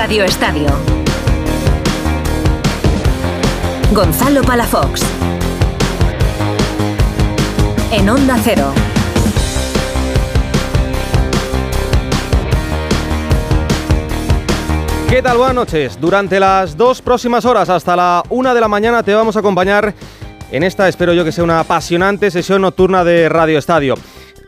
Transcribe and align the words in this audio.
Radio 0.00 0.22
Estadio. 0.22 0.68
Gonzalo 3.92 4.42
Palafox. 4.42 5.02
En 7.90 8.08
Onda 8.08 8.36
Cero. 8.44 8.72
¿Qué 15.08 15.20
tal? 15.20 15.36
Buenas 15.36 15.56
noches. 15.56 15.98
Durante 16.00 16.38
las 16.38 16.76
dos 16.76 17.02
próximas 17.02 17.44
horas, 17.44 17.68
hasta 17.68 17.96
la 17.96 18.22
una 18.28 18.54
de 18.54 18.60
la 18.60 18.68
mañana, 18.68 19.02
te 19.02 19.12
vamos 19.16 19.34
a 19.34 19.40
acompañar 19.40 19.94
en 20.52 20.62
esta, 20.62 20.86
espero 20.86 21.12
yo 21.12 21.24
que 21.24 21.32
sea 21.32 21.42
una 21.42 21.58
apasionante 21.58 22.30
sesión 22.30 22.62
nocturna 22.62 23.02
de 23.02 23.28
Radio 23.28 23.58
Estadio. 23.58 23.96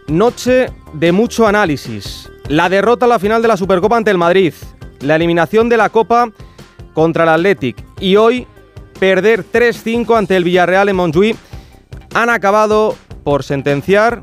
Noche 0.07 0.69
de 0.93 1.11
mucho 1.11 1.49
análisis. 1.49 2.31
La 2.47 2.69
derrota 2.69 3.07
a 3.07 3.09
la 3.09 3.19
final 3.19 3.43
de 3.43 3.49
la 3.49 3.57
Supercopa 3.57 3.97
ante 3.97 4.13
el 4.13 4.19
Madrid. 4.19 4.55
La 5.01 5.17
eliminación 5.17 5.69
de 5.69 5.77
la 5.77 5.89
Copa 5.89 6.31
contra 6.93 7.25
el 7.25 7.31
Athletic. 7.31 7.83
Y 8.01 8.17
hoy, 8.17 8.47
perder 8.99 9.45
3-5 9.51 10.17
ante 10.17 10.37
el 10.37 10.45
Villarreal 10.45 10.89
en 10.89 10.97
Montjuïc. 10.97 11.37
Han 12.15 12.29
acabado 12.29 12.97
por 13.25 13.45
sentenciar 13.45 14.23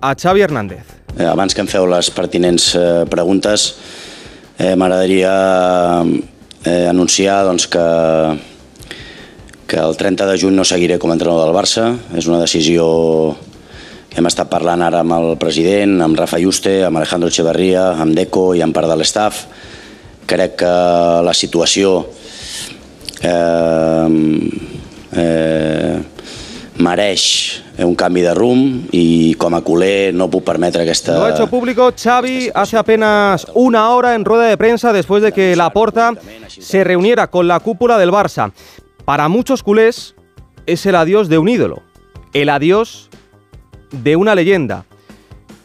a 0.00 0.14
Xavi 0.14 0.42
Hernández. 0.42 0.84
Eh, 1.18 1.26
abans 1.26 1.54
que 1.54 1.60
em 1.60 1.68
feu 1.68 1.84
les 1.90 2.08
pertinents 2.14 2.72
eh, 2.74 3.04
preguntes, 3.10 3.66
eh, 4.56 4.72
m'agradaria 4.76 5.32
eh, 6.64 6.86
anunciar 6.88 7.42
doncs, 7.44 7.66
que, 7.68 7.84
que 9.68 9.76
el 9.76 9.96
30 9.96 10.26
de 10.30 10.38
juny 10.40 10.56
no 10.56 10.64
seguiré 10.64 10.98
com 10.98 11.12
a 11.12 11.18
entrenador 11.18 11.50
del 11.50 11.56
Barça. 11.56 11.90
És 12.16 12.30
una 12.30 12.40
decisió 12.40 12.86
que 14.12 14.20
hem 14.20 14.28
estat 14.28 14.50
parlant 14.52 14.84
ara 14.84 15.02
amb 15.04 15.16
el 15.18 15.36
president, 15.40 15.98
amb 16.04 16.16
Rafa 16.18 16.40
Juste, 16.40 16.82
amb 16.86 17.00
Alejandro 17.00 17.30
Echeverría, 17.32 17.90
amb 18.00 18.16
Deco 18.16 18.52
i 18.56 18.64
amb 18.64 18.76
part 18.76 18.88
de 18.88 18.96
l'estaf. 19.00 19.46
Crec 20.26 20.56
que 20.56 20.72
la 21.26 21.34
situació 21.34 22.06
eh, 23.22 24.50
eh, 25.12 26.02
mereix 26.78 27.62
un 27.78 27.94
canvi 27.94 28.20
de 28.20 28.34
rumb 28.34 28.88
y 28.92 29.34
como 29.34 29.56
a 29.56 29.62
culé 29.62 30.12
no 30.12 30.28
puedo 30.30 30.44
permetre 30.44 30.88
esta... 30.90 31.14
Lo 31.14 31.24
ha 31.24 31.30
hecho 31.30 31.46
público 31.46 31.92
Xavi 31.96 32.50
hace 32.54 32.76
apenas 32.76 33.46
una 33.54 33.90
hora 33.90 34.14
en 34.14 34.24
rueda 34.24 34.44
de 34.44 34.56
prensa 34.56 34.92
después 34.92 35.22
de 35.22 35.32
que 35.32 35.56
Laporta 35.56 36.12
se 36.48 36.84
reuniera 36.84 37.28
con 37.28 37.48
la 37.48 37.60
cúpula 37.60 37.98
del 37.98 38.10
Barça. 38.10 38.52
Para 39.04 39.28
muchos 39.28 39.62
culés 39.62 40.14
es 40.66 40.84
el 40.86 40.94
adiós 40.94 41.28
de 41.28 41.38
un 41.38 41.48
ídolo, 41.48 41.82
el 42.32 42.48
adiós 42.48 43.08
de 43.90 44.16
una 44.16 44.34
leyenda. 44.34 44.84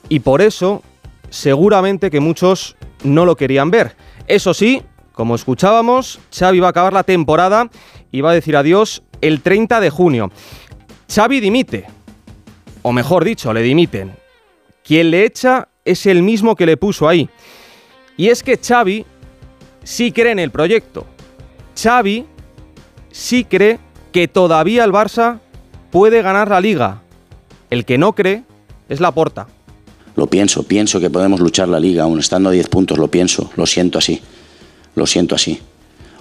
Y 0.10 0.20
por 0.20 0.42
eso 0.42 0.82
seguramente 1.30 2.10
que 2.10 2.20
muchos 2.20 2.76
no 3.04 3.26
lo 3.26 3.36
querían 3.36 3.72
ver. 3.72 3.96
Eso 4.28 4.54
sí, 4.54 4.82
como 5.14 5.36
escuchábamos, 5.36 6.20
Xavi 6.38 6.60
va 6.60 6.68
a 6.68 6.70
acabar 6.72 6.94
la 6.94 7.04
temporada 7.04 7.70
y 8.12 8.22
va 8.22 8.32
a 8.32 8.34
decir 8.34 8.56
adiós 8.58 9.02
el 9.22 9.42
30 9.42 9.80
de 9.80 9.90
junio. 9.90 10.32
Xavi 11.14 11.40
dimite, 11.40 11.86
o 12.82 12.92
mejor 12.92 13.24
dicho, 13.24 13.54
le 13.54 13.62
dimiten. 13.62 14.14
Quien 14.84 15.12
le 15.12 15.26
echa 15.26 15.70
es 15.86 16.06
el 16.06 16.24
mismo 16.24 16.56
que 16.56 16.66
le 16.66 16.78
puso 16.78 17.08
ahí. 17.08 17.30
Y 18.18 18.28
es 18.28 18.44
que 18.44 18.58
Xavi 18.58 19.06
sí 19.84 20.12
cree 20.12 20.34
en 20.34 20.40
el 20.40 20.52
proyecto. 20.52 21.06
Xavi 21.82 22.26
sí 23.12 23.46
cree 23.46 23.80
que 24.12 24.28
todavía 24.28 24.84
el 24.84 24.92
Barça 24.92 25.40
puede 25.90 26.22
ganar 26.22 26.50
la 26.50 26.60
liga. 26.60 27.02
El 27.70 27.86
que 27.86 27.98
no 27.98 28.14
cree 28.14 28.44
es 28.90 29.00
la 29.00 29.12
porta. 29.12 29.48
Lo 30.18 30.26
pienso, 30.26 30.64
pienso 30.64 31.00
que 31.00 31.12
podemos 31.12 31.40
luchar 31.40 31.70
la 31.70 31.80
liga, 31.80 32.02
aún. 32.02 32.20
Estando 32.20 32.50
a 32.50 32.52
10 32.52 32.70
puntos, 32.70 32.98
lo 32.98 33.08
pienso, 33.10 33.52
lo 33.56 33.68
siento 33.68 34.00
así, 34.00 34.20
lo 34.96 35.06
siento 35.06 35.36
así. 35.36 35.62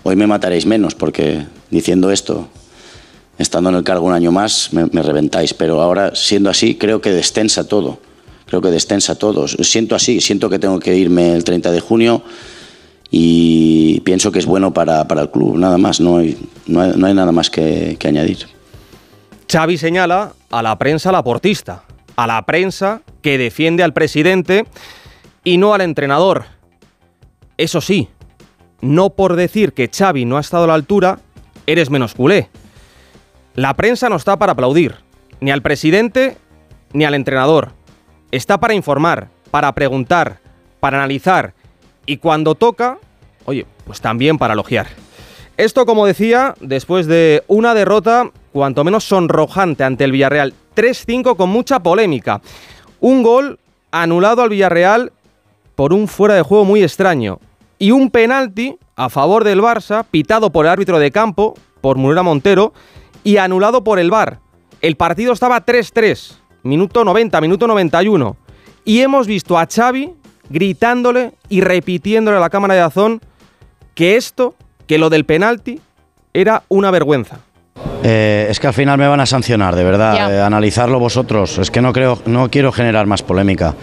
Hoy 0.02 0.16
me 0.16 0.26
mataréis 0.26 0.66
menos 0.66 0.94
porque 0.94 1.46
diciendo 1.70 2.10
esto 2.10 2.46
estando 3.38 3.70
en 3.70 3.76
el 3.76 3.84
cargo 3.84 4.06
un 4.06 4.12
año 4.12 4.32
más 4.32 4.70
me, 4.72 5.02
reventáis, 5.02 5.54
pero 5.54 5.80
ahora 5.80 6.14
siendo 6.14 6.50
así 6.50 6.74
creo 6.74 7.00
que 7.00 7.10
descensa 7.10 7.66
todo, 7.66 7.98
creo 8.44 8.60
que 8.60 8.70
descensa 8.70 9.14
todo. 9.14 9.48
Siento 9.48 9.94
así, 9.94 10.20
siento 10.20 10.50
que 10.50 10.58
tengo 10.58 10.78
que 10.78 10.94
irme 10.94 11.34
el 11.34 11.42
30 11.42 11.72
de 11.72 11.80
junio 11.80 12.22
y 13.10 14.00
pienso 14.00 14.30
que 14.30 14.40
es 14.40 14.46
bueno 14.46 14.74
para, 14.74 15.06
el 15.08 15.30
club, 15.30 15.56
nada 15.56 15.78
más, 15.78 16.00
no 16.00 16.18
hay, 16.18 16.36
no 16.66 16.82
hay, 16.82 17.14
nada 17.14 17.32
más 17.32 17.48
que, 17.48 17.96
que, 17.98 18.08
añadir. 18.08 18.46
Xavi 19.50 19.78
señala 19.78 20.34
a 20.50 20.62
la 20.62 20.76
prensa 20.76 21.10
laportista, 21.10 21.82
a 22.16 22.26
la 22.26 22.42
prensa 22.46 23.02
que 23.22 23.38
defiende 23.38 23.82
al 23.82 23.92
presidente 23.92 24.66
y 25.44 25.58
no 25.58 25.74
al 25.74 25.82
entrenador. 25.82 26.46
Eso 27.56 27.80
sí, 27.80 28.08
no 28.80 29.10
por 29.10 29.36
decir 29.36 29.72
que 29.72 29.88
Xavi 29.88 30.24
no 30.24 30.36
ha 30.36 30.40
estado 30.40 30.64
a 30.64 30.68
la 30.68 30.74
altura, 30.74 31.20
eres 31.66 31.90
menos 31.90 32.14
culé. 32.14 32.48
La 33.54 33.74
prensa 33.74 34.08
no 34.08 34.16
está 34.16 34.38
para 34.38 34.52
aplaudir, 34.52 34.96
ni 35.40 35.50
al 35.50 35.62
presidente 35.62 36.36
ni 36.92 37.04
al 37.04 37.14
entrenador. 37.14 37.72
Está 38.30 38.58
para 38.58 38.74
informar, 38.74 39.28
para 39.50 39.72
preguntar, 39.72 40.40
para 40.80 40.98
analizar 40.98 41.54
y 42.06 42.18
cuando 42.18 42.54
toca, 42.54 42.98
oye, 43.44 43.66
pues 43.84 44.00
también 44.00 44.38
para 44.38 44.54
elogiar. 44.54 44.86
Esto, 45.56 45.86
como 45.86 46.06
decía, 46.06 46.54
después 46.60 47.06
de 47.06 47.42
una 47.46 47.74
derrota 47.74 48.30
cuanto 48.52 48.84
menos 48.84 49.04
sonrojante 49.04 49.84
ante 49.84 50.04
el 50.04 50.12
Villarreal, 50.12 50.54
3-5 50.76 51.36
con 51.36 51.50
mucha 51.50 51.80
polémica. 51.80 52.40
Un 53.00 53.24
gol 53.24 53.58
anulado 53.90 54.42
al 54.42 54.50
Villarreal 54.50 55.12
por 55.74 55.92
un 55.92 56.06
fuera 56.06 56.34
de 56.34 56.42
juego 56.42 56.64
muy 56.64 56.84
extraño 56.84 57.40
y 57.78 57.90
un 57.90 58.10
penalti 58.10 58.78
a 58.94 59.08
favor 59.08 59.42
del 59.42 59.60
Barça 59.60 60.04
pitado 60.10 60.50
por 60.50 60.66
el 60.66 60.72
árbitro 60.72 60.98
de 60.98 61.10
campo, 61.10 61.54
por 61.80 61.96
Murera 61.96 62.22
Montero, 62.22 62.72
y 63.24 63.38
anulado 63.38 63.82
por 63.84 63.98
el 63.98 64.10
VAR. 64.10 64.38
El 64.80 64.96
partido 64.96 65.32
estaba 65.32 65.64
3-3, 65.66 66.36
minuto 66.62 67.04
90, 67.04 67.40
minuto 67.40 67.66
91. 67.66 68.36
Y 68.84 69.00
hemos 69.00 69.26
visto 69.26 69.58
a 69.58 69.66
Xavi 69.66 70.14
gritándole 70.48 71.32
y 71.48 71.60
repitiéndole 71.60 72.36
a 72.36 72.40
la 72.40 72.50
cámara 72.50 72.74
de 72.74 72.80
Azón 72.80 73.20
que 73.94 74.16
esto, 74.16 74.54
que 74.86 74.98
lo 74.98 75.10
del 75.10 75.24
penalti, 75.24 75.80
era 76.32 76.62
una 76.68 76.90
vergüenza. 76.90 77.40
Eh, 78.08 78.46
es 78.48 78.60
que 78.60 78.68
al 78.68 78.72
final 78.72 78.96
me 78.98 79.08
van 79.08 79.18
a 79.18 79.26
sancionar, 79.26 79.74
de 79.74 79.82
verdad. 79.82 80.32
Eh, 80.32 80.40
analizarlo 80.40 81.00
vosotros. 81.00 81.58
Es 81.58 81.72
que 81.72 81.82
no 81.82 81.92
creo, 81.92 82.20
no 82.26 82.48
quiero 82.48 82.70
generar 82.70 83.06
más 83.06 83.22
polémica. 83.22 83.74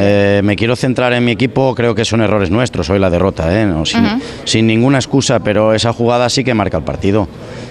Eh, 0.00 0.40
me 0.44 0.54
quiero 0.54 0.76
centrar 0.76 1.12
en 1.14 1.24
mi 1.24 1.32
equipo. 1.32 1.74
Creo 1.74 1.92
que 1.92 2.04
son 2.04 2.20
errores 2.20 2.48
nuestros 2.48 2.88
hoy 2.90 3.00
la 3.00 3.10
derrota, 3.10 3.50
sin, 3.84 4.22
sin, 4.44 4.66
ninguna 4.68 4.98
excusa. 4.98 5.40
Pero 5.40 5.74
esa 5.74 5.92
jugada 5.92 6.28
sí 6.30 6.44
que 6.44 6.54
marca 6.54 6.76
el 6.76 6.84
partido. 6.84 7.26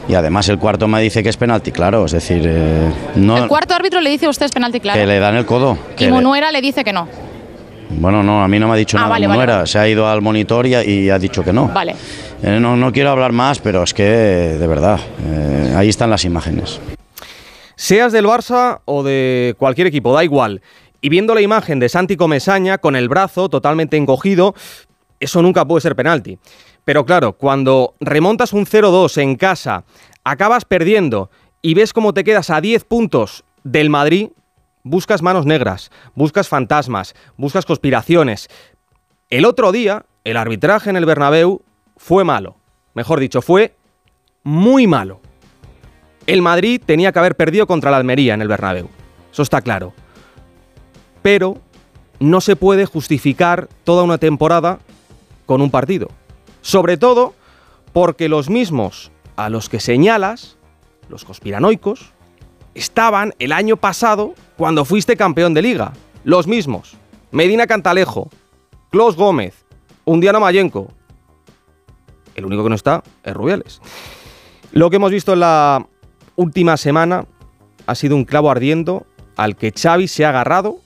Y 0.10 0.16
además 0.16 0.50
el 0.50 0.60
cuarto 0.60 0.90
me 0.90 1.02
dice 1.02 1.24
que 1.24 1.30
es 1.30 1.38
penalti, 1.38 1.72
claro. 1.72 2.06
Es 2.06 2.12
decir, 2.12 2.46
no. 3.16 3.38
El 3.38 3.48
cuarto 3.48 3.74
árbitro 3.74 4.02
le 4.02 4.10
dice 4.10 4.26
a 4.26 4.30
usted 4.30 4.48
es 4.48 4.52
penalti, 4.52 4.82
claro. 4.82 5.00
Que 5.00 5.08
le 5.08 5.20
dan 5.20 5.36
el 5.36 5.46
codo. 5.46 5.78
y 5.98 6.08
Munuera 6.08 6.52
le... 6.52 6.60
dice 6.60 6.84
que 6.84 6.92
no. 6.92 7.08
Bueno, 7.90 8.24
no, 8.24 8.44
a 8.44 8.48
mí 8.48 8.60
no 8.60 8.68
me 8.68 8.74
ha 8.74 8.78
dicho 8.78 8.98
ah, 8.98 9.08
nada. 9.08 9.28
Munuera 9.28 9.66
se 9.66 9.80
ha 9.80 9.88
ido 9.88 10.08
al 10.08 10.22
monitor 10.22 10.66
y, 10.68 11.10
ha 11.10 11.20
dicho 11.20 11.44
que 11.44 11.54
no. 11.54 11.68
Vale. 11.68 11.96
Eh, 12.42 12.60
no, 12.60 12.92
quiero 12.92 13.10
hablar 13.12 13.32
más, 13.32 13.60
pero 13.60 13.84
es 13.84 13.94
que, 13.94 14.04
de 14.04 14.68
verdad, 14.68 15.00
eh, 15.26 15.74
ahí 15.76 15.90
están 15.90 16.10
las 16.10 16.26
imágenes. 16.26 16.80
Seas 17.76 18.12
del 18.12 18.26
Barça 18.26 18.82
o 18.86 19.04
de 19.04 19.56
cualquier 19.58 19.88
equipo, 19.88 20.14
da 20.14 20.24
igual. 20.24 20.62
Y 21.02 21.10
viendo 21.10 21.36
la 21.36 21.42
imagen 21.42 21.80
de 21.80 21.90
Santi 21.90 22.16
Comesaña 22.16 22.78
con 22.78 22.96
el 22.96 23.10
brazo 23.10 23.50
totalmente 23.50 23.98
encogido, 23.98 24.56
eso 25.20 25.42
nunca 25.42 25.66
puede 25.66 25.82
ser 25.82 25.96
penalti. 25.96 26.40
Pero 26.84 27.06
claro, 27.06 27.34
cuando 27.34 27.96
remontas 28.00 28.54
un 28.54 28.66
0-2 28.66 29.22
en 29.22 29.36
casa, 29.36 29.86
acabas 30.24 30.66
perdiendo 30.66 31.30
y 31.62 31.74
ves 31.74 31.94
cómo 31.94 32.14
te 32.14 32.24
quedas 32.24 32.50
a 32.50 32.62
10 32.62 32.84
puntos 32.86 33.44
del 33.64 33.90
Madrid, 33.90 34.30
buscas 34.84 35.22
manos 35.22 35.46
negras, 35.46 35.90
buscas 36.14 36.48
fantasmas, 36.48 37.16
buscas 37.38 37.66
conspiraciones. 37.66 38.48
El 39.30 39.46
otro 39.46 39.72
día, 39.72 40.06
el 40.24 40.38
arbitraje 40.38 40.92
en 40.92 40.96
el 40.96 41.06
Bernabéu 41.06 41.64
fue 41.98 42.24
malo. 42.24 42.58
Mejor 42.94 43.20
dicho, 43.20 43.42
fue 43.42 43.76
muy 44.44 44.88
malo. 44.88 45.20
El 46.28 46.42
Madrid 46.42 46.82
tenía 46.86 47.12
que 47.12 47.20
haber 47.20 47.36
perdido 47.36 47.68
contra 47.68 47.92
la 47.92 47.98
Almería 47.98 48.34
en 48.34 48.42
el 48.42 48.48
Bernabéu. 48.48 48.90
Eso 49.32 49.42
está 49.42 49.62
claro. 49.62 49.94
Pero 51.22 51.58
no 52.20 52.42
se 52.42 52.56
puede 52.56 52.86
justificar 52.86 53.68
toda 53.84 54.04
una 54.04 54.18
temporada 54.18 54.80
con 55.46 55.62
un 55.62 55.70
partido. 55.70 56.10
Sobre 56.62 56.98
todo 56.98 57.34
porque 57.94 58.30
los 58.30 58.50
mismos 58.50 59.12
a 59.36 59.50
los 59.50 59.70
que 59.70 59.80
señalas, 59.80 60.58
los 61.10 61.26
conspiranoicos, 61.26 62.14
estaban 62.74 63.34
el 63.40 63.52
año 63.52 63.78
pasado 63.78 64.34
cuando 64.58 64.86
fuiste 64.86 65.18
campeón 65.18 65.54
de 65.54 65.62
liga. 65.62 65.94
Los 66.24 66.48
mismos. 66.48 66.98
Medina 67.32 67.68
Cantalejo, 67.68 68.30
Clos 68.90 69.16
Gómez, 69.16 69.66
Undiano 70.06 70.40
Mayenco, 70.40 70.92
el 72.36 72.46
único 72.46 72.64
que 72.64 72.70
no 72.70 72.76
está 72.76 73.04
es 73.24 73.34
Rubiales. 73.34 73.82
Lo 74.72 74.90
que 74.90 74.98
hemos 74.98 75.12
visto 75.12 75.34
en 75.34 75.40
la 75.40 75.88
última 76.36 76.78
semana 76.78 77.26
ha 77.88 77.96
sido 77.96 78.16
un 78.16 78.26
clavo 78.26 78.52
ardiendo 78.52 79.06
al 79.38 79.56
que 79.56 79.72
Xavi 79.72 80.08
se 80.08 80.26
ha 80.26 80.30
agarrado 80.30 80.78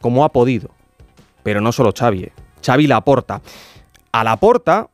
como 0.00 0.24
ha 0.24 0.30
podido. 0.30 0.70
Pero 1.42 1.60
no 1.60 1.72
solo 1.72 1.92
Xavi, 1.96 2.24
eh. 2.24 2.32
Xavi 2.64 2.86
la 2.86 2.96
aporta. 2.96 3.40
A 4.12 4.24
la 4.24 4.36
porta 4.36 4.88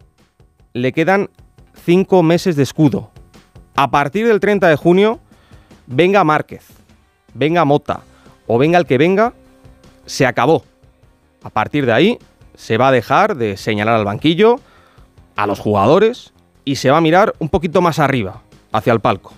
le 0.72 0.92
quedan 0.92 1.30
cinco 1.84 2.22
meses 2.22 2.56
de 2.56 2.62
escudo. 2.62 3.10
A 3.74 3.90
partir 3.90 4.26
del 4.26 4.40
30 4.40 4.68
de 4.68 4.76
junio, 4.76 5.20
venga 5.86 6.24
Márquez, 6.24 6.66
venga 7.34 7.64
Mota 7.64 8.00
o 8.46 8.58
venga 8.58 8.78
el 8.78 8.86
que 8.86 8.98
venga, 8.98 9.34
se 10.06 10.26
acabó. 10.26 10.64
A 11.42 11.50
partir 11.50 11.86
de 11.86 11.92
ahí, 11.92 12.18
se 12.54 12.78
va 12.78 12.88
a 12.88 12.92
dejar 12.92 13.36
de 13.36 13.56
señalar 13.56 13.96
al 13.96 14.04
banquillo, 14.04 14.60
a 15.36 15.46
los 15.46 15.60
jugadores 15.60 16.32
y 16.64 16.76
se 16.76 16.90
va 16.90 16.96
a 16.96 17.00
mirar 17.00 17.34
un 17.38 17.48
poquito 17.48 17.80
más 17.80 17.98
arriba, 17.98 18.42
hacia 18.72 18.92
el 18.92 19.00
palco. 19.00 19.32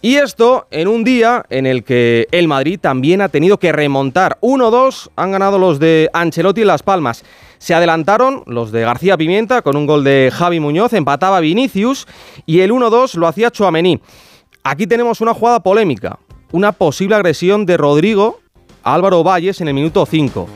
Y 0.00 0.14
esto 0.14 0.68
en 0.70 0.86
un 0.86 1.02
día 1.02 1.44
en 1.50 1.66
el 1.66 1.82
que 1.82 2.28
el 2.30 2.46
Madrid 2.46 2.78
también 2.80 3.20
ha 3.20 3.30
tenido 3.30 3.58
que 3.58 3.72
remontar. 3.72 4.38
1-2 4.42 5.10
han 5.16 5.32
ganado 5.32 5.58
los 5.58 5.80
de 5.80 6.08
Ancelotti 6.12 6.60
en 6.60 6.68
Las 6.68 6.84
Palmas. 6.84 7.24
Se 7.58 7.74
adelantaron 7.74 8.44
los 8.46 8.70
de 8.70 8.82
García 8.82 9.16
Pimienta 9.16 9.62
con 9.62 9.76
un 9.76 9.86
gol 9.86 10.04
de 10.04 10.30
Javi 10.32 10.60
Muñoz, 10.60 10.92
empataba 10.92 11.40
Vinicius 11.40 12.06
y 12.46 12.60
el 12.60 12.70
1-2 12.70 13.14
lo 13.14 13.26
hacía 13.26 13.50
Chuamení. 13.50 14.00
Aquí 14.62 14.86
tenemos 14.86 15.20
una 15.20 15.34
jugada 15.34 15.60
polémica, 15.60 16.20
una 16.52 16.70
posible 16.70 17.16
agresión 17.16 17.66
de 17.66 17.76
Rodrigo 17.76 18.38
a 18.84 18.94
Álvaro 18.94 19.24
Valles 19.24 19.60
en 19.60 19.66
el 19.66 19.74
minuto 19.74 20.06
5. 20.06 20.48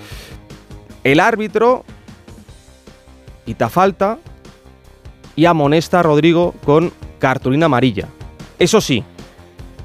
El 1.02 1.18
árbitro 1.18 1.84
quita 3.44 3.68
falta 3.68 4.18
y 5.36 5.46
amonesta 5.46 6.00
a 6.00 6.02
Rodrigo 6.02 6.54
con 6.64 6.92
cartulina 7.18 7.66
amarilla. 7.66 8.08
Eso 8.58 8.80
sí, 8.80 9.04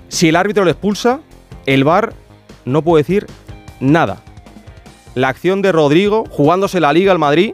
si 0.09 0.29
el 0.29 0.35
árbitro 0.35 0.65
le 0.65 0.71
expulsa, 0.71 1.19
el 1.65 1.83
VAR 1.83 2.13
no 2.65 2.81
puede 2.81 3.03
decir 3.03 3.27
nada. 3.79 4.23
La 5.15 5.29
acción 5.29 5.61
de 5.61 5.71
Rodrigo, 5.71 6.25
jugándose 6.29 6.79
la 6.79 6.93
liga 6.93 7.11
al 7.11 7.19
Madrid, 7.19 7.53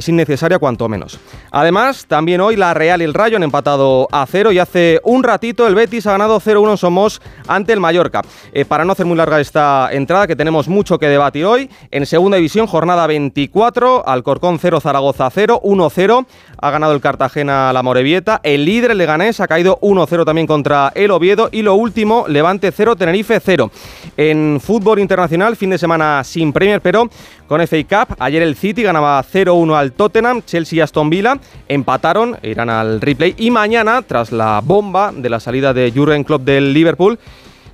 es 0.00 0.08
innecesaria 0.08 0.58
cuanto 0.58 0.88
menos. 0.88 1.18
Además, 1.50 2.06
también 2.08 2.40
hoy 2.40 2.56
la 2.56 2.74
Real 2.74 3.00
y 3.00 3.04
el 3.04 3.14
Rayo 3.14 3.36
han 3.36 3.42
empatado 3.42 4.08
a 4.10 4.26
cero 4.26 4.50
y 4.50 4.58
hace 4.58 5.00
un 5.04 5.22
ratito 5.22 5.66
el 5.66 5.74
Betis 5.74 6.06
ha 6.06 6.12
ganado 6.12 6.40
0-1 6.40 6.70
en 6.70 6.76
Somos 6.76 7.22
ante 7.46 7.72
el 7.72 7.80
Mallorca. 7.80 8.22
Eh, 8.52 8.64
para 8.64 8.84
no 8.84 8.92
hacer 8.92 9.06
muy 9.06 9.16
larga 9.16 9.40
esta 9.40 9.88
entrada, 9.92 10.26
que 10.26 10.36
tenemos 10.36 10.68
mucho 10.68 10.98
que 10.98 11.06
debatir 11.06 11.44
hoy, 11.44 11.70
en 11.90 12.06
segunda 12.06 12.36
división, 12.36 12.66
jornada 12.66 13.06
24, 13.06 14.06
Alcorcón 14.08 14.58
0, 14.58 14.80
Zaragoza 14.80 15.28
0, 15.30 15.60
1-0, 15.62 16.26
ha 16.60 16.70
ganado 16.70 16.92
el 16.92 17.00
Cartagena 17.00 17.72
la 17.72 17.82
Morevieta, 17.82 18.40
el 18.42 18.64
líder 18.64 18.92
el 18.92 18.98
Leganés 18.98 19.40
ha 19.40 19.48
caído 19.48 19.78
1-0 19.80 20.24
también 20.24 20.46
contra 20.46 20.92
el 20.94 21.10
Oviedo. 21.10 21.48
Y 21.52 21.62
lo 21.62 21.74
último, 21.74 22.26
Levante 22.28 22.70
0, 22.72 22.96
Tenerife 22.96 23.40
0. 23.40 23.70
En 24.16 24.60
fútbol 24.62 24.98
internacional, 24.98 25.56
fin 25.56 25.70
de 25.70 25.78
semana 25.78 26.22
sin 26.24 26.52
Premier, 26.52 26.80
pero 26.80 27.08
con 27.46 27.66
FA 27.66 28.06
Cup, 28.06 28.16
ayer 28.18 28.42
el 28.42 28.56
City 28.56 28.82
ganaba 28.82 29.22
0-1 29.22 29.74
al 29.74 29.92
Tottenham, 29.92 30.42
Chelsea 30.42 30.76
y 30.76 30.80
Aston 30.80 31.10
Villa. 31.10 31.38
Empataron, 31.68 32.36
irán 32.42 32.70
al 32.70 33.00
replay. 33.00 33.34
Y 33.38 33.50
mañana, 33.50 34.02
tras 34.02 34.32
la 34.32 34.60
bomba 34.62 35.12
de 35.14 35.30
la 35.30 35.40
salida 35.40 35.72
de 35.72 35.92
Jurgen 35.94 36.24
Klopp 36.24 36.42
del 36.42 36.72
Liverpool, 36.72 37.18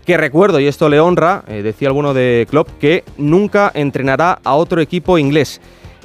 que 0.07 0.17
recuerdo, 0.17 0.61
y 0.61 0.69
esto 0.69 0.89
le 0.89 1.01
honra, 1.01 1.43
eh, 1.49 1.63
decía 1.63 1.89
alguno 1.89 2.15
de 2.15 2.47
Klopp, 2.49 2.69
que 2.79 3.03
nunca 3.19 3.73
entrenará 3.75 4.39
a 4.45 4.55
otro 4.55 4.81
equipo 4.81 5.19
inglés. 5.19 5.61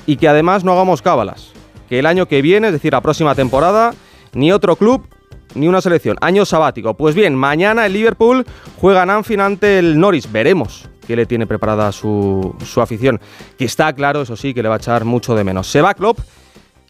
Y 0.08 0.18
que 0.18 0.28
además 0.28 0.64
no 0.64 0.72
hagamos 0.72 1.04
cábalas, 1.04 1.54
que 1.92 2.00
el 2.00 2.06
año 2.06 2.26
que 2.26 2.42
viene, 2.42 2.68
es 2.68 2.74
decir, 2.74 2.94
la 2.94 3.02
próxima 3.02 3.36
temporada, 3.36 3.94
ni 4.32 4.54
otro 4.54 4.78
club 4.78 5.06
ni 5.56 5.68
una 5.68 5.82
selección. 5.82 6.16
Año 6.22 6.46
sabático. 6.46 6.94
Pues 6.94 7.16
bien, 7.16 7.36
mañana 7.36 7.86
el 7.86 7.92
Liverpool 7.92 8.46
juega 8.80 9.04
en 9.04 9.10
Anfield 9.10 9.42
ante 9.42 9.78
el 9.78 10.00
Norris. 10.00 10.32
Veremos 10.32 10.88
qué 11.06 11.18
le 11.18 11.26
tiene 11.26 11.48
preparada 11.48 11.92
su, 11.92 12.56
su, 12.64 12.80
afición. 12.80 13.20
Que 13.58 13.66
está 13.66 13.92
claro, 13.92 14.22
eso 14.22 14.38
sí, 14.38 14.54
que 14.54 14.64
le 14.64 14.70
va 14.70 14.76
a 14.76 14.78
echar 14.78 15.04
mucho 15.04 15.36
de 15.36 15.44
menos. 15.44 15.68
Se 15.68 15.82
va 15.82 15.94
Klopp 15.94 16.20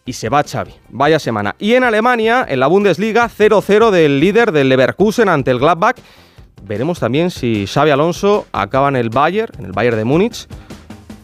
y 0.05 0.13
se 0.13 0.29
va 0.29 0.43
Xavi. 0.43 0.75
Vaya 0.89 1.17
semana. 1.17 1.55
Y 1.57 1.73
en 1.73 1.83
Alemania, 1.83 2.45
en 2.47 2.59
la 2.59 2.67
Bundesliga, 2.67 3.27
0-0 3.27 3.89
del 3.89 4.19
líder 4.19 4.51
del 4.51 4.69
Leverkusen 4.69 5.29
ante 5.29 5.49
el 5.49 5.57
Gladbach. 5.57 5.97
Veremos 6.61 6.99
también 6.99 7.31
si 7.31 7.65
Xavi 7.65 7.89
Alonso 7.89 8.45
acaba 8.51 8.89
en 8.89 8.97
el 8.97 9.09
Bayern, 9.09 9.51
en 9.57 9.65
el 9.65 9.71
Bayern 9.71 9.97
de 9.97 10.05
Múnich, 10.05 10.45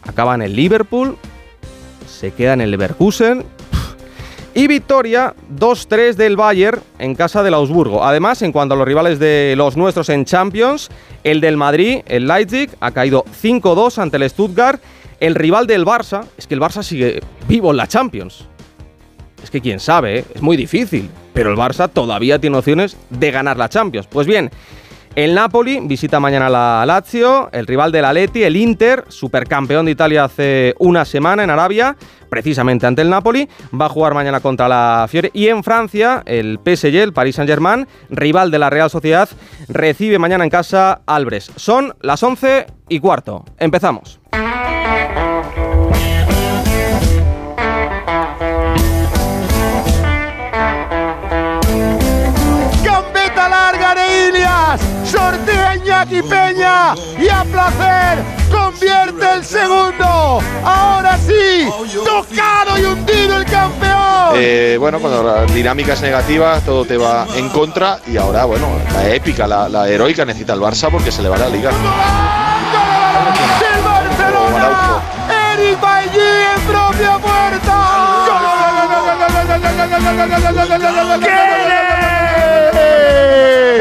acaba 0.02 0.34
en 0.34 0.42
el 0.42 0.56
Liverpool, 0.56 1.16
se 2.08 2.32
queda 2.32 2.54
en 2.54 2.62
el 2.62 2.72
Leverkusen. 2.72 3.57
Y 4.58 4.66
victoria 4.66 5.36
2-3 5.56 6.16
del 6.16 6.36
Bayern 6.36 6.82
en 6.98 7.14
casa 7.14 7.44
del 7.44 7.54
Augsburgo. 7.54 8.04
Además, 8.04 8.42
en 8.42 8.52
cuanto 8.52 8.74
a 8.74 8.78
los 8.78 8.88
rivales 8.88 9.20
de 9.20 9.54
los 9.56 9.78
nuestros 9.78 10.10
en 10.10 10.26
Champions, 10.26 10.90
el 11.24 11.42
del 11.42 11.58
Madrid, 11.58 12.00
el 12.08 12.26
Leipzig, 12.26 12.72
ha 12.80 12.90
caído 12.90 13.24
5-2 13.40 14.00
ante 14.00 14.18
el 14.18 14.28
Stuttgart. 14.28 14.82
El 15.20 15.36
rival 15.36 15.68
del 15.68 15.86
Barça, 15.86 16.26
es 16.40 16.48
que 16.48 16.56
el 16.56 16.60
Barça 16.60 16.82
sigue 16.82 17.22
vivo 17.48 17.70
en 17.70 17.78
la 17.78 17.86
Champions. 17.86 18.48
Es 19.44 19.52
que 19.52 19.62
quién 19.62 19.80
sabe, 19.80 20.18
¿eh? 20.18 20.26
es 20.34 20.42
muy 20.42 20.58
difícil. 20.58 21.08
Pero 21.36 21.52
el 21.52 21.56
Barça 21.56 21.88
todavía 21.88 22.40
tiene 22.40 22.58
opciones 22.58 22.98
de 23.12 23.30
ganar 23.30 23.58
la 23.58 23.70
Champions. 23.70 24.08
Pues 24.08 24.26
bien, 24.26 24.50
el 25.18 25.34
Napoli 25.34 25.80
visita 25.82 26.20
mañana 26.20 26.48
la 26.48 26.86
Lazio, 26.86 27.50
el 27.52 27.66
rival 27.66 27.92
del 27.92 28.06
Atleti, 28.06 28.44
el 28.44 28.56
Inter, 28.56 29.04
supercampeón 29.08 29.88
de 29.88 29.92
Italia 29.94 30.26
hace 30.26 30.76
una 30.78 31.06
semana 31.06 31.44
en 31.44 31.50
Arabia, 31.50 31.98
precisamente 32.30 32.86
ante 32.86 33.02
el 33.02 33.10
Napoli, 33.10 33.50
va 33.74 33.88
a 33.88 33.90
jugar 33.90 34.14
mañana 34.14 34.42
contra 34.42 34.70
la 34.70 35.08
Fiore. 35.10 35.32
Y 35.34 35.48
en 35.48 35.64
Francia, 35.64 36.22
el 36.28 36.60
PSG, 36.64 36.98
el 36.98 37.14
Paris 37.14 37.38
Saint-Germain, 37.38 37.88
rival 38.12 38.52
de 38.52 38.60
la 38.60 38.70
Real 38.70 38.92
Sociedad, 38.92 39.28
recibe 39.68 40.20
mañana 40.20 40.44
en 40.44 40.52
casa 40.52 41.02
Albres. 41.08 41.52
Son 41.56 41.96
las 42.02 42.22
11 42.22 42.68
y 42.88 43.00
cuarto. 43.00 43.44
Empezamos. 43.58 44.20
Sortea 55.08 55.76
Iñaki 55.76 56.22
Peña 56.22 56.94
y 57.18 57.30
a 57.30 57.44
placer 57.44 58.20
convierte 58.52 59.34
el 59.34 59.44
segundo. 59.44 60.40
Ahora 60.64 61.18
sí, 61.18 61.70
tocado 62.06 62.78
y 62.78 62.86
hundido 62.86 63.38
el 63.38 63.46
campeón. 63.46 64.34
Eh, 64.36 64.78
bueno, 64.80 65.00
cuando 65.00 65.24
la 65.24 65.46
dinámica 65.46 65.94
es 65.94 66.02
negativa, 66.02 66.60
todo 66.62 66.86
te 66.86 66.98
va 66.98 67.26
en 67.36 67.50
contra 67.50 68.00
y 68.06 68.18
ahora, 68.18 68.46
bueno, 68.46 68.68
la 68.94 69.10
épica, 69.10 69.48
la, 69.48 69.70
la 69.70 69.88
heroica 69.88 70.26
necesita 70.26 70.54
el 70.54 70.60
Barça 70.60 70.90
porque 70.92 71.12
se 71.12 71.22
le 71.22 71.30
va 71.30 71.38
la 71.38 71.50
liga. 71.50 71.72
¡Del 73.60 73.84
Barcelona! 73.84 75.02
Eric 75.54 75.80
Bailly 75.82 76.20
en 76.56 76.62
propia 76.68 77.18
puerta. 77.18 77.48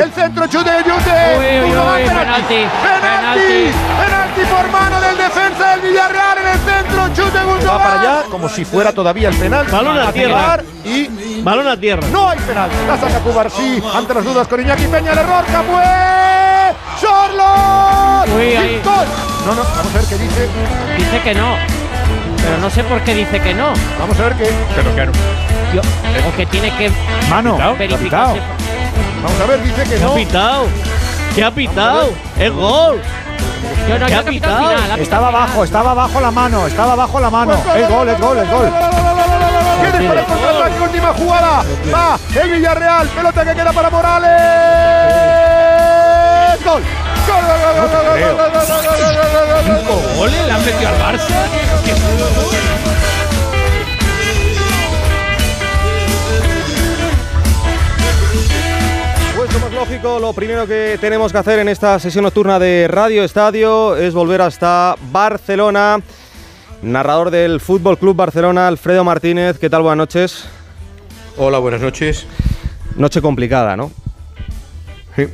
El 0.02 0.12
centro 0.12 0.47
chute 0.47 0.71
de 0.71 0.78
Yute. 0.78 1.38
Uy, 1.38 1.71
uy, 1.71 1.76
uy, 1.76 2.09
penalti, 2.09 2.66
penalti. 2.83 3.73
Penalti 4.04 4.40
por 4.50 4.71
mano 4.71 5.00
del 5.00 5.16
defensa 5.16 5.71
del 5.71 5.80
Villarreal 5.80 6.38
en 6.38 6.47
el 6.49 6.59
centro. 6.59 7.09
Chute 7.14 7.45
Gundogan. 7.45 7.68
Va 7.68 7.78
para 7.78 8.00
allá 8.00 8.23
como 8.30 8.49
si 8.49 8.64
fuera 8.64 8.92
todavía 8.92 9.28
el 9.28 9.37
penal. 9.37 9.66
Balón 9.66 9.99
a 9.99 10.12
tierra. 10.12 10.59
Y 10.85 11.40
balón 11.42 11.68
a 11.68 11.76
tierra. 11.76 12.06
No 12.12 12.28
hay 12.28 12.38
penal. 12.38 12.71
La 12.87 12.97
saca 12.99 13.18
Cubarsí 13.21 13.83
ante 13.95 14.14
las 14.14 14.25
dudas 14.25 14.47
con 14.49 14.61
Iñaki 14.61 14.87
Peña. 14.87 15.12
El 15.12 15.18
error. 15.18 15.45
Capué. 15.47 15.83
Charlotte. 17.00 18.30
Uy, 18.37 18.56
ahí. 18.56 18.83
No, 18.85 19.54
no. 19.54 19.62
Vamos 19.62 19.95
a 19.95 19.99
ver 19.99 20.06
qué 20.09 20.18
dice. 20.18 20.49
Dice 20.97 21.21
que 21.23 21.35
no. 21.35 21.56
Pero 22.42 22.59
no 22.59 22.71
sé 22.71 22.85
por 22.85 23.00
qué 23.00 23.14
dice 23.14 23.40
que 23.40 23.54
no. 23.54 23.73
Vamos 23.99 24.18
a 24.21 24.23
ver 24.23 24.35
qué. 24.35 24.50
Pero 24.75 24.95
que 24.95 25.06
no. 25.06 25.12
Yo, 25.75 25.80
o 25.80 26.37
que 26.37 26.47
tiene 26.47 26.71
que 26.76 26.92
Mano, 27.28 27.59
verificarse. 27.76 28.40
Vamos 29.23 29.41
a 29.41 29.47
ver, 29.47 29.62
dice 29.62 29.83
que 29.85 29.95
¿Qué 29.97 30.00
no. 30.00 30.12
ha 30.12 30.15
pitado? 30.15 30.67
¿Qué 31.35 31.45
ha 31.45 31.50
pitado? 31.50 32.11
¡Es 32.38 32.53
gol! 32.53 33.00
Yo 33.88 33.99
no, 33.99 34.07
¿Qué 34.07 34.12
yo 34.12 34.19
ha 34.19 34.23
pitado? 34.23 34.69
al 34.69 34.76
final, 34.76 34.91
ha 34.91 35.03
Estaba 35.03 35.29
abajo, 35.29 35.65
estaba 35.65 35.91
abajo 35.93 36.21
la 36.21 36.31
mano, 36.31 36.67
estaba 36.67 36.93
abajo 36.95 37.21
la 37.21 37.31
mano. 37.31 37.53
Es 37.53 37.88
gol, 37.88 38.09
es 38.09 38.21
gol, 38.21 38.38
es 38.38 38.50
gol. 38.50 38.73
Viene 39.83 40.11
para 40.11 40.85
última 40.85 41.12
jugada. 41.15 41.62
Va 41.95 42.19
el 42.41 42.50
Villarreal, 42.50 43.09
pelota 43.09 43.45
que 43.45 43.55
queda 43.55 43.73
para 43.73 43.91
Morales. 43.91 44.31
Gol. 46.65 46.83
Gol, 47.26 47.43
gol, 47.43 47.59
gol, 47.62 47.75
gol, 47.76 47.88
gol, 47.91 48.05
gol, 48.07 48.23
gol, 48.47 48.47
gol, 48.47 48.97
gol, 48.97 49.26
gol, 49.26 49.47
gol, 49.47 50.31
gol, 52.37 52.75
lógico, 59.73 60.19
lo 60.19 60.33
primero 60.33 60.67
que 60.67 60.99
tenemos 61.01 61.33
que 61.33 61.39
hacer 61.39 61.59
en 61.59 61.69
esta 61.69 61.99
sesión 61.99 62.25
nocturna 62.25 62.59
de 62.59 62.89
Radio 62.89 63.25
Estadio 63.25 63.97
es 63.97 64.13
volver 64.15 64.43
hasta 64.43 64.97
Barcelona. 65.11 66.01
Narrador 66.83 67.31
del 67.31 67.61
Fútbol 67.61 67.99
Club 67.99 68.17
Barcelona, 68.17 68.69
Alfredo 68.69 69.03
Martínez. 69.03 69.59
¿Qué 69.59 69.71
tal? 69.71 69.83
Buenas 69.83 69.99
noches. 69.99 70.45
Hola, 71.37 71.59
buenas 71.59 71.81
noches. 71.81 72.27
Noche 72.97 73.23
complicada, 73.23 73.77
¿no? 73.77 73.91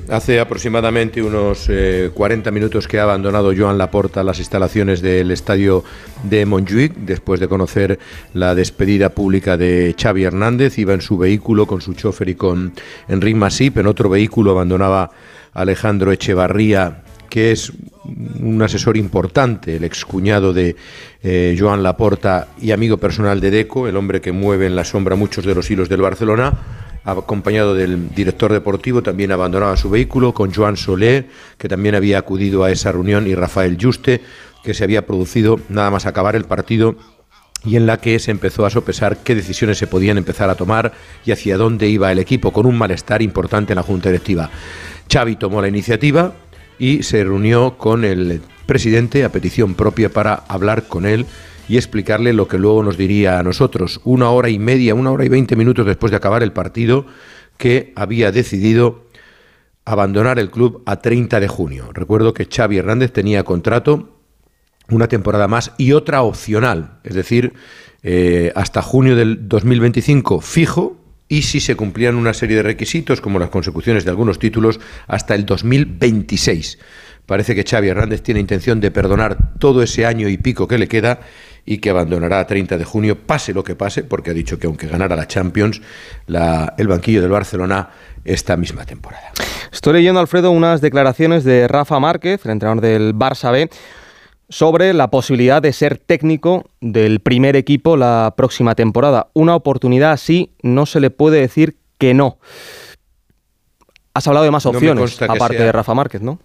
Hace 0.08 0.38
aproximadamente 0.38 1.20
unos 1.20 1.66
eh, 1.68 2.12
40 2.14 2.52
minutos 2.52 2.86
que 2.86 3.00
ha 3.00 3.02
abandonado 3.02 3.52
Joan 3.56 3.78
Laporta 3.78 4.22
las 4.22 4.38
instalaciones 4.38 5.02
del 5.02 5.32
estadio 5.32 5.82
de 6.22 6.46
Montjuic 6.46 6.94
después 6.98 7.40
de 7.40 7.48
conocer 7.48 7.98
la 8.32 8.54
despedida 8.54 9.08
pública 9.08 9.56
de 9.56 9.96
Xavi 10.00 10.22
Hernández. 10.22 10.78
Iba 10.78 10.94
en 10.94 11.00
su 11.00 11.18
vehículo 11.18 11.66
con 11.66 11.80
su 11.80 11.94
chofer 11.94 12.28
y 12.28 12.36
con 12.36 12.72
Enric 13.08 13.34
Masip. 13.34 13.78
En 13.78 13.88
otro 13.88 14.08
vehículo 14.08 14.52
abandonaba 14.52 15.10
Alejandro 15.52 16.12
Echevarría, 16.12 17.02
que 17.28 17.50
es 17.50 17.72
un 18.40 18.62
asesor 18.62 18.96
importante, 18.96 19.74
el 19.74 19.82
excuñado 19.82 20.52
de 20.52 20.76
eh, 21.24 21.56
Joan 21.58 21.82
Laporta 21.82 22.46
y 22.60 22.70
amigo 22.70 22.98
personal 22.98 23.40
de 23.40 23.50
Deco, 23.50 23.88
el 23.88 23.96
hombre 23.96 24.20
que 24.20 24.30
mueve 24.30 24.66
en 24.66 24.76
la 24.76 24.84
sombra 24.84 25.16
muchos 25.16 25.44
de 25.44 25.56
los 25.56 25.68
hilos 25.72 25.88
del 25.88 26.02
Barcelona 26.02 26.82
acompañado 27.04 27.74
del 27.74 28.14
director 28.14 28.52
deportivo, 28.52 29.02
también 29.02 29.32
abandonaba 29.32 29.76
su 29.76 29.90
vehículo, 29.90 30.32
con 30.34 30.52
Joan 30.52 30.76
Soler, 30.76 31.28
que 31.58 31.68
también 31.68 31.94
había 31.94 32.18
acudido 32.18 32.64
a 32.64 32.70
esa 32.70 32.92
reunión, 32.92 33.26
y 33.26 33.34
Rafael 33.34 33.78
Juste, 33.80 34.20
que 34.62 34.74
se 34.74 34.84
había 34.84 35.06
producido 35.06 35.58
nada 35.68 35.90
más 35.90 36.06
acabar 36.06 36.36
el 36.36 36.44
partido 36.44 36.96
y 37.64 37.76
en 37.76 37.86
la 37.86 37.98
que 37.98 38.18
se 38.18 38.30
empezó 38.30 38.66
a 38.66 38.70
sopesar 38.70 39.18
qué 39.18 39.34
decisiones 39.34 39.78
se 39.78 39.86
podían 39.86 40.18
empezar 40.18 40.50
a 40.50 40.56
tomar 40.56 40.92
y 41.24 41.32
hacia 41.32 41.56
dónde 41.56 41.88
iba 41.88 42.10
el 42.10 42.18
equipo, 42.18 42.52
con 42.52 42.66
un 42.66 42.76
malestar 42.76 43.22
importante 43.22 43.72
en 43.72 43.76
la 43.76 43.82
Junta 43.82 44.08
Directiva. 44.08 44.50
Xavi 45.12 45.36
tomó 45.36 45.60
la 45.60 45.68
iniciativa 45.68 46.32
y 46.78 47.02
se 47.02 47.22
reunió 47.22 47.76
con 47.78 48.04
el 48.04 48.40
presidente 48.66 49.24
a 49.24 49.30
petición 49.30 49.74
propia 49.74 50.08
para 50.08 50.34
hablar 50.48 50.84
con 50.84 51.06
él 51.06 51.26
y 51.68 51.76
explicarle 51.76 52.32
lo 52.32 52.48
que 52.48 52.58
luego 52.58 52.82
nos 52.82 52.96
diría 52.96 53.38
a 53.38 53.42
nosotros, 53.42 54.00
una 54.04 54.30
hora 54.30 54.48
y 54.48 54.58
media, 54.58 54.94
una 54.94 55.10
hora 55.10 55.24
y 55.24 55.28
veinte 55.28 55.56
minutos 55.56 55.86
después 55.86 56.10
de 56.10 56.16
acabar 56.16 56.42
el 56.42 56.52
partido, 56.52 57.06
que 57.56 57.92
había 57.96 58.32
decidido 58.32 59.06
abandonar 59.84 60.38
el 60.38 60.50
club 60.50 60.82
a 60.86 61.00
30 61.00 61.40
de 61.40 61.48
junio. 61.48 61.90
Recuerdo 61.92 62.34
que 62.34 62.46
Xavi 62.46 62.78
Hernández 62.78 63.12
tenía 63.12 63.44
contrato 63.44 64.20
una 64.88 65.08
temporada 65.08 65.48
más 65.48 65.72
y 65.78 65.92
otra 65.92 66.22
opcional, 66.22 67.00
es 67.04 67.14
decir, 67.14 67.54
eh, 68.02 68.52
hasta 68.54 68.82
junio 68.82 69.16
del 69.16 69.48
2025 69.48 70.40
fijo 70.40 70.98
y 71.28 71.42
si 71.42 71.60
se 71.60 71.76
cumplían 71.76 72.16
una 72.16 72.34
serie 72.34 72.56
de 72.56 72.62
requisitos 72.62 73.20
como 73.20 73.38
las 73.38 73.48
consecuciones 73.48 74.04
de 74.04 74.10
algunos 74.10 74.38
títulos 74.38 74.80
hasta 75.06 75.34
el 75.34 75.46
2026. 75.46 76.78
Parece 77.26 77.54
que 77.54 77.64
Xavi 77.64 77.88
Hernández 77.88 78.22
tiene 78.22 78.40
intención 78.40 78.80
de 78.80 78.90
perdonar 78.90 79.58
todo 79.58 79.82
ese 79.82 80.04
año 80.04 80.28
y 80.28 80.36
pico 80.36 80.68
que 80.68 80.78
le 80.78 80.88
queda 80.88 81.20
y 81.64 81.78
que 81.78 81.90
abandonará 81.90 82.40
a 82.40 82.46
30 82.46 82.76
de 82.78 82.84
junio, 82.84 83.18
pase 83.18 83.52
lo 83.52 83.62
que 83.62 83.74
pase, 83.74 84.02
porque 84.02 84.30
ha 84.30 84.34
dicho 84.34 84.58
que 84.58 84.66
aunque 84.66 84.88
ganara 84.88 85.14
la 85.16 85.26
Champions, 85.26 85.80
la, 86.26 86.74
el 86.76 86.88
banquillo 86.88 87.20
del 87.20 87.30
Barcelona 87.30 87.90
esta 88.24 88.56
misma 88.56 88.84
temporada. 88.84 89.32
Estoy 89.72 89.94
leyendo, 89.94 90.20
Alfredo, 90.20 90.50
unas 90.50 90.80
declaraciones 90.80 91.44
de 91.44 91.68
Rafa 91.68 91.98
Márquez, 92.00 92.44
el 92.44 92.52
entrenador 92.52 92.82
del 92.82 93.14
Barça 93.14 93.52
B, 93.52 93.68
sobre 94.48 94.92
la 94.92 95.08
posibilidad 95.08 95.62
de 95.62 95.72
ser 95.72 95.98
técnico 95.98 96.66
del 96.80 97.20
primer 97.20 97.56
equipo 97.56 97.96
la 97.96 98.34
próxima 98.36 98.74
temporada. 98.74 99.28
Una 99.32 99.54
oportunidad 99.54 100.12
así 100.12 100.52
no 100.62 100.84
se 100.84 101.00
le 101.00 101.10
puede 101.10 101.40
decir 101.40 101.76
que 101.98 102.12
no. 102.12 102.38
Has 104.14 104.26
hablado 104.26 104.44
de 104.44 104.50
más 104.50 104.66
opciones, 104.66 105.20
no 105.20 105.26
aparte 105.32 105.56
sea, 105.56 105.66
de 105.66 105.72
Rafa 105.72 105.94
Márquez, 105.94 106.20
¿no? 106.20 106.38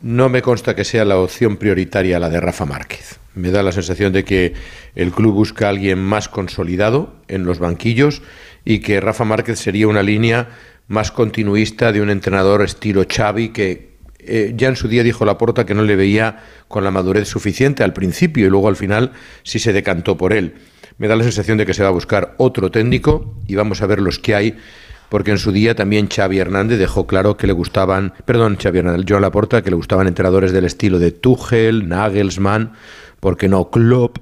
No 0.00 0.28
me 0.28 0.42
consta 0.42 0.76
que 0.76 0.84
sea 0.84 1.04
la 1.04 1.18
opción 1.18 1.56
prioritaria 1.56 2.20
la 2.20 2.30
de 2.30 2.40
Rafa 2.40 2.64
Márquez. 2.64 3.18
Me 3.34 3.50
da 3.50 3.64
la 3.64 3.72
sensación 3.72 4.12
de 4.12 4.24
que 4.24 4.52
el 4.94 5.10
club 5.10 5.34
busca 5.34 5.66
a 5.66 5.70
alguien 5.70 5.98
más 5.98 6.28
consolidado 6.28 7.16
en 7.26 7.44
los 7.44 7.58
banquillos 7.58 8.22
y 8.64 8.78
que 8.78 9.00
Rafa 9.00 9.24
Márquez 9.24 9.58
sería 9.58 9.88
una 9.88 10.04
línea 10.04 10.50
más 10.86 11.10
continuista 11.10 11.90
de 11.90 12.00
un 12.00 12.10
entrenador 12.10 12.62
estilo 12.62 13.04
Xavi 13.08 13.48
que 13.48 13.88
eh, 14.20 14.52
ya 14.56 14.68
en 14.68 14.76
su 14.76 14.86
día 14.86 15.02
dijo 15.02 15.24
Laporta 15.24 15.66
que 15.66 15.74
no 15.74 15.82
le 15.82 15.96
veía 15.96 16.44
con 16.68 16.84
la 16.84 16.92
madurez 16.92 17.28
suficiente 17.28 17.82
al 17.82 17.92
principio 17.92 18.46
y 18.46 18.50
luego 18.50 18.68
al 18.68 18.76
final 18.76 19.12
sí 19.42 19.58
se 19.58 19.72
decantó 19.72 20.16
por 20.16 20.32
él. 20.32 20.54
Me 20.98 21.08
da 21.08 21.16
la 21.16 21.24
sensación 21.24 21.58
de 21.58 21.66
que 21.66 21.74
se 21.74 21.82
va 21.82 21.88
a 21.88 21.92
buscar 21.92 22.34
otro 22.38 22.70
técnico 22.70 23.34
y 23.48 23.56
vamos 23.56 23.82
a 23.82 23.86
ver 23.86 24.00
los 24.00 24.18
que 24.20 24.34
hay 24.36 24.56
porque 25.08 25.30
en 25.30 25.38
su 25.38 25.52
día 25.52 25.74
también 25.74 26.08
Xavi 26.08 26.38
Hernández 26.38 26.78
dejó 26.78 27.06
claro 27.06 27.36
que 27.36 27.46
le 27.46 27.52
gustaban, 27.52 28.12
perdón, 28.24 28.56
Xavi 28.60 28.78
Hernández, 28.78 29.06
Joan 29.08 29.22
Laporta, 29.22 29.62
que 29.62 29.70
le 29.70 29.76
gustaban 29.76 30.06
entrenadores 30.06 30.52
del 30.52 30.64
estilo 30.64 30.98
de 30.98 31.12
Tuchel, 31.12 31.88
Nagelsmann, 31.88 32.72
porque 33.20 33.48
no 33.48 33.70
Klopp. 33.70 34.18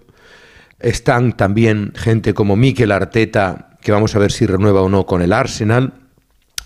Están 0.79 1.37
también 1.37 1.93
gente 1.97 2.35
como 2.35 2.55
Mikel 2.55 2.93
Arteta, 2.93 3.71
que 3.81 3.93
vamos 3.93 4.15
a 4.15 4.19
ver 4.19 4.31
si 4.31 4.47
renueva 4.47 4.83
o 4.83 4.89
no 4.89 5.07
con 5.07 5.23
el 5.23 5.33
Arsenal. 5.33 5.95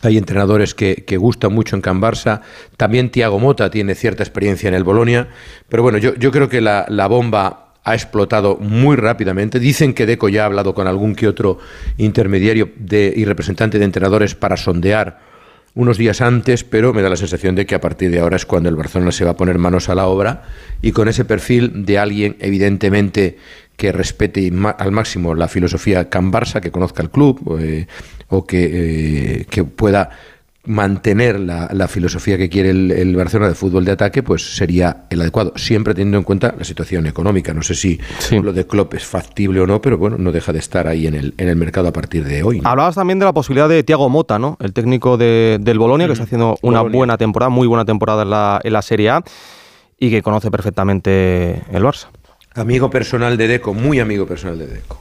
Hay 0.02 0.16
entrenadores 0.16 0.74
que, 0.74 1.16
gustan 1.18 1.52
mucho 1.52 1.76
en 1.76 1.82
Can 1.82 2.00
Barça. 2.00 2.40
También 2.76 3.10
Tiago 3.10 3.38
Mota 3.38 3.70
tiene 3.70 3.94
cierta 3.94 4.22
experiencia 4.22 4.68
en 4.68 4.74
el 4.74 4.84
Bolonia. 4.84 5.28
Pero 5.68 5.82
bueno, 5.82 5.98
yo, 5.98 6.30
creo 6.32 6.48
que 6.48 6.60
la 6.60 7.06
bomba 7.06 7.69
ha 7.84 7.94
explotado 7.94 8.56
muy 8.56 8.96
rápidamente. 8.96 9.58
Dicen 9.58 9.94
que 9.94 10.06
Deco 10.06 10.28
ya 10.28 10.42
ha 10.42 10.46
hablado 10.46 10.74
con 10.74 10.86
algún 10.86 11.14
que 11.14 11.28
otro 11.28 11.58
intermediario 11.96 12.70
y 12.90 13.24
representante 13.24 13.78
de 13.78 13.84
entrenadores 13.84 14.34
para 14.34 14.56
sondear 14.56 15.30
unos 15.74 15.98
días 15.98 16.20
antes, 16.20 16.64
pero 16.64 16.92
me 16.92 17.02
da 17.02 17.08
la 17.08 17.16
sensación 17.16 17.54
de 17.54 17.64
que 17.64 17.74
a 17.74 17.80
partir 17.80 18.10
de 18.10 18.20
ahora 18.20 18.36
es 18.36 18.44
cuando 18.44 18.68
el 18.68 18.76
Barcelona 18.76 19.12
se 19.12 19.24
va 19.24 19.32
a 19.32 19.36
poner 19.36 19.58
manos 19.58 19.88
a 19.88 19.94
la 19.94 20.06
obra 20.06 20.42
y 20.82 20.92
con 20.92 21.08
ese 21.08 21.24
perfil 21.24 21.84
de 21.86 21.98
alguien 21.98 22.36
evidentemente 22.40 23.38
que 23.76 23.92
respete 23.92 24.52
al 24.78 24.92
máximo 24.92 25.34
la 25.34 25.48
filosofía 25.48 26.10
Can 26.10 26.32
Barça, 26.32 26.60
que 26.60 26.70
conozca 26.70 27.02
el 27.02 27.10
club 27.10 27.58
eh, 27.60 27.86
o 28.28 28.46
que, 28.46 28.70
eh, 29.40 29.46
que 29.48 29.64
pueda 29.64 30.10
mantener 30.64 31.40
la, 31.40 31.70
la, 31.72 31.88
filosofía 31.88 32.36
que 32.36 32.50
quiere 32.50 32.70
el, 32.70 32.90
el, 32.90 33.16
Barcelona 33.16 33.48
de 33.48 33.54
fútbol 33.54 33.84
de 33.84 33.92
ataque, 33.92 34.22
pues 34.22 34.56
sería 34.56 35.04
el 35.08 35.22
adecuado, 35.22 35.54
siempre 35.56 35.94
teniendo 35.94 36.18
en 36.18 36.24
cuenta 36.24 36.54
la 36.56 36.64
situación 36.64 37.06
económica. 37.06 37.54
No 37.54 37.62
sé 37.62 37.74
si 37.74 37.98
sí. 38.18 38.38
lo 38.40 38.52
de 38.52 38.66
Klopp 38.66 38.94
es 38.94 39.06
factible 39.06 39.60
o 39.60 39.66
no, 39.66 39.80
pero 39.80 39.96
bueno, 39.96 40.18
no 40.18 40.32
deja 40.32 40.52
de 40.52 40.58
estar 40.58 40.86
ahí 40.86 41.06
en 41.06 41.14
el, 41.14 41.34
en 41.38 41.48
el 41.48 41.56
mercado 41.56 41.88
a 41.88 41.92
partir 41.92 42.24
de 42.24 42.42
hoy. 42.42 42.60
¿no? 42.60 42.68
Hablabas 42.68 42.94
también 42.94 43.18
de 43.18 43.24
la 43.24 43.32
posibilidad 43.32 43.68
de 43.68 43.82
Thiago 43.82 44.10
Mota, 44.10 44.38
¿no? 44.38 44.58
El 44.60 44.74
técnico 44.74 45.16
de, 45.16 45.58
del 45.60 45.78
Bolonia, 45.78 46.06
que 46.06 46.12
está 46.12 46.24
haciendo 46.24 46.58
una 46.60 46.80
Bolonia. 46.80 46.98
buena 46.98 47.18
temporada, 47.18 47.48
muy 47.48 47.66
buena 47.66 47.86
temporada 47.86 48.22
en 48.22 48.30
la, 48.30 48.60
en 48.62 48.72
la 48.72 48.82
Serie 48.82 49.10
A 49.10 49.24
y 49.98 50.10
que 50.10 50.22
conoce 50.22 50.50
perfectamente 50.50 51.62
el 51.72 51.82
Barça. 51.82 52.08
Amigo 52.54 52.90
personal 52.90 53.36
de 53.38 53.48
Deco, 53.48 53.72
muy 53.72 53.98
amigo 53.98 54.26
personal 54.26 54.58
de 54.58 54.66
Deco. 54.66 55.00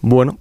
Bueno, 0.00 0.38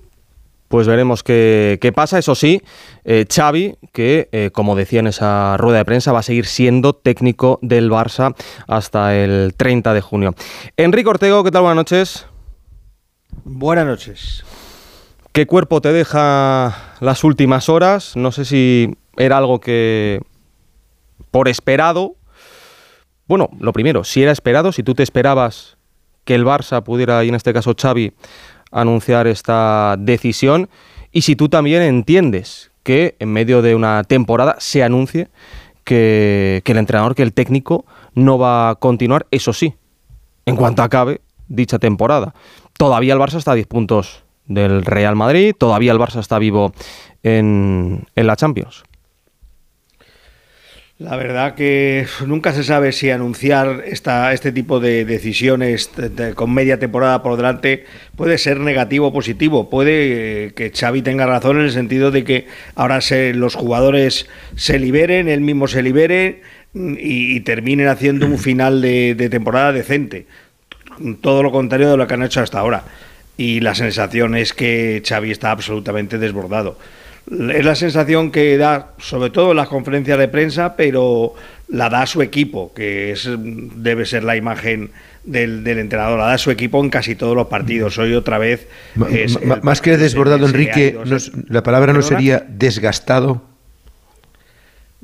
pues 0.74 0.88
veremos 0.88 1.22
qué, 1.22 1.78
qué, 1.80 1.92
pasa. 1.92 2.18
Eso 2.18 2.34
sí, 2.34 2.64
eh, 3.04 3.28
Xavi, 3.32 3.76
que 3.92 4.28
eh, 4.32 4.50
como 4.52 4.76
decía 4.76 5.02
en 5.02 5.06
esa 5.06 5.56
rueda 5.56 5.78
de 5.78 5.86
prensa, 5.86 6.12
va 6.12 6.22
a 6.22 6.24
seguir 6.24 6.48
siendo 6.48 6.94
técnico 6.94 7.60
del 7.62 7.92
Barça 7.92 8.36
hasta 8.68 9.16
el 9.16 9.54
30 9.56 9.94
de 9.94 10.02
junio. 10.02 10.34
Enrique 10.76 11.08
Ortego, 11.08 11.44
¿qué 11.44 11.52
tal? 11.52 11.62
Buenas 11.62 11.76
noches. 11.76 12.26
Buenas 13.44 13.86
noches. 13.86 14.44
¿Qué 15.32 15.46
cuerpo 15.46 15.80
te 15.80 15.94
deja 15.94 16.96
las 17.02 17.24
últimas 17.24 17.70
horas? 17.70 18.16
No 18.16 18.32
sé 18.32 18.44
si 18.44 18.98
era 19.16 19.38
algo 19.38 19.60
que 19.60 20.22
por 21.30 21.50
esperado. 21.50 22.16
Bueno, 23.28 23.52
lo 23.60 23.74
primero, 23.74 24.04
si 24.04 24.24
era 24.24 24.32
esperado, 24.32 24.72
si 24.72 24.82
tú 24.82 24.96
te 24.96 25.04
esperabas 25.04 25.78
que 26.26 26.34
el 26.34 26.46
Barça 26.46 26.84
pudiera, 26.84 27.24
y 27.24 27.30
en 27.30 27.36
este 27.36 27.54
caso 27.54 27.76
Xavi, 27.80 28.14
anunciar 28.74 29.28
esta 29.28 29.96
decisión 29.98 30.70
y 31.12 31.22
si 31.22 31.36
tú 31.36 31.48
también 31.50 31.82
entiendes 31.82 32.72
que 32.84 33.16
en 33.20 33.32
medio 33.32 33.62
de 33.62 33.76
una 33.76 34.04
temporada 34.04 34.56
se 34.60 34.84
anuncie 34.84 35.30
que, 35.84 36.62
que, 36.66 36.72
el 36.72 36.78
entrenador, 36.80 37.16
que 37.16 37.24
el 37.24 37.34
técnico 37.34 37.86
no 38.14 38.38
va 38.38 38.72
a 38.72 38.76
continuar, 38.76 39.28
eso 39.32 39.54
sí, 39.54 39.76
en 40.46 40.56
cuanto 40.56 40.82
acabe 40.82 41.22
dicha 41.48 41.80
temporada. 41.80 42.34
Todavía 42.78 43.14
el 43.14 43.20
Barça 43.20 43.38
está 43.38 43.52
a 43.52 43.56
10 43.56 43.68
puntos 43.68 44.24
del 44.46 44.84
Real 44.84 45.16
Madrid, 45.16 45.56
todavía 45.58 45.92
el 45.92 46.00
Barça 46.00 46.20
está 46.20 46.40
vivo 46.40 46.74
en, 47.22 48.06
en 48.16 48.28
la 48.28 48.36
Champions. 48.36 48.84
La 51.00 51.18
verdad 51.18 51.56
que 51.56 52.06
nunca 52.28 52.54
se 52.54 52.64
sabe 52.64 52.92
si 52.92 53.10
anunciar 53.10 53.84
esta, 53.88 54.32
este 54.32 54.52
tipo 54.52 54.80
de 54.80 55.06
decisiones 55.06 55.90
de, 55.98 56.10
de, 56.10 56.36
con 56.36 56.54
media 56.54 56.78
temporada 56.78 57.24
por 57.24 57.36
delante 57.36 57.86
puede 58.16 58.38
ser 58.38 58.60
negativo 58.60 59.08
o 59.08 59.14
positivo. 59.14 59.72
Puede 59.72 60.46
eh, 60.46 60.52
que 60.54 60.70
Xavi 60.70 61.02
tenga 61.02 61.26
razón 61.26 61.58
en 61.58 61.64
el 61.64 61.72
sentido 61.72 62.12
de 62.12 62.24
que 62.24 62.48
ahora 62.76 63.02
se, 63.02 63.34
los 63.34 63.56
jugadores 63.56 64.28
se 64.56 64.78
liberen, 64.78 65.30
él 65.30 65.42
mismo 65.42 65.68
se 65.68 65.82
libere 65.82 66.42
y, 66.76 67.36
y 67.36 67.40
terminen 67.40 67.88
haciendo 67.88 68.28
un 68.28 68.38
final 68.38 68.80
de, 68.80 69.16
de, 69.16 69.30
temporada 69.30 69.74
decente. 69.74 70.28
Todo 71.22 71.42
lo 71.42 71.52
contrario 71.52 71.90
de 71.90 71.98
lo 71.98 72.06
que 72.06 72.14
han 72.14 72.24
hecho 72.24 72.42
hasta 72.42 72.60
ahora. 72.60 72.84
Y 73.36 73.62
la 73.62 73.74
sensación 73.74 74.36
es 74.36 74.54
que 74.54 75.02
Xavi 75.04 75.32
está 75.32 75.50
absolutamente 75.50 76.20
desbordado 76.20 76.78
es 77.30 77.66
la 77.66 77.76
sensación 77.76 78.32
que 78.32 78.58
da, 78.58 78.92
sobre 78.98 79.30
todo 79.30 79.52
en 79.52 79.58
las 79.58 79.68
conferencias 79.68 80.18
de 80.18 80.28
prensa, 80.28 80.76
pero 80.76 81.34
la 81.70 81.90
da 81.90 82.06
su 82.06 82.22
equipo, 82.22 82.74
que 82.74 83.12
es, 83.12 83.30
debe 83.38 84.06
ser 84.06 84.24
la 84.24 84.36
imagen 84.36 84.92
del, 85.24 85.64
del, 85.64 85.80
entrenador, 85.80 86.20
la 86.20 86.28
da 86.28 86.38
su 86.38 86.52
equipo 86.52 86.84
en 86.84 86.90
casi 86.90 87.16
todos 87.16 87.36
los 87.36 87.48
partidos. 87.48 87.98
Hoy 87.98 88.14
otra 88.14 88.38
vez... 88.38 88.68
Es 89.10 89.40
más 89.64 89.82
que 89.82 89.98
desbordado, 89.98 90.46
Enrique, 90.46 90.98
la 91.48 91.64
palabra 91.64 91.94
no 91.94 92.02
sería 92.02 92.46
desgastado. 92.48 93.53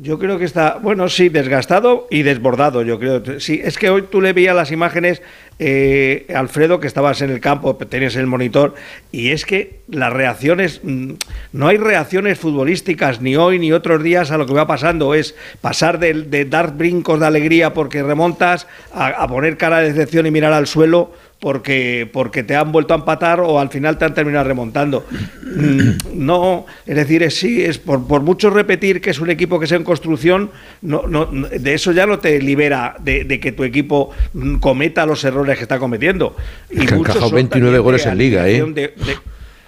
Yo 0.02 0.18
creo 0.18 0.40
que 0.40 0.46
está, 0.46 0.78
bueno, 0.82 1.10
sí, 1.10 1.28
desgastado 1.28 2.08
y 2.10 2.24
desbordado, 2.24 2.84
yo 2.84 3.00
creo. 3.00 3.42
Sí, 3.42 3.60
es 3.62 3.78
que 3.78 3.90
hoy 3.90 4.04
tú 4.04 4.22
le 4.22 4.32
veías 4.32 4.56
las 4.56 4.72
imágenes, 4.72 5.22
eh, 5.60 6.26
Alfredo, 6.34 6.80
que 6.80 6.88
estabas 6.88 7.22
en 7.22 7.32
el 7.32 7.42
campo, 7.42 7.76
tenías 7.76 8.16
el 8.16 8.26
monitor, 8.26 8.76
y 9.12 9.32
es 9.32 9.46
que 9.46 9.82
las 9.90 10.14
reacciones, 10.14 10.80
mm, 10.84 11.16
no 11.52 11.68
hay 11.68 11.76
reacciones 11.76 12.40
futbolísticas 12.40 13.20
ni 13.20 13.36
hoy 13.36 13.60
ni 13.60 13.74
otros 13.74 14.02
días 14.02 14.32
a 14.32 14.38
lo 14.38 14.46
que 14.46 14.54
va 14.54 14.66
pasando, 14.68 15.14
es 15.14 15.36
pasar 15.60 16.00
de, 16.00 16.46
dar 16.46 16.78
brincos 16.78 17.20
de 17.20 17.28
alegría 17.28 17.74
porque 17.74 18.02
remontas 18.02 18.68
a, 18.94 19.08
a 19.08 19.28
poner 19.28 19.58
cara 19.58 19.80
de 19.80 19.92
decepción 19.92 20.26
y 20.26 20.32
mirar 20.32 20.54
al 20.54 20.68
suelo 20.68 21.12
porque, 21.40 22.10
porque 22.12 22.44
te 22.44 22.56
han 22.56 22.72
vuelto 22.72 22.94
a 22.94 22.98
empatar 22.98 23.40
o 23.40 23.60
al 23.60 23.70
final 23.70 23.98
te 23.98 24.06
han 24.06 24.14
terminado 24.14 24.46
remontando. 24.46 25.06
Mm, 25.42 25.92
no, 26.26 26.66
es 26.86 26.96
decir, 26.96 27.24
es, 27.24 27.36
sí, 27.36 27.64
es 27.64 27.78
por, 27.78 28.06
por 28.08 28.22
mucho 28.22 28.50
repetir 28.50 29.00
que 29.00 29.10
es 29.12 29.20
un 29.20 29.30
equipo 29.30 29.60
que 29.60 29.66
sea 29.66 29.78
en 29.78 29.84
construcción, 29.84 30.52
no, 30.82 31.08
no, 31.08 31.26
de 31.28 31.74
eso 31.74 31.92
ya 31.94 32.06
no 32.06 32.20
te 32.20 32.42
libera 32.42 32.96
de, 33.00 33.40
que 33.40 33.52
tu 33.54 33.64
equipo 33.64 34.12
mm, 34.34 34.56
cometa 34.56 35.06
los 35.06 35.24
errores 35.24 35.58
que 35.58 35.64
está 35.64 35.80
cometiendo. 35.80 36.36
Y 36.70 36.86
que 36.86 36.94
han 36.94 37.00
encajado 37.00 37.32
29 37.32 37.80
goles 37.80 38.06
en 38.06 38.18
liga, 38.18 38.50
¿eh? 38.50 38.94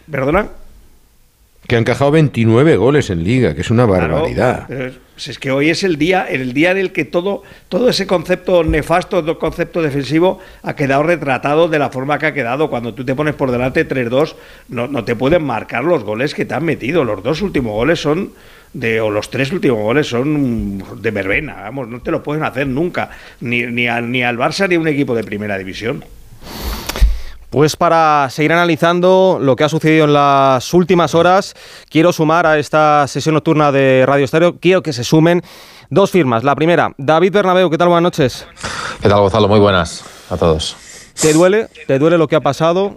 ¿Perdona? 0.10 0.50
Que 1.68 1.76
han 1.76 1.82
encajado 1.82 2.12
29 2.12 2.76
goles 2.76 3.10
en 3.10 3.24
liga, 3.24 3.56
que 3.56 3.62
es 3.62 3.72
una 3.72 3.86
barbaridad. 3.86 4.68
Pues 5.22 5.30
es 5.30 5.38
que 5.38 5.52
hoy 5.52 5.70
es 5.70 5.84
el 5.84 6.00
día, 6.00 6.26
el 6.28 6.52
día 6.52 6.72
en 6.72 6.80
el 6.80 6.92
que 6.92 7.06
todo, 7.06 7.44
todo 7.70 7.90
ese 7.90 8.08
concepto 8.08 8.64
nefasto, 8.64 9.22
todo 9.22 9.38
concepto 9.38 9.84
defensivo, 9.84 10.40
ha 10.64 10.76
quedado 10.76 11.04
retratado 11.04 11.68
de 11.68 11.78
la 11.78 11.92
forma 11.92 12.18
que 12.18 12.26
ha 12.26 12.34
quedado. 12.34 12.72
Cuando 12.72 12.96
tú 12.96 13.06
te 13.06 13.14
pones 13.14 13.36
por 13.36 13.52
delante 13.52 13.88
3-2, 13.88 14.34
no, 14.70 14.88
no 14.88 15.04
te 15.04 15.16
pueden 15.16 15.44
marcar 15.44 15.84
los 15.84 16.04
goles 16.04 16.34
que 16.34 16.46
te 16.46 16.56
han 16.56 16.66
metido. 16.66 17.04
Los 17.04 17.22
dos 17.22 17.44
últimos 17.44 17.72
goles 17.72 18.00
son 18.00 18.32
de, 18.74 19.00
o 19.00 19.12
los 19.12 19.30
tres 19.30 19.52
últimos 19.52 19.78
goles 19.78 20.08
son 20.08 20.84
de 21.00 21.12
verbena, 21.12 21.54
vamos, 21.62 21.88
no 21.88 22.02
te 22.02 22.10
lo 22.10 22.24
pueden 22.24 22.44
hacer 22.44 22.66
nunca, 22.66 23.12
ni, 23.42 23.62
ni, 23.68 23.86
ni 24.02 24.24
al 24.24 24.38
Barça 24.40 24.68
ni 24.68 24.74
a 24.74 24.80
un 24.80 24.88
equipo 24.88 25.14
de 25.14 25.24
primera 25.24 25.56
división. 25.56 26.04
Pues 27.52 27.76
para 27.76 28.30
seguir 28.30 28.54
analizando 28.54 29.38
lo 29.42 29.58
que 29.58 29.66
ha 29.66 29.70
sucedido 29.70 30.06
en 30.06 30.14
las 30.14 30.74
últimas 30.74 31.14
horas, 31.14 31.54
quiero 31.90 32.14
sumar 32.14 32.48
a 32.48 32.58
esta 32.58 33.06
sesión 33.10 33.36
nocturna 33.36 33.74
de 33.74 34.06
Radio 34.08 34.24
Estéreo, 34.24 34.58
quiero 34.58 34.82
que 34.82 34.94
se 34.94 35.04
sumen 35.04 35.42
dos 35.90 36.12
firmas. 36.12 36.46
La 36.46 36.56
primera, 36.56 36.94
David 36.98 37.34
Bernabeu, 37.34 37.70
¿qué 37.70 37.78
tal? 37.78 37.90
Buenas 37.90 38.04
noches. 38.04 38.48
¿Qué 39.02 39.10
tal, 39.10 39.20
Gonzalo? 39.20 39.50
Muy 39.50 39.60
buenas 39.60 40.02
a 40.30 40.38
todos. 40.38 40.78
¿Te 41.22 41.34
duele? 41.34 41.68
¿Te 41.88 42.00
duele 42.00 42.18
lo 42.18 42.30
que 42.30 42.38
ha 42.38 42.42
pasado? 42.42 42.96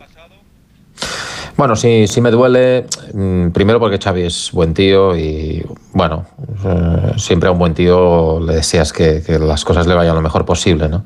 Bueno, 1.56 1.76
sí, 1.76 2.06
sí 2.08 2.20
me 2.20 2.30
duele. 2.30 2.86
Mm, 3.12 3.50
primero 3.50 3.78
porque 3.78 3.98
Xavi 3.98 4.22
es 4.22 4.50
buen 4.52 4.74
tío 4.74 5.16
y, 5.16 5.64
bueno, 5.92 6.26
eh, 6.64 7.12
siempre 7.16 7.48
a 7.48 7.52
un 7.52 7.58
buen 7.58 7.74
tío 7.74 8.40
le 8.40 8.56
deseas 8.56 8.92
que, 8.92 9.22
las 9.38 9.64
cosas 9.64 9.86
le 9.86 9.94
vayan 9.94 10.16
lo 10.16 10.20
mejor 10.20 10.44
posible, 10.44 10.88
¿no? 10.88 11.04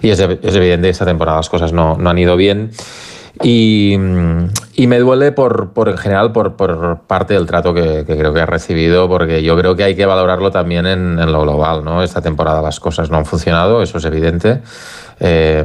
Y 0.00 0.10
es, 0.10 0.20
es 0.20 0.54
evidente 0.54 0.86
que 0.86 0.90
esta 0.90 1.06
temporada 1.06 1.38
las 1.38 1.50
cosas 1.50 1.72
no, 1.72 1.96
no 1.96 2.08
han 2.08 2.18
ido 2.18 2.36
bien. 2.36 2.70
Y, 3.42 3.94
y, 4.74 4.86
me 4.86 4.98
duele 4.98 5.32
por, 5.32 5.72
por 5.72 5.88
en 5.88 5.96
general 5.96 6.30
por, 6.30 6.56
por, 6.56 7.00
parte 7.06 7.34
del 7.34 7.46
trato 7.46 7.72
que, 7.72 8.04
que, 8.06 8.18
creo 8.18 8.34
que 8.34 8.40
ha 8.40 8.46
recibido, 8.46 9.08
porque 9.08 9.42
yo 9.42 9.56
creo 9.56 9.74
que 9.76 9.84
hay 9.84 9.96
que 9.96 10.04
valorarlo 10.04 10.50
también 10.50 10.84
en, 10.86 11.18
en 11.18 11.32
lo 11.32 11.42
global. 11.42 11.82
¿no? 11.82 12.02
Esta 12.02 12.20
temporada 12.20 12.60
las 12.60 12.78
cosas 12.80 13.10
no 13.10 13.16
han 13.16 13.24
funcionado, 13.24 13.82
eso 13.82 13.98
es 13.98 14.04
evidente. 14.04 14.60
Eh, 15.22 15.62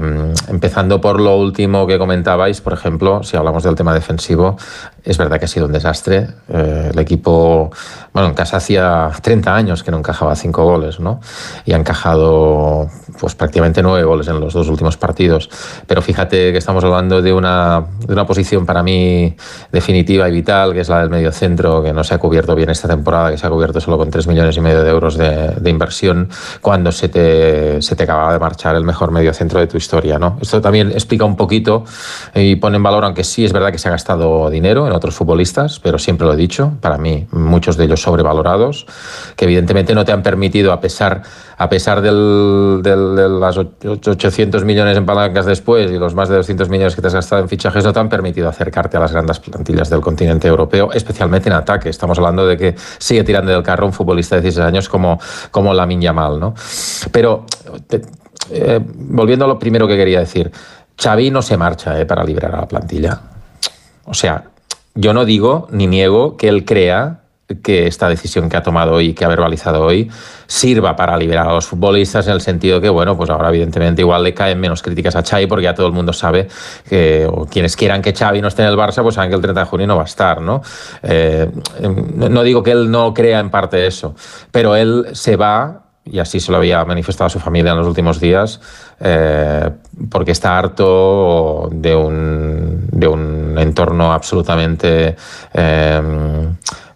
empezando 0.50 1.00
por 1.00 1.22
lo 1.22 1.38
último 1.38 1.88
que 1.88 1.98
comentabais, 1.98 2.60
por 2.60 2.74
ejemplo, 2.74 3.24
si 3.24 3.38
hablamos 3.38 3.64
del 3.64 3.76
tema 3.76 3.94
defensivo, 3.94 4.58
es 5.04 5.18
verdad 5.18 5.40
que 5.40 5.46
ha 5.46 5.48
sido 5.48 5.68
un 5.68 5.72
desastre. 5.72 6.28
Eh, 6.50 6.90
el 6.92 7.00
equipo, 7.00 7.72
bueno, 8.12 8.30
en 8.30 8.34
casa 8.34 8.58
hacía 8.58 9.10
30 9.22 9.56
años 9.56 9.84
que 9.84 9.92
no 9.92 9.98
encajaba 9.98 10.36
cinco 10.36 10.64
goles, 10.66 11.00
¿no? 11.00 11.22
Y 11.66 11.74
ha 11.74 11.78
encajado 11.78 12.90
pues 13.20 13.36
prácticamente 13.36 13.82
nueve 13.82 14.04
goles 14.04 14.28
en 14.28 14.40
los 14.40 14.54
dos 14.54 14.68
últimos 14.68 14.98
partidos. 14.98 15.50
Pero 15.88 16.02
fíjate 16.02 16.52
que 16.52 16.58
estamos 16.58 16.84
hablando 16.84 17.22
de 17.22 17.32
una, 17.32 17.86
de 18.00 18.12
una 18.12 18.26
posición 18.26 18.66
para 18.66 18.84
mí 18.84 19.36
definitiva 19.72 20.28
y 20.28 20.32
vital, 20.32 20.74
que 20.74 20.82
es 20.82 20.90
la 20.90 21.00
del 21.00 21.10
medio 21.10 21.32
centro, 21.32 21.82
que 21.82 21.94
no 21.94 22.04
se 22.04 22.16
ha 22.16 22.18
cubierto 22.18 22.56
bien 22.56 22.70
esta 22.70 22.88
temporada, 22.88 23.32
que 23.32 23.38
se 23.38 23.48
ha 23.48 23.50
cubierto 23.50 23.80
solo 23.80 23.98
con 23.98 24.10
3 24.10 24.28
millones 24.28 24.58
y 24.58 24.62
medio 24.62 24.84
de 24.84 24.90
euros 24.90 25.18
de, 25.18 25.54
de 25.60 25.70
inversión, 25.70 26.30
cuando 26.62 26.92
se 26.92 27.10
te, 27.10 27.82
se 27.82 27.96
te 27.96 28.04
acababa 28.04 28.34
de 28.34 28.40
marchar 28.40 28.76
el 28.76 28.84
mejor 28.84 29.12
medio 29.12 29.34
centro 29.46 29.60
de 29.60 29.68
tu 29.68 29.78
historia. 29.78 30.18
¿no? 30.18 30.38
Esto 30.42 30.60
también 30.60 30.92
explica 30.92 31.24
un 31.24 31.36
poquito 31.36 31.84
y 32.34 32.56
pone 32.56 32.78
en 32.78 32.84
valor, 32.84 33.06
aunque 33.06 33.24
sí 33.24 33.46
es 33.46 33.54
verdad 33.54 33.72
que 33.72 33.78
se 33.78 33.88
ha 33.88 33.92
gastado 33.92 34.50
dinero 34.50 34.88
en 34.88 34.94
otros 34.94 35.14
futbolistas, 35.14 35.80
pero 35.80 36.00
siempre 36.00 36.26
lo 36.26 36.34
he 36.34 36.36
dicho, 36.36 36.74
para 36.82 36.98
mí 36.98 37.28
muchos 37.32 37.78
de 37.78 37.86
ellos 37.86 38.02
sobrevalorados, 38.02 38.88
que 39.36 39.46
evidentemente 39.46 39.94
no 39.94 40.04
te 40.04 40.12
han 40.12 40.24
permitido, 40.24 40.72
a 40.74 40.82
pesar, 40.82 41.22
a 41.58 41.70
pesar 41.70 42.02
del, 42.02 42.82
del, 42.82 43.16
de 43.16 43.30
las 43.30 43.58
800 43.58 44.66
millones 44.66 44.98
en 44.98 45.06
palancas 45.06 45.46
después 45.46 45.92
y 45.92 45.98
los 45.98 46.16
más 46.16 46.30
de 46.30 46.38
200 46.38 46.70
millones 46.70 46.96
que 46.96 47.02
te 47.02 47.08
has 47.08 47.14
gastado 47.14 47.44
en 47.44 47.50
fichajes, 47.50 47.84
no 47.84 47.94
te 47.94 48.00
han 48.00 48.10
permitido 48.10 48.50
acercarte 48.50 48.98
a 48.98 49.00
las 49.00 49.12
grandes 49.12 49.40
plantillas 49.40 49.90
del 49.90 50.02
continente 50.02 50.48
europeo, 50.48 50.92
especialmente 50.92 51.50
en 51.50 51.56
ataque. 51.56 51.90
Estamos 51.90 52.18
hablando 52.18 52.48
de 52.48 52.58
que 52.58 52.76
sigue 52.98 53.24
tirando 53.24 53.52
del 53.52 53.62
carro 53.62 53.86
un 53.86 53.94
futbolista 53.94 54.38
de 54.38 54.42
16 54.42 54.66
años 54.66 54.90
como, 54.90 55.20
como 55.52 55.74
Lamin 55.74 56.02
Yamal. 56.02 56.40
¿no? 56.40 56.56
Pero 57.12 57.46
te, 57.88 58.02
eh, 58.52 58.80
volviendo 58.84 59.46
a 59.46 59.48
lo 59.48 59.60
primero 59.60 59.88
que 59.88 59.98
quería 59.98 60.20
decir, 60.20 60.52
Xavi 60.98 61.32
no 61.32 61.42
se 61.42 61.58
marcha 61.58 62.00
eh, 62.00 62.06
para 62.06 62.24
liberar 62.24 62.56
a 62.56 62.62
la 62.62 62.68
plantilla. 62.68 63.22
O 64.06 64.14
sea, 64.14 64.46
yo 64.94 65.14
no 65.14 65.26
digo 65.26 65.68
ni 65.72 65.88
niego 65.88 66.38
que 66.38 66.48
él 66.48 66.66
crea 66.66 67.22
que 67.62 67.86
esta 67.86 68.10
decisión 68.10 68.50
que 68.50 68.58
ha 68.58 68.64
tomado 68.64 68.94
hoy, 68.94 69.14
que 69.14 69.24
ha 69.24 69.28
verbalizado 69.28 69.84
hoy, 69.84 70.10
sirva 70.48 70.96
para 70.96 71.16
liberar 71.16 71.48
a 71.48 71.54
los 71.54 71.68
futbolistas 71.68 72.26
en 72.28 72.34
el 72.34 72.42
sentido 72.42 72.82
que, 72.82 72.90
bueno, 72.90 73.16
pues 73.16 73.30
ahora 73.30 73.50
evidentemente 73.50 74.02
igual 74.02 74.24
le 74.24 74.34
caen 74.34 74.60
menos 74.60 74.82
críticas 74.82 75.16
a 75.16 75.24
Xavi 75.24 75.46
porque 75.46 75.66
ya 75.66 75.76
todo 75.76 75.86
el 75.86 75.94
mundo 75.94 76.12
sabe 76.12 76.48
que, 76.90 77.28
o 77.30 77.46
quienes 77.46 77.76
quieran 77.76 78.02
que 78.02 78.14
Xavi 78.14 78.42
no 78.42 78.48
esté 78.48 78.64
en 78.64 78.70
el 78.70 78.78
Barça, 78.78 79.04
pues 79.04 79.16
saben 79.16 79.30
que 79.30 79.36
el 79.36 79.42
30 79.42 79.60
de 79.60 79.66
junio 79.68 79.88
no 79.88 79.96
va 79.96 80.04
a 80.04 80.06
estar, 80.06 80.42
¿no? 80.42 80.64
Eh, 81.04 81.50
no 81.82 82.44
digo 82.44 82.64
que 82.64 82.72
él 82.72 82.90
no 82.90 83.14
crea 83.14 83.40
en 83.40 83.52
parte 83.52 83.86
eso, 83.86 84.16
pero 84.52 84.76
él 84.76 85.08
se 85.14 85.36
va 85.36 85.85
y 86.06 86.20
así 86.20 86.40
se 86.40 86.52
lo 86.52 86.58
había 86.58 86.86
manifestado 86.86 87.28
a 87.28 87.30
su 87.30 87.40
familia 87.40 87.72
en 87.72 87.78
los 87.78 87.88
últimos 87.88 88.20
días, 88.20 88.62
eh, 89.00 89.70
porque 90.10 90.32
está 90.32 90.58
harto 90.58 91.70
de 91.72 91.96
un, 91.96 92.88
de 92.92 93.08
un 93.08 93.56
entorno 93.58 94.14
absolutamente 94.14 95.16
eh, 95.54 96.02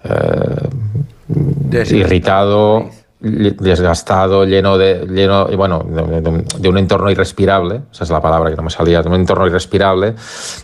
eh, 0.04 1.86
irritado 1.92 2.90
desgastado, 3.20 4.46
lleno 4.46 4.78
de, 4.78 5.06
lleno, 5.10 5.48
bueno, 5.48 5.86
de, 5.86 6.70
un 6.70 6.78
entorno 6.78 7.12
irrespirable, 7.12 7.82
esa 7.92 8.06
es 8.06 8.10
la 8.10 8.22
palabra 8.22 8.50
que 8.50 8.56
no 8.56 8.64
me 8.64 8.70
salía, 8.70 9.02
de 9.02 9.10
un 9.10 9.16
entorno 9.16 9.46
irrespirable, 9.46 10.16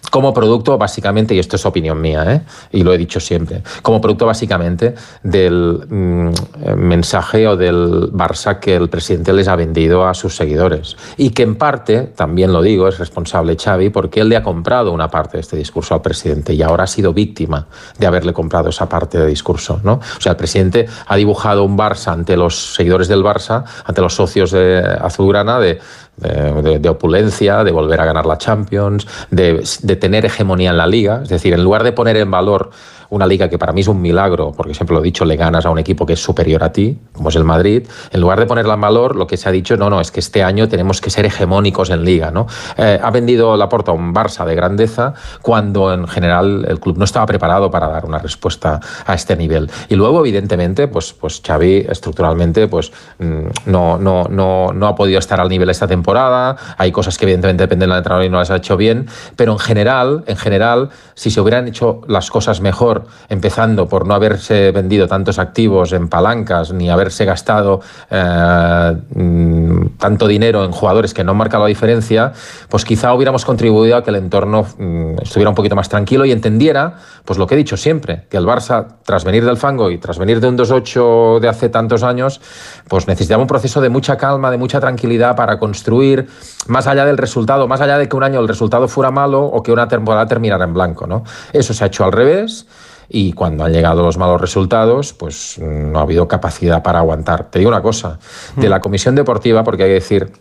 como 0.10 0.34
producto 0.34 0.78
básicamente, 0.78 1.36
y 1.36 1.40
esto 1.40 1.58
es 1.58 1.66
opinión 1.66 2.00
mía, 2.00 2.24
¿eh? 2.34 2.42
y 2.72 2.84
lo 2.84 2.94
he 2.94 2.98
dicho 2.98 3.20
siempre, 3.20 3.62
como 3.82 4.00
producto 4.00 4.26
básicamente 4.26 4.96
del 5.22 5.86
mm, 5.90 6.30
mensaje 6.78 7.46
o 7.46 7.58
del 7.58 8.12
Barça 8.14 8.60
que 8.60 8.76
el 8.76 8.88
presidente 8.88 9.34
les 9.34 9.50
ha 9.50 9.58
vendido 9.58 10.08
a 10.08 10.14
sus 10.14 10.38
seguidores. 10.38 10.96
Y 11.18 11.32
que 11.32 11.44
en 11.44 11.56
parte, 11.56 12.04
también 12.16 12.54
lo 12.54 12.62
digo, 12.62 12.88
es 12.88 13.00
responsable 13.00 13.58
Xavi, 13.62 13.90
porque 13.90 14.22
él 14.22 14.30
le 14.30 14.38
ha 14.38 14.44
comprado 14.44 14.94
una 14.94 15.10
parte 15.10 15.38
de 15.38 15.42
este 15.42 15.58
discurso 15.58 15.94
al 15.94 16.02
presidente 16.02 16.54
y 16.54 16.62
ahora 16.62 16.86
ha 16.86 16.88
sido 16.88 17.14
víctima 17.14 17.68
de 18.00 18.08
haberle 18.08 18.32
comprado 18.32 18.70
esa 18.70 18.88
parte 18.88 19.18
de 19.18 19.28
discurso. 19.28 19.82
¿no? 19.84 19.96
O 19.96 20.22
sea, 20.22 20.32
el 20.32 20.38
presidente 20.38 20.86
ha 21.06 21.16
dibujado 21.18 21.66
un 21.66 21.78
Barça 21.78 22.14
ante 22.14 22.38
los 22.38 22.45
los 22.46 22.76
seguidores 22.76 23.08
del 23.08 23.24
Barça, 23.24 23.64
ante 23.84 24.02
los 24.02 24.16
socios 24.16 24.52
de 24.52 24.80
Azulgrana, 25.02 25.60
de, 25.60 25.80
de, 26.18 26.90
opulencia, 26.90 27.64
de 27.64 27.72
volver 27.72 28.00
a 28.00 28.06
ganar 28.06 28.26
la 28.26 28.38
Champions, 28.38 29.06
de, 29.32 29.64
de, 29.82 29.96
tener 29.96 30.26
hegemonía 30.26 30.70
en 30.70 30.78
la 30.78 30.88
liga. 30.88 31.22
Es 31.24 31.30
decir, 31.30 31.54
en 31.54 31.64
lugar 31.64 31.84
de 31.84 31.92
poner 31.92 32.18
en 32.18 32.32
valor 32.32 32.72
una 33.16 33.26
liga 33.26 33.50
que 33.50 33.58
para 33.58 33.72
mí 33.72 33.82
es 33.82 33.88
un 33.88 34.02
milagro, 34.02 34.52
porque 34.52 34.74
siempre 34.74 34.94
lo 34.94 35.00
he 35.00 35.04
dicho, 35.04 35.24
le 35.24 35.38
ganas 35.38 35.66
a 35.66 35.70
un 35.70 35.80
equipo 35.80 36.06
que 36.06 36.14
es 36.14 36.22
superior 36.22 36.64
a 36.64 36.72
ti, 36.72 36.98
como 37.14 37.30
es 37.30 37.36
el 37.36 37.46
Madrid, 37.46 37.88
en 38.12 38.22
lugar 38.22 38.40
de 38.40 38.46
ponerla 38.46 38.74
en 38.74 38.82
valor, 38.82 39.16
lo 39.16 39.26
que 39.26 39.38
se 39.38 39.48
ha 39.48 39.52
dicho, 39.52 39.78
no, 39.78 39.90
no, 39.90 40.02
es 40.02 40.12
que 40.12 40.20
este 40.20 40.44
año 40.44 40.68
tenemos 40.68 41.00
que 41.00 41.10
ser 41.10 41.26
hegemónicos 41.26 41.90
en 41.90 42.04
liga. 42.04 42.32
¿no? 42.32 42.48
Eh, 42.78 43.00
ha 43.02 43.12
vendido 43.12 43.56
la 43.56 43.70
porta 43.70 43.92
a 43.92 43.94
un 43.94 44.14
Barça 44.14 44.46
de 44.46 44.54
grandeza 44.56 45.14
cuando 45.42 45.94
en 45.94 46.08
general 46.08 46.66
el 46.68 46.80
club 46.80 46.98
no 46.98 47.06
estaba 47.06 47.26
preparado 47.26 47.72
para 47.72 47.88
dar 47.88 48.06
una 48.06 48.20
respuesta 48.20 48.80
a 49.06 49.14
este 49.14 49.36
nivel. 49.36 49.70
Y 49.88 49.96
luego, 49.96 50.20
evidentemente, 50.20 50.88
pues, 50.88 51.14
pues 51.14 51.42
Xavi 51.46 51.86
estructuralmente 51.90 52.68
pues, 52.68 52.92
mm, 53.20 53.72
no, 53.72 53.98
no, 53.98 54.26
no, 54.30 54.74
no 54.74 54.88
ha 54.88 54.96
podido 54.96 55.20
estar 55.20 55.40
al 55.40 55.50
nivel 55.50 55.70
esta 55.70 55.88
temporada, 55.88 56.58
hay 56.78 56.92
cosas 56.92 57.18
que 57.18 57.26
evidentemente 57.26 57.64
dependen 57.64 57.90
del 57.90 57.98
entrenador 57.98 58.26
y 58.26 58.30
no 58.30 58.40
las 58.40 58.52
ha 58.52 58.58
hecho 58.58 58.78
bien, 58.78 59.08
pero 59.36 59.54
en 59.54 59.60
general, 59.60 60.24
en 60.28 60.38
general, 60.38 60.90
si 61.14 61.32
se 61.32 61.40
hubieran 61.42 61.68
hecho 61.68 62.02
las 62.08 62.30
cosas 62.30 62.62
mejor, 62.62 63.05
empezando 63.30 63.88
por 63.88 64.06
no 64.06 64.14
haberse 64.14 64.72
vendido 64.72 65.08
tantos 65.08 65.40
activos 65.40 65.94
en 65.94 66.08
palancas 66.08 66.72
ni 66.72 66.90
haberse 66.90 67.26
gastado 67.26 67.82
eh, 68.10 68.96
mm, 69.16 69.98
tanto 69.98 70.28
dinero 70.28 70.64
en 70.64 70.72
jugadores 70.72 71.14
que 71.14 71.24
no 71.24 71.32
han 71.32 71.38
marcado 71.38 71.64
la 71.64 71.70
diferencia, 71.70 72.34
pues 72.70 72.86
quizá 72.86 73.14
hubiéramos 73.14 73.46
contribuido 73.46 73.98
a 73.98 74.04
que 74.04 74.10
el 74.10 74.18
entorno 74.18 74.66
mm, 74.78 75.22
estuviera 75.22 75.50
un 75.50 75.56
poquito 75.56 75.76
más 75.76 75.90
tranquilo 75.90 76.26
y 76.26 76.32
entendiera, 76.32 76.96
pues 77.24 77.40
lo 77.40 77.48
que 77.48 77.56
he 77.56 77.58
dicho 77.58 77.78
siempre, 77.78 78.26
que 78.30 78.38
el 78.38 78.46
Barça, 78.46 78.98
tras 79.04 79.24
venir 79.24 79.46
del 79.46 79.58
fango 79.58 79.90
y 79.90 79.98
tras 79.98 80.18
venir 80.18 80.40
de 80.40 80.48
un 80.48 80.58
2-8 80.58 81.40
de 81.40 81.48
hace 81.48 81.70
tantos 81.70 82.04
años, 82.04 82.42
pues 82.88 83.08
necesitaba 83.08 83.42
un 83.42 83.48
proceso 83.48 83.82
de 83.82 83.90
mucha 83.90 84.18
calma, 84.18 84.52
de 84.52 84.58
mucha 84.58 84.80
tranquilidad 84.80 85.36
para 85.36 85.58
construir, 85.60 86.28
más 86.68 86.88
allá 86.88 87.06
del 87.06 87.18
resultado, 87.18 87.68
más 87.68 87.82
allá 87.82 87.98
de 87.98 88.08
que 88.10 88.16
un 88.16 88.24
año 88.24 88.40
el 88.40 88.48
resultado 88.48 88.88
fuera 88.88 89.12
malo 89.12 89.44
o 89.44 89.64
que 89.64 89.72
una 89.72 89.88
temporada 89.88 90.28
terminara 90.28 90.66
en 90.66 90.74
blanco, 90.74 91.08
¿no? 91.08 91.24
Eso 91.54 91.74
se 91.74 91.84
ha 91.84 91.88
hecho 91.88 92.04
al 92.04 92.12
revés 92.12 92.68
y 93.10 93.34
cuando 93.34 93.64
han 93.64 93.74
llegado 93.74 94.04
los 94.04 94.18
malos 94.18 94.42
resultados, 94.42 95.14
pues 95.14 95.60
no 95.60 96.00
ha 96.00 96.04
habido 96.04 96.28
capacidad 96.28 96.84
para 96.84 97.00
aguantar. 97.00 97.50
Te 97.52 97.60
digo 97.60 97.70
una 97.70 97.82
cosa, 97.82 98.20
de 98.56 98.70
la 98.70 98.80
comisión 98.80 99.16
deportiva, 99.16 99.64
porque 99.64 99.84
hay 99.84 99.90
que 99.90 99.94
decir 99.96 100.32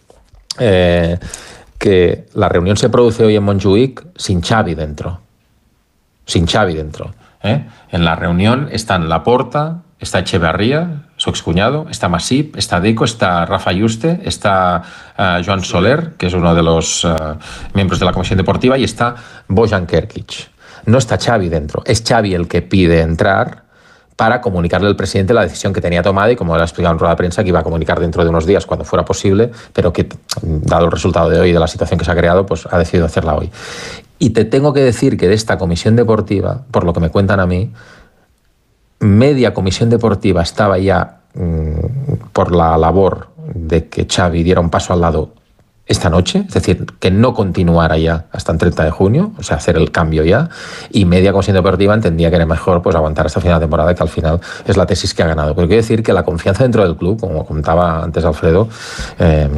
eh, 0.58 1.18
que 1.78 2.26
la 2.34 2.48
reunión 2.48 2.76
se 2.76 2.88
produce 2.88 3.24
hoy 3.24 3.36
en 3.36 3.42
Montjuic 3.42 4.04
sin 4.16 4.40
Xavi 4.40 4.74
dentro, 4.74 5.20
sin 6.24 6.46
Xavi 6.46 6.74
dentro. 6.74 7.14
¿eh? 7.42 7.66
En 7.90 8.04
la 8.04 8.16
reunión 8.16 8.68
están 8.72 9.08
Laporta, 9.08 9.82
está 10.00 10.20
Echeverría, 10.20 11.04
su 11.16 11.30
excuñado, 11.30 11.86
está 11.90 12.08
Masip, 12.08 12.56
está 12.56 12.80
Deco, 12.80 13.04
está 13.04 13.46
Rafa 13.46 13.72
Yuste, 13.72 14.20
está 14.24 14.82
uh, 15.18 15.44
Joan 15.44 15.62
Soler, 15.62 16.14
que 16.18 16.26
es 16.26 16.34
uno 16.34 16.54
de 16.54 16.62
los 16.62 17.04
uh, 17.04 17.36
miembros 17.74 18.00
de 18.00 18.06
la 18.06 18.12
comisión 18.12 18.36
deportiva, 18.36 18.76
y 18.76 18.84
está 18.84 19.14
Bojan 19.48 19.86
Kerkic. 19.86 20.53
No 20.86 20.98
está 20.98 21.18
Xavi 21.18 21.48
dentro, 21.48 21.82
es 21.86 22.02
Xavi 22.06 22.34
el 22.34 22.48
que 22.48 22.62
pide 22.62 23.00
entrar 23.00 23.64
para 24.16 24.40
comunicarle 24.40 24.86
al 24.86 24.96
presidente 24.96 25.34
la 25.34 25.42
decisión 25.42 25.72
que 25.72 25.80
tenía 25.80 26.02
tomada 26.02 26.30
y 26.30 26.36
como 26.36 26.54
le 26.54 26.62
ha 26.62 26.64
explicado 26.64 26.92
en 26.92 26.98
rueda 26.98 27.14
de 27.14 27.16
prensa 27.16 27.42
que 27.42 27.48
iba 27.48 27.60
a 27.60 27.62
comunicar 27.64 27.98
dentro 27.98 28.22
de 28.22 28.30
unos 28.30 28.46
días 28.46 28.64
cuando 28.64 28.84
fuera 28.84 29.04
posible, 29.04 29.50
pero 29.72 29.92
que 29.92 30.08
dado 30.42 30.84
el 30.84 30.92
resultado 30.92 31.28
de 31.28 31.40
hoy 31.40 31.52
de 31.52 31.58
la 31.58 31.66
situación 31.66 31.98
que 31.98 32.04
se 32.04 32.12
ha 32.12 32.16
creado, 32.16 32.46
pues 32.46 32.68
ha 32.70 32.78
decidido 32.78 33.06
hacerla 33.06 33.34
hoy. 33.34 33.50
Y 34.18 34.30
te 34.30 34.44
tengo 34.44 34.72
que 34.72 34.80
decir 34.80 35.16
que 35.16 35.26
de 35.26 35.34
esta 35.34 35.58
comisión 35.58 35.96
deportiva, 35.96 36.62
por 36.70 36.84
lo 36.84 36.92
que 36.92 37.00
me 37.00 37.10
cuentan 37.10 37.40
a 37.40 37.46
mí, 37.46 37.72
media 39.00 39.52
comisión 39.52 39.90
deportiva 39.90 40.42
estaba 40.42 40.78
ya 40.78 41.20
mmm, 41.34 42.14
por 42.32 42.54
la 42.54 42.78
labor 42.78 43.28
de 43.52 43.88
que 43.88 44.06
Xavi 44.06 44.42
diera 44.42 44.60
un 44.60 44.70
paso 44.70 44.92
al 44.92 45.00
lado 45.00 45.32
esta 45.86 46.08
noche, 46.08 46.44
es 46.48 46.54
decir, 46.54 46.86
que 46.98 47.10
no 47.10 47.34
continuara 47.34 47.98
ya 47.98 48.24
hasta 48.32 48.52
el 48.52 48.58
30 48.58 48.84
de 48.84 48.90
junio, 48.90 49.32
o 49.38 49.42
sea, 49.42 49.58
hacer 49.58 49.76
el 49.76 49.90
cambio 49.90 50.24
ya, 50.24 50.48
y 50.90 51.04
media 51.04 51.32
comisión 51.32 51.56
deportiva 51.56 51.92
entendía 51.92 52.30
que 52.30 52.36
era 52.36 52.46
mejor 52.46 52.80
pues 52.80 52.96
aguantar 52.96 53.26
hasta 53.26 53.40
final 53.40 53.58
de 53.58 53.64
temporada, 53.64 53.94
que 53.94 54.02
al 54.02 54.08
final 54.08 54.40
es 54.66 54.76
la 54.78 54.86
tesis 54.86 55.12
que 55.12 55.22
ha 55.22 55.26
ganado. 55.26 55.54
Pero 55.54 55.66
quiero 55.68 55.82
decir 55.82 56.02
que 56.02 56.14
la 56.14 56.22
confianza 56.22 56.62
dentro 56.62 56.82
del 56.84 56.96
club, 56.96 57.20
como 57.20 57.44
contaba 57.44 58.02
antes 58.02 58.24
Alfredo, 58.24 58.68
eh, 59.18 59.48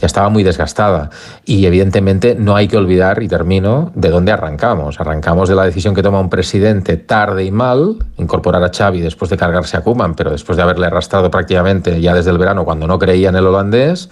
ya 0.00 0.06
estaba 0.06 0.28
muy 0.28 0.44
desgastada. 0.44 1.10
Y 1.44 1.66
evidentemente 1.66 2.36
no 2.36 2.54
hay 2.54 2.68
que 2.68 2.76
olvidar, 2.76 3.22
y 3.22 3.28
termino, 3.28 3.90
de 3.96 4.10
dónde 4.10 4.30
arrancamos. 4.30 5.00
Arrancamos 5.00 5.48
de 5.48 5.56
la 5.56 5.64
decisión 5.64 5.94
que 5.94 6.02
toma 6.02 6.20
un 6.20 6.30
presidente 6.30 6.96
tarde 6.96 7.44
y 7.44 7.50
mal, 7.50 7.96
incorporar 8.18 8.62
a 8.62 8.70
Xavi 8.70 9.00
después 9.00 9.30
de 9.30 9.36
cargarse 9.36 9.76
a 9.76 9.80
Kuman, 9.80 10.14
pero 10.14 10.30
después 10.30 10.56
de 10.56 10.62
haberle 10.62 10.86
arrastrado 10.86 11.28
prácticamente 11.28 12.00
ya 12.00 12.14
desde 12.14 12.30
el 12.30 12.38
verano 12.38 12.64
cuando 12.64 12.86
no 12.86 13.00
creía 13.00 13.30
en 13.30 13.36
el 13.36 13.46
holandés, 13.46 14.08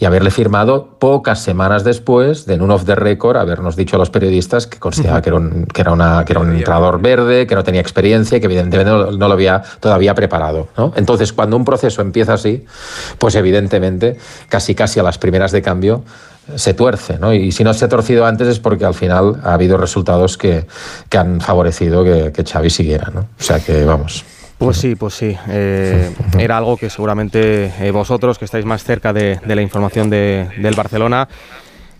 y 0.00 0.06
haberle 0.06 0.30
firmado 0.30 0.96
pocas 0.98 1.42
semanas 1.42 1.84
después 1.84 2.46
de 2.46 2.54
en 2.54 2.62
un 2.62 2.70
off 2.70 2.84
the 2.84 2.94
record 2.94 3.36
habernos 3.36 3.76
dicho 3.76 3.96
a 3.96 3.98
los 3.98 4.08
periodistas 4.08 4.66
que 4.66 4.78
consideraba 4.78 5.18
uh 5.18 5.20
-huh. 5.20 5.22
que, 5.22 5.28
era 5.28 5.36
un, 5.36 5.66
que, 5.66 5.80
era 5.82 5.92
una, 5.92 6.24
que 6.24 6.32
era 6.32 6.40
un 6.40 6.56
entrenador 6.56 7.00
verde, 7.00 7.46
que 7.46 7.54
no 7.54 7.62
tenía 7.62 7.82
experiencia 7.82 8.38
y 8.38 8.40
que 8.40 8.46
evidentemente 8.46 8.90
no, 8.90 9.12
no 9.12 9.28
lo 9.28 9.34
había 9.34 9.62
todavía 9.78 10.14
preparado. 10.14 10.68
¿no? 10.76 10.92
Entonces, 10.96 11.34
cuando 11.34 11.56
un 11.56 11.66
proceso 11.66 12.00
empieza 12.00 12.32
así, 12.32 12.64
pues 13.18 13.34
evidentemente, 13.34 14.16
casi 14.48 14.74
casi 14.74 14.98
a 14.98 15.02
las 15.02 15.18
primeras 15.18 15.52
de 15.52 15.60
cambio, 15.60 16.02
se 16.56 16.74
tuerce, 16.74 17.18
¿no? 17.18 17.32
Y 17.32 17.52
si 17.52 17.62
no 17.62 17.72
se 17.74 17.84
ha 17.84 17.88
torcido 17.88 18.26
antes 18.26 18.48
es 18.48 18.58
porque 18.58 18.84
al 18.84 18.94
final 18.94 19.40
ha 19.44 19.54
habido 19.54 19.76
resultados 19.76 20.36
que, 20.36 20.66
que 21.08 21.18
han 21.18 21.40
favorecido 21.40 22.02
que, 22.02 22.32
que 22.32 22.42
Xavi 22.42 22.70
siguiera, 22.70 23.10
¿no? 23.14 23.20
O 23.20 23.42
sea 23.42 23.60
que, 23.60 23.84
vamos, 23.84 24.24
pues 24.60 24.76
sí, 24.76 24.94
pues 24.94 25.14
sí. 25.14 25.34
Eh, 25.48 26.14
era 26.38 26.58
algo 26.58 26.76
que 26.76 26.90
seguramente 26.90 27.72
eh, 27.80 27.90
vosotros, 27.90 28.38
que 28.38 28.44
estáis 28.44 28.66
más 28.66 28.84
cerca 28.84 29.14
de, 29.14 29.40
de 29.44 29.54
la 29.56 29.62
información 29.62 30.10
de, 30.10 30.48
del 30.58 30.74
Barcelona, 30.74 31.28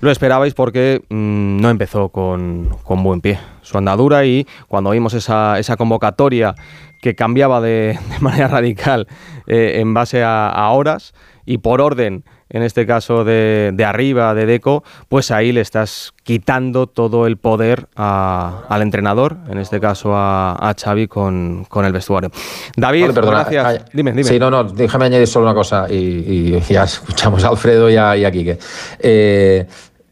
lo 0.00 0.10
esperabais 0.10 0.52
porque 0.52 1.00
mmm, 1.08 1.60
no 1.60 1.70
empezó 1.70 2.10
con, 2.10 2.68
con, 2.84 3.02
buen 3.02 3.22
pie 3.22 3.38
su 3.62 3.78
andadura 3.78 4.26
y 4.26 4.46
cuando 4.68 4.90
vimos 4.90 5.14
esa, 5.14 5.58
esa 5.58 5.78
convocatoria 5.78 6.54
que 7.00 7.14
cambiaba 7.14 7.62
de, 7.62 7.98
de 8.10 8.18
manera 8.20 8.48
radical 8.48 9.08
eh, 9.46 9.76
en 9.80 9.94
base 9.94 10.22
a, 10.22 10.48
a 10.50 10.70
horas 10.70 11.14
y 11.46 11.58
por 11.58 11.80
orden 11.80 12.24
en 12.50 12.62
este 12.62 12.86
caso 12.86 13.24
de, 13.24 13.70
de, 13.72 13.84
arriba, 13.84 14.34
de 14.34 14.44
Deco, 14.44 14.82
pues 15.08 15.30
ahí 15.30 15.52
le 15.52 15.60
estás 15.60 16.12
quitando 16.24 16.86
todo 16.86 17.26
el 17.26 17.36
poder 17.36 17.86
a, 17.96 18.64
al 18.68 18.82
entrenador, 18.82 19.36
en 19.48 19.58
este 19.58 19.80
caso 19.80 20.14
a, 20.14 20.52
a 20.52 20.74
Xavi 20.74 21.06
con, 21.06 21.64
con, 21.68 21.84
el 21.84 21.92
vestuario. 21.92 22.30
David, 22.76 23.02
vale, 23.02 23.14
perdona, 23.14 23.38
gracias. 23.40 23.66
Ay, 23.66 23.78
dime, 23.92 24.10
dime. 24.10 24.24
Sí, 24.24 24.38
no, 24.38 24.50
no, 24.50 24.64
déjame 24.64 25.06
añadir 25.06 25.26
solo 25.26 25.46
una 25.46 25.54
cosa 25.54 25.86
y, 25.88 25.94
y 25.94 26.60
ya 26.60 26.84
escuchamos 26.84 27.44
a 27.44 27.48
Alfredo 27.48 27.88
y 27.88 27.96
a, 27.96 28.16
y 28.16 28.24
a 28.24 28.30
Quique. 28.30 28.58
Eh, 28.98 29.66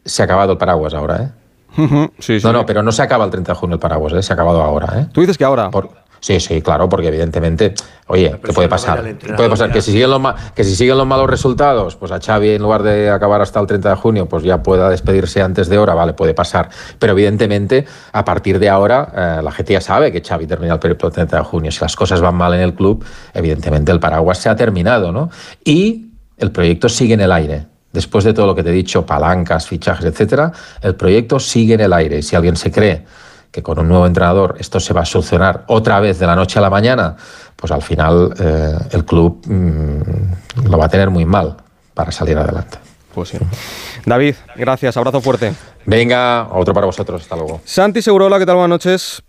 se 0.04 0.22
ha 0.22 0.24
acabado 0.24 0.52
el 0.52 0.58
paraguas 0.58 0.94
ahora, 0.94 1.16
¿eh? 1.22 1.28
Uh 1.76 1.86
-huh, 1.86 2.10
sí, 2.18 2.40
sí. 2.40 2.46
No, 2.46 2.52
no, 2.52 2.66
pero 2.66 2.82
no 2.82 2.90
se 2.90 3.02
acaba 3.02 3.24
el 3.24 3.30
30 3.30 3.52
de 3.52 3.58
junio 3.58 3.74
el 3.74 3.80
paraguas, 3.80 4.12
¿eh? 4.14 4.22
se 4.22 4.32
ha 4.32 4.34
acabado 4.34 4.62
ahora. 4.62 5.00
¿eh? 5.00 5.06
¿Tú 5.12 5.20
dices 5.20 5.38
que 5.38 5.44
ahora? 5.44 5.70
Por, 5.70 5.90
Sí, 6.20 6.40
sí, 6.40 6.60
claro, 6.62 6.88
porque 6.88 7.08
evidentemente, 7.08 7.74
oye, 8.08 8.38
¿qué 8.42 8.52
puede 8.52 8.68
pasar? 8.68 9.16
Puede 9.36 9.48
pasar 9.48 9.72
que 9.72 9.80
si, 9.80 9.92
siguen 9.92 10.10
los 10.10 10.22
que 10.54 10.64
si 10.64 10.74
siguen 10.74 10.98
los 10.98 11.06
malos 11.06 11.30
resultados, 11.30 11.96
pues 11.96 12.10
a 12.12 12.20
Xavi 12.20 12.50
en 12.50 12.62
lugar 12.62 12.82
de 12.82 13.10
acabar 13.10 13.40
hasta 13.40 13.60
el 13.60 13.66
30 13.66 13.90
de 13.90 13.96
junio, 13.96 14.26
pues 14.26 14.42
ya 14.42 14.62
pueda 14.62 14.90
despedirse 14.90 15.42
antes 15.42 15.68
de 15.68 15.78
hora, 15.78 15.94
vale, 15.94 16.14
puede 16.14 16.34
pasar. 16.34 16.68
Pero 16.98 17.12
evidentemente, 17.12 17.84
a 18.12 18.24
partir 18.24 18.58
de 18.58 18.68
ahora, 18.68 19.38
eh, 19.38 19.42
la 19.42 19.52
gente 19.52 19.74
ya 19.74 19.80
sabe 19.80 20.10
que 20.10 20.22
Xavi 20.22 20.46
termina 20.46 20.74
el 20.74 20.80
periodo 20.80 21.08
el 21.08 21.12
30 21.12 21.36
de 21.36 21.44
junio. 21.44 21.70
Si 21.70 21.80
las 21.80 21.94
cosas 21.94 22.20
van 22.20 22.34
mal 22.34 22.54
en 22.54 22.60
el 22.60 22.74
club, 22.74 23.04
evidentemente 23.34 23.92
el 23.92 24.00
paraguas 24.00 24.38
se 24.38 24.48
ha 24.48 24.56
terminado, 24.56 25.12
¿no? 25.12 25.30
Y 25.64 26.08
el 26.36 26.50
proyecto 26.50 26.88
sigue 26.88 27.14
en 27.14 27.20
el 27.20 27.32
aire. 27.32 27.66
Después 27.92 28.24
de 28.24 28.34
todo 28.34 28.46
lo 28.46 28.54
que 28.54 28.62
te 28.62 28.68
he 28.70 28.72
dicho, 28.72 29.06
palancas, 29.06 29.66
fichajes, 29.66 30.04
etcétera, 30.04 30.52
el 30.82 30.94
proyecto 30.94 31.40
sigue 31.40 31.74
en 31.74 31.80
el 31.80 31.92
aire. 31.92 32.22
Si 32.22 32.36
alguien 32.36 32.56
se 32.56 32.70
cree 32.70 33.04
que 33.58 33.62
con 33.62 33.78
un 33.80 33.88
nuevo 33.88 34.06
entrenador 34.06 34.54
esto 34.60 34.78
se 34.78 34.94
va 34.94 35.00
a 35.00 35.04
solucionar 35.04 35.64
otra 35.66 35.98
vez 35.98 36.20
de 36.20 36.26
la 36.26 36.36
noche 36.36 36.60
a 36.60 36.62
la 36.62 36.70
mañana, 36.70 37.16
pues 37.56 37.72
al 37.72 37.82
final 37.82 38.32
eh, 38.38 38.72
el 38.92 39.04
club 39.04 39.42
mmm, 39.46 40.68
lo 40.70 40.78
va 40.78 40.84
a 40.84 40.88
tener 40.88 41.10
muy 41.10 41.24
mal 41.24 41.56
para 41.92 42.12
salir 42.12 42.38
adelante. 42.38 42.78
Pues 43.12 43.30
sí. 43.30 43.38
David, 44.06 44.36
gracias, 44.54 44.96
abrazo 44.96 45.20
fuerte. 45.20 45.52
Venga, 45.86 46.48
otro 46.52 46.72
para 46.72 46.86
vosotros, 46.86 47.22
hasta 47.22 47.34
luego. 47.34 47.60
Santi 47.64 48.00
Segurola, 48.00 48.38
¿qué 48.38 48.46
tal? 48.46 48.54
Buenas 48.54 48.70
noches. 48.70 49.22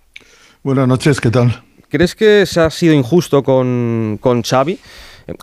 Buenas 0.61 0.87
noches, 0.87 1.19
¿qué 1.19 1.31
tal? 1.31 1.63
¿Crees 1.89 2.13
que 2.13 2.45
se 2.45 2.61
ha 2.61 2.69
sido 2.69 2.93
injusto 2.93 3.41
con, 3.41 4.19
con 4.21 4.43
Xavi? 4.43 4.79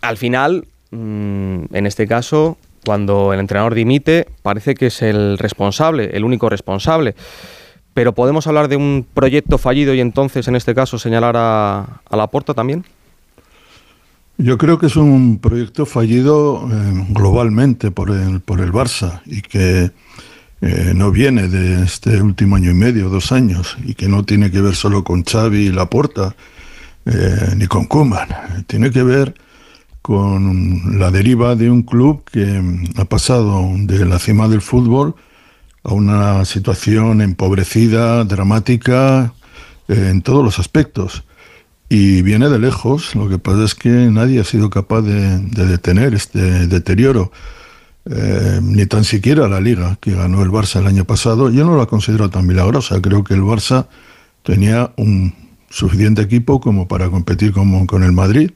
Al 0.00 0.16
final, 0.16 0.64
mmm, 0.92 1.64
en 1.72 1.86
este 1.86 2.06
caso, 2.06 2.56
cuando 2.84 3.32
el 3.32 3.40
entrenador 3.40 3.74
dimite, 3.74 4.28
parece 4.42 4.74
que 4.74 4.86
es 4.86 5.02
el 5.02 5.38
responsable, 5.38 6.10
el 6.16 6.22
único 6.24 6.48
responsable 6.48 7.16
pero 7.96 8.12
podemos 8.12 8.46
hablar 8.46 8.68
de 8.68 8.76
un 8.76 9.06
proyecto 9.14 9.56
fallido 9.56 9.94
y 9.94 10.00
entonces, 10.00 10.46
en 10.48 10.54
este 10.54 10.74
caso, 10.74 10.98
señalar 10.98 11.34
a, 11.34 12.02
a 12.10 12.16
la 12.18 12.26
puerta 12.26 12.52
también. 12.52 12.84
Yo 14.36 14.58
creo 14.58 14.78
que 14.78 14.84
es 14.84 14.96
un 14.96 15.38
proyecto 15.38 15.86
fallido 15.86 16.68
eh, 16.70 17.06
globalmente 17.08 17.90
por 17.90 18.10
el, 18.10 18.40
por 18.40 18.60
el 18.60 18.70
Barça 18.70 19.22
y 19.24 19.40
que 19.40 19.92
eh, 20.60 20.92
no 20.94 21.10
viene 21.10 21.48
de 21.48 21.84
este 21.84 22.20
último 22.20 22.56
año 22.56 22.70
y 22.70 22.74
medio, 22.74 23.08
dos 23.08 23.32
años, 23.32 23.78
y 23.82 23.94
que 23.94 24.08
no 24.08 24.24
tiene 24.24 24.50
que 24.50 24.60
ver 24.60 24.74
solo 24.74 25.02
con 25.02 25.24
Xavi 25.24 25.68
y 25.68 25.72
Laporta, 25.72 26.36
eh, 27.06 27.54
ni 27.56 27.66
con 27.66 27.86
Koeman. 27.86 28.28
Tiene 28.66 28.90
que 28.90 29.04
ver 29.04 29.34
con 30.02 30.98
la 30.98 31.10
deriva 31.10 31.56
de 31.56 31.70
un 31.70 31.82
club 31.82 32.24
que 32.30 32.62
ha 32.98 33.06
pasado 33.06 33.70
de 33.74 34.04
la 34.04 34.18
cima 34.18 34.48
del 34.48 34.60
fútbol 34.60 35.14
a 35.86 35.94
una 35.94 36.44
situación 36.44 37.20
empobrecida, 37.22 38.24
dramática, 38.24 39.32
eh, 39.86 40.08
en 40.10 40.20
todos 40.22 40.44
los 40.44 40.58
aspectos. 40.58 41.22
Y 41.88 42.22
viene 42.22 42.48
de 42.48 42.58
lejos, 42.58 43.14
lo 43.14 43.28
que 43.28 43.38
pasa 43.38 43.64
es 43.64 43.76
que 43.76 43.88
nadie 43.88 44.40
ha 44.40 44.44
sido 44.44 44.68
capaz 44.68 45.02
de, 45.02 45.38
de 45.38 45.66
detener 45.66 46.14
este 46.14 46.66
deterioro. 46.66 47.30
Eh, 48.08 48.60
ni 48.62 48.86
tan 48.86 49.04
siquiera 49.04 49.48
la 49.48 49.60
liga 49.60 49.96
que 50.00 50.12
ganó 50.12 50.42
el 50.42 50.50
Barça 50.50 50.80
el 50.80 50.86
año 50.88 51.04
pasado. 51.04 51.50
Yo 51.50 51.64
no 51.64 51.76
la 51.76 51.86
considero 51.86 52.30
tan 52.30 52.46
milagrosa. 52.46 53.00
Creo 53.00 53.22
que 53.22 53.34
el 53.34 53.42
Barça 53.42 53.86
tenía 54.42 54.92
un 54.96 55.34
suficiente 55.70 56.22
equipo 56.22 56.60
como 56.60 56.88
para 56.88 57.08
competir 57.10 57.52
con 57.52 58.02
el 58.02 58.12
Madrid 58.12 58.50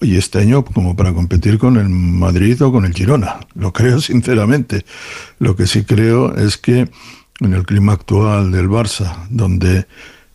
y 0.00 0.16
este 0.16 0.38
año 0.38 0.64
como 0.64 0.96
para 0.96 1.12
competir 1.12 1.58
con 1.58 1.76
el 1.76 1.88
Madrid 1.88 2.60
o 2.62 2.72
con 2.72 2.84
el 2.84 2.94
Girona. 2.94 3.40
Lo 3.54 3.72
creo 3.72 4.00
sinceramente. 4.00 4.84
Lo 5.38 5.56
que 5.56 5.66
sí 5.66 5.84
creo 5.84 6.34
es 6.34 6.56
que 6.56 6.90
en 7.40 7.54
el 7.54 7.64
clima 7.64 7.94
actual 7.94 8.52
del 8.52 8.68
Barça, 8.68 9.26
donde 9.30 9.86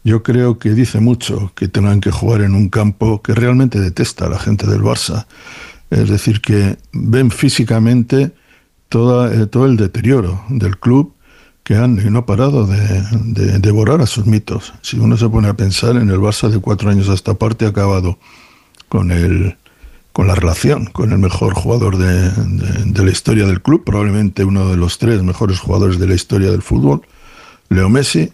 yo 0.04 0.24
creo 0.24 0.60
que 0.60 0.72
dice 0.72 1.00
mucho 1.00 1.52
que 1.56 1.68
tengan 1.68 2.00
que 2.00 2.12
jugar 2.12 2.42
en 2.42 2.54
un 2.54 2.70
campo 2.70 3.22
que 3.22 3.34
realmente 3.34 3.80
detesta 3.80 4.26
a 4.26 4.30
la 4.30 4.40
gente 4.40 4.68
del 4.68 4.82
Barça, 4.82 5.26
Es 5.92 6.10
decir, 6.10 6.42
que 6.42 6.78
ven 6.94 7.30
físicamente 7.30 8.24
eh, 8.24 8.32
todo 8.90 9.66
el 9.66 9.78
deterioro 9.78 10.44
del 10.50 10.78
club 10.80 11.14
que 11.64 11.76
han 11.76 12.00
y 12.00 12.10
no 12.10 12.20
ha 12.20 12.26
parado 12.26 12.66
de, 12.68 13.04
de 13.12 13.60
devorar 13.60 14.02
a 14.02 14.06
sus 14.06 14.26
mitos. 14.26 14.74
Si 14.82 14.98
uno 15.00 15.18
se 15.18 15.30
pone 15.30 15.48
a 15.48 15.56
pensar 15.56 15.96
en 15.96 16.10
el 16.10 16.20
Barça 16.20 16.50
de 16.50 16.60
cuatro 16.60 16.90
años 16.90 17.10
a 17.10 17.14
esta 17.14 17.34
parte, 17.34 17.66
ha 17.66 17.70
acabado 17.70 18.20
con 18.90 19.12
el 19.12 19.56
con 20.12 20.28
la 20.28 20.36
relación 20.36 20.86
con 20.86 21.12
el 21.12 21.18
mejor 21.18 21.54
jugador 21.56 21.98
de, 21.98 22.30
de- 22.32 22.84
de 22.86 23.04
la 23.06 23.12
historia 23.12 23.46
del 23.46 23.62
club, 23.62 23.84
probablemente 23.84 24.46
uno 24.46 24.70
de 24.70 24.78
los 24.78 24.98
tres 24.98 25.22
mejores 25.24 25.60
jugadores 25.60 26.00
de 26.00 26.08
la 26.08 26.14
historia 26.16 26.52
del 26.52 26.62
fútbol, 26.62 27.02
Leo 27.68 27.90
Messi, 27.90 28.32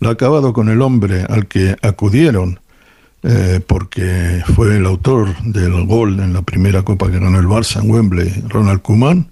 lo 0.00 0.10
ha 0.10 0.12
acabado 0.12 0.52
con 0.52 0.68
el 0.68 0.82
hombre 0.82 1.24
al 1.28 1.46
que 1.46 1.76
acudieron 1.80 2.60
eh, 3.22 3.60
porque 3.66 4.42
fue 4.54 4.76
el 4.76 4.84
autor 4.84 5.34
del 5.44 5.86
gol 5.86 6.20
en 6.20 6.34
la 6.34 6.42
primera 6.42 6.82
copa 6.82 7.10
que 7.10 7.18
ganó 7.18 7.38
el 7.38 7.46
Barça 7.46 7.82
en 7.82 7.90
Wembley, 7.90 8.44
Ronald 8.48 8.82
Koeman, 8.82 9.28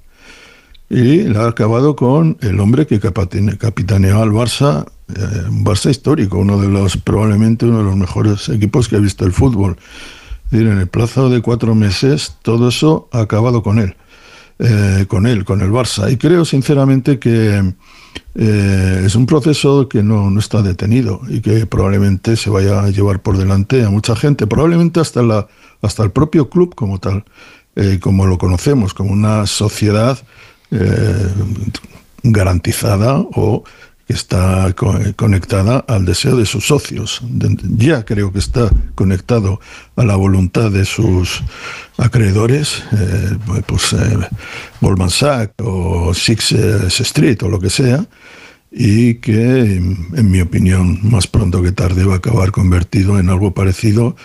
y 0.88 1.24
la 1.24 1.44
ha 1.44 1.48
acabado 1.48 1.94
con 1.94 2.38
el 2.40 2.58
hombre 2.60 2.86
que 2.86 3.00
capitaneó 3.00 4.22
al 4.22 4.30
Barça, 4.30 4.86
eh, 5.14 5.46
un 5.48 5.62
Barça 5.62 5.90
histórico, 5.90 6.38
uno 6.38 6.58
de 6.58 6.68
los, 6.68 6.96
probablemente 6.96 7.66
uno 7.66 7.78
de 7.78 7.84
los 7.84 7.96
mejores 7.96 8.48
equipos 8.48 8.88
que 8.88 8.96
ha 8.96 9.00
visto 9.00 9.26
el 9.26 9.32
fútbol. 9.32 9.76
En 10.52 10.78
el 10.78 10.86
plazo 10.86 11.30
de 11.30 11.40
cuatro 11.40 11.74
meses, 11.74 12.36
todo 12.42 12.68
eso 12.68 13.08
ha 13.10 13.20
acabado 13.20 13.62
con 13.62 13.78
él, 13.78 13.96
eh, 14.58 15.06
con 15.08 15.26
él, 15.26 15.46
con 15.46 15.62
el 15.62 15.70
Barça. 15.70 16.12
Y 16.12 16.18
creo 16.18 16.44
sinceramente 16.44 17.18
que 17.18 17.74
eh, 18.34 19.02
es 19.06 19.14
un 19.14 19.24
proceso 19.24 19.88
que 19.88 20.02
no, 20.02 20.30
no 20.30 20.38
está 20.38 20.60
detenido 20.60 21.22
y 21.26 21.40
que 21.40 21.64
probablemente 21.64 22.36
se 22.36 22.50
vaya 22.50 22.80
a 22.80 22.90
llevar 22.90 23.22
por 23.22 23.38
delante 23.38 23.82
a 23.82 23.88
mucha 23.88 24.14
gente, 24.14 24.46
probablemente 24.46 25.00
hasta, 25.00 25.22
la, 25.22 25.48
hasta 25.80 26.02
el 26.02 26.10
propio 26.10 26.50
club 26.50 26.74
como 26.74 26.98
tal, 26.98 27.24
eh, 27.74 27.98
como 27.98 28.26
lo 28.26 28.36
conocemos, 28.36 28.92
como 28.92 29.12
una 29.12 29.46
sociedad 29.46 30.18
garantizada 32.22 33.18
o 33.18 33.64
está 34.08 34.72
co- 34.74 34.98
conectada 35.16 35.84
al 35.88 36.04
deseo 36.04 36.36
de 36.36 36.46
sus 36.46 36.66
socios. 36.66 37.22
Ya 37.76 38.04
creo 38.04 38.32
que 38.32 38.38
está 38.38 38.70
conectado 38.94 39.60
a 39.96 40.04
la 40.04 40.16
voluntad 40.16 40.70
de 40.70 40.84
sus 40.84 41.42
acreedores, 41.96 42.82
eh, 42.92 43.36
pues 43.66 43.92
eh, 43.92 44.18
Goldman 44.80 45.10
Sachs 45.10 45.54
o 45.62 46.12
Six 46.14 46.52
eh, 46.52 46.86
Street 46.88 47.42
o 47.42 47.48
lo 47.48 47.58
que 47.60 47.70
sea, 47.70 48.04
y 48.70 49.14
que, 49.14 49.60
en 49.76 50.30
mi 50.30 50.40
opinión, 50.40 50.98
más 51.02 51.26
pronto 51.26 51.62
que 51.62 51.72
tarde 51.72 52.04
va 52.04 52.14
a 52.14 52.16
acabar 52.16 52.52
convertido 52.52 53.18
en 53.18 53.28
algo 53.28 53.52
parecido 53.52 54.16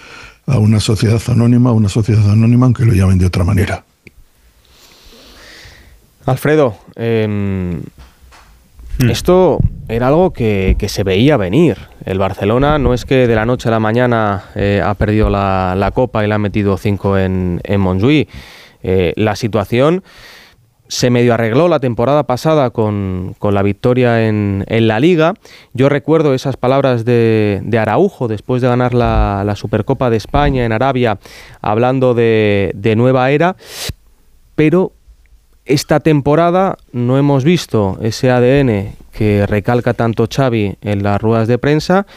a 0.45 0.57
una 0.57 0.79
sociedad 0.79 1.21
anónima, 1.27 1.73
una 1.73 1.89
sociedad 1.89 2.29
anónima 2.29 2.65
aunque 2.65 2.85
lo 2.85 2.93
llamen 2.93 3.17
de 3.17 3.25
otra 3.25 3.43
manera. 3.43 3.83
Alfredo, 6.25 6.77
em, 8.99 9.09
esto 9.09 9.59
era 9.87 10.07
algo 10.07 10.31
que, 10.31 10.75
que 10.77 10.89
se 10.89 11.03
veía 11.03 11.37
venir. 11.37 11.77
El 12.05 12.19
Barcelona 12.19 12.77
no 12.77 12.93
es 12.93 13.05
que 13.05 13.27
de 13.27 13.35
la 13.35 13.45
noche 13.45 13.69
a 13.69 13.71
la 13.71 13.79
mañana 13.79 14.45
eh, 14.55 14.81
ha 14.83 14.93
perdido 14.93 15.29
la, 15.29 15.75
la 15.77 15.91
Copa 15.91 16.23
y 16.23 16.27
le 16.27 16.33
ha 16.33 16.37
metido 16.37 16.77
cinco 16.77 17.17
en, 17.17 17.59
en 17.63 17.81
Montjuïc. 17.81 18.29
Eh, 18.83 19.13
la 19.15 19.35
situación 19.35 20.03
se 20.89 21.09
medio 21.09 21.33
arregló 21.33 21.67
la 21.67 21.79
temporada 21.79 22.23
pasada 22.23 22.69
con, 22.69 23.35
con 23.39 23.53
la 23.53 23.61
victoria 23.61 24.27
en, 24.27 24.63
en 24.67 24.87
la 24.87 25.01
Liga. 25.01 25.33
Yo 25.73 25.89
recuerdo 25.89 26.33
esas 26.33 26.55
palabras 26.55 27.03
de, 27.03 27.59
de 27.63 27.77
Araujo 27.77 28.29
después 28.29 28.61
de 28.61 28.69
ganar 28.69 28.93
la, 28.93 29.43
la 29.45 29.55
Supercopa 29.57 30.09
de 30.09 30.15
España 30.15 30.63
en 30.63 30.71
Arabia, 30.71 31.19
hablando 31.61 32.13
de, 32.13 32.71
de 32.73 32.95
nueva 32.95 33.31
era, 33.31 33.57
pero 34.55 34.93
esta 35.67 35.99
temporada 35.99 36.77
no 36.91 37.17
hemos 37.17 37.43
visto 37.43 37.97
ese 38.01 38.31
ADN 38.31 38.95
que 39.11 39.45
recalca 39.45 39.93
tanto 39.93 40.27
Xavi 40.33 40.75
en 40.81 41.03
las 41.03 41.21
ruedas 41.21 41.47
de 41.47 41.57
prensa 41.57 42.07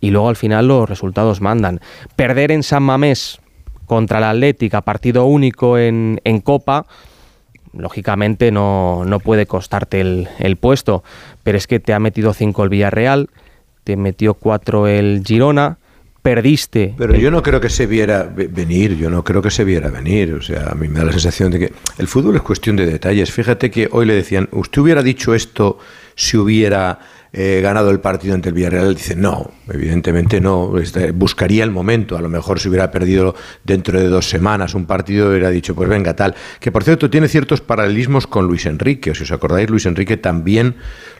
y 0.00 0.10
luego 0.10 0.28
al 0.28 0.36
final 0.36 0.68
los 0.68 0.88
resultados 0.88 1.40
mandan. 1.40 1.80
Perder 2.16 2.50
en 2.50 2.62
San 2.62 2.82
Mamés 2.82 3.40
contra 3.86 4.20
la 4.20 4.30
Atlética, 4.30 4.82
partido 4.82 5.24
único 5.26 5.78
en, 5.78 6.18
Copa, 6.42 6.86
lógicamente 7.72 8.50
no, 8.50 9.04
no 9.04 9.20
puede 9.20 9.46
costarte 9.46 10.00
el, 10.00 10.28
el 10.38 10.56
puesto, 10.56 11.04
pero 11.44 11.56
es 11.56 11.66
que 11.66 11.78
te 11.78 11.94
ha 11.94 12.00
metido 12.00 12.32
cinco 12.32 12.64
el 12.64 12.70
Villarreal, 12.70 13.30
te 13.84 13.96
metió 13.96 14.34
cuatro 14.34 14.88
el 14.88 15.22
Girona, 15.24 15.78
perdiste. 16.26 16.94
Pero 16.98 17.14
yo 17.14 17.30
no 17.30 17.42
creo 17.42 17.60
que 17.60 17.68
se 17.70 17.86
viera 17.86 18.24
ve- 18.24 18.48
venir, 18.48 18.96
yo 18.96 19.08
no 19.10 19.22
creo 19.22 19.40
que 19.40 19.50
se 19.50 19.62
viera 19.64 19.88
venir. 19.90 20.34
O 20.34 20.42
sea, 20.42 20.70
a 20.70 20.74
mí 20.74 20.88
me 20.88 20.98
da 20.98 21.04
la 21.06 21.12
sensación 21.12 21.50
de 21.52 21.58
que 21.60 21.72
el 21.98 22.08
fútbol 22.08 22.34
es 22.36 22.42
cuestión 22.42 22.74
de 22.76 22.84
detalles. 22.86 23.30
Fíjate 23.30 23.70
que 23.70 23.88
hoy 23.92 24.06
le 24.06 24.14
decían, 24.14 24.48
¿usted 24.52 24.82
hubiera 24.82 25.02
dicho 25.02 25.34
esto 25.34 25.78
si 26.16 26.36
hubiera 26.36 26.98
ganado 27.36 27.90
el 27.90 28.00
partido 28.00 28.34
ante 28.34 28.48
el 28.48 28.54
Villarreal? 28.54 28.94
Dice, 28.94 29.14
no, 29.14 29.50
evidentemente 29.68 30.40
no. 30.40 30.78
Este, 30.78 31.10
buscaría 31.10 31.64
el 31.64 31.70
momento. 31.70 32.16
A 32.16 32.22
lo 32.22 32.28
mejor 32.28 32.58
si 32.58 32.68
hubiera 32.68 32.90
perdido 32.90 33.34
dentro 33.62 34.00
de 34.00 34.08
dos 34.08 34.28
semanas 34.28 34.74
un 34.74 34.86
partido, 34.86 35.30
hubiera 35.30 35.50
dicho, 35.50 35.74
pues 35.74 35.88
venga, 35.88 36.16
tal. 36.16 36.34
Que 36.60 36.72
por 36.72 36.82
cierto 36.84 37.10
tiene 37.10 37.28
ciertos 37.28 37.60
paralelismos 37.60 38.26
con 38.26 38.46
Luis 38.46 38.66
Enrique. 38.66 39.14
Si 39.14 39.24
os 39.24 39.32
acordáis, 39.32 39.68
Luis 39.68 39.86
Enrique 39.86 40.16
también 40.16 40.76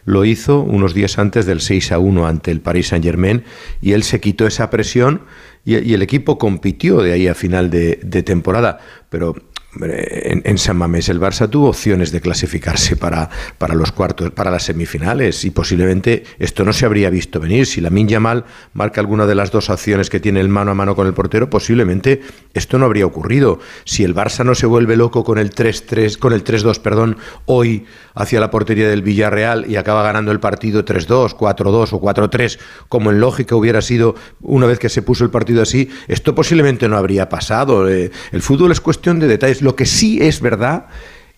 lo 0.06 0.24
hizo 0.24 0.60
unos 0.60 0.94
días 0.94 1.18
antes 1.18 1.46
del 1.46 1.60
6 1.60 1.92
a 1.92 1.98
1 1.98 2.26
ante 2.26 2.50
el 2.50 2.60
Paris 2.60 2.88
Saint 2.88 3.04
Germain 3.04 3.44
y 3.82 3.92
él 3.92 4.02
se 4.02 4.20
quitó 4.20 4.46
esa 4.46 4.70
presión 4.70 5.22
y, 5.64 5.94
el 5.94 6.02
equipo 6.02 6.38
compitió 6.38 7.02
de 7.02 7.12
ahí 7.12 7.26
a 7.26 7.34
final 7.34 7.70
de, 7.70 7.96
temporada. 8.24 8.78
Pero 9.10 9.34
en, 9.82 10.58
San 10.58 10.76
Mamés 10.76 11.08
el 11.08 11.20
Barça 11.20 11.48
tuvo 11.48 11.68
opciones 11.68 12.12
de 12.12 12.20
clasificarse 12.20 12.96
para, 12.96 13.28
para 13.58 13.74
los 13.74 13.92
cuartos, 13.92 14.30
para 14.30 14.50
las 14.50 14.64
semifinales 14.64 15.44
y 15.44 15.50
posiblemente 15.50 16.24
esto 16.38 16.64
no 16.64 16.72
se 16.72 16.86
habría 16.86 17.10
visto 17.10 17.40
venir. 17.40 17.66
Si 17.66 17.80
la 17.80 17.90
Yamal 17.90 18.44
marca 18.72 19.00
alguna 19.00 19.26
de 19.26 19.34
las 19.34 19.50
dos 19.50 19.70
acciones 19.70 20.10
que 20.10 20.20
tiene 20.20 20.40
el 20.40 20.48
mano 20.48 20.70
a 20.70 20.74
mano 20.74 20.94
con 20.94 21.06
el 21.06 21.14
portero, 21.14 21.50
posiblemente 21.50 22.20
esto 22.54 22.78
no 22.78 22.86
habría 22.86 23.06
ocurrido. 23.06 23.58
Si 23.84 24.04
el 24.04 24.14
Barça 24.14 24.44
no 24.44 24.54
se 24.54 24.66
vuelve 24.66 24.96
loco 24.96 25.24
con 25.24 25.38
el 25.38 25.50
3-3, 25.50 26.18
con 26.18 26.32
el 26.32 26.44
3-2, 26.44 26.80
perdón, 26.80 27.18
hoy 27.46 27.86
hacia 28.14 28.40
la 28.40 28.50
portería 28.50 28.88
del 28.88 29.02
Villarreal 29.02 29.70
y 29.70 29.76
acaba 29.76 30.02
ganando 30.02 30.32
el 30.32 30.40
partido 30.40 30.84
3-2, 30.84 31.36
4-2 31.36 31.92
o 31.92 32.00
4-3, 32.00 32.58
como 32.88 33.10
en 33.10 33.20
lógica 33.20 33.56
hubiera 33.56 33.82
sido 33.82 34.14
una 34.40 34.66
vez 34.66 34.78
que 34.78 34.88
se 34.88 35.02
puso 35.02 35.24
el 35.24 35.30
partido 35.30 35.62
así, 35.62 35.90
esto 36.08 36.34
posiblemente 36.34 36.88
no 36.88 36.96
habría 36.96 37.28
pasado. 37.28 37.88
Eh, 37.88 38.10
el 38.32 38.42
fútbol 38.42 38.72
es 38.72 38.80
cuestión 38.80 39.18
de 39.18 39.26
detalles. 39.26 39.62
Lo 39.66 39.74
que 39.74 39.84
sí 39.84 40.20
es 40.22 40.40
verdad 40.40 40.86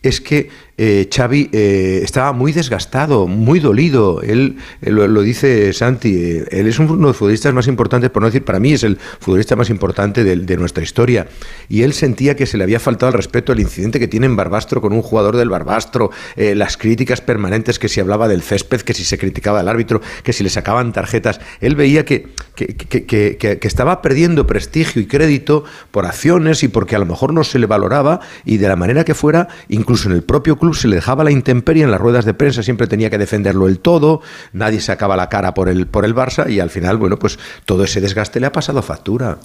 es 0.03 0.21
que 0.21 0.51
eh, 0.79 1.09
Xavi 1.15 1.51
eh, 1.53 2.01
estaba 2.03 2.33
muy 2.33 2.53
desgastado, 2.53 3.27
muy 3.27 3.61
dolido. 3.61 4.23
Él, 4.23 4.57
él 4.81 4.95
lo, 4.95 5.07
lo 5.09 5.23
dice 5.23 5.73
Santi, 5.73 6.15
eh, 6.17 6.45
él 6.51 6.67
es 6.69 6.79
uno 6.79 6.97
de 6.97 7.03
los 7.03 7.17
futbolistas 7.17 7.53
más 7.53 7.67
importantes, 7.67 8.11
por 8.11 8.23
no 8.23 8.29
decir, 8.29 8.45
para 8.45 8.61
mí 8.61 8.73
es 8.73 8.85
el 8.85 8.97
futbolista 9.21 9.57
más 9.57 9.71
importante 9.71 10.23
de, 10.25 10.37
de 10.37 10.57
nuestra 10.57 10.83
historia. 10.83 11.27
Y 11.69 11.83
él 11.83 11.93
sentía 11.93 12.37
que 12.37 12.47
se 12.47 12.57
le 12.57 12.65
había 12.65 12.81
faltado 12.81 13.11
el 13.11 13.17
respeto 13.17 13.53
al 13.53 13.61
incidente 13.61 13.99
que 13.99 14.09
tiene 14.09 14.27
en 14.27 14.37
Barbastro 14.37 14.81
con 14.81 14.93
un 14.93 15.03
jugador 15.03 15.37
del 15.37 15.49
Barbastro, 15.51 16.11
eh, 16.37 16.55
las 16.55 16.77
críticas 16.77 17.21
permanentes 17.21 17.79
que 17.79 17.89
si 17.89 18.01
hablaba 18.01 18.29
del 18.29 18.43
césped, 18.43 18.81
que 18.83 18.95
si 18.95 19.05
se 19.05 19.19
criticaba 19.19 19.61
al 19.61 19.69
árbitro, 19.69 20.01
que 20.23 20.33
si 20.33 20.45
le 20.45 20.51
sacaban 20.51 20.93
tarjetas. 20.93 21.41
Él 21.61 21.75
veía 21.75 22.05
que- 22.05 22.29
que- 22.55 22.69
que- 23.07 23.37
que 23.59 23.69
estaba 23.69 24.01
perdiendo 24.03 24.47
prestigio 24.47 25.03
y 25.03 25.07
crédito 25.07 25.65
por 25.91 26.07
acciones 26.07 26.63
y 26.63 26.69
porque 26.69 26.95
a 26.97 26.99
lo 27.01 27.07
mejor 27.07 27.33
no 27.33 27.43
se 27.45 27.59
le 27.59 27.67
valoraba 27.67 28.21
y 28.45 28.59
de 28.59 28.69
la 28.69 28.77
manera 28.77 29.05
que 29.05 29.15
fuera, 29.15 29.49
incluso 29.69 30.09
en 30.09 30.15
el 30.15 30.23
propio 30.23 30.57
club 30.57 30.68
se 30.75 30.89
le 30.89 30.97
dejaba 30.97 31.25
la 31.25 31.31
intemperie 31.31 31.85
en 31.85 31.91
las 31.91 32.01
ruedas 32.01 32.25
de 32.25 32.35
prensa, 32.35 32.63
siempre 32.63 32.87
tenía 32.87 33.11
que 33.11 33.19
defenderlo 33.19 33.69
el 33.69 33.79
todo, 33.79 34.21
nadie 34.53 34.81
sacaba 34.81 35.17
la 35.17 35.29
cara 35.29 35.55
por 35.55 35.69
el, 35.69 35.87
por 35.87 36.05
el 36.05 36.15
Barça 36.15 36.51
y 36.51 36.61
al 36.61 36.71
final, 36.71 36.97
bueno, 36.97 37.19
pues 37.19 37.39
todo 37.65 37.85
ese 37.85 38.01
desgaste 38.01 38.41
le 38.41 38.47
ha 38.47 38.53
pasado 38.53 38.83
factura. 38.83 39.39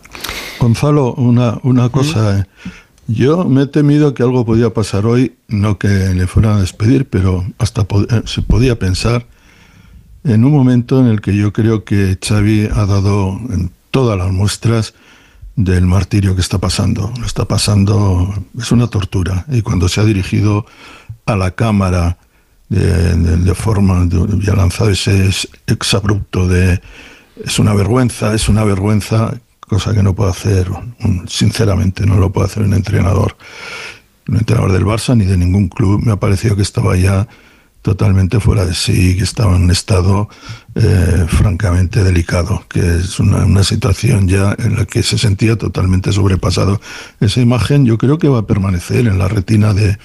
Gonzalo, 0.59 1.13
una, 1.13 1.59
una 1.63 1.89
cosa. 1.89 2.39
eh. 2.39 2.45
Yo 3.07 3.43
me 3.43 3.63
he 3.63 3.67
temido 3.67 4.13
que 4.13 4.23
algo 4.23 4.45
podía 4.45 4.73
pasar 4.73 5.05
hoy, 5.05 5.35
no 5.49 5.77
que 5.77 5.87
le 5.87 6.25
fueran 6.25 6.57
a 6.57 6.61
despedir, 6.61 7.07
pero 7.09 7.45
hasta 7.57 7.81
eh, 7.81 8.21
se 8.25 8.41
podía 8.41 8.79
pensar 8.79 9.25
en 10.23 10.45
un 10.45 10.53
momento 10.53 11.01
en 11.01 11.07
el 11.07 11.19
que 11.19 11.35
yo 11.35 11.51
creo 11.51 11.83
que 11.83 12.17
Xavi 12.25 12.69
ha 12.71 12.85
dado 12.85 13.37
en 13.49 13.71
todas 13.91 14.17
las 14.17 14.31
muestras 14.31 14.93
del 15.55 15.85
martirio 15.85 16.33
que 16.33 16.41
está 16.41 16.57
pasando. 16.59 17.11
Lo 17.19 17.25
está 17.25 17.45
pasando, 17.45 18.33
es 18.57 18.71
una 18.71 18.87
tortura. 18.87 19.45
Y 19.49 19.61
cuando 19.61 19.89
se 19.89 19.99
ha 19.99 20.05
dirigido 20.05 20.65
a 21.25 21.35
la 21.35 21.51
cámara 21.51 22.17
de, 22.69 23.53
forma, 23.55 24.05
de- 24.05 24.51
ha 24.51 24.55
lanzado 24.55 24.89
ese 24.89 25.25
ex- 25.27 25.47
exabrupto 25.67 26.47
de 26.47 26.81
es 27.43 27.59
una 27.59 27.73
vergüenza, 27.73 28.33
es 28.33 28.47
una 28.49 28.63
vergüenza, 28.63 29.33
cosa 29.59 29.93
que 29.93 30.03
no 30.03 30.13
puede 30.13 30.31
hacer, 30.31 30.67
sinceramente, 31.27 32.05
no 32.05 32.17
lo 32.17 32.31
puede 32.31 32.47
hacer 32.47 32.63
un 32.63 32.73
entrenador, 32.73 33.35
un 34.27 34.37
entrenador 34.37 34.71
del 34.71 34.85
Barça 34.85 35.15
ni 35.17 35.25
de 35.25 35.37
ningún 35.37 35.67
club. 35.67 36.01
Me 36.03 36.11
ha 36.11 36.17
parecido 36.17 36.55
que 36.55 36.61
estaba 36.61 36.95
ya 36.95 37.27
totalmente 37.81 38.39
fuera 38.39 38.65
de 38.65 38.73
sí, 38.73 39.17
que 39.17 39.23
estaba 39.23 39.55
en 39.55 39.63
un 39.63 39.71
estado 39.71 40.29
eh, 40.75 41.25
francamente 41.27 42.03
delicado, 42.03 42.63
que 42.69 42.79
es 42.79 43.19
una, 43.19 43.63
situación 43.63 44.27
ya 44.27 44.55
en 44.57 44.77
la 44.77 44.85
que 44.85 45.03
se 45.03 45.17
sentía 45.17 45.57
totalmente 45.57 46.13
sobrepasado. 46.13 46.79
Esa 47.19 47.41
imagen 47.41 47.85
yo 47.85 47.97
creo 47.97 48.17
que 48.17 48.29
va 48.29 48.39
a 48.39 48.47
permanecer 48.47 49.07
en 49.07 49.19
la 49.19 49.27
retina 49.27 49.73
de, 49.73 49.97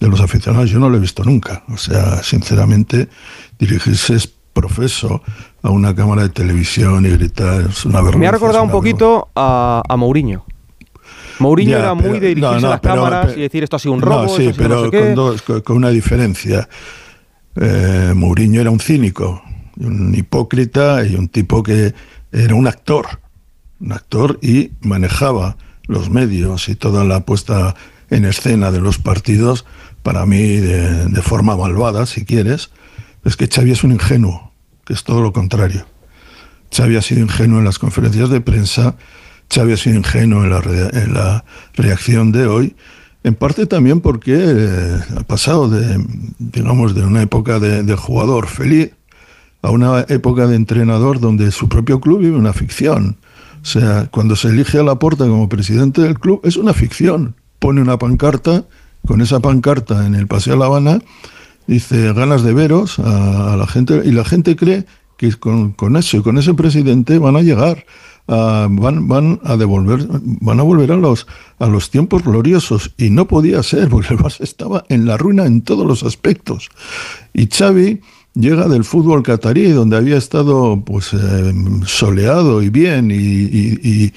de 0.00 0.08
los 0.08 0.20
aficionados. 0.20 0.70
Yo 0.70 0.78
no 0.78 0.88
lo 0.88 0.96
he 0.96 1.00
visto 1.00 1.24
nunca. 1.24 1.64
O 1.68 1.76
sea, 1.76 2.22
sinceramente, 2.22 3.08
dirigirse 3.58 4.14
es 4.14 4.26
profeso 4.26 5.22
a 5.62 5.70
una 5.70 5.94
cámara 5.94 6.22
de 6.22 6.28
televisión 6.28 7.04
y 7.06 7.10
gritar 7.10 7.62
es 7.68 7.84
una 7.84 7.98
vergüenza. 7.98 8.18
Me 8.18 8.26
ha 8.28 8.32
recordado 8.32 8.64
un 8.64 8.70
poquito 8.70 9.28
a, 9.34 9.82
a 9.88 9.96
Mourinho. 9.96 10.44
Mourinho 11.40 11.72
ya, 11.72 11.78
era 11.78 11.96
pero, 11.96 12.10
muy 12.10 12.20
de 12.20 12.28
dirigirse 12.28 12.54
no, 12.54 12.60
no, 12.60 12.66
a 12.68 12.70
las 12.70 12.80
pero, 12.80 12.94
cámaras 12.94 13.26
pero, 13.26 13.38
y 13.38 13.42
decir 13.42 13.64
esto 13.64 13.76
ha 13.76 13.78
sido 13.78 13.94
un 13.94 14.00
robo. 14.00 14.22
No, 14.22 14.28
sí, 14.28 14.52
pero 14.56 14.84
no 14.84 14.90
sé 14.90 14.98
con, 14.98 15.14
dos, 15.14 15.42
con, 15.42 15.60
con, 15.62 15.76
una 15.76 15.90
diferencia. 15.90 16.68
Eh, 17.56 18.12
Mourinho 18.14 18.60
era 18.60 18.70
un 18.70 18.80
cínico, 18.80 19.42
un 19.78 20.14
hipócrita 20.14 21.04
y 21.04 21.16
un 21.16 21.28
tipo 21.28 21.62
que 21.62 21.92
era 22.30 22.54
un 22.54 22.66
actor. 22.66 23.06
Un 23.80 23.92
actor 23.92 24.38
y 24.40 24.70
manejaba 24.80 25.56
los 25.86 26.08
medios 26.08 26.68
y 26.68 26.76
toda 26.76 27.04
la 27.04 27.20
puesta 27.20 27.74
en 28.10 28.24
escena 28.24 28.70
de 28.70 28.80
los 28.80 28.98
partidos, 28.98 29.64
para 30.02 30.26
mí 30.26 30.56
de, 30.58 31.22
forma 31.22 31.56
malvada, 31.56 32.06
si 32.06 32.24
quieres, 32.24 32.70
es 33.24 33.36
que 33.36 33.48
Xavi 33.48 33.72
es 33.72 33.84
un 33.84 33.92
ingenuo, 33.92 34.52
que 34.84 34.92
es 34.92 35.04
todo 35.04 35.22
lo 35.22 35.32
contrario. 35.32 35.86
Xavi 36.70 36.96
ha 36.96 37.02
sido 37.02 37.22
ingenuo 37.22 37.58
en 37.58 37.64
las 37.64 37.78
conferencias 37.78 38.28
de 38.28 38.40
prensa, 38.40 38.96
Xavi 39.52 39.72
ha 39.72 39.76
sido 39.76 39.96
ingenuo 39.96 40.44
en 40.44 40.50
la, 40.50 40.60
en 40.92 41.14
la 41.14 41.44
reacción 41.74 42.32
de 42.32 42.46
hoy, 42.46 42.76
en 43.22 43.34
parte 43.34 43.64
también 43.64 44.02
porque 44.02 44.36
eh, 44.36 45.00
ha 45.16 45.22
pasado 45.22 45.70
de, 45.70 46.04
digamos, 46.38 46.94
de 46.94 47.04
una 47.04 47.22
época 47.22 47.58
de, 47.58 47.82
de, 47.82 47.96
jugador 47.96 48.46
feliz 48.48 48.90
a 49.62 49.70
una 49.70 50.04
época 50.08 50.46
de 50.46 50.56
entrenador 50.56 51.20
donde 51.20 51.50
su 51.50 51.70
propio 51.70 52.00
club 52.00 52.18
vive 52.20 52.36
una 52.36 52.52
ficción. 52.52 53.16
O 53.62 53.64
sea, 53.64 54.08
cuando 54.10 54.36
se 54.36 54.48
elige 54.48 54.78
a 54.78 54.82
Laporta 54.82 55.24
como 55.26 55.48
presidente 55.48 56.02
del 56.02 56.18
club, 56.18 56.42
es 56.44 56.58
una 56.58 56.74
ficción. 56.74 57.34
Pone 57.64 57.80
una 57.80 57.96
pancarta, 57.96 58.66
con 59.06 59.22
esa 59.22 59.40
pancarta 59.40 60.06
en 60.06 60.14
el 60.14 60.26
Paseo 60.26 60.52
de 60.52 60.58
La 60.58 60.66
Habana, 60.66 60.98
dice 61.66 62.12
ganas 62.12 62.42
de 62.42 62.52
veros 62.52 62.98
a, 62.98 63.56
la 63.56 63.66
gente, 63.66 64.02
y 64.04 64.10
la 64.10 64.22
gente 64.22 64.54
cree 64.54 64.84
que 65.16 65.32
con, 65.32 65.72
con 65.72 65.96
eso 65.96 66.18
y 66.18 66.22
con 66.22 66.36
ese 66.36 66.52
presidente 66.52 67.16
van 67.16 67.36
a 67.36 67.40
llegar 67.40 67.86
van, 68.26 69.08
van 69.08 69.40
a 69.44 69.56
devolver, 69.56 70.06
van 70.10 70.60
a 70.60 70.62
volver 70.62 70.92
a 70.92 70.96
los, 70.96 71.26
a 71.58 71.66
los 71.66 71.90
tiempos 71.90 72.22
gloriosos. 72.22 72.92
Y 72.96 73.10
no 73.10 73.26
podía 73.26 73.62
ser, 73.62 73.88
porque 73.90 74.12
el 74.14 74.20
Barça 74.20 74.42
estaba 74.42 74.84
en 74.88 75.06
la 75.06 75.16
ruina 75.16 75.46
en 75.46 75.62
todos 75.62 75.86
los 75.86 76.02
aspectos. 76.02 76.68
Y 77.32 77.46
Xavi 77.46 78.00
llega 78.34 78.68
del 78.68 78.84
fútbol 78.84 79.22
catarí, 79.22 79.70
donde 79.70 79.96
había 79.96 80.16
estado 80.16 80.82
pues 80.84 81.12
eh, 81.14 81.54
soleado 81.86 82.62
y 82.62 82.68
bien, 82.68 83.10
y, 83.10 84.12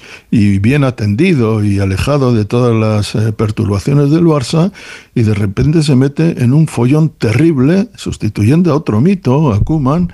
bien 0.58 0.84
atendido 0.84 1.64
y 1.64 1.78
alejado 1.78 2.34
de 2.34 2.44
todas 2.44 2.74
las 2.74 3.14
eh, 3.14 3.32
perturbaciones 3.32 4.10
del 4.10 4.24
Barça, 4.24 4.72
y 5.14 5.22
de 5.22 5.34
repente 5.34 5.82
se 5.82 5.94
mete 5.94 6.42
en 6.42 6.52
un 6.52 6.66
follón 6.66 7.10
terrible, 7.10 7.88
sustituyendo 7.94 8.72
a 8.72 8.76
otro 8.76 9.00
mito, 9.00 9.52
a 9.52 9.60
Kuman, 9.60 10.12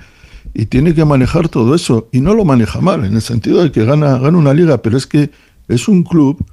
y 0.53 0.67
tiene 0.67 0.93
que 0.93 1.03
manejar 1.03 1.49
todo 1.49 1.75
eso. 1.75 2.07
Y 2.11 2.21
no 2.21 2.33
lo 2.33 2.45
maneja 2.45 2.79
mal, 2.79 3.03
en 3.03 3.15
el 3.15 3.21
sentido 3.21 3.63
de 3.63 3.71
que 3.71 3.83
gana, 3.85 4.17
gana 4.19 4.37
una 4.37 4.53
liga, 4.53 4.81
pero 4.81 4.97
es 4.97 5.07
que 5.07 5.31
es 5.67 5.87
un 5.87 6.03
club 6.03 6.45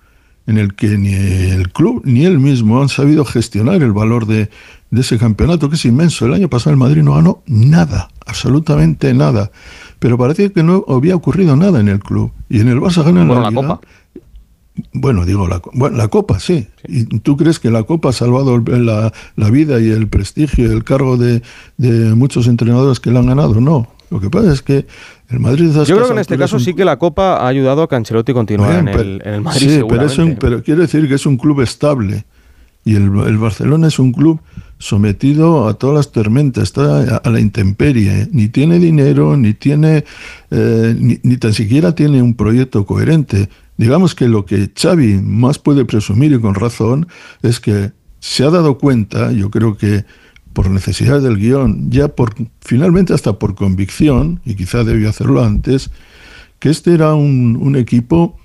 en 0.47 0.59
el 0.59 0.75
que 0.75 0.99
ni 0.99 1.13
el 1.13 1.71
club 1.71 2.03
ni 2.05 2.25
él 2.25 2.41
mismo 2.41 2.83
han 2.83 2.89
sabido 2.89 3.25
gestionar 3.25 3.81
el 3.81 3.93
valor 3.93 4.27
de, 4.27 4.49
de 4.93 5.01
ese 5.01 5.19
campeonato, 5.19 5.71
que 5.71 5.77
es 5.77 5.85
inmenso. 5.87 6.27
El 6.27 6.35
año 6.35 6.49
pasado 6.49 6.71
el 6.71 6.77
Madrid 6.77 7.03
no 7.03 7.15
ganó 7.15 7.43
nada, 7.47 8.11
absolutamente 8.27 9.13
nada. 9.15 9.51
Pero 9.99 10.19
parece 10.19 10.53
que 10.53 10.63
no 10.63 10.85
había 10.87 11.17
ocurrido 11.17 11.57
nada 11.57 11.81
en 11.81 11.89
el 11.89 11.99
club. 11.99 12.31
Y 12.51 12.61
en 12.61 12.69
el 12.69 12.79
Barça 12.79 13.03
ganan 13.03 13.27
bueno, 13.27 13.43
la. 13.43 13.53
Copa. 13.53 13.81
Bueno, 14.93 15.25
digo, 15.25 15.49
la, 15.49 15.63
bueno, 15.73 15.97
la 15.97 16.09
Copa, 16.09 16.39
sí. 16.41 16.69
¿Y 16.87 17.05
tú 17.21 17.39
crees 17.39 17.59
que 17.59 17.71
la 17.71 17.85
Copa 17.85 18.11
ha 18.11 18.13
salvado 18.13 18.59
la, 18.59 19.13
la 19.37 19.51
vida 19.51 19.81
y 19.81 19.89
el 19.91 20.09
prestigio 20.09 20.69
y 20.69 20.73
el 20.73 20.85
cargo 20.85 21.17
de, 21.17 21.43
de, 21.79 22.15
muchos 22.15 22.47
entrenadores 22.47 23.01
que 23.01 23.11
la 23.11 23.21
han 23.21 23.27
ganado? 23.27 23.61
No. 23.61 23.89
Lo 24.11 24.21
que 24.21 24.29
pasa 24.29 24.53
es 24.53 24.61
que 24.61 24.87
el 25.31 25.41
Madrid... 25.41 25.73
Yo 25.73 25.97
creo 25.97 26.07
que 26.07 26.13
en 26.13 26.19
este 26.19 26.37
caso 26.37 26.57
un... 26.57 26.63
sí 26.63 26.75
que 26.75 26.85
la 26.85 26.99
Copa 26.99 27.39
ha 27.39 27.49
ayudado 27.49 27.83
a 27.83 27.89
que 27.89 27.97
Ancelotti 27.97 28.35
continuara 28.35 28.79
en, 28.79 28.89
el, 28.89 29.23
en, 29.25 29.35
el, 29.35 29.41
Madrid. 29.41 29.79
Sí, 29.79 29.83
pero, 29.89 30.05
es 30.05 30.19
un, 30.19 30.37
pero 30.37 30.63
quiere 30.63 30.83
decir 30.83 31.09
que 31.09 31.15
es 31.15 31.25
un 31.25 31.39
club 31.39 31.63
estable. 31.63 32.27
Y 32.85 32.97
el, 32.97 33.05
el, 33.05 33.39
Barcelona 33.39 33.87
es 33.87 33.99
un 33.99 34.13
club 34.13 34.41
sometido 34.83 35.69
a 35.69 35.75
todas 35.75 35.95
las 35.95 36.13
tormentas, 36.13 36.65
está 36.65 37.19
a 37.19 37.31
la 37.31 37.39
intemperie, 37.39 38.29
ni 38.33 38.49
tiene 38.49 38.81
dinero, 38.81 39.37
ni 39.37 39.55
tiene, 39.55 40.05
eh, 40.51 40.97
ni, 40.99 41.21
ni, 41.23 41.37
tan 41.37 41.53
siquiera 41.53 41.95
tiene 41.95 42.21
un 42.21 42.35
proyecto 42.35 42.85
coherente. 42.85 43.49
Digamos 43.77 44.17
que 44.17 44.27
lo 44.27 44.45
que 44.45 44.73
Xavi 44.75 45.21
más 45.23 45.61
puede 45.61 45.85
presumir 45.85 46.33
y 46.33 46.41
con 46.41 46.57
razón 46.57 47.07
es 47.43 47.61
que 47.61 47.93
se 48.19 48.45
ha 48.45 48.51
dado 48.51 48.79
cuenta, 48.79 49.31
yo 49.31 49.51
creo 49.53 49.77
que 49.77 50.05
por 50.53 50.69
necesidad 50.69 51.23
del 51.23 51.37
guion, 51.39 51.91
ya 51.93 52.09
por 52.09 52.35
finalmente 52.61 53.15
hasta 53.15 53.39
por 53.39 53.55
convicción, 53.55 54.41
y 54.45 54.57
quizá 54.57 54.83
debió 54.83 55.09
hacerlo 55.09 55.45
antes, 55.45 55.91
que 56.59 56.71
este 56.71 56.93
era 56.93 57.15
un, 57.15 57.57
un 57.57 57.77
equipo 57.77 58.37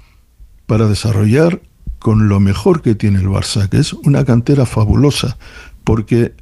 para 0.67 0.87
desarrollar 0.87 1.61
con 1.99 2.29
lo 2.29 2.39
mejor 2.39 2.81
que 2.81 2.95
tiene 2.95 3.19
el 3.19 3.27
Barça, 3.27 3.67
que 3.69 3.77
es 3.77 3.93
una 3.93 4.23
cantera 4.23 4.65
fabulosa, 4.65 5.37
porque 5.87 6.33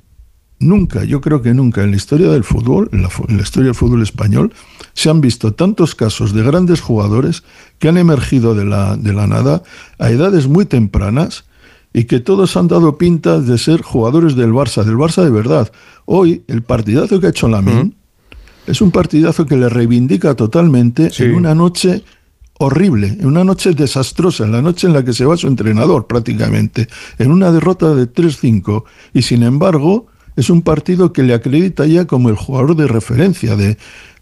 nunca, 0.60 1.04
yo 1.04 1.22
creo 1.22 1.44
que 1.44 1.54
nunca 1.54 1.84
en 1.84 1.92
la 1.92 1.98
historia 1.98 2.32
del 2.32 2.44
fútbol, 2.44 2.90
en 2.92 3.04
la, 3.04 3.10
en 3.28 3.38
la, 3.38 3.44
historia 3.44 3.68
del 3.68 3.76
fútbol 3.76 4.02
español, 4.02 4.52
se 4.96 5.12
han 5.12 5.22
visto 5.22 5.54
tantos 5.54 5.94
casos 5.94 6.34
de 6.34 6.42
grandes 6.42 6.82
jugadores 6.82 7.44
que 7.78 7.88
han 7.88 8.00
emergido 8.00 8.56
de 8.56 8.66
la, 8.66 8.98
de 8.98 9.14
la 9.14 9.28
nada 9.28 9.62
a 10.00 10.10
edades 10.10 10.48
muy 10.48 10.66
tempranas 10.66 11.46
y 11.94 12.06
que 12.06 12.20
todos 12.20 12.58
han 12.58 12.68
dado 12.70 12.98
pintas 12.98 13.46
de 13.46 13.60
ser 13.60 13.84
jugadores 13.84 14.36
del 14.36 14.52
Barça, 14.52 14.84
del 14.84 14.96
Barça 14.96 15.24
de 15.24 15.30
verdad. 15.30 15.72
Hoy, 16.06 16.42
el 16.48 16.64
partidazo 16.64 17.20
que 17.20 17.28
ha 17.28 17.30
hecho 17.30 17.48
Lamin 17.48 17.78
uh 17.78 17.82
-huh. 17.82 17.94
es 18.66 18.82
un 18.82 18.90
partidazo 18.90 19.46
que 19.46 19.58
le 19.58 19.70
reivindica 19.70 20.34
totalmente 20.34 21.12
sí. 21.12 21.26
en 21.26 21.36
una 21.36 21.54
noche 21.54 22.04
horrible, 22.58 23.08
en 23.20 23.26
una 23.26 23.44
noche 23.44 23.74
desastrosa, 23.74 24.46
en 24.46 24.52
la 24.52 24.62
noche 24.62 24.88
en 24.88 24.94
la 24.94 25.04
que 25.04 25.14
se 25.14 25.26
va 25.26 25.36
su 25.38 25.48
entrenador 25.48 26.08
prácticamente, 26.08 26.88
en 27.18 27.32
una 27.32 27.52
derrota 27.52 27.94
de 27.94 28.12
3-5, 28.12 28.84
y 29.14 29.22
sin 29.24 29.44
embargo 29.44 30.08
es 30.36 30.50
un 30.50 30.62
partido 30.62 31.14
que 31.14 31.24
le 31.24 31.34
acredita 31.34 31.86
ya 31.86 32.06
como 32.06 32.30
el 32.30 32.36
jugador 32.36 32.76
de 32.76 32.88
referencia 32.88 33.56
de, 33.56 33.78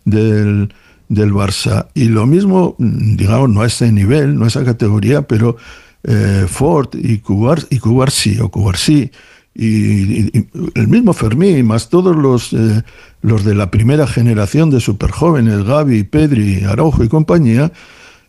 del, 0.05 0.73
del 1.09 1.33
Barça. 1.33 1.87
Y 1.93 2.05
lo 2.05 2.25
mismo, 2.25 2.75
digamos, 2.77 3.49
no 3.49 3.61
a 3.61 3.67
ese 3.67 3.91
nivel, 3.91 4.37
no 4.37 4.45
a 4.45 4.47
esa 4.47 4.63
categoría, 4.63 5.23
pero 5.23 5.57
eh, 6.03 6.45
Ford 6.47 6.89
y 6.93 7.19
Cubar, 7.19 7.59
y 7.69 7.79
Cubarsí, 7.79 8.39
o 8.39 8.49
Cubarsí, 8.49 9.11
y, 9.55 9.65
y, 9.65 10.47
el 10.75 10.87
mismo 10.87 11.13
Fermín, 11.13 11.65
más 11.65 11.89
todos 11.89 12.15
los, 12.15 12.53
eh, 12.53 12.83
los 13.21 13.43
de 13.43 13.55
la 13.55 13.69
primera 13.71 14.07
generación 14.07 14.69
de 14.69 14.79
superjóvenes, 14.79 15.63
Gaby, 15.63 16.03
Pedri, 16.03 16.63
Araujo 16.63 17.03
y 17.03 17.07
compañía, 17.07 17.71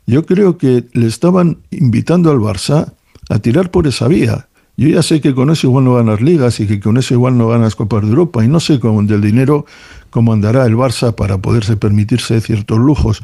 yo 0.06 0.26
creo 0.26 0.58
que 0.58 0.84
le 0.92 1.06
estaban 1.06 1.58
invitando 1.70 2.30
al 2.30 2.38
Barça 2.38 2.92
a 3.28 3.38
tirar 3.38 3.70
por 3.70 3.86
esa 3.86 4.08
vía. 4.08 4.48
Yo 4.76 4.88
ya 4.88 5.02
sé 5.02 5.20
que 5.20 5.34
con 5.34 5.50
eso 5.50 5.68
igual 5.68 5.84
no 5.84 5.94
ganas 5.94 6.20
ligas 6.20 6.58
y 6.60 6.66
que 6.66 6.80
con 6.80 6.96
eso 6.96 7.14
igual 7.14 7.38
no 7.38 7.48
ganas 7.48 7.76
Copas 7.76 8.02
de 8.02 8.08
Europa 8.08 8.44
y 8.44 8.48
no 8.48 8.58
sé 8.58 8.80
cómo 8.80 9.02
del 9.04 9.20
dinero 9.20 9.66
cómo 10.10 10.32
andará 10.32 10.64
el 10.66 10.76
Barça 10.76 11.14
para 11.14 11.38
poderse 11.38 11.76
permitirse 11.76 12.40
ciertos 12.40 12.78
lujos, 12.78 13.22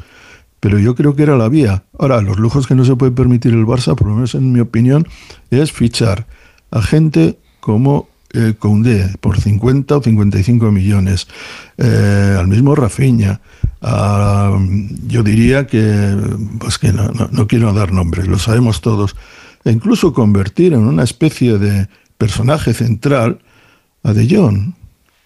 pero 0.59 0.77
yo 0.77 0.95
creo 0.95 1.15
que 1.15 1.23
era 1.23 1.37
la 1.37 1.49
vía. 1.49 1.83
Ahora, 1.97 2.21
los 2.21 2.37
lujos 2.37 2.67
que 2.67 2.75
no 2.75 2.83
se 2.85 2.95
puede 2.95 3.11
permitir 3.11 3.53
el 3.53 3.65
Barça, 3.65 3.95
por 3.95 4.07
lo 4.07 4.15
menos 4.15 4.35
en 4.35 4.51
mi 4.51 4.59
opinión, 4.59 5.07
es 5.49 5.71
fichar 5.71 6.27
a 6.69 6.81
gente 6.81 7.37
como 7.59 8.09
eh, 8.33 8.53
Koundé 8.57 9.09
por 9.19 9.39
50 9.39 9.97
o 9.97 10.01
55 10.01 10.71
millones, 10.71 11.27
eh, 11.77 12.35
al 12.37 12.47
mismo 12.47 12.75
Rafinha, 12.75 13.41
a, 13.81 14.57
yo 15.07 15.23
diría 15.23 15.67
que, 15.67 16.15
pues 16.59 16.77
que 16.77 16.93
no, 16.93 17.47
quiero 17.47 17.73
dar 17.73 17.91
nombres, 17.91 18.27
lo 18.27 18.37
sabemos 18.39 18.81
todos, 18.81 19.15
e 19.63 19.71
incluso 19.71 20.13
convertir 20.13 20.73
en 20.73 20.81
una 20.81 21.03
especie 21.03 21.57
de 21.57 21.87
personaje 22.17 22.73
central 22.73 23.39
a 24.03 24.13
De 24.13 24.27
Jong, 24.29 24.73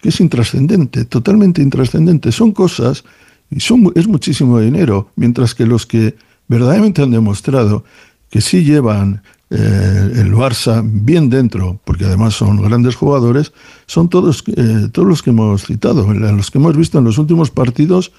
que 0.00 0.08
es 0.10 0.20
intrascendente, 0.20 1.04
totalmente 1.04 1.62
intrascendente. 1.62 2.32
Son 2.32 2.52
cosas, 2.52 3.04
y 3.50 3.60
son, 3.60 3.92
es 3.94 4.08
muchísimo 4.08 4.60
dinero, 4.60 5.10
mientras 5.16 5.54
que 5.54 5.66
los 5.66 5.86
que 5.86 6.16
verdaderamente 6.48 7.02
han 7.02 7.10
demostrado 7.10 7.84
que 8.30 8.40
sí 8.40 8.64
llevan 8.64 9.22
eh, 9.48 10.10
el 10.16 10.34
Barça 10.34 10.82
bien 10.84 11.30
dentro, 11.30 11.78
porque 11.84 12.04
además 12.04 12.34
son 12.34 12.60
grandes 12.60 12.96
jugadores, 12.96 13.52
son 13.86 14.08
todos, 14.08 14.42
eh, 14.48 14.88
todos 14.90 15.06
los 15.06 15.22
que 15.22 15.30
hemos 15.30 15.64
citado, 15.64 16.12
los 16.12 16.50
que 16.50 16.58
hemos 16.58 16.76
visto 16.76 16.98
en 16.98 17.04
los 17.04 17.18
últimos 17.18 17.50
partidos 17.50 18.12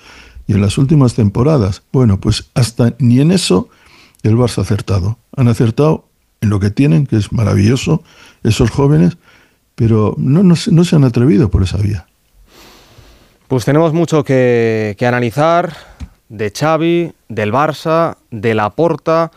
y 0.48 0.54
en 0.54 0.62
las 0.62 0.78
últimas 0.78 1.16
temporadas. 1.16 1.84
Bueno, 1.92 2.20
pues 2.20 2.50
hasta 2.54 2.96
ni 3.00 3.20
en 3.20 3.32
eso 3.32 3.68
el 4.24 4.38
Barça 4.38 4.60
ha 4.60 4.62
acertado. 4.62 5.18
Han 5.36 5.50
acertado 5.50 6.06
en 6.40 6.50
lo 6.50 6.60
que 6.60 6.70
tienen, 6.70 7.06
que 7.06 7.18
es 7.18 7.34
maravilloso, 7.34 8.04
esos 8.44 8.70
jóvenes, 8.70 9.18
pero 9.76 10.16
no, 10.18 10.44
no, 10.44 10.56
se 10.56 10.96
han 10.96 11.04
atrevido 11.04 11.50
por 11.50 11.64
esa 11.64 11.78
vía. 11.78 12.08
Pues 13.50 13.66
tenemos 13.66 13.94
mucho 13.94 14.24
que, 14.24 14.96
que 14.98 15.06
analizar 15.06 15.76
de 16.30 16.52
Xavi, 16.52 17.12
del 17.28 17.52
Barça, 17.52 18.18
de 18.32 18.54
la 18.54 18.70
Porta, 18.70 19.32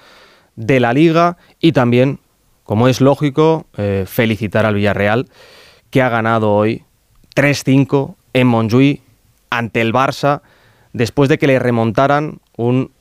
de 0.61 0.79
la 0.79 0.93
Liga 0.93 1.39
y 1.59 1.73
también, 1.73 2.19
como 2.65 2.87
es 2.87 3.01
lógico, 3.01 3.67
eh, 3.77 4.05
felicitar 4.07 4.67
al 4.67 4.75
Villarreal 4.75 5.27
que 5.91 6.03
ha 6.03 6.09
ganado 6.09 6.53
hoy 6.53 6.85
3-5 7.35 8.15
en 8.35 8.47
Montjuïc 8.47 9.01
ante 9.49 9.81
el 9.81 9.93
Barça 9.93 10.43
después 10.93 11.29
de 11.29 11.39
que 11.39 11.47
le 11.47 11.59
remontaran 11.59 12.41
un 12.57 12.93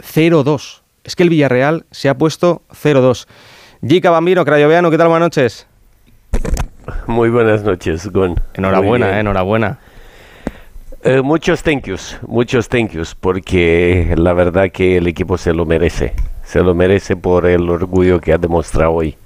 0-2. 0.00 0.82
Es 1.04 1.14
que 1.14 1.22
el 1.22 1.30
Villarreal 1.30 1.86
se 1.92 2.08
ha 2.08 2.18
puesto 2.18 2.62
0-2. 2.70 3.26
Gica 3.86 4.10
Bambino, 4.10 4.44
Crayoveano, 4.44 4.90
¿qué 4.90 4.98
tal? 4.98 5.08
Buenas 5.08 5.26
noches. 5.26 5.66
Muy 7.06 7.30
buenas 7.30 7.62
noches, 7.62 8.10
Gon. 8.10 8.40
Enhorabuena, 8.54 9.16
eh, 9.16 9.20
enhorabuena. 9.20 9.78
Eh, 11.04 11.20
muchos 11.22 11.62
thank 11.62 11.84
yous, 11.84 12.18
muchos 12.26 12.68
thank 12.68 12.90
yous, 12.92 13.14
porque 13.14 14.14
la 14.16 14.32
verdad 14.32 14.70
que 14.72 14.96
el 14.96 15.06
equipo 15.06 15.38
se 15.38 15.52
lo 15.52 15.64
merece. 15.64 16.14
Se 16.44 16.62
lo 16.62 16.74
merece 16.74 17.16
por 17.16 17.46
el 17.46 17.68
orgullo 17.68 18.20
que 18.20 18.32
ha 18.32 18.38
demostrado 18.38 18.92
hoy. 18.92 19.16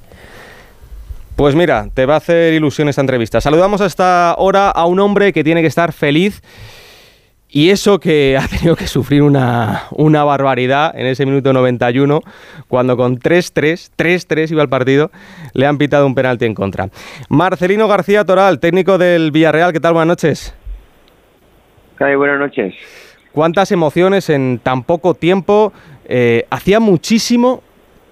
Pues 1.37 1.55
mira, 1.55 1.89
te 1.95 2.05
va 2.05 2.15
a 2.15 2.17
hacer 2.17 2.53
ilusión 2.53 2.89
esta 2.89 3.01
entrevista. 3.01 3.41
Saludamos 3.41 3.81
a 3.81 3.87
esta 3.87 4.35
hora 4.39 4.71
a 4.71 4.87
un 4.87 4.99
hombre 4.99 5.33
que 5.33 5.45
tiene 5.45 5.61
que 5.61 5.69
estar 5.69 5.93
feliz 5.93 6.43
y 7.49 7.71
eso 7.71 7.99
que 7.99 8.37
ha 8.37 8.47
tenido 8.49 8.77
que 8.77 8.87
sufrir 8.87 9.23
una, 9.23 9.85
una 9.93 10.25
barbaridad 10.25 10.93
en 10.99 11.07
ese 11.07 11.25
minuto 11.25 11.53
91, 11.53 12.21
cuando 12.67 12.97
con 12.97 13.19
3-3, 13.19 13.91
3-3 13.97 14.51
iba 14.51 14.63
al 14.63 14.69
partido, 14.69 15.11
le 15.55 15.67
han 15.67 15.79
pitado 15.79 16.07
un 16.07 16.15
penalti 16.15 16.45
en 16.45 16.55
contra. 16.55 16.89
Marcelino 17.29 17.89
García 17.89 18.25
Toral, 18.25 18.61
técnico 18.61 18.99
del 18.99 19.31
Villarreal, 19.31 19.73
¿qué 19.73 19.81
tal? 19.81 19.95
Buenas 19.95 20.09
noches. 20.09 20.55
Ay, 21.99 22.17
buenas 22.17 22.39
noches. 22.39 22.75
¿Cuántas 23.33 23.73
emociones 23.73 24.31
en 24.31 24.61
tan 24.63 24.83
poco 24.83 25.15
tiempo? 25.15 25.73
Eh, 26.09 26.47
hacía 26.51 26.81
muchísimo 26.81 27.63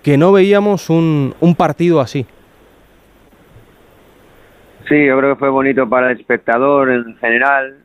que 0.03 0.17
no 0.17 0.31
veíamos 0.31 0.91
un, 0.91 1.35
un 1.41 1.55
partido 1.55 2.01
así. 2.01 2.27
Sí, 4.89 5.05
yo 5.05 5.19
creo 5.19 5.35
que 5.35 5.39
fue 5.41 5.49
bonito 5.49 5.89
para 5.89 6.13
el 6.13 6.19
espectador 6.21 6.91
en 6.91 7.17
general, 7.17 7.79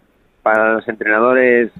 para 0.44 0.74
los 0.74 0.88
entrenadores, 0.88 1.72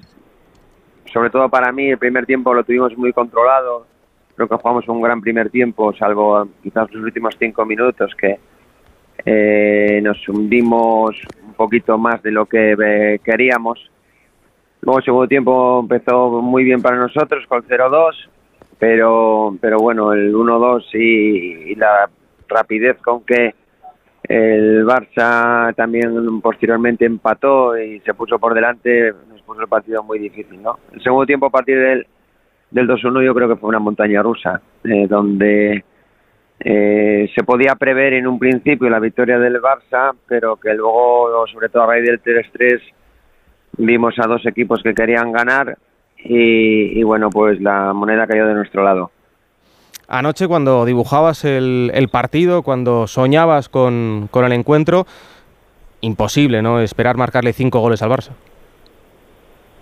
sobre 1.12 1.30
todo 1.30 1.48
para 1.48 1.70
mí, 1.72 1.90
el 1.90 1.98
primer 1.98 2.26
tiempo 2.26 2.54
lo 2.54 2.64
tuvimos 2.64 2.96
muy 2.96 3.12
controlado. 3.12 3.86
Creo 4.34 4.48
que 4.48 4.56
jugamos 4.56 4.88
un 4.88 5.02
gran 5.02 5.20
primer 5.20 5.50
tiempo, 5.50 5.92
salvo 5.94 6.48
quizás 6.62 6.90
los 6.90 7.04
últimos 7.04 7.36
cinco 7.38 7.66
minutos 7.66 8.12
que 8.16 8.40
eh, 9.24 10.00
nos 10.02 10.26
hundimos 10.28 11.16
un 11.46 11.52
poquito 11.52 11.98
más 11.98 12.22
de 12.22 12.32
lo 12.32 12.46
que 12.46 12.74
eh, 12.82 13.20
queríamos. 13.22 13.90
Luego 14.82 14.98
el 14.98 15.04
segundo 15.04 15.28
tiempo 15.28 15.80
empezó 15.80 16.42
muy 16.42 16.64
bien 16.64 16.82
para 16.82 16.96
nosotros 16.96 17.46
con 17.46 17.62
0-2, 17.62 18.14
pero, 18.78 19.56
pero 19.60 19.78
bueno, 19.78 20.12
el 20.12 20.34
1-2 20.34 20.84
y, 20.94 21.70
y 21.70 21.74
la 21.76 22.10
rapidez 22.48 22.98
con 22.98 23.24
que 23.24 23.54
el 24.24 24.84
Barça 24.84 25.74
también 25.74 26.40
posteriormente 26.40 27.04
empató 27.04 27.78
y 27.78 28.00
se 28.00 28.14
puso 28.14 28.38
por 28.38 28.54
delante, 28.54 29.12
nos 29.28 29.42
puso 29.42 29.60
el 29.60 29.68
partido 29.68 30.02
muy 30.02 30.18
difícil, 30.18 30.60
¿no? 30.62 30.78
El 30.92 31.02
segundo 31.02 31.26
tiempo 31.26 31.46
a 31.46 31.50
partir 31.50 31.78
del, 31.78 32.06
del 32.70 32.88
2-1 32.88 33.24
yo 33.24 33.34
creo 33.34 33.48
que 33.48 33.56
fue 33.56 33.68
una 33.68 33.78
montaña 33.78 34.20
rusa, 34.20 34.60
eh, 34.84 35.06
donde 35.08 35.84
eh, 36.58 37.30
se 37.34 37.44
podía 37.44 37.74
prever 37.76 38.14
en 38.14 38.26
un 38.26 38.38
principio 38.38 38.88
la 38.88 39.00
victoria 39.00 39.38
del 39.38 39.60
Barça, 39.60 40.12
pero 40.26 40.56
que 40.56 40.74
luego, 40.74 41.46
sobre 41.46 41.68
todo 41.68 41.84
a 41.84 41.86
raíz 41.86 42.06
del 42.06 42.22
3-3, 42.22 42.80
vimos 43.78 44.14
a 44.18 44.26
dos 44.26 44.44
equipos 44.46 44.82
que 44.82 44.94
querían 44.94 45.32
ganar 45.32 45.78
y, 46.18 46.98
y 46.98 47.02
bueno, 47.02 47.30
pues 47.30 47.60
la 47.60 47.92
moneda 47.92 48.26
cayó 48.26 48.46
de 48.46 48.54
nuestro 48.54 48.84
lado. 48.84 49.10
Anoche 50.08 50.46
cuando 50.46 50.84
dibujabas 50.84 51.44
el, 51.44 51.90
el 51.94 52.08
partido, 52.08 52.62
cuando 52.62 53.06
soñabas 53.06 53.68
con, 53.68 54.28
con, 54.30 54.44
el 54.44 54.52
encuentro, 54.52 55.06
imposible, 56.00 56.60
¿no? 56.60 56.80
Esperar 56.80 57.16
marcarle 57.16 57.52
cinco 57.52 57.80
goles 57.80 58.02
al 58.02 58.10
Barça. 58.10 58.32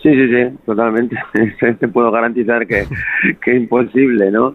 Sí, 0.03 0.15
sí, 0.15 0.29
sí, 0.29 0.57
totalmente. 0.65 1.17
Te 1.81 1.89
puedo 1.89 2.11
garantizar 2.11 2.67
que, 2.67 2.87
que 3.45 3.55
imposible, 3.55 4.31
¿no? 4.31 4.55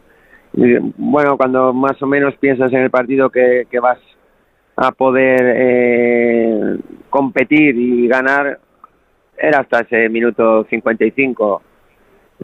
Bueno, 0.98 1.36
cuando 1.36 1.74
más 1.74 2.02
o 2.02 2.08
menos 2.08 2.36
piensas 2.38 2.72
en 2.72 2.80
el 2.80 2.90
partido 2.90 3.30
que, 3.30 3.68
que 3.70 3.80
vas 3.80 4.00
a 4.78 4.92
poder 4.92 5.42
eh, 5.44 6.78
competir 7.10 7.76
y 7.78 8.08
ganar, 8.08 8.60
era 9.38 9.60
hasta 9.60 9.82
ese 9.82 10.10
minuto 10.10 10.66
55 10.70 11.62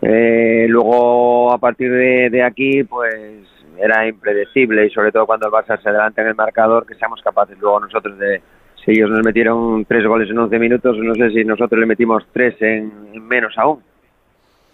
eh, 0.02 0.66
luego, 0.70 1.52
a 1.52 1.58
partir 1.58 1.92
de, 1.92 2.30
de, 2.30 2.44
aquí, 2.44 2.84
pues 2.84 3.46
era 3.78 4.08
impredecible 4.08 4.86
y 4.86 4.90
sobre 4.90 5.12
todo 5.12 5.26
cuando 5.26 5.48
el 5.48 5.54
Barça 5.54 5.82
se 5.82 5.90
adelanta 5.90 6.22
en 6.22 6.30
el 6.30 6.36
marcador, 6.36 6.86
que 6.86 6.96
seamos 6.96 7.22
capaces 7.22 7.58
luego 7.60 7.80
nosotros 7.82 8.18
de, 8.18 8.42
si 8.84 8.92
ellos 8.92 9.10
nos 9.10 9.24
metieron 9.24 9.86
tres 9.86 10.06
goles 10.06 10.30
en 10.30 10.38
11 10.38 10.60
minutos, 10.60 10.98
no 10.98 11.14
sé 11.16 11.30
si 11.32 11.44
nosotros 11.44 11.80
le 11.80 11.86
metimos 11.86 12.26
tres 12.32 12.56
en, 12.62 12.92
en 13.14 13.28
menos 13.28 13.58
aún. 13.58 13.80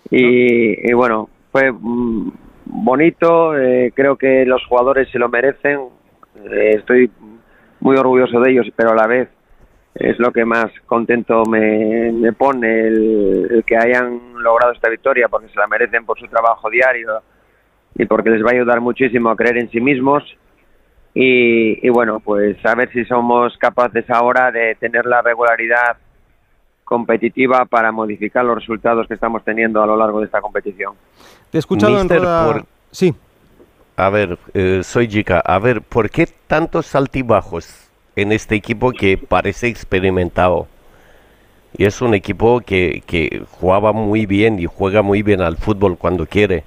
Y, 0.09 0.89
y, 0.89 0.93
bueno, 0.93 1.30
fue 1.51 1.72
mm, 1.72 2.32
bonito, 2.65 3.57
eh, 3.57 3.91
creo 3.95 4.15
que 4.15 4.45
los 4.45 4.65
jugadores 4.65 5.09
se 5.09 5.20
lo 5.20 5.30
merecen, 5.30 5.80
eh, 6.51 6.76
estoy 6.78 7.11
muy 7.80 7.97
orgulloso 7.97 8.39
de 8.39 8.51
ellos, 8.51 8.68
pero 8.76 8.91
a 8.91 8.95
la 8.95 9.07
vez 9.07 9.30
es 9.99 10.19
lo 10.19 10.31
que 10.31 10.45
más 10.45 10.67
contento 10.85 11.43
me, 11.45 12.11
me 12.11 12.33
pone 12.33 12.87
el, 12.87 13.47
el, 13.49 13.63
que 13.63 13.77
hayan 13.77 14.19
logrado 14.41 14.73
esta 14.73 14.89
victoria 14.89 15.27
porque 15.27 15.49
se 15.49 15.59
la 15.59 15.67
merecen 15.67 16.05
por 16.05 16.19
su 16.19 16.27
trabajo 16.27 16.69
diario 16.69 17.21
y 17.95 18.05
porque 18.05 18.29
les 18.29 18.43
va 18.43 18.49
a 18.49 18.53
ayudar 18.53 18.79
muchísimo 18.79 19.29
a 19.29 19.35
creer 19.35 19.57
en 19.57 19.71
sí 19.71 19.81
mismos 19.81 20.23
y, 21.13 21.85
y 21.85 21.89
bueno 21.89 22.19
pues 22.19 22.63
a 22.65 22.75
ver 22.75 22.91
si 22.91 23.05
somos 23.05 23.57
capaces 23.57 24.07
ahora 24.09 24.51
de 24.51 24.75
tener 24.75 25.05
la 25.05 25.21
regularidad 25.21 25.97
competitiva 26.83 27.65
para 27.65 27.91
modificar 27.91 28.45
los 28.45 28.55
resultados 28.55 29.07
que 29.07 29.15
estamos 29.15 29.43
teniendo 29.43 29.81
a 29.81 29.87
lo 29.87 29.97
largo 29.97 30.19
de 30.19 30.27
esta 30.27 30.39
competición. 30.39 30.93
Te 31.51 31.57
he 31.57 31.59
escuchado 31.59 31.93
Mister, 31.93 32.17
en 32.17 32.23
toda... 32.23 32.45
por... 32.45 32.65
Sí. 32.91 33.13
A 33.97 34.09
ver, 34.09 34.37
eh, 34.53 34.81
soy 34.83 35.09
Jica. 35.09 35.39
A 35.39 35.59
ver, 35.59 35.81
¿por 35.81 36.09
qué 36.09 36.27
tantos 36.47 36.95
altibajos? 36.95 37.86
En 38.18 38.32
este 38.32 38.55
equipo 38.55 38.91
que 38.91 39.18
parece 39.18 39.68
experimentado. 39.68 40.68
Y 41.78 41.86
es 41.86 42.01
un 42.01 42.15
equipo 42.15 42.59
que, 42.61 43.03
que 43.05 43.43
jugaba 43.51 43.93
muy 43.93 44.26
bien 44.26 44.59
y 44.59 44.65
juega 44.65 45.03
muy 45.03 45.22
bien 45.22 45.39
al 45.39 45.55
fútbol 45.55 45.97
cuando 45.97 46.26
quiere. 46.26 46.63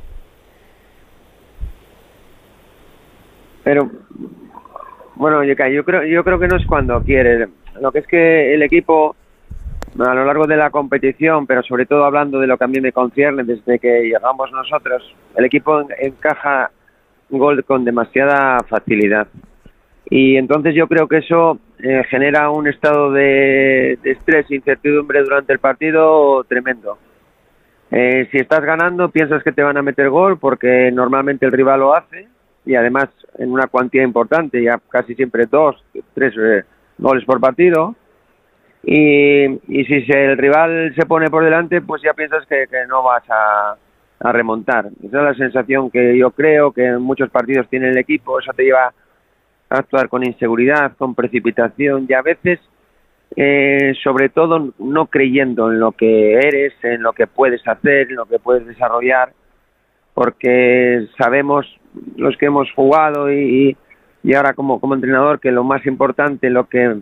Pero, 3.65 3.91
bueno, 5.17 5.43
yo 5.43 5.57
creo, 5.85 6.05
yo 6.05 6.23
creo 6.23 6.39
que 6.39 6.47
no 6.47 6.57
es 6.57 6.65
cuando 6.67 7.03
quiere. 7.03 7.49
Lo 7.81 7.91
que 7.91 7.99
es 7.99 8.07
que 8.07 8.55
el 8.55 8.63
equipo, 8.63 9.17
a 9.99 10.15
lo 10.15 10.25
largo 10.25 10.47
de 10.47 10.57
la 10.57 10.71
competición, 10.71 11.49
pero 11.49 11.65
sobre 11.65 11.85
todo 11.85 12.05
hablando 12.05 12.39
de 12.39 12.47
lo 12.47 12.57
que 12.57 12.65
a 12.65 12.69
mí 12.69 12.81
me 12.81 12.93
concierne, 12.93 13.43
desde 13.43 13.81
que 13.81 14.03
llegamos 14.03 14.53
nosotros, 14.53 15.15
el 15.35 15.45
equipo 15.45 15.83
encaja 15.99 16.71
gol 17.29 17.65
con 17.65 17.85
demasiada 17.85 18.61
facilidad. 18.69 19.27
Y 20.11 20.37
entonces 20.37 20.75
yo 20.75 20.89
creo 20.89 21.07
que 21.07 21.19
eso 21.19 21.59
eh, 21.79 22.03
genera 22.11 22.51
un 22.51 22.67
estado 22.67 23.13
de, 23.13 23.93
estrés 24.03 24.51
e 24.51 24.57
incertidumbre 24.57 25.23
durante 25.23 25.53
el 25.53 25.61
partido 25.61 26.43
tremendo. 26.45 26.99
Eh, 27.93 28.29
si 28.33 28.39
estás 28.39 28.61
ganando, 28.61 29.09
piensas 29.11 29.43
que 29.45 29.53
te 29.53 29.63
van 29.63 29.77
a 29.77 29.83
meter 29.83 30.11
gol 30.11 30.39
porque 30.39 30.91
normalmente 30.93 31.47
el 31.47 31.53
rival 31.53 31.81
lo 31.81 31.95
hace 31.95 32.27
y 32.67 32.75
además 32.75 33.09
en 33.39 33.53
una 33.53 33.69
cuantía 33.69 34.03
importante, 34.03 34.63
ya 34.63 34.81
casi 34.89 35.15
siempre 35.15 35.47
dos, 35.47 35.83
tres 36.13 36.35
eh, 36.37 36.65
goles 36.99 37.25
por 37.25 37.41
partido. 37.41 37.95
Y, 38.83 39.45
y 39.45 39.85
si 39.85 40.05
el 40.13 40.37
rival 40.39 40.93
se 40.97 41.07
pone 41.07 41.31
por 41.31 41.45
delante, 41.45 41.83
pues 41.83 42.03
ya 42.03 42.15
piensas 42.15 42.45
que, 42.47 42.67
que 42.69 42.87
no 42.89 43.05
vas 43.05 43.23
a, 43.29 43.77
a 44.21 44.33
remontar. 44.33 44.87
Esa 45.05 45.19
es 45.19 45.25
la 45.25 45.35
sensación 45.35 45.91
que 45.91 46.19
yo 46.19 46.33
creo 46.33 46.73
que 46.73 46.87
en 46.87 47.03
muchos 47.03 47.31
partidos 47.31 47.69
tiene 47.69 47.91
el 47.91 47.99
equipo, 47.99 48.41
eso 48.41 48.53
te 48.53 48.65
lleva 48.65 48.93
actuar 49.71 50.09
con 50.09 50.25
inseguridad, 50.25 50.93
con 50.97 51.15
precipitación 51.15 52.07
y 52.09 52.13
a 52.13 52.23
veces, 52.23 52.59
eh, 53.37 53.95
sobre 54.03 54.29
todo, 54.29 54.75
no 54.79 55.07
creyendo 55.07 55.71
en 55.71 55.81
lo 55.81 55.93
que 55.93 56.35
eres, 56.35 56.75
en 56.83 57.03
lo 57.03 57.13
que 57.13 57.27
puedes 57.27 57.67
hacer, 57.67 58.11
en 58.11 58.17
lo 58.17 58.27
que 58.27 58.39
puedes 58.39 58.67
desarrollar, 58.67 59.33
porque 60.13 61.07
sabemos 61.17 61.67
los 62.17 62.37
que 62.37 62.47
hemos 62.47 62.71
jugado 62.73 63.33
y, 63.33 63.77
y 64.23 64.35
ahora 64.35 64.53
como, 64.55 64.81
como 64.81 64.95
entrenador 64.95 65.41
que 65.41 65.53
lo 65.53 65.65
más 65.65 65.87
importante, 65.87 66.51
lo 66.51 66.69
que 66.69 66.97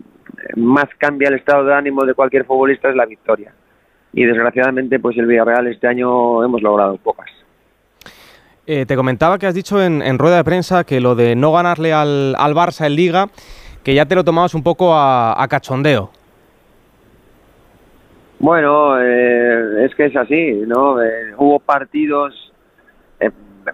más 0.55 0.85
cambia 0.97 1.29
el 1.29 1.35
estado 1.35 1.65
de 1.65 1.73
ánimo 1.73 2.05
de 2.05 2.13
cualquier 2.13 2.45
futbolista 2.45 2.89
es 2.89 2.95
la 2.95 3.05
victoria. 3.05 3.53
Y 4.13 4.25
desgraciadamente, 4.25 4.99
pues 4.99 5.17
el 5.17 5.25
Villarreal 5.25 5.67
este 5.67 5.87
año 5.87 6.43
hemos 6.43 6.61
logrado 6.61 6.97
pocas. 6.97 7.29
Eh, 8.71 8.85
te 8.85 8.95
comentaba 8.95 9.39
que 9.39 9.47
has 9.47 9.55
dicho 9.55 9.81
en, 9.81 10.19
rueda 10.19 10.37
de 10.37 10.43
prensa 10.43 10.83
que 10.83 10.99
lo 10.99 11.15
de 11.15 11.35
no 11.35 11.51
ganarle 11.51 11.91
al, 11.91 12.35
al, 12.37 12.53
Barça 12.53 12.85
en 12.85 12.95
Liga, 12.95 13.25
que 13.83 13.95
ya 13.95 14.05
te 14.05 14.13
lo 14.13 14.23
tomabas 14.23 14.53
un 14.53 14.61
poco 14.61 14.93
a, 14.93 15.41
a 15.41 15.47
cachondeo. 15.47 16.11
Bueno, 18.37 19.01
eh, 19.01 19.85
es 19.85 19.95
que 19.95 20.05
es 20.05 20.15
así, 20.15 20.61
¿no? 20.67 21.01
Eh, 21.01 21.33
hubo 21.37 21.57
partidos, 21.57 22.53
eh, 23.19 23.31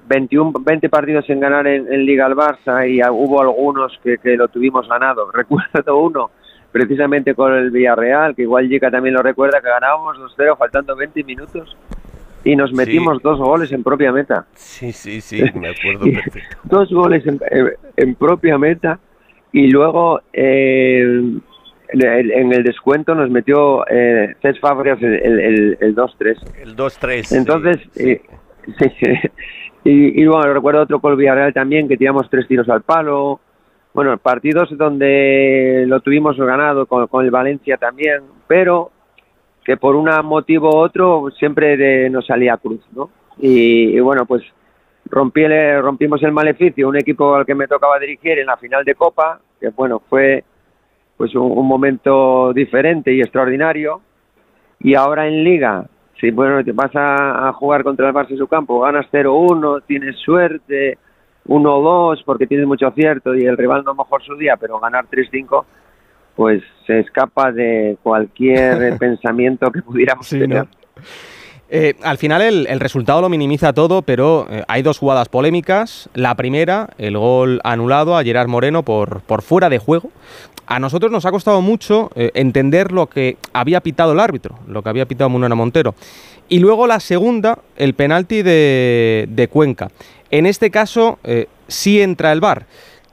21, 0.08 0.54
20 0.62 0.88
partidos 0.88 1.30
en 1.30 1.41
ganar 1.41 1.68
en, 1.68 1.91
en 1.91 2.06
Liga 2.06 2.26
al 2.26 2.36
Barça 2.38 2.89
y 2.89 3.02
hubo 3.04 3.41
algunos 3.41 4.00
que, 4.02 4.18
que 4.20 4.38
lo 4.38 4.48
tuvimos 4.48 4.88
ganado. 4.88 5.30
Recuerdo 5.34 5.98
uno, 5.98 6.32
precisamente 6.72 7.36
con 7.36 7.54
el 7.54 7.70
Villarreal, 7.70 8.34
que 8.34 8.43
igual 8.43 8.70
Jica 8.70 8.89
también 8.89 9.16
lo 9.16 9.22
recuerda, 9.22 9.60
que 9.60 9.68
ganábamos 9.68 10.18
2-0 10.38 10.58
faltando 10.58 10.96
20 10.96 11.22
minutos 11.26 11.76
y 12.46 12.56
nos 12.56 12.72
metimos 12.72 13.22
dos 13.22 13.38
goles 13.39 13.72
en 13.74 13.84
propia 13.84 14.12
meta. 14.14 14.46
Sí, 14.54 14.91
sí, 14.93 15.20
sí, 15.20 15.43
me 15.56 15.70
acuerdo 15.70 16.06
perfecto. 16.06 16.58
dos 16.64 16.89
goles 16.91 17.26
en, 17.28 17.39
en- 17.52 17.72
en 17.98 18.16
propia 18.16 18.58
meta 18.58 19.00
y 19.52 19.68
luego 19.70 20.22
eh, 20.32 21.02
en, 21.02 21.41
el, 22.02 22.32
en 22.32 22.54
el 22.54 22.64
descuento 22.64 23.14
nos 23.16 23.30
metió 23.30 23.86
eh, 23.89 24.36
Cés 24.41 24.60
Fábregas 24.60 25.02
el, 25.02 25.14
el, 25.16 25.39
el- 25.39 25.78
el 25.82 25.96
2-3. 25.96 26.38
El 26.62 26.76
2-3. 26.76 27.24
sí. 27.24 27.36
Entonces, 27.36 27.78
eh, 27.98 28.22
sí. 28.80 28.89
Y, 29.84 30.22
y 30.22 30.26
bueno, 30.26 30.52
recuerdo 30.54 30.82
otro 30.82 31.00
con 31.00 31.12
el 31.12 31.18
Villarreal 31.18 31.54
también, 31.54 31.88
que 31.88 31.98
tiramos 31.98 32.28
tres 32.30 32.48
tiros 32.48 32.68
al 32.70 32.82
palo. 32.82 33.39
Bueno, 33.93 34.18
partidos 34.18 34.76
donde 34.78 35.86
lo 35.88 36.00
tuvimos 36.02 36.36
ganado 36.38 36.86
con, 36.86 37.08
con 37.08 37.24
el 37.24 37.32
Valencia 37.32 37.78
también, 37.78 38.22
pero 38.48 38.91
que 39.66 39.78
por 39.78 39.95
un 39.95 40.07
motivo 40.24 40.70
u 40.70 40.78
otro 40.78 41.30
siempre 41.38 41.76
de- 41.76 42.09
nos 42.09 42.26
salía 42.28 42.55
cruz, 42.57 42.82
¿no? 42.95 43.09
Y, 43.39 43.99
bueno, 43.99 44.26
pues 44.26 44.43
rompí 45.09 45.45
rompimos 45.82 46.22
el 46.24 46.32
maleficio, 46.32 46.88
un 46.88 46.95
equipo 46.97 47.36
al 47.36 47.45
que 47.45 47.55
me 47.55 47.68
tocaba 47.68 47.99
dirigir 47.99 48.39
en 48.39 48.45
la 48.45 48.57
final 48.57 48.86
de 48.86 48.95
Copa, 48.95 49.39
que 49.59 49.70
bueno, 49.70 50.01
fue 50.07 50.43
pues 51.18 51.34
un, 51.36 51.51
un 51.51 51.68
momento 51.68 52.53
diferente 52.53 53.11
y 53.11 53.22
extraordinario. 53.22 54.01
Y 54.80 54.93
ahora 54.95 55.28
en 55.28 55.43
Liga, 55.43 55.86
si 56.20 56.32
bueno, 56.32 56.63
te 56.63 56.72
vas 56.72 56.95
a, 56.95 57.49
a 57.49 57.53
jugar 57.53 57.84
contra 57.84 58.07
el 58.07 58.13
Barça 58.13 58.32
en 58.32 58.38
su 58.38 58.47
campo, 58.47 58.82
ganas 58.82 59.07
0-1, 59.11 59.84
tienes 59.88 60.16
suerte, 60.18 60.97
1-2 61.47 62.24
porque 62.26 62.47
tienes 62.47 62.68
mucho 62.68 62.88
acierto 62.88 63.34
y 63.36 63.45
el 63.45 63.57
rival 63.57 63.84
no 63.84 63.95
mejor 63.95 64.24
su 64.24 64.36
día, 64.36 64.57
pero 64.57 64.80
ganar 64.80 65.05
3-5 65.09 65.66
pues 66.36 66.62
se 66.86 67.00
escapa 67.00 67.52
de 67.52 67.98
cualquier 68.04 68.98
pensamiento 69.00 69.72
que 69.72 69.82
pudiéramos 69.82 70.28
Sí, 70.28 70.40
tener. 70.40 70.66
¿no? 70.66 70.68
Eh, 71.68 71.96
al 72.04 72.18
final 72.18 72.42
el, 72.42 72.68
el 72.68 72.80
resultado 72.80 73.22
lo 73.22 73.30
minimiza 73.30 73.74
todo, 73.74 74.02
pero 74.04 74.48
eh, 74.50 74.64
hay 74.68 74.82
dos 74.84 75.00
jugadas 75.00 75.30
polémicas. 75.30 76.10
La 76.14 76.36
primera, 76.36 76.90
el 76.98 77.18
gol 77.18 77.60
anulado 77.64 78.18
a 78.18 78.24
Gerard 78.24 78.48
Moreno 78.48 78.84
por, 78.84 79.22
por 79.22 79.42
fuera 79.42 79.70
de 79.70 79.80
juego. 79.80 80.12
A 80.68 80.80
nosotros 80.80 81.12
nos 81.12 81.26
ha 81.26 81.32
costado 81.32 81.62
mucho 81.62 82.12
eh, 82.16 82.32
entender 82.36 82.92
lo 82.92 83.08
que 83.08 83.38
había 83.54 83.82
pitado 83.82 84.14
el 84.14 84.20
árbitro, 84.20 84.58
lo 84.68 84.84
que 84.84 84.90
había 84.90 85.08
pitado 85.08 85.30
Munera 85.30 85.56
Montero. 85.56 85.96
Y 86.50 86.60
luego 86.60 86.86
la 86.86 87.00
segunda, 87.00 87.60
el 87.78 87.96
penalti 87.96 88.44
de, 88.44 89.26
de 89.30 89.48
Cuenca. 89.48 89.90
En 90.30 90.46
este 90.46 90.70
caso, 90.70 91.18
sí 91.68 92.02
entra 92.02 92.32
el 92.32 92.40
VAR. 92.40 92.66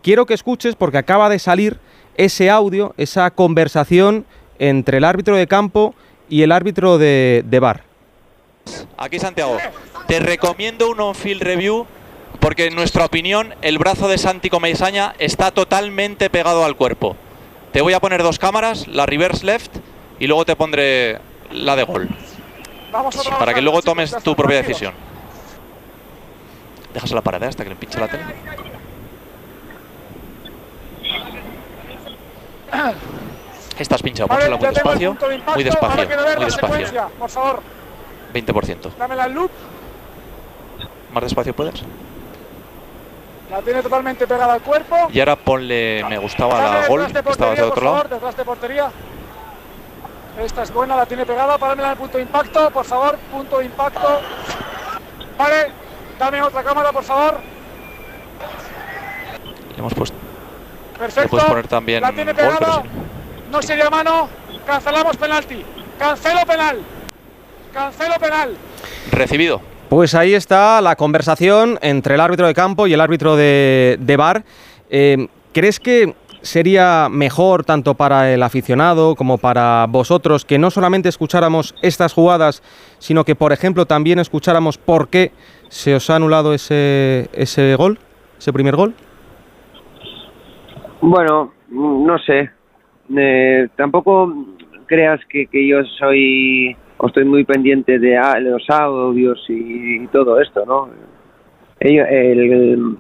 Quiero 0.03 0.27
que 0.27 0.35
escuches 0.35 0.75
porque 0.77 0.99
acaba 0.99 1.31
de 1.31 1.39
salir 1.39 1.79
ese 2.17 2.51
audio, 2.51 2.95
esa 2.97 3.31
conversación 3.31 4.25
entre 4.59 4.99
el 4.99 5.05
árbitro 5.05 5.37
de 5.37 5.47
campo 5.47 5.95
y 6.29 6.43
el 6.43 6.53
árbitro 6.53 6.99
de, 6.99 7.45
de 7.47 7.61
VAR. 7.61 7.83
Aquí 8.97 9.19
Santiago, 9.19 9.59
te 10.07 10.21
recomiendo 10.21 10.91
un 10.91 11.01
on-field 11.01 11.43
review 11.43 11.87
porque 12.41 12.67
en 12.67 12.75
nuestra 12.75 13.05
opinión 13.05 13.55
el 13.63 13.79
brazo 13.79 14.09
de 14.09 14.19
Santi 14.19 14.51
Comeisaña 14.51 15.15
está 15.19 15.51
totalmente 15.51 16.31
pegado 16.31 16.65
al 16.65 16.77
cuerpo. 16.77 17.17
Te 17.73 17.81
voy 17.81 17.93
a 17.93 18.01
poner 18.01 18.23
dos 18.23 18.39
cámaras, 18.39 18.87
la 18.89 19.07
reverse 19.07 19.47
left 19.47 19.77
y 20.19 20.27
luego 20.27 20.45
te 20.45 20.57
pondré 20.57 21.19
la 21.51 21.77
de 21.77 21.85
gol. 21.85 22.09
Para 23.39 23.55
que 23.55 23.63
luego 23.63 23.81
tomes 23.81 24.15
tu 24.23 24.37
propia 24.37 24.59
decisión. 24.59 24.93
Dejas 26.93 27.11
la 27.13 27.23
pared 27.23 27.43
hasta 27.45 27.65
que 27.65 27.71
le 27.71 27.77
pinche 27.77 27.99
la 27.99 28.09
tele. 28.09 28.25
Estás 33.79 34.03
pinchado, 34.03 34.29
pónsela 34.29 34.57
muy 34.57 34.69
despacio, 34.69 35.17
muy 35.55 35.65
despacio, 35.65 36.07
muy 36.07 36.45
despacio. 36.45 37.11
Por 37.19 37.31
favor, 37.31 37.63
20%. 38.35 38.91
dame 38.99 39.17
la 39.17 39.29
loop. 39.29 39.51
Más 41.13 41.23
despacio 41.23 41.55
puedes. 41.55 41.83
La 43.51 43.61
tiene 43.61 43.83
totalmente 43.83 44.27
pegada 44.27 44.55
al 44.55 44.63
cuerpo. 44.63 44.97
Y 45.13 45.21
ahora 45.21 45.37
ponle 45.37 46.05
me 46.09 46.17
gustaba 46.19 46.55
Dame 46.59 46.81
la 46.81 46.89
gol, 46.89 47.13
de 47.13 47.23
que 47.23 47.31
estabas 47.31 47.61
otro 47.61 47.85
lado. 47.85 48.09
detrás 48.09 48.37
de 48.37 48.45
portería. 48.45 48.91
Esta 50.41 50.63
es 50.63 50.73
buena, 50.73 50.97
la 50.97 51.05
tiene 51.05 51.27
pegada. 51.27 51.59
Páramela 51.59 51.89
en 51.89 51.93
el 51.93 51.99
punto 51.99 52.17
de 52.17 52.23
impacto, 52.25 52.71
por 52.71 52.85
favor. 52.87 53.19
Punto 53.31 53.59
de 53.59 53.67
impacto. 53.67 54.21
Vale, 55.37 55.73
dame 56.19 56.43
otra 56.43 56.63
cámara, 56.63 56.93
por 56.93 57.05
favor. 57.05 57.41
Le 59.73 59.79
hemos 59.79 59.93
puesto. 59.93 60.22
Le 61.03 61.07
Perfecto. 61.09 61.29
puedes 61.31 61.47
poner 61.47 61.67
también 61.69 62.01
la 62.01 62.13
tiene 62.13 62.33
pegada. 62.35 62.83
sí. 62.83 62.89
No 63.51 63.61
sería 63.61 63.91
mano. 63.91 64.29
Cancelamos 64.67 65.17
penalti. 65.17 65.65
Cancelo 65.99 66.41
penal. 66.47 66.79
Cancelo 67.73 68.15
penal. 68.21 68.57
Recibido. 69.11 69.61
Pues 69.89 70.15
ahí 70.15 70.33
está 70.35 70.81
la 70.81 70.95
conversación 70.97 71.79
entre 71.83 72.15
el 72.15 72.21
árbitro 72.21 72.47
de 72.47 72.55
campo 72.55 72.87
y 72.87 72.95
el 72.95 73.01
árbitro 73.01 73.35
de, 73.37 73.99
de 74.01 74.17
bar. 74.17 74.45
Eh, 74.91 75.27
¿Crees 75.53 75.81
que 75.81 76.15
sería 76.41 77.09
mejor 77.11 77.65
tanto 77.65 77.95
para 77.95 78.33
el 78.33 78.43
aficionado 78.43 79.15
como 79.17 79.39
para 79.39 79.87
vosotros 79.89 80.45
que 80.45 80.59
no 80.59 80.71
solamente 80.71 81.09
escucháramos 81.09 81.75
estas 81.83 82.13
jugadas, 82.13 82.63
sino 83.01 83.25
que, 83.25 83.35
por 83.35 83.53
ejemplo, 83.53 83.87
también 83.87 84.19
escucháramos 84.19 84.79
por 84.79 85.09
qué 85.09 85.33
se 85.69 85.95
os 85.95 86.09
ha 86.11 86.17
anulado 86.17 86.55
ese, 86.55 87.29
ese 87.33 87.75
gol, 87.77 87.99
ese 88.39 88.53
primer 88.53 88.77
gol? 88.77 88.95
Bueno, 91.03 91.53
no 91.71 92.19
sé. 92.21 92.51
Eh, 93.17 93.69
tampoco 93.77 94.33
creas 94.87 95.21
que, 95.29 95.47
que 95.47 95.67
yo 95.67 95.83
soy 95.99 96.77
o 96.99 97.09
estoy 97.09 97.25
muy 97.25 97.45
pendiente 97.45 97.99
de 97.99 98.17
a- 98.17 98.39
los 98.39 98.69
audios 98.71 99.45
y, 99.49 100.07
todo 100.09 100.41
esto, 100.41 100.65
¿no? 100.65 100.89
Ellos, 101.81 102.07
el- 102.09 102.53
el- 102.53 102.97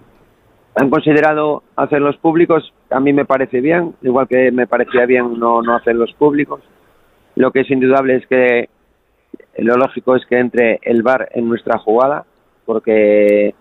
han 0.74 0.90
considerado 0.90 1.62
hacerlos 1.76 2.16
públicos, 2.16 2.72
a 2.90 2.98
mí 2.98 3.12
me 3.12 3.24
parece 3.26 3.61
bien, 3.61 3.94
igual 4.03 4.26
que 4.26 4.50
me 4.50 4.66
parecía 4.66 5.07
bien 5.07 5.38
no, 5.38 5.62
no 5.62 5.76
hacerlos 5.76 6.12
públicos. 6.14 6.61
Lo 7.36 7.53
que 7.53 7.61
es 7.61 7.70
indudable 7.70 8.16
es 8.16 8.26
que 8.26 8.68
lo 9.59 9.76
lógico 9.76 10.16
es 10.16 10.26
que 10.26 10.38
entre 10.38 10.80
el 10.82 11.03
VAR 11.03 11.28
en 11.34 11.48
nuestra 11.48 11.78
jugada, 11.78 12.24
porque 12.66 13.55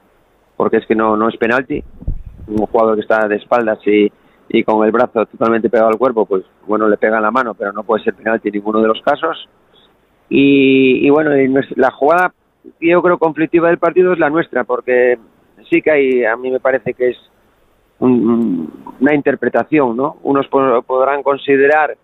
porque 0.58 0.78
es 0.78 0.86
que 0.88 0.96
no, 0.96 1.18
no 1.18 1.28
es 1.30 1.38
penalti. 1.38 1.84
Un 2.48 2.66
jugador 2.68 2.96
que 2.96 3.02
está 3.02 3.28
de 3.28 3.36
espaldas 3.38 3.80
y, 3.88 4.12
y 4.54 4.64
con 4.64 4.86
el 4.86 4.92
brazo 4.92 5.26
totalmente 5.26 5.70
pegado 5.70 5.90
al 5.90 5.98
cuerpo, 5.98 6.26
pues 6.26 6.44
bueno, 6.68 6.88
le 6.90 6.98
pega 6.98 7.18
en 7.18 7.24
la 7.24 7.32
mano, 7.32 7.54
pero 7.54 7.72
no 7.72 7.84
puede 7.84 8.04
ser 8.04 8.14
penalti 8.14 8.50
en 8.50 8.54
ninguno 8.56 8.82
de 8.82 8.88
los 8.88 9.02
casos. 9.02 9.48
Y, 10.30 11.06
y 11.06 11.10
bueno, 11.10 11.36
y 11.38 11.48
la 11.76 11.92
jugada, 11.92 12.34
yo 12.80 13.02
creo, 13.02 13.18
conflictiva 13.18 13.68
del 13.70 13.78
partido 13.78 14.14
es 14.14 14.20
la 14.20 14.30
nuestra, 14.30 14.64
porque 14.64 15.18
sí 15.70 15.82
que 15.82 15.92
hay, 15.92 16.26
a 16.26 16.36
mí 16.38 16.52
me 16.52 16.60
parece 16.60 16.94
que 16.94 17.10
es 17.10 17.18
un- 18.00 18.72
una 19.00 19.14
interpretación, 19.14 19.96
¿no? 19.96 20.18
Unos 20.24 20.48
po- 20.48 20.82
podrán 20.84 21.22
considerar 21.24 21.96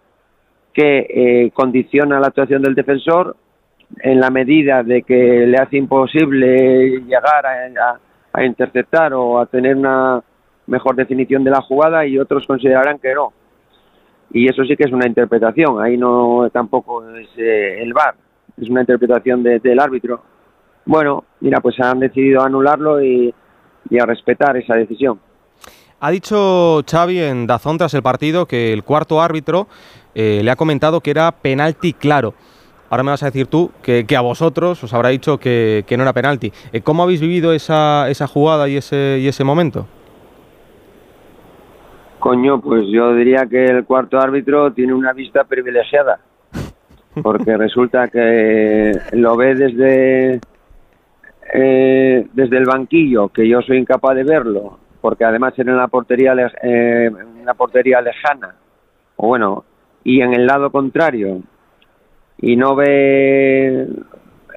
que 0.73 1.07
eh, 1.09 1.51
condiciona 1.53 2.19
la 2.19 2.27
actuación 2.27 2.61
del 2.61 2.75
defensor 2.75 3.35
en 4.01 4.19
la 4.19 4.29
medida 4.29 4.83
de 4.83 5.01
que 5.03 5.45
le 5.47 5.57
hace 5.57 5.77
imposible 5.77 6.99
llegar 7.01 7.45
a- 7.45 7.99
a 8.33 8.45
interceptar 8.45 9.13
o 9.13 9.39
a 9.39 9.45
tener 9.47 9.75
una 9.75 10.21
mejor 10.67 10.95
definición 10.95 11.43
de 11.43 11.51
la 11.51 11.61
jugada 11.61 12.05
y 12.05 12.19
otros 12.19 12.45
considerarán 12.45 12.99
que 12.99 13.13
no. 13.13 13.33
Y 14.31 14.47
eso 14.49 14.63
sí 14.65 14.75
que 14.75 14.83
es 14.83 14.91
una 14.91 15.07
interpretación, 15.07 15.81
ahí 15.81 15.97
no 15.97 16.49
tampoco 16.51 17.07
es 17.15 17.29
eh, 17.37 17.81
el 17.81 17.93
VAR, 17.93 18.15
es 18.61 18.69
una 18.69 18.81
interpretación 18.81 19.41
de- 19.43 19.59
del 19.59 19.79
árbitro. 19.79 20.21
Bueno, 20.85 21.23
mira, 21.39 21.59
pues 21.61 21.79
han 21.79 21.99
decidido 21.99 22.41
anularlo 22.43 23.01
y, 23.03 23.33
y 23.89 23.99
a 23.99 24.05
respetar 24.05 24.55
esa 24.57 24.75
decisión. 24.75 25.19
Ha 25.99 26.11
dicho 26.11 26.83
Xavi 26.89 27.19
en 27.19 27.47
Dazón 27.47 27.77
tras 27.77 27.93
el 27.93 28.03
partido 28.03 28.45
que 28.45 28.71
el 28.71 28.83
cuarto 28.83 29.21
árbitro 29.21 29.67
eh, 30.13 30.41
le 30.43 30.51
ha 30.51 30.55
comentado 30.55 31.01
que 31.01 31.11
era 31.11 31.31
penalti 31.31 31.93
claro. 31.93 32.33
Ahora 32.89 33.03
me 33.03 33.11
vas 33.11 33.23
a 33.23 33.27
decir 33.27 33.47
tú 33.47 33.71
que, 33.81 34.05
a 34.15 34.21
vosotros 34.21 34.81
os 34.83 34.93
habrá 34.93 35.09
dicho 35.09 35.37
que, 35.39 35.83
que 35.87 35.97
no 35.97 36.03
era 36.03 36.13
penalti. 36.13 36.53
Eh, 36.71 36.81
¿Cómo 36.81 37.03
habéis 37.03 37.19
vivido 37.19 37.51
esa, 37.51 38.09
esa 38.09 38.27
jugada 38.27 38.69
y 38.69 38.77
ese, 38.77 39.17
y 39.19 39.27
ese 39.27 39.43
momento? 39.43 39.87
Coño, 42.27 42.59
pues 42.59 42.83
yo 42.89 43.15
diría 43.15 43.45
que 43.45 43.63
el 43.63 43.85
cuarto 43.85 44.19
árbitro 44.19 44.73
tiene 44.73 44.93
una 44.93 45.13
vista 45.13 45.45
privilegiada, 45.45 46.19
porque 47.23 47.55
resulta 47.57 48.09
que 48.09 48.91
lo 49.13 49.37
ve 49.37 49.55
desde 49.55 50.41
eh, 51.53 52.27
desde 52.33 52.57
el 52.57 52.65
banquillo, 52.65 53.29
que 53.29 53.47
yo 53.47 53.61
soy 53.61 53.77
incapaz 53.77 54.13
de 54.17 54.25
verlo, 54.25 54.77
porque 54.99 55.23
además 55.23 55.53
era 55.55 55.71
en 55.71 55.77
la 55.77 55.87
portería 55.87 56.33
eh, 56.63 57.05
en 57.05 57.41
una 57.43 57.53
portería 57.53 58.01
lejana, 58.01 58.55
o 59.15 59.27
bueno, 59.27 59.63
y 60.03 60.19
en 60.19 60.33
el 60.33 60.45
lado 60.45 60.69
contrario, 60.69 61.41
y 62.39 62.57
no 62.57 62.75
ve 62.75 63.87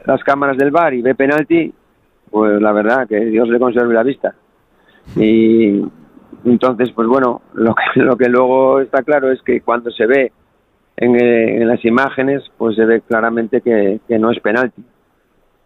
las 0.06 0.24
cámaras 0.24 0.56
del 0.56 0.72
bar 0.72 0.92
y 0.92 1.02
ve 1.02 1.14
penalti, 1.14 1.72
pues 2.32 2.60
la 2.60 2.72
verdad 2.72 3.06
que 3.06 3.26
Dios 3.26 3.48
le 3.48 3.60
conserve 3.60 3.94
la 3.94 4.02
vista. 4.02 4.34
Y 5.16 5.82
entonces, 6.44 6.90
pues 6.92 7.08
bueno, 7.08 7.42
lo 7.54 7.74
que, 7.74 7.82
lo 8.00 8.16
que 8.16 8.28
luego 8.28 8.80
está 8.80 9.02
claro 9.02 9.30
es 9.30 9.42
que 9.42 9.60
cuando 9.60 9.90
se 9.90 10.06
ve 10.06 10.32
en, 10.96 11.16
eh, 11.16 11.56
en 11.62 11.68
las 11.68 11.84
imágenes, 11.84 12.42
pues 12.56 12.76
se 12.76 12.84
ve 12.84 13.00
claramente 13.00 13.60
que, 13.60 14.00
no 14.18 14.30
es 14.30 14.40
penalti. 14.40 14.82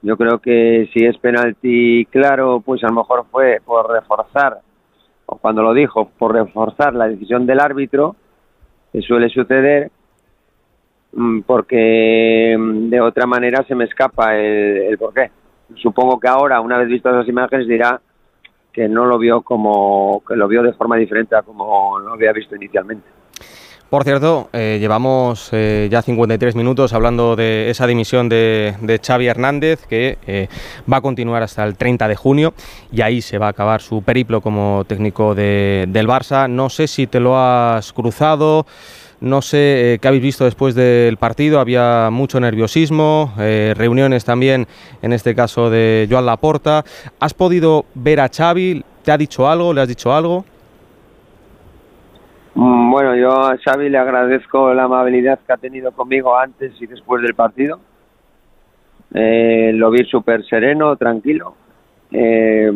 Yo 0.02 0.16
creo 0.16 0.38
que 0.38 0.88
si 0.92 1.04
es 1.04 1.16
penalti 1.18 2.06
claro, 2.06 2.60
pues 2.64 2.84
a 2.84 2.88
lo 2.88 2.94
mejor 2.94 3.24
fue 3.30 3.58
por 3.64 3.90
reforzar, 3.90 4.58
o 5.26 5.38
cuando 5.38 5.62
lo 5.62 5.72
dijo, 5.72 6.10
por 6.18 6.34
reforzar 6.34 6.94
la 6.94 7.08
decisión 7.08 7.46
del 7.46 7.60
árbitro, 7.60 8.16
que 8.92 9.00
suele 9.00 9.28
suceder, 9.30 9.90
mm, 11.12 11.40
porque 11.40 12.54
mm, 12.58 12.90
de 12.90 13.00
otra 13.00 13.26
manera 13.26 13.64
se 13.66 13.74
me 13.74 13.84
escapa 13.84 14.36
el, 14.36 14.82
el 14.82 14.98
porqué. 14.98 15.30
Supongo 15.76 16.20
que 16.20 16.28
ahora, 16.28 16.60
una 16.60 16.78
vez 16.78 16.88
vistas 16.88 17.14
las 17.14 17.28
imágenes, 17.28 17.66
dirá 17.66 18.00
que 18.74 18.88
no 18.88 19.06
lo 19.06 19.18
vio 19.18 19.42
como, 19.42 20.22
que 20.26 20.34
lo 20.36 20.48
vio 20.48 20.62
de 20.62 20.72
forma 20.72 20.96
diferente 20.96 21.36
a 21.36 21.42
como 21.42 21.98
lo 22.00 22.12
había 22.14 22.32
visto 22.32 22.56
inicialmente. 22.56 23.06
Por 23.90 24.02
cierto, 24.02 24.48
eh, 24.52 24.78
llevamos 24.80 25.50
eh, 25.52 25.86
ya 25.88 26.02
53 26.02 26.56
minutos 26.56 26.92
hablando 26.94 27.36
de 27.36 27.70
esa 27.70 27.86
dimisión 27.86 28.28
de, 28.28 28.74
de 28.80 28.98
Xavi 28.98 29.28
Hernández 29.28 29.86
que 29.86 30.18
eh, 30.26 30.48
va 30.92 30.96
a 30.96 31.00
continuar 31.00 31.44
hasta 31.44 31.62
el 31.62 31.76
30 31.76 32.08
de 32.08 32.16
junio 32.16 32.54
y 32.90 33.02
ahí 33.02 33.22
se 33.22 33.38
va 33.38 33.46
a 33.46 33.50
acabar 33.50 33.80
su 33.82 34.02
periplo 34.02 34.40
como 34.40 34.82
técnico 34.88 35.36
de- 35.36 35.84
del 35.86 36.08
Barça. 36.08 36.50
No 36.50 36.70
sé 36.70 36.88
si 36.88 37.06
te 37.06 37.20
lo 37.20 37.38
has 37.38 37.92
cruzado, 37.92 38.66
no 39.24 39.40
sé 39.42 39.94
eh, 39.94 39.98
qué 39.98 40.08
habéis 40.08 40.22
visto 40.22 40.44
después 40.44 40.74
del 40.74 41.16
partido. 41.16 41.58
Había 41.58 42.10
mucho 42.12 42.38
nerviosismo, 42.38 43.32
eh, 43.38 43.74
reuniones 43.76 44.24
también, 44.24 44.66
en 45.02 45.12
este 45.12 45.34
caso 45.34 45.70
de 45.70 46.06
Joan 46.10 46.26
Laporta. 46.26 46.84
¿Has 47.18 47.34
podido 47.34 47.86
ver 47.94 48.20
a 48.20 48.28
Xavi? 48.28 48.84
¿Te 49.02 49.12
ha 49.12 49.16
dicho 49.16 49.48
algo? 49.48 49.72
¿Le 49.72 49.80
has 49.80 49.88
dicho 49.88 50.12
algo? 50.12 50.44
Mm, 52.54 52.90
Bueno, 52.90 53.16
yo 53.16 53.30
a 53.32 53.56
Xavi 53.56 53.88
le 53.88 53.98
agradezco 53.98 54.72
la 54.74 54.84
amabilidad 54.84 55.38
que 55.46 55.52
ha 55.52 55.56
tenido 55.56 55.90
conmigo 55.92 56.36
antes 56.36 56.72
y 56.80 56.86
después 56.86 57.22
del 57.22 57.34
partido. 57.34 57.80
Eh, 59.14 59.72
lo 59.74 59.90
vi 59.90 60.04
súper 60.04 60.44
sereno, 60.44 60.96
tranquilo. 60.96 61.54
Eh, 62.12 62.70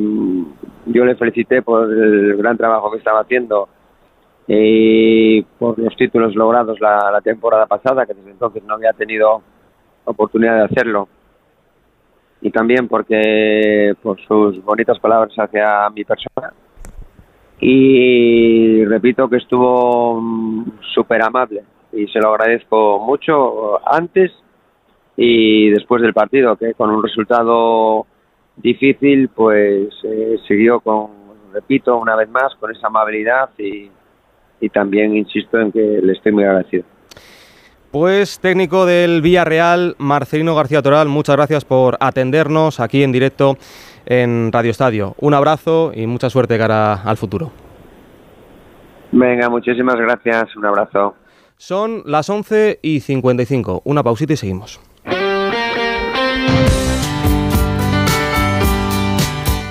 yo 0.87 1.05
le 1.05 1.15
felicité 1.15 1.63
por 1.63 1.93
el 1.93 2.37
gran 2.37 2.57
trabajo 2.57 2.91
que 2.91 2.99
estaba 2.99 3.21
haciendo 3.21 3.69
y 4.49 5.43
por 5.43 5.79
los 5.79 5.95
títulos 5.95 6.35
logrados 6.35 6.81
la, 6.81 7.11
la 7.13 7.21
temporada 7.21 7.67
pasada, 7.67 8.07
que 8.07 8.15
desde 8.15 8.31
entonces 8.31 8.65
no 8.65 8.75
había 8.75 8.93
tenido 8.95 9.43
oportunidad 10.05 10.57
de 10.57 10.65
hacerlo. 10.65 11.09
Y 12.41 12.51
también 12.51 12.89
porque 12.89 13.95
por 14.03 14.19
sus 14.23 14.65
bonitas 14.65 14.99
palabras 14.99 15.35
hacia 15.37 15.91
mi 15.91 16.05
persona 16.05 16.53
y 17.61 18.85
repito 18.85 19.29
que 19.29 19.37
estuvo 19.37 20.21
mm, 20.21 20.81
súper 20.95 21.23
amable 21.23 21.65
y 21.93 22.07
se 22.07 22.21
lo 22.21 22.31
agradezco 22.31 23.01
mucho 23.01 23.81
antes 23.87 24.33
y 25.17 25.71
después 25.71 26.01
del 26.01 26.15
partido, 26.15 26.57
que 26.57 26.75
con 26.75 26.91
un 26.91 27.03
resultado 27.03 28.07
difícil, 28.57 29.29
pues 29.31 29.89
eh, 30.05 30.37
siguió 30.47 30.79
con, 30.79 31.09
repito, 31.53 31.97
una 31.97 32.15
vez 32.15 32.29
más, 32.29 32.55
con 32.61 32.71
esa 32.71 32.87
amabilidad 32.87 33.51
y, 33.59 33.91
y 34.61 34.69
también 34.69 35.17
insisto 35.17 35.59
en 35.61 35.73
que 35.73 36.01
le 36.03 36.13
estoy 36.13 36.33
muy 36.33 36.45
agradecido. 36.45 36.85
Pues 37.91 38.39
técnico 38.39 38.85
del 38.85 39.23
Villarreal, 39.23 39.95
Marcelino 39.99 40.55
García 40.55 40.83
Toral, 40.83 41.09
muchas 41.09 41.37
gracias 41.37 41.65
por 41.65 41.97
atendernos 42.01 42.81
aquí 42.81 43.03
en 43.03 43.13
directo 43.13 43.57
en 44.05 44.53
Radio 44.53 44.71
Estadio. 44.71 45.15
Un 45.19 45.33
abrazo 45.33 45.93
y 45.95 46.07
mucha 46.07 46.29
suerte 46.29 46.59
cara 46.59 46.95
al 47.03 47.17
futuro. 47.17 47.51
Venga, 49.11 49.49
muchísimas 49.49 49.97
gracias, 49.97 50.55
un 50.57 50.67
abrazo. 50.67 51.15
Son 51.57 52.03
las 52.05 52.29
11 52.29 52.79
y 52.83 53.01
55. 53.01 53.83
Una 53.85 54.03
pausita 54.03 54.35
y 54.35 54.37
seguimos. 54.37 54.81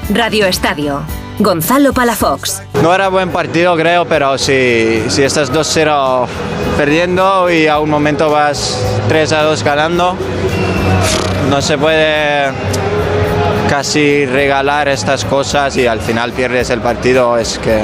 Radio 0.10 0.46
Estadio. 0.46 1.02
Gonzalo 1.40 1.94
Palafox. 1.94 2.64
No 2.82 2.94
era 2.94 3.10
buen 3.10 3.30
partido, 3.30 3.76
creo, 3.76 4.06
pero 4.06 4.38
si, 4.38 5.04
si 5.08 5.24
estás 5.24 5.52
2-0 5.52 6.26
perdiendo 6.78 7.50
y 7.52 7.68
a 7.68 7.80
un 7.80 7.90
momento 7.90 8.30
vas 8.30 8.84
3-2 9.10 9.64
ganando, 9.64 10.16
no 11.50 11.62
se 11.62 11.78
puede 11.78 12.52
casi 13.70 14.26
regalar 14.26 14.88
estas 14.88 15.26
cosas 15.26 15.78
y 15.78 15.86
al 15.86 16.00
final 16.00 16.32
pierdes 16.32 16.70
el 16.72 16.82
partido. 16.82 17.38
Es 17.38 17.60
que 17.60 17.84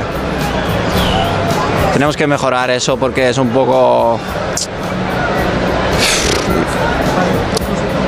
tenemos 1.93 2.17
que 2.17 2.25
mejorar 2.25 2.71
eso 2.71 2.97
porque 2.97 3.29
es 3.29 3.37
un 3.37 3.49
poco... 3.49 4.19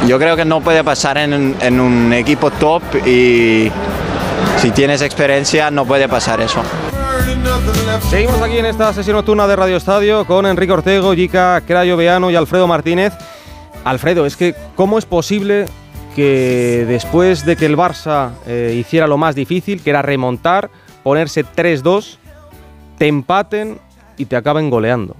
Yo 0.07 0.19
creo 0.19 0.35
que 0.35 0.45
no 0.45 0.61
puede 0.61 0.83
pasar 0.83 1.17
en, 1.17 1.55
en 1.59 1.79
un 1.79 2.13
equipo 2.13 2.51
top 2.51 2.81
y 3.05 3.71
si 4.57 4.71
tienes 4.71 5.01
experiencia 5.01 5.69
no 5.71 5.85
puede 5.85 6.07
pasar 6.07 6.41
eso. 6.41 6.61
Seguimos 8.09 8.41
aquí 8.41 8.57
en 8.57 8.65
esta 8.65 8.93
sesión 8.93 9.15
nocturna 9.15 9.47
de 9.47 9.55
Radio 9.55 9.77
Estadio 9.77 10.25
con 10.25 10.45
Enrique 10.45 10.73
Ortego, 10.73 11.13
Yica 11.13 11.61
Crayo 11.65 11.97
Veano 11.97 12.31
y 12.31 12.35
Alfredo 12.35 12.67
Martínez. 12.67 13.13
Alfredo, 13.83 14.25
es 14.25 14.35
que 14.35 14.55
¿cómo 14.75 14.97
es 14.97 15.05
posible 15.05 15.65
que 16.15 16.85
después 16.87 17.45
de 17.45 17.55
que 17.55 17.65
el 17.65 17.77
Barça 17.77 18.31
eh, 18.47 18.75
hiciera 18.77 19.07
lo 19.07 19.17
más 19.17 19.35
difícil, 19.35 19.81
que 19.81 19.89
era 19.89 20.01
remontar, 20.01 20.69
ponerse 21.03 21.45
3-2, 21.45 22.17
te 22.97 23.07
empaten 23.07 23.79
y 24.17 24.25
te 24.25 24.35
acaben 24.35 24.69
goleando? 24.69 25.15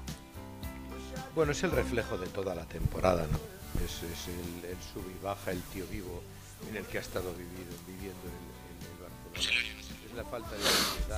Bueno, 1.35 1.51
es 1.51 1.63
el 1.63 1.71
reflejo 1.71 2.17
de 2.17 2.27
toda 2.27 2.55
la 2.55 2.63
temporada, 2.63 3.25
¿no? 3.31 3.37
Es, 3.83 3.91
es 4.03 4.27
el, 4.29 4.69
el 4.69 4.77
sub 4.93 5.03
y 5.09 5.23
baja, 5.23 5.51
el 5.51 5.61
tío 5.73 5.83
vivo 5.91 6.23
en 6.69 6.77
el 6.77 6.85
que 6.85 6.97
ha 6.97 7.01
estado 7.01 7.31
vivido, 7.33 7.64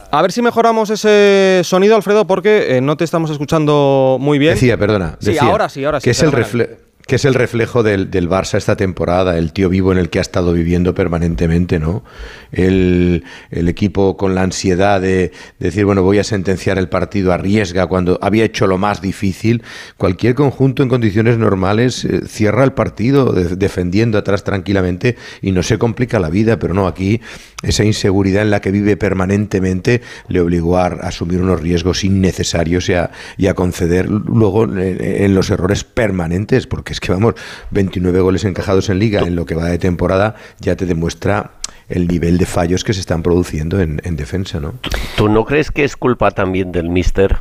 A 0.10 0.22
ver 0.22 0.32
si 0.32 0.42
mejoramos 0.42 0.90
ese 0.90 1.62
sonido, 1.64 1.96
Alfredo, 1.96 2.26
porque 2.26 2.78
eh, 2.78 2.82
no 2.82 2.96
te 2.96 3.04
estamos 3.04 3.30
escuchando 3.30 4.18
muy 4.20 4.40
bien. 4.40 4.54
Decía, 4.54 4.78
perdona. 4.78 5.18
Sí, 5.20 5.38
ahora 5.38 5.70
sí, 5.70 5.84
ahora 5.84 6.00
sí. 6.00 6.06
Que 6.06 6.12
es 6.12 6.22
el, 6.22 6.32
fenomenal. 6.32 6.87
Que 7.08 7.16
es 7.16 7.26
el 7.26 7.34
reflejo 7.34 7.84
del, 7.84 8.12
del 8.12 8.30
Barça 8.30 8.58
esta 8.58 8.76
temporada, 8.76 9.38
el 9.38 9.54
tío 9.54 9.70
vivo 9.70 9.92
en 9.92 9.98
el 9.98 10.10
que 10.10 10.20
ha 10.20 10.22
estado 10.22 10.52
viviendo 10.54 10.94
permanentemente, 10.94 11.80
¿no? 11.80 12.04
El, 12.52 13.24
el 13.50 13.70
equipo 13.70 14.18
con 14.18 14.36
la 14.36 14.42
ansiedad 14.44 15.00
de, 15.00 15.32
decir, 15.60 15.86
bueno, 15.86 16.04
voy 16.04 16.20
a 16.20 16.24
sentenciar 16.24 16.78
el 16.78 16.90
partido, 16.90 17.32
arriesga 17.32 17.88
cuando 17.88 18.20
había 18.22 18.44
hecho 18.44 18.68
lo 18.68 18.78
más 18.78 19.02
difícil. 19.02 19.64
Cualquier 19.98 20.36
conjunto 20.36 20.84
en 20.84 20.90
condiciones 20.90 21.38
normales 21.38 22.04
eh, 22.06 22.22
cierra 22.28 22.64
el 22.64 22.74
partido 22.74 23.32
de- 23.32 23.56
defendiendo 23.56 24.18
atrás 24.18 24.44
tranquilamente 24.44 25.16
y 25.42 25.52
no 25.54 25.64
se 25.64 25.78
complica 25.78 26.20
la 26.20 26.30
vida, 26.30 26.60
pero 26.60 26.74
no, 26.74 26.88
aquí 26.88 27.22
esa 27.64 27.84
inseguridad 27.86 28.42
en 28.44 28.52
la 28.52 28.60
que 28.60 28.72
vive 28.72 28.98
permanentemente 28.98 30.02
le 30.28 30.42
obligó 30.42 30.78
a, 30.78 30.88
a 30.88 31.08
asumir 31.08 31.42
unos 31.42 31.62
riesgos 31.62 32.04
innecesarios 32.04 32.90
y 32.90 32.94
a, 32.94 33.12
y 33.38 33.48
a 33.48 33.54
conceder 33.54 34.10
luego 34.10 34.66
en, 34.66 34.98
en 35.02 35.34
los 35.34 35.50
errores 35.50 35.84
permanentes, 35.86 36.68
porque 36.68 36.97
es 36.98 37.00
que 37.00 37.12
vamos, 37.12 37.36
29 37.72 38.20
goles 38.22 38.44
encajados 38.44 38.90
en 38.90 38.98
liga 39.00 39.22
en 39.22 39.36
lo 39.36 39.46
que 39.46 39.54
va 39.56 39.66
de 39.66 39.78
temporada 39.78 40.36
ya 40.60 40.76
te 40.76 40.86
demuestra 40.86 41.52
el 41.90 42.08
nivel 42.08 42.38
de 42.38 42.46
fallos 42.46 42.84
que 42.84 42.94
se 42.94 43.00
están 43.00 43.22
produciendo 43.24 43.80
en, 43.80 44.02
en 44.04 44.16
defensa, 44.16 44.60
¿no? 44.60 44.74
¿Tú 45.16 45.30
no 45.30 45.46
crees 45.46 45.72
que 45.72 45.84
es 45.84 45.96
culpa 45.96 46.32
también 46.32 46.72
del 46.72 46.90
mister? 46.90 47.38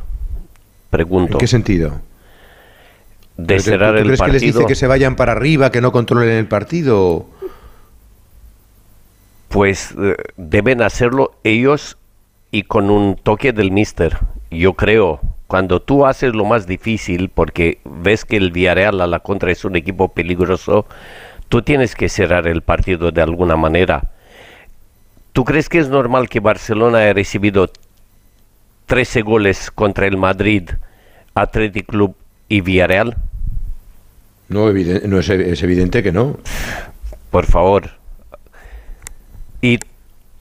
Pregunto. 0.89 1.33
¿En 1.33 1.39
qué 1.39 1.47
sentido? 1.47 1.99
De 3.35 3.57
¿Tú- 3.57 3.63
cerrar 3.63 3.93
tú 3.95 3.97
el 3.99 4.05
crees 4.05 4.21
que 4.21 4.31
les 4.31 4.41
dice 4.41 4.65
que 4.65 4.75
se 4.75 4.87
vayan 4.87 5.15
para 5.15 5.31
arriba, 5.33 5.71
que 5.71 5.81
no 5.81 5.91
controlen 5.91 6.29
el 6.29 6.47
partido? 6.47 7.25
Pues 9.49 9.93
eh, 9.97 10.15
deben 10.37 10.81
hacerlo 10.81 11.31
ellos 11.43 11.97
y 12.51 12.63
con 12.63 12.89
un 12.89 13.15
toque 13.15 13.53
del 13.53 13.71
mister. 13.71 14.17
Yo 14.51 14.73
creo, 14.73 15.19
cuando 15.47 15.81
tú 15.81 16.05
haces 16.05 16.35
lo 16.35 16.45
más 16.45 16.67
difícil, 16.67 17.29
porque 17.29 17.79
ves 17.85 18.25
que 18.25 18.37
el 18.37 18.51
Villarreal 18.51 19.01
a 19.01 19.07
la 19.07 19.19
contra 19.19 19.51
es 19.51 19.63
un 19.65 19.75
equipo 19.75 20.09
peligroso, 20.09 20.85
tú 21.49 21.61
tienes 21.61 21.95
que 21.95 22.09
cerrar 22.09 22.47
el 22.47 22.61
partido 22.61 23.11
de 23.11 23.21
alguna 23.21 23.55
manera. 23.55 24.11
¿Tú 25.31 25.45
crees 25.45 25.69
que 25.69 25.79
es 25.79 25.87
normal 25.87 26.29
que 26.29 26.41
Barcelona 26.41 26.99
haya 26.99 27.13
recibido 27.13 27.69
13 28.87 29.21
goles 29.21 29.71
contra 29.71 30.05
el 30.05 30.17
Madrid, 30.17 30.69
Athletic 31.33 31.85
Club 31.87 32.15
y 32.49 32.61
Villarreal? 32.61 33.15
No, 34.49 34.69
es, 34.69 35.29
es 35.29 35.63
evidente 35.63 36.03
que 36.03 36.11
no. 36.11 36.37
Por 37.31 37.45
favor. 37.45 37.91
Y 39.61 39.79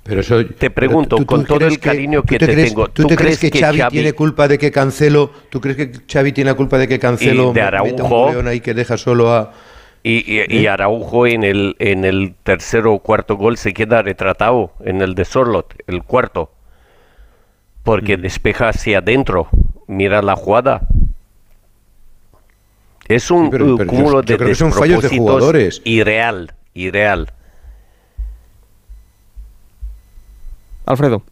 Pero 0.07 0.21
eso, 0.21 0.45
te 0.45 0.71
pregunto, 0.71 1.17
tú- 1.17 1.23
tú 1.23 1.27
con 1.27 1.45
todo 1.45 1.59
crees 1.59 1.73
el 1.75 1.81
cariño 1.81 2.21
tú 2.21 2.27
que 2.29 2.39
te 2.39 2.47
crees- 2.47 2.69
tengo, 2.69 2.89
¿Tú, 2.89 3.07
te 3.07 3.17
crees 3.17 3.39
que, 3.41 3.51
Xavi, 3.51 3.83
tiene 3.91 4.13
culpa 4.13 4.47
de 4.47 4.57
que 4.59 4.71
Cancelo? 4.71 5.31
¿Tú 5.51 5.61
crees 5.61 5.77
que 5.77 5.91
Xavi 6.11 6.33
tiene 6.33 6.51
la 6.51 6.57
culpa 6.57 6.79
de 6.79 6.87
que 6.87 6.99
Cancelo 6.99 7.51
Y 7.51 7.55
de 7.55 7.63
meta 7.63 7.83
un 7.83 8.07
Araujo. 8.13 8.49
ahí 8.49 8.61
que 8.61 8.73
deja 8.75 8.97
solo 8.97 9.33
a 9.35 9.53
Y, 10.05 10.19
y- 10.41 10.45
y 10.61 10.65
¿Eh? 10.67 10.69
Araujo 10.69 11.27
en 11.27 11.43
el, 11.43 11.75
en 11.81 12.05
el 12.05 12.35
tercero 12.45 12.93
o 12.95 12.99
cuarto 13.01 13.37
gol 13.37 13.57
se 13.57 13.75
queda 13.75 14.03
retratado 14.03 14.71
en 14.85 15.03
el 15.03 15.17
de 15.17 15.25
Sorlot, 15.25 15.75
el 15.89 16.05
cuarto. 16.05 16.53
Mm. 16.53 17.83
Porque 17.83 18.17
despeja 18.17 18.69
hacia 18.69 18.99
adentro. 18.99 19.49
Mira 19.89 20.23
la 20.23 20.37
jugada. 20.37 20.83
Es 23.09 23.31
un 23.33 23.45
Sí, 23.47 23.49
pero- 23.51 23.77
pero 23.77 23.91
yo- 23.91 23.97
cúmulo 23.99 24.17
yo 24.17 24.23
de 24.23 24.37
creo 24.37 24.49
que 24.49 24.55
son 24.55 24.73
fallos 24.73 25.03
de 25.03 25.09
jugadores. 25.17 25.81
Irreal, 25.85 26.53
irreal. 26.75 27.33
Alfredo. 30.87 31.23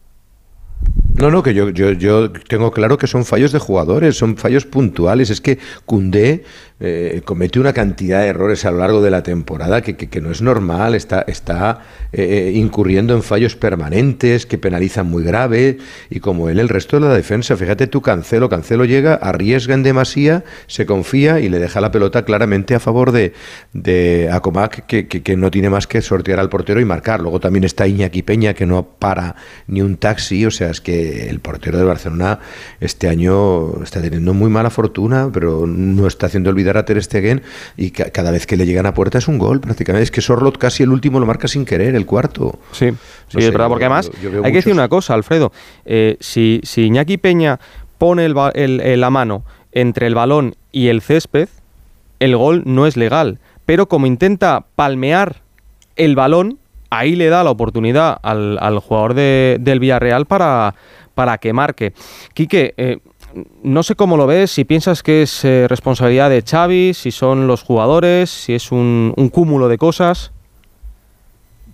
No, 1.17 1.31
no, 1.31 1.43
que 1.43 1.53
yo, 1.53 1.69
yo, 1.69 1.91
yo 1.93 2.29
tengo 2.29 2.71
claro 2.71 2.97
que 2.97 3.07
son 3.07 3.23
fallos 3.23 3.53
de 3.53 3.59
jugadores, 3.59 4.17
son 4.17 4.35
fallos 4.35 4.65
puntuales. 4.65 5.29
Es 5.29 5.39
que 5.39 5.59
Cundé 5.85 6.43
eh, 6.81 7.21
comete 7.23 7.57
una 7.57 7.71
cantidad 7.71 8.19
de 8.19 8.27
errores 8.27 8.65
a 8.65 8.71
lo 8.71 8.79
largo 8.79 9.01
de 9.01 9.11
la 9.11 9.23
temporada 9.23 9.81
que, 9.81 9.95
que- 9.95 10.19
no 10.19 10.29
es 10.29 10.41
normal, 10.41 10.93
está, 10.93 11.21
está 11.25 11.79
eh, 12.11 12.51
incurriendo 12.55 13.15
en 13.15 13.23
fallos 13.23 13.55
permanentes 13.55 14.45
que 14.45 14.57
penalizan 14.57 15.07
muy 15.07 15.23
grave. 15.23 15.77
Y 16.09 16.19
como 16.19 16.49
él, 16.49 16.59
el 16.59 16.67
resto 16.67 16.99
de 16.99 17.07
la 17.07 17.13
defensa, 17.13 17.55
fíjate 17.55 17.87
tú, 17.87 18.01
Cancelo, 18.01 18.49
Cancelo 18.49 18.83
llega, 18.83 19.13
arriesga 19.13 19.73
en 19.73 19.83
demasía, 19.83 20.43
se 20.67 20.85
confía 20.85 21.39
y 21.39 21.47
le 21.47 21.59
deja 21.59 21.79
la 21.79 21.91
pelota 21.91 22.25
claramente 22.25 22.75
a 22.75 22.81
favor 22.81 23.13
de, 23.13 23.31
de 23.71 24.29
Acomac, 24.33 24.85
que- 24.85 25.07
que 25.07 25.37
no 25.37 25.49
tiene 25.49 25.69
más 25.69 25.87
que 25.87 26.01
sortear 26.01 26.41
al 26.41 26.49
portero 26.49 26.81
y 26.81 26.85
marcar. 26.85 27.21
Luego 27.21 27.39
también 27.39 27.63
está 27.63 27.87
Iñaki 27.87 28.21
Peña, 28.21 28.53
que 28.53 28.65
no 28.65 28.83
para 28.99 29.37
ni 29.67 29.81
un 29.81 29.95
taxi, 29.95 30.45
o 30.45 30.51
sea, 30.51 30.71
es 30.71 30.81
que 30.81 31.04
el 31.29 31.39
portero 31.39 31.77
de 31.77 31.83
Barcelona 31.83 32.39
este 32.79 33.07
año 33.07 33.81
está 33.83 34.01
teniendo 34.01 34.33
muy 34.33 34.49
mala 34.49 34.69
fortuna, 34.69 35.29
pero 35.33 35.65
no 35.67 36.07
está 36.07 36.27
haciendo 36.27 36.49
olvidar 36.49 36.77
a 36.77 36.85
Ter 36.85 37.01
Stegen 37.03 37.41
y 37.77 37.91
ca- 37.91 38.09
cada 38.11 38.31
vez 38.31 38.45
que 38.47 38.57
le 38.57 38.65
llegan 38.65 38.85
a 38.85 38.93
puerta 38.93 39.17
es 39.17 39.27
un 39.27 39.37
gol 39.37 39.59
prácticamente. 39.61 40.03
Es 40.03 40.11
que 40.11 40.21
Sorlot 40.21 40.57
casi 40.57 40.83
el 40.83 40.89
último 40.89 41.19
lo 41.19 41.25
marca 41.25 41.47
sin 41.47 41.65
querer, 41.65 41.95
el 41.95 42.05
cuarto. 42.05 42.59
Sí, 42.71 42.91
No 42.91 42.97
sí, 43.29 43.39
sé, 43.39 43.39
es 43.39 43.51
verdad, 43.51 43.65
yo- 43.65 43.69
porque 43.69 43.85
además 43.85 44.11
hay 44.43 44.51
que 44.51 44.57
decir 44.57 44.73
una 44.73 44.87
cosa, 44.89 45.13
Alfredo. 45.13 45.51
Eh, 45.85 46.17
si, 46.19 46.61
si 46.63 46.83
Iñaki 46.83 47.17
Peña 47.17 47.59
pone 47.97 48.25
el 48.25 48.33
ba- 48.33 48.51
el- 48.53 48.81
el- 48.81 49.01
la 49.01 49.09
mano 49.09 49.43
entre 49.71 50.07
el 50.07 50.15
balón 50.15 50.55
y 50.71 50.87
el 50.87 51.01
césped, 51.01 51.49
el 52.19 52.35
gol 52.37 52.63
no 52.65 52.87
es 52.87 52.95
legal. 52.97 53.39
Pero 53.65 53.87
como 53.87 54.05
intenta 54.05 54.65
palmear 54.75 55.41
el 55.95 56.15
balón, 56.15 56.59
ahí 56.89 57.15
le 57.15 57.27
da 57.29 57.43
la 57.43 57.51
oportunidad 57.51 58.17
al, 58.21 58.79
jugador 58.79 59.13
de- 59.13 59.57
del 59.59 59.79
Villarreal 59.79 60.25
para, 60.25 60.75
para 61.13 61.37
que 61.37 61.53
marque. 61.53 61.93
Quique, 62.33 62.73
eh, 62.77 62.99
no 63.63 63.83
sé 63.83 63.95
cómo 63.95 64.15
lo 64.17 64.27
ves, 64.27 64.51
si 64.51 64.63
piensas 64.63 65.03
que 65.03 65.23
es 65.23 65.43
eh, 65.43 65.65
responsabilidad 65.67 66.29
de 66.29 66.41
Xavi, 66.41 66.93
si 66.93 67.11
son 67.11 67.47
los 67.47 67.63
jugadores, 67.63 68.29
si 68.29 68.53
es 68.53 68.71
un, 68.71 69.13
cúmulo 69.31 69.67
de 69.67 69.77
cosas. 69.77 70.31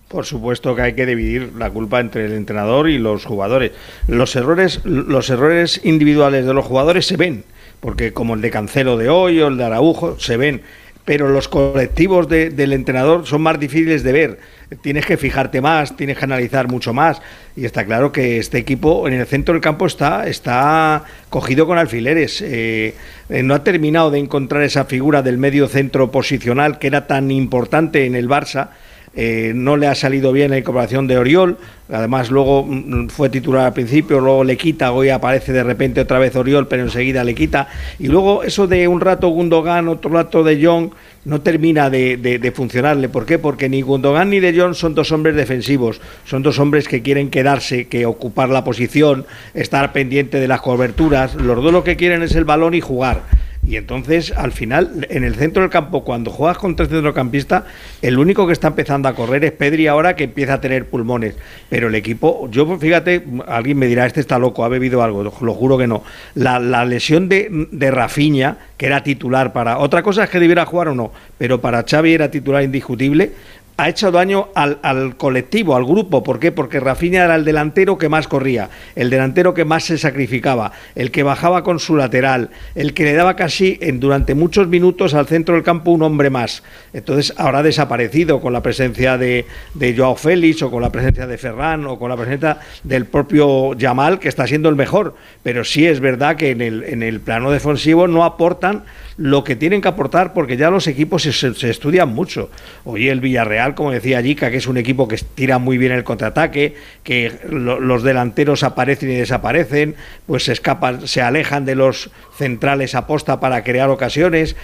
Por 0.08 0.26
supuesto 0.26 0.74
que 0.74 0.82
hay 0.82 0.94
que 0.94 1.06
dividir 1.06 1.52
la 1.56 1.70
culpa 1.70 2.00
entre 2.00 2.26
el 2.26 2.32
entrenador 2.32 2.88
y 2.90 2.98
los 2.98 3.24
jugadores. 3.24 3.72
Los 4.08 4.36
errores, 4.36 4.80
los 4.84 5.30
errores 5.30 5.80
individuales 5.84 6.44
de 6.44 6.52
los 6.52 6.66
jugadores 6.66 7.06
se 7.06 7.16
ven, 7.16 7.44
porque 7.80 8.12
como 8.12 8.34
el 8.34 8.42
de 8.42 8.50
Cancelo 8.50 8.98
de 8.98 9.08
hoy 9.08 9.40
o 9.40 9.46
el 9.48 9.56
de 9.56 9.64
Araujo, 9.64 10.18
se 10.18 10.36
ven. 10.36 10.62
Pero 11.06 11.28
los 11.30 11.48
colectivos 11.48 12.28
de- 12.28 12.50
del 12.50 12.74
entrenador 12.74 13.26
son 13.26 13.40
más 13.42 13.58
difíciles 13.58 14.02
de 14.02 14.12
ver. 14.12 14.38
Tienes 14.80 15.06
que 15.06 15.16
fijarte 15.16 15.60
más, 15.60 15.96
tienes 15.96 16.18
que 16.18 16.24
analizar 16.24 16.68
mucho 16.68 16.92
más. 16.92 17.20
Y 17.56 17.64
está 17.64 17.84
claro 17.84 18.12
que 18.12 18.38
este 18.38 18.58
equipo 18.58 19.06
en 19.06 19.14
el 19.14 19.26
centro 19.26 19.52
del 19.54 19.60
campo 19.60 19.86
está, 19.86 20.26
está 20.26 21.04
cogido 21.28 21.66
con 21.66 21.78
alfileres. 21.78 22.40
Eh, 22.42 22.94
eh, 23.28 23.42
no 23.42 23.54
ha 23.54 23.64
terminado 23.64 24.10
de 24.10 24.18
encontrar 24.18 24.62
esa 24.62 24.84
figura 24.84 25.22
del 25.22 25.38
medio 25.38 25.68
centro 25.68 26.10
posicional 26.10 26.78
que 26.78 26.86
era 26.86 27.06
tan 27.06 27.30
importante 27.30 28.06
en 28.06 28.14
el 28.14 28.28
Barça. 28.28 28.68
Eh, 29.14 29.52
no 29.54 29.76
le 29.76 29.88
ha 29.88 29.94
salido 29.94 30.32
bien 30.32 30.50
la 30.50 30.58
incorporación 30.58 31.06
de 31.06 31.18
Oriol, 31.18 31.58
además 31.90 32.30
luego 32.30 32.64
mm, 32.64 33.08
fue 33.08 33.28
titular 33.28 33.66
al 33.66 33.74
principio, 33.74 34.20
luego 34.20 34.42
le 34.42 34.56
quita, 34.56 34.90
hoy 34.92 35.10
aparece 35.10 35.52
de 35.52 35.62
repente 35.62 36.00
otra 36.00 36.18
vez 36.18 36.34
Oriol, 36.34 36.66
pero 36.66 36.82
enseguida 36.82 37.22
le 37.22 37.34
quita, 37.34 37.68
y 37.98 38.08
luego 38.08 38.42
eso 38.42 38.66
de 38.66 38.88
un 38.88 39.02
rato 39.02 39.28
Gundogan, 39.28 39.88
otro 39.88 40.10
rato 40.12 40.42
de 40.42 40.64
Jong, 40.64 40.92
no 41.26 41.42
termina 41.42 41.90
de 41.90 42.52
funcionarle. 42.54 43.08
¿Por 43.08 43.26
qué? 43.26 43.38
Porque 43.38 43.68
ni 43.68 43.82
Gundogan 43.82 44.30
ni 44.30 44.40
de 44.40 44.58
Jong 44.58 44.74
son 44.74 44.94
dos 44.94 45.12
hombres 45.12 45.36
defensivos, 45.36 46.00
son 46.24 46.42
dos 46.42 46.58
hombres 46.58 46.88
que 46.88 47.02
quieren 47.02 47.28
quedarse, 47.28 47.88
que 47.88 48.06
ocupar 48.06 48.48
la 48.48 48.64
posición, 48.64 49.26
estar 49.52 49.92
pendiente 49.92 50.40
de 50.40 50.48
las 50.48 50.62
coberturas, 50.62 51.34
los 51.34 51.62
dos 51.62 51.72
lo 51.72 51.84
que 51.84 51.96
quieren 51.96 52.22
es 52.22 52.34
el 52.34 52.44
balón 52.44 52.72
y 52.72 52.80
jugar. 52.80 53.22
Y 53.64 53.76
entonces, 53.76 54.32
al 54.36 54.50
final, 54.50 55.06
en 55.08 55.22
el 55.22 55.36
centro 55.36 55.62
del 55.62 55.70
campo, 55.70 56.02
cuando 56.02 56.32
juegas 56.32 56.58
contra 56.58 56.84
el 56.84 56.90
centrocampista, 56.90 57.64
el 58.02 58.18
único 58.18 58.44
que 58.46 58.52
está 58.52 58.68
empezando 58.68 59.08
a 59.08 59.14
correr 59.14 59.44
es 59.44 59.52
Pedri 59.52 59.86
ahora 59.86 60.16
que 60.16 60.24
empieza 60.24 60.54
a 60.54 60.60
tener 60.60 60.86
pulmones. 60.86 61.36
Pero 61.68 61.86
el 61.86 61.94
equipo, 61.94 62.48
yo 62.50 62.76
fíjate, 62.78 63.24
alguien 63.46 63.78
me 63.78 63.86
dirá, 63.86 64.06
este 64.06 64.20
está 64.20 64.40
loco, 64.40 64.64
ha 64.64 64.68
bebido 64.68 65.02
algo, 65.02 65.22
lo 65.22 65.54
juro 65.54 65.78
que 65.78 65.86
no. 65.86 66.02
La, 66.34 66.58
la 66.58 66.84
lesión 66.84 67.28
de, 67.28 67.68
de 67.70 67.90
Rafiña, 67.92 68.56
que 68.76 68.86
era 68.86 69.04
titular 69.04 69.52
para... 69.52 69.78
Otra 69.78 70.02
cosa 70.02 70.24
es 70.24 70.30
que 70.30 70.40
debiera 70.40 70.66
jugar 70.66 70.88
o 70.88 70.94
no, 70.96 71.12
pero 71.38 71.60
para 71.60 71.84
Xavi 71.88 72.14
era 72.14 72.32
titular 72.32 72.64
indiscutible, 72.64 73.30
ha 73.76 73.88
hecho 73.88 74.12
daño 74.12 74.48
al, 74.54 74.78
al 74.82 75.16
colectivo, 75.16 75.74
al 75.74 75.84
grupo. 75.84 76.22
¿Por 76.22 76.38
qué? 76.38 76.52
Porque 76.52 76.78
Rafinha 76.78 77.24
era 77.24 77.34
el 77.34 77.44
delantero 77.44 77.98
que 77.98 78.08
más 78.08 78.28
corría, 78.28 78.68
el 78.94 79.10
delantero 79.10 79.54
que 79.54 79.64
más 79.64 79.84
se 79.84 79.98
sacrificaba, 79.98 80.72
el 80.94 81.10
que 81.10 81.22
bajaba 81.22 81.64
con 81.64 81.80
su 81.80 81.96
lateral, 81.96 82.50
el 82.74 82.92
que 82.94 83.04
le 83.04 83.14
daba 83.14 83.34
casi 83.34 83.78
en, 83.80 83.98
durante 83.98 84.34
muchos 84.34 84.68
minutos 84.68 85.14
al 85.14 85.26
centro 85.26 85.54
del 85.54 85.64
campo 85.64 85.90
un 85.90 86.02
hombre 86.02 86.30
más. 86.30 86.62
Entonces 86.92 87.32
ahora 87.38 87.60
ha 87.60 87.62
desaparecido 87.62 88.40
con 88.40 88.52
la 88.52 88.62
presencia 88.62 89.16
de, 89.18 89.46
de 89.74 89.96
Joao 89.96 90.16
Félix 90.16 90.62
o 90.62 90.70
con 90.70 90.82
la 90.82 90.92
presencia 90.92 91.26
de 91.26 91.38
Ferran 91.38 91.86
o 91.86 91.98
con 91.98 92.10
la 92.10 92.16
presencia 92.16 92.58
del 92.84 93.06
propio 93.06 93.74
Yamal, 93.74 94.18
que 94.18 94.28
está 94.28 94.46
siendo 94.46 94.68
el 94.68 94.76
mejor. 94.76 95.14
Pero 95.42 95.64
sí 95.64 95.86
es 95.86 95.98
verdad 96.00 96.36
que 96.36 96.50
en 96.50 96.60
el, 96.60 96.84
en 96.84 97.02
el 97.02 97.20
plano 97.20 97.50
defensivo 97.50 98.06
no 98.06 98.24
aportan 98.24 98.84
lo 99.16 99.44
que 99.44 99.56
tienen 99.56 99.80
que 99.80 99.88
aportar 99.88 100.32
porque 100.32 100.56
ya 100.56 100.70
los 100.70 100.86
equipos 100.86 101.22
se, 101.22 101.32
se- 101.32 101.54
se 101.54 101.70
estudian 101.70 102.08
mucho. 102.14 102.50
Hoy 102.84 103.08
el 103.08 103.20
Villarreal, 103.20 103.71
como 103.74 103.90
decía 103.92 104.22
Jica, 104.22 104.50
que 104.50 104.56
es 104.58 104.66
un 104.66 104.76
equipo 104.76 105.08
que 105.08 105.16
tira 105.34 105.58
muy 105.58 105.78
bien 105.78 105.92
el 105.92 106.04
contraataque, 106.04 106.74
que 107.02 107.32
lo- 107.48 107.80
los 107.80 108.02
delanteros 108.02 108.62
aparecen 108.62 109.10
y 109.10 109.14
desaparecen, 109.16 109.94
pues 110.26 110.44
se 110.44 110.52
escapan, 110.52 111.06
se 111.06 111.22
alejan 111.22 111.64
de 111.64 111.74
los 111.74 112.10
centrales 112.36 112.94
aposta 112.94 113.40
para 113.40 113.62
crear 113.64 113.88
ocasiones, 113.90 114.56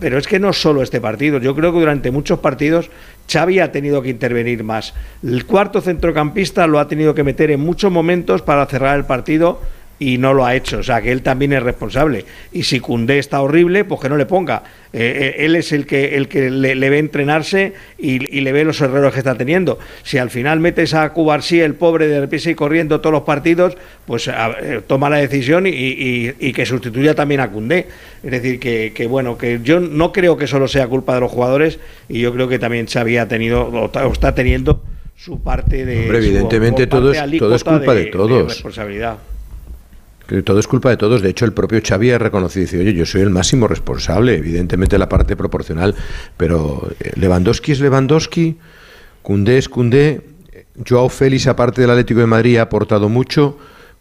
pero 0.00 0.18
es 0.18 0.26
que 0.26 0.38
no 0.38 0.52
solo 0.52 0.82
este 0.82 1.00
partido, 1.00 1.38
yo 1.38 1.54
creo 1.54 1.72
que 1.72 1.80
durante 1.80 2.10
muchos 2.10 2.38
partidos 2.40 2.90
Xavi 3.30 3.58
ha 3.60 3.72
tenido 3.72 4.02
que 4.02 4.10
intervenir 4.10 4.62
más. 4.62 4.94
El 5.22 5.46
cuarto 5.46 5.80
centrocampista 5.80 6.66
lo 6.66 6.78
ha 6.78 6.88
tenido 6.88 7.14
que 7.14 7.24
meter 7.24 7.50
en 7.50 7.60
muchos 7.60 7.90
momentos 7.90 8.42
para 8.42 8.66
cerrar 8.66 8.96
el 8.96 9.04
partido 9.04 9.60
y 9.98 10.18
no 10.18 10.34
lo 10.34 10.44
ha 10.44 10.54
hecho. 10.54 10.78
O 10.78 10.82
sea, 10.82 11.00
que 11.00 11.10
él 11.10 11.22
también 11.22 11.52
es 11.54 11.62
responsable. 11.62 12.24
Y 12.52 12.64
si 12.64 12.80
Cundé 12.80 13.18
está 13.18 13.40
horrible, 13.40 13.84
pues 13.84 14.00
que 14.00 14.08
no 14.10 14.16
le 14.16 14.26
ponga. 14.26 14.62
Eh, 14.92 15.34
eh, 15.38 15.44
él 15.44 15.56
es 15.56 15.72
el 15.72 15.86
que, 15.86 16.16
el 16.16 16.28
que 16.28 16.50
le, 16.50 16.74
le 16.74 16.90
ve 16.90 16.98
entrenarse 16.98 17.72
y, 17.98 18.36
y 18.36 18.40
le 18.42 18.52
ve 18.52 18.64
los 18.64 18.80
errores 18.80 19.12
que 19.12 19.18
está 19.20 19.34
teniendo. 19.36 19.78
Si 20.02 20.18
al 20.18 20.30
final 20.30 20.60
metes 20.60 20.92
a 20.94 21.10
Cubarsí, 21.12 21.60
el 21.60 21.74
pobre 21.74 22.08
de 22.08 22.20
repisa 22.20 22.50
y 22.50 22.54
corriendo 22.54 23.00
todos 23.00 23.12
los 23.12 23.22
partidos, 23.22 23.76
pues 24.06 24.28
a- 24.28 24.54
eh, 24.60 24.80
toma 24.86 25.08
la 25.10 25.16
decisión 25.16 25.66
y, 25.66 25.70
y- 25.70 26.34
y 26.38 26.52
que 26.52 26.66
sustituya 26.66 27.14
también 27.14 27.40
a 27.40 27.50
Cundé. 27.50 27.86
Es 28.22 28.30
decir, 28.30 28.58
que, 28.60 28.92
que, 28.94 29.06
bueno, 29.06 29.36
que 29.38 29.60
yo 29.62 29.80
no 29.80 30.12
creo 30.12 30.36
que 30.36 30.46
solo 30.46 30.68
sea 30.68 30.86
culpa 30.88 31.14
de 31.14 31.20
los 31.20 31.30
jugadores 31.30 31.78
y 32.08 32.20
yo 32.20 32.32
creo 32.34 32.48
que 32.48 32.58
también 32.58 32.86
Xavi 32.86 33.16
ha 33.18 33.28
tenido 33.28 33.62
o 33.68 34.12
está 34.12 34.34
teniendo 34.34 34.82
su 35.16 35.42
parte 35.42 35.84
de 35.86 36.00
Hombre, 36.02 36.18
evidentemente 36.18 36.82
su 36.84 36.88
todo 36.90 37.12
parte 37.12 37.34
es- 37.36 37.38
todo 37.38 37.54
es 37.54 37.64
culpa 37.64 37.94
de 37.94 38.04
todos. 38.06 38.48
responsabilidad. 38.48 39.16
Que 40.26 40.42
todo 40.42 40.58
es 40.58 40.66
culpa 40.66 40.90
de 40.90 40.96
todos. 40.96 41.22
De 41.22 41.28
hecho, 41.30 41.44
el 41.44 41.52
propio 41.52 41.80
Xavi 41.86 42.10
ha 42.10 42.18
reconocido, 42.18 42.62
dice, 42.62 42.78
oye, 42.80 42.92
yo 42.94 43.06
soy 43.06 43.20
el 43.22 43.30
máximo 43.30 43.68
responsable, 43.68 44.36
evidentemente 44.36 44.98
la 44.98 45.08
parte 45.08 45.36
proporcional, 45.36 45.94
pero 46.36 46.88
eh, 46.98 47.12
Lewandowski 47.14 47.72
es 47.72 47.80
Lewandowski, 47.80 48.56
Cundé 49.22 49.58
es 49.58 49.68
Cundé, 49.68 50.20
Joao 50.88 51.08
Félix, 51.08 51.46
aparte 51.46 51.80
del 51.80 51.90
Atlético 51.90 52.20
de 52.20 52.26
Madrid, 52.26 52.56
ha 52.58 52.62
aportado 52.62 53.08
mucho. 53.08 53.56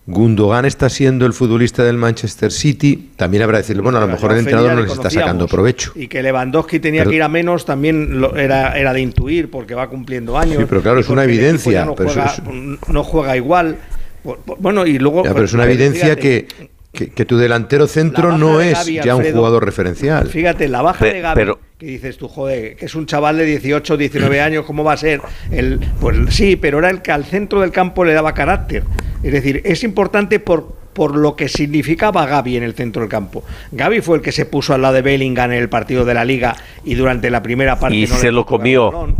Gundogan 0.07 0.65
está 0.65 0.87
siendo 0.87 1.25
el 1.25 1.33
futbolista 1.33 1.83
del 1.83 1.97
Manchester 1.97 2.51
City. 2.51 3.09
También 3.15 3.41
habrá 3.41 3.57
que 3.57 3.63
decirle, 3.63 3.81
bueno, 3.81 3.97
a 3.97 4.01
lo 4.01 4.07
mejor 4.07 4.33
el 4.33 4.39
entrenador 4.39 4.73
no 4.73 4.81
les 4.81 4.87
le 4.89 4.93
está 4.93 5.09
sacando 5.09 5.47
provecho. 5.47 5.93
Y 5.95 6.07
que 6.07 6.21
Lewandowski 6.21 6.79
tenía 6.79 7.01
Pero- 7.01 7.09
que 7.09 7.15
ir 7.15 7.23
a 7.23 7.27
menos 7.27 7.65
también 7.65 8.21
lo- 8.21 8.35
era, 8.35 8.77
era 8.77 8.93
de 8.93 9.01
intuir 9.01 9.49
porque 9.49 9.73
va 9.73 9.87
cumpliendo 9.89 10.37
años. 10.37 10.57
Sí, 10.59 10.65
pero 10.69 10.81
claro, 10.83 10.99
y 10.99 11.01
es 11.01 11.09
una 11.09 11.23
evidencia, 11.23 11.71
ya 11.71 11.85
No 11.85 11.95
pero 11.95 12.11
eso 12.11 12.21
juega, 12.21 12.77
no 12.87 13.03
juega 13.03 13.35
igual. 13.35 13.77
Por- 14.25 14.39
por- 14.39 14.57
Bueno, 14.59 14.85
y 14.85 14.97
luego. 14.97 15.23
Ya, 15.23 15.33
pero 15.33 15.45
es 15.45 15.53
una 15.53 15.63
pues, 15.63 15.75
evidencia 15.75 16.03
fíjate, 16.05 16.21
que, 16.21 16.69
que, 16.91 17.09
que 17.11 17.25
tu 17.25 17.37
delantero 17.37 17.85
centro 17.87 18.37
no 18.37 18.57
de 18.57 18.71
es 18.71 18.85
ya 18.85 19.15
un 19.15 19.23
jugador 19.31 19.63
referencial. 19.63 20.27
Fíjate, 20.27 20.67
la 20.67 20.81
baja 20.81 20.99
Pe- 21.05 21.13
de 21.13 21.21
Gaby 21.21 21.35
pero- 21.35 21.59
que 21.77 21.85
dices 21.85 22.17
tú, 22.17 22.27
joder, 22.27 22.75
que 22.75 22.85
es 22.85 22.95
un 22.95 23.05
chaval 23.05 23.37
de 23.37 23.45
18, 23.45 23.97
19 23.97 24.41
años, 24.41 24.65
¿cómo 24.65 24.83
va 24.83 24.93
a 24.93 24.97
ser? 24.97 25.21
El, 25.51 25.79
pues 25.99 26.17
sí, 26.33 26.55
pero 26.55 26.79
era 26.79 26.89
el 26.89 27.01
que 27.01 27.11
al 27.11 27.25
centro 27.25 27.61
del 27.61 27.71
campo 27.71 28.03
le 28.03 28.13
daba 28.13 28.33
carácter. 28.33 28.83
Es 29.23 29.31
decir, 29.33 29.61
es 29.65 29.83
importante 29.83 30.39
por, 30.39 30.73
por 30.93 31.15
lo 31.17 31.35
que 31.35 31.49
significaba 31.49 32.25
Gaby 32.25 32.55
en 32.57 32.63
el 32.63 32.73
centro 32.75 33.01
del 33.01 33.09
campo. 33.09 33.43
Gaby 33.73 33.99
fue 34.01 34.17
el 34.17 34.23
que 34.23 34.31
se 34.31 34.45
puso 34.45 34.73
al 34.73 34.81
lado 34.83 34.93
de 34.93 35.01
Bellingham 35.01 35.51
en 35.51 35.57
el 35.59 35.67
partido 35.69 36.05
de 36.05 36.13
la 36.13 36.23
Liga 36.23 36.55
y 36.85 36.95
durante 36.95 37.29
la 37.29 37.43
primera 37.43 37.77
parte... 37.77 37.97
Y 37.97 38.07
no 38.07 38.15
le 38.15 38.21
se 38.21 38.31
lo 38.31 38.45
comió. 38.45 39.13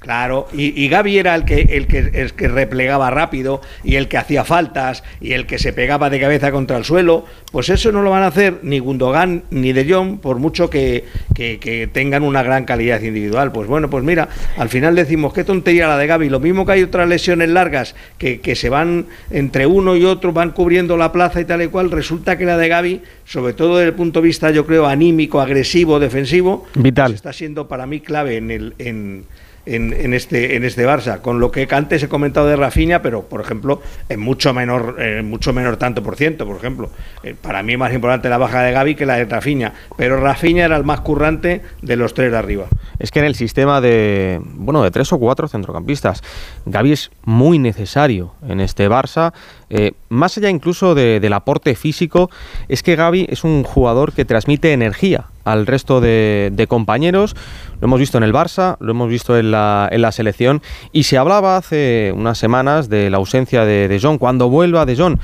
Claro, 0.00 0.46
y, 0.52 0.80
y 0.80 0.88
Gaby 0.88 1.18
era 1.18 1.34
el 1.34 1.44
que, 1.44 1.60
el, 1.60 1.88
que, 1.88 1.98
el 2.14 2.32
que 2.34 2.46
replegaba 2.46 3.10
rápido 3.10 3.60
y 3.82 3.96
el 3.96 4.06
que 4.06 4.16
hacía 4.16 4.44
faltas 4.44 5.02
y 5.20 5.32
el 5.32 5.44
que 5.44 5.58
se 5.58 5.72
pegaba 5.72 6.08
de 6.08 6.20
cabeza 6.20 6.52
contra 6.52 6.76
el 6.76 6.84
suelo. 6.84 7.26
Pues 7.50 7.68
eso 7.68 7.90
no 7.90 8.02
lo 8.02 8.10
van 8.10 8.22
a 8.22 8.28
hacer 8.28 8.60
ni 8.62 8.78
Gundogan 8.78 9.42
ni 9.50 9.72
De 9.72 9.92
Jong, 9.92 10.20
por 10.20 10.38
mucho 10.38 10.70
que, 10.70 11.04
que- 11.34 11.58
que 11.58 11.88
tengan 11.88 12.22
una 12.22 12.44
gran 12.44 12.64
calidad 12.64 13.00
individual. 13.02 13.50
Pues 13.50 13.66
bueno, 13.68 13.90
pues 13.90 14.04
mira, 14.04 14.28
al 14.56 14.68
final 14.68 14.94
decimos, 14.94 15.32
qué 15.34 15.42
tontería 15.42 15.88
la 15.88 15.98
de 15.98 16.06
Gaby. 16.06 16.28
Lo 16.28 16.38
mismo 16.38 16.64
que 16.64 16.72
hay 16.72 16.82
otras 16.84 17.08
lesiones 17.08 17.48
largas 17.48 17.96
que, 18.18 18.40
que 18.40 18.54
se 18.54 18.68
van 18.68 19.06
entre 19.32 19.66
uno 19.66 19.96
y 19.96 20.04
otro, 20.04 20.32
van 20.32 20.52
cubriendo 20.52 20.96
la 20.96 21.10
plaza 21.10 21.40
y 21.40 21.44
tal 21.44 21.60
y 21.62 21.66
cual. 21.66 21.90
Resulta 21.90 22.38
que 22.38 22.44
la 22.44 22.56
de 22.56 22.68
Gaby, 22.68 23.02
sobre 23.24 23.52
todo 23.52 23.78
desde 23.78 23.88
el 23.88 23.94
punto 23.94 24.20
de 24.20 24.28
vista, 24.28 24.52
yo 24.52 24.64
creo, 24.64 24.86
anímico, 24.86 25.40
agresivo, 25.40 25.98
defensivo, 25.98 26.66
Vital. 26.76 27.06
pues 27.10 27.16
está 27.16 27.32
siendo 27.32 27.66
para 27.66 27.84
mí 27.86 27.98
clave 28.00 28.36
en 28.36 28.50
el 28.52 28.74
en, 28.78 29.24
en, 29.66 29.87
en 29.92 30.14
este 30.14 30.56
en 30.56 30.64
este 30.64 30.86
Barça 30.86 31.20
con 31.20 31.40
lo 31.40 31.50
que 31.50 31.66
antes 31.70 32.02
he 32.02 32.08
comentado 32.08 32.46
de 32.46 32.56
Rafinha 32.56 33.02
pero 33.02 33.22
por 33.22 33.40
ejemplo 33.40 33.80
en 34.08 34.20
mucho 34.20 34.52
menor 34.54 34.96
en 34.98 35.28
mucho 35.28 35.52
menor 35.52 35.76
tanto 35.76 36.02
por 36.02 36.16
ciento 36.16 36.46
por 36.46 36.56
ejemplo 36.56 36.90
Eh, 37.22 37.34
para 37.40 37.62
mí 37.62 37.72
es 37.72 37.78
más 37.78 37.92
importante 37.92 38.28
la 38.28 38.38
baja 38.38 38.62
de 38.62 38.72
Gaby 38.72 38.94
que 38.94 39.04
la 39.04 39.16
de 39.16 39.24
Rafinha 39.24 39.72
pero 39.96 40.20
Rafinha 40.20 40.64
era 40.64 40.76
el 40.76 40.84
más 40.84 41.00
currante 41.00 41.62
de 41.82 41.96
los 41.96 42.14
tres 42.14 42.30
de 42.30 42.38
arriba 42.38 42.66
Es 42.98 43.10
que 43.10 43.20
en 43.20 43.24
el 43.24 43.34
sistema 43.34 43.80
de, 43.80 44.40
bueno, 44.42 44.82
de 44.82 44.90
tres 44.90 45.12
o 45.12 45.18
cuatro 45.18 45.48
centrocampistas, 45.48 46.22
Gaby 46.66 46.92
es 46.92 47.10
muy 47.24 47.58
necesario 47.58 48.32
en 48.46 48.60
este 48.60 48.88
Barça. 48.88 49.32
Eh, 49.70 49.92
más 50.08 50.36
allá 50.38 50.48
incluso 50.48 50.94
de- 50.94 51.20
del 51.20 51.32
aporte 51.32 51.74
físico, 51.74 52.30
es 52.68 52.82
que 52.82 52.96
Gaby 52.96 53.26
es 53.28 53.44
un 53.44 53.64
jugador 53.64 54.12
que 54.12 54.24
transmite 54.24 54.72
energía 54.72 55.26
al 55.44 55.66
resto 55.66 56.00
de, 56.00 56.66
compañeros. 56.68 57.36
Lo 57.80 57.86
hemos 57.86 58.00
visto 58.00 58.18
en 58.18 58.24
el 58.24 58.32
Barça, 58.32 58.76
lo 58.80 58.92
hemos 58.92 59.08
visto 59.08 59.36
en 59.38 59.50
la, 59.50 59.88
en 59.90 60.02
la 60.02 60.12
selección 60.12 60.62
y 60.92 61.04
se 61.04 61.18
hablaba 61.18 61.56
hace 61.56 62.12
unas 62.14 62.38
semanas 62.38 62.88
de 62.88 63.10
la 63.10 63.18
ausencia 63.18 63.64
de, 63.64 63.88
de 63.88 64.00
John. 64.00 64.18
Cuando 64.18 64.48
vuelva 64.48 64.86
de 64.86 64.96
John, 64.96 65.20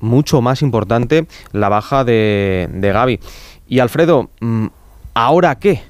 mucho 0.00 0.40
más 0.40 0.62
importante 0.62 1.26
la 1.52 1.68
baja 1.68 2.04
de, 2.04 2.68
de 2.72 2.92
Gaby. 2.92 3.20
Y 3.68 3.80
Alfredo, 3.80 4.30
mm, 4.40 4.66
¿ahora 5.14 5.58
qué? 5.58 5.82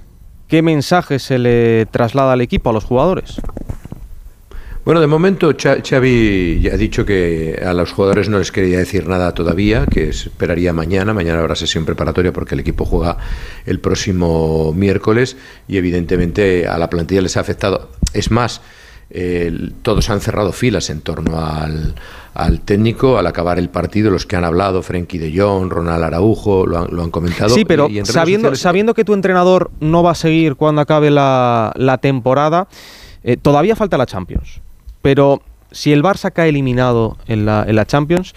¿Qué 0.48 0.62
mensaje 0.62 1.18
se 1.18 1.38
le 1.38 1.86
traslada 1.86 2.32
al 2.32 2.40
equipo, 2.40 2.70
a 2.70 2.72
los 2.72 2.84
jugadores? 2.84 3.40
Bueno, 4.88 5.02
de 5.02 5.06
momento 5.06 5.52
Xavi 5.54 6.60
ya 6.62 6.72
ha 6.72 6.76
dicho 6.78 7.04
que 7.04 7.60
a 7.62 7.74
los 7.74 7.92
jugadores 7.92 8.30
no 8.30 8.38
les 8.38 8.50
quería 8.50 8.78
decir 8.78 9.06
nada 9.06 9.34
todavía, 9.34 9.84
que 9.84 10.08
esperaría 10.08 10.72
mañana. 10.72 11.12
Mañana 11.12 11.40
habrá 11.40 11.56
sesión 11.56 11.84
preparatoria 11.84 12.32
porque 12.32 12.54
el 12.54 12.60
equipo 12.60 12.86
juega 12.86 13.18
el 13.66 13.80
próximo 13.80 14.72
miércoles 14.74 15.36
y 15.68 15.76
evidentemente 15.76 16.66
a 16.66 16.78
la 16.78 16.88
plantilla 16.88 17.20
les 17.20 17.36
ha 17.36 17.40
afectado. 17.40 17.90
Es 18.14 18.30
más, 18.30 18.62
el- 19.10 19.74
todos 19.82 20.08
han 20.08 20.22
cerrado 20.22 20.52
filas 20.52 20.88
en 20.88 21.02
torno 21.02 21.38
al, 21.38 21.94
al 22.32 22.60
técnico 22.62 23.18
al 23.18 23.26
acabar 23.26 23.58
el 23.58 23.68
partido. 23.68 24.10
Los 24.10 24.24
que 24.24 24.36
han 24.36 24.44
hablado, 24.44 24.80
Frenkie 24.82 25.18
de 25.18 25.38
Jong, 25.38 25.68
Ronald 25.70 26.02
Araujo, 26.02 26.64
lo 26.66 26.78
han, 26.78 26.96
lo 26.96 27.02
han 27.02 27.10
comentado. 27.10 27.50
Sí, 27.54 27.66
pero 27.66 27.88
Y- 27.90 27.98
y 27.98 28.06
sabiendo, 28.06 28.46
sociales- 28.48 28.60
sabiendo 28.60 28.94
que 28.94 29.04
tu 29.04 29.12
entrenador 29.12 29.70
no 29.80 30.02
va 30.02 30.12
a 30.12 30.14
seguir 30.14 30.54
cuando 30.54 30.80
acabe 30.80 31.10
la, 31.10 31.74
la 31.76 31.98
temporada, 31.98 32.68
eh, 33.22 33.36
todavía 33.36 33.76
falta 33.76 33.98
la 33.98 34.06
Champions. 34.06 34.62
Pero 35.02 35.42
si 35.70 35.92
el 35.92 36.02
Barça 36.02 36.32
cae 36.32 36.48
eliminado 36.48 37.16
en 37.26 37.46
la, 37.46 37.64
en 37.66 37.76
la 37.76 37.86
Champions, 37.86 38.34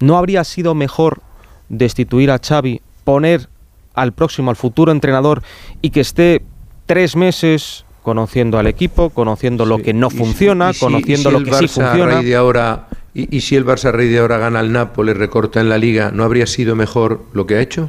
¿no 0.00 0.16
habría 0.18 0.44
sido 0.44 0.74
mejor 0.74 1.20
destituir 1.68 2.30
a 2.30 2.38
Xavi, 2.38 2.80
poner 3.04 3.48
al 3.94 4.12
próximo, 4.12 4.50
al 4.50 4.56
futuro 4.56 4.92
entrenador 4.92 5.42
y 5.82 5.90
que 5.90 6.00
esté 6.00 6.42
tres 6.86 7.16
meses 7.16 7.84
conociendo 8.02 8.58
al 8.58 8.66
equipo, 8.66 9.10
conociendo 9.10 9.64
lo 9.64 9.78
que 9.78 9.94
no 9.94 10.08
Y 10.08 10.10
si- 10.10 10.16
funciona, 10.18 10.70
y 10.70 10.74
si- 10.74 10.80
conociendo 10.80 11.30
y 11.30 11.32
si 11.32 11.38
lo 11.38 11.44
que 11.44 11.52
sí 11.52 11.64
Barça 11.64 11.82
a 11.82 11.88
funciona? 11.88 12.22
de 12.22 12.36
ahora, 12.36 12.88
y, 13.14 13.40
si 13.40 13.56
el 13.56 13.64
Barça 13.64 13.92
raíz 13.92 14.10
de 14.10 14.18
ahora 14.18 14.36
gana 14.38 14.58
al 14.60 14.72
Nápoles, 14.72 15.16
recorta 15.16 15.60
en 15.60 15.68
la 15.70 15.78
liga, 15.78 16.10
¿no 16.12 16.24
habría 16.24 16.46
sido 16.46 16.76
mejor 16.76 17.24
lo 17.32 17.46
que 17.46 17.54
ha 17.56 17.60
hecho? 17.60 17.88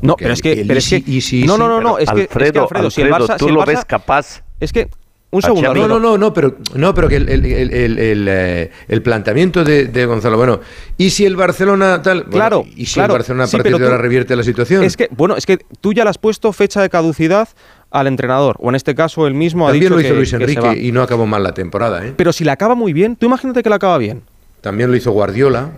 No, 0.00 0.12
Porque 0.14 0.24
pero 0.24 0.34
es 0.34 0.42
que, 0.42 0.64
pero 0.66 0.78
es 0.78 0.88
que- 0.90 1.46
no, 1.46 1.56
no, 1.58 1.80
no, 1.80 1.98
es 1.98 2.08
que, 2.10 2.20
es 2.22 2.28
que, 2.28 2.34
Alfredo, 2.34 2.62
Alfredo, 2.62 2.90
si 2.90 3.00
el 3.00 3.06
Alfredo, 3.08 3.26
Barça, 3.28 3.38
¿tú 3.38 3.44
si 3.46 3.48
el 3.48 3.54
lo 3.54 3.64
ves 3.64 3.84
capaz? 3.84 4.42
Es 4.60 4.72
que 4.72 4.88
un 5.32 5.40
segundo? 5.42 5.74
No, 5.74 5.88
no, 5.88 5.98
no, 5.98 6.18
no, 6.18 6.32
pero, 6.34 6.56
no, 6.74 6.94
pero 6.94 7.08
que 7.08 7.16
el, 7.16 7.28
el- 7.28 7.44
el- 7.46 7.72
el- 7.72 7.98
el, 7.98 8.26
eh, 8.28 8.70
el 8.86 9.02
planteamiento 9.02 9.64
de, 9.64 9.86
de 9.86 10.06
Gonzalo, 10.06 10.36
bueno, 10.36 10.60
¿y 10.98 11.08
si 11.10 11.24
el 11.24 11.36
Barcelona 11.36 12.00
tal? 12.02 12.20
Bueno, 12.24 12.32
Claro, 12.32 12.64
¿Y 12.76 12.84
si 12.86 12.94
claro, 12.94 13.14
el 13.14 13.18
Barcelona 13.18 13.44
a 13.44 13.46
sí, 13.46 13.56
partir 13.56 13.72
pero 13.72 13.78
de 13.78 13.84
ahora 13.86 13.98
revierte 13.98 14.36
la 14.36 14.42
situación? 14.42 14.84
Es 14.84 14.96
que, 14.96 15.08
bueno, 15.10 15.36
es 15.36 15.46
que 15.46 15.58
tú 15.80 15.92
ya 15.94 16.04
le 16.04 16.10
has 16.10 16.18
puesto 16.18 16.52
fecha 16.52 16.82
de 16.82 16.90
caducidad 16.90 17.48
al 17.90 18.06
entrenador, 18.06 18.56
o 18.60 18.68
en 18.68 18.74
este 18.74 18.94
caso 18.94 19.26
él 19.26 19.34
mismo 19.34 19.66
ha 19.66 19.70
También 19.72 19.84
dicho 19.90 19.94
lo 19.94 20.00
hizo 20.00 20.10
que- 20.10 20.16
Luis. 20.16 20.32
Enrique 20.34 20.86
y 20.86 20.92
no 20.92 21.02
acabó 21.02 21.26
mal 21.26 21.42
la 21.42 21.54
temporada, 21.54 22.06
¿eh? 22.06 22.12
Pero 22.16 22.32
si 22.32 22.44
la 22.44 22.52
acaba 22.52 22.74
muy 22.74 22.92
bien, 22.92 23.16
tú 23.16 23.26
imagínate 23.26 23.62
que 23.62 23.70
la 23.70 23.76
acaba 23.76 23.96
bien. 23.98 24.22
También 24.60 24.90
lo 24.90 24.96
hizo 24.96 25.10
Guardiola. 25.12 25.70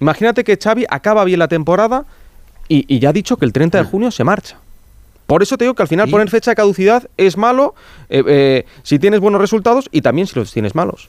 Imagínate 0.00 0.42
que 0.44 0.56
Xavi 0.56 0.84
acaba 0.88 1.24
bien 1.24 1.38
la 1.38 1.48
temporada 1.48 2.06
y, 2.68 2.84
y 2.92 2.98
ya 2.98 3.10
ha 3.10 3.12
dicho 3.12 3.36
que 3.36 3.44
el 3.44 3.52
30 3.52 3.78
de 3.78 3.84
junio 3.84 4.10
se 4.10 4.24
marcha. 4.24 4.58
Por 5.30 5.42
eso 5.44 5.56
te 5.56 5.64
digo 5.64 5.74
que 5.74 5.82
al 5.82 5.88
final 5.88 6.08
¿Y? 6.08 6.10
poner 6.10 6.28
fecha 6.28 6.50
de 6.50 6.56
caducidad 6.56 7.08
es 7.16 7.36
malo 7.36 7.74
eh, 8.08 8.22
eh, 8.26 8.66
si 8.82 8.98
tienes 8.98 9.20
buenos 9.20 9.40
resultados 9.40 9.88
y 9.92 10.02
también 10.02 10.26
si 10.26 10.36
los 10.38 10.52
tienes 10.52 10.74
malos. 10.74 11.08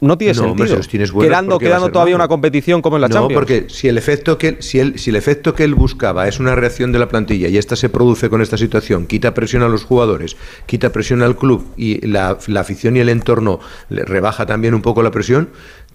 No 0.00 0.18
tiene 0.18 0.34
No, 0.34 0.40
hombre, 0.50 0.66
sentido. 0.66 0.68
si 0.68 0.76
los 0.76 0.88
tienes 0.88 1.12
buenos, 1.12 1.30
quedando 1.30 1.50
¿por 1.52 1.60
qué 1.60 1.68
va 1.68 1.76
a 1.76 1.78
quedando 1.78 1.92
todavía 1.92 2.14
malo? 2.16 2.24
una 2.24 2.28
competición 2.28 2.82
como 2.82 2.96
en 2.96 3.02
la 3.02 3.08
no, 3.08 3.14
Champions. 3.14 3.34
porque 3.38 3.66
si 3.68 3.86
el 3.88 3.96
efecto 3.96 4.36
que 4.38 4.60
si 4.60 4.80
el, 4.80 4.98
si 4.98 5.10
el 5.10 5.16
efecto 5.16 5.54
que 5.54 5.62
él 5.62 5.76
buscaba 5.76 6.26
es 6.26 6.40
una 6.40 6.56
reacción 6.56 6.90
de 6.90 6.98
la 6.98 7.08
plantilla 7.08 7.46
y 7.48 7.56
esta 7.56 7.76
se 7.76 7.88
produce 7.88 8.28
con 8.28 8.42
esta 8.42 8.58
situación, 8.58 9.06
quita 9.06 9.32
presión 9.34 9.62
a 9.62 9.68
los 9.68 9.84
jugadores, 9.84 10.36
quita 10.66 10.90
presión 10.90 11.22
al 11.22 11.36
club 11.36 11.64
y 11.76 12.04
la, 12.06 12.36
la 12.48 12.60
afición 12.60 12.96
y 12.96 13.00
el 13.00 13.08
entorno 13.08 13.60
le 13.88 14.04
rebaja 14.04 14.46
también 14.46 14.74
un 14.74 14.82
poco 14.82 15.00
la 15.02 15.12
presión, 15.12 15.48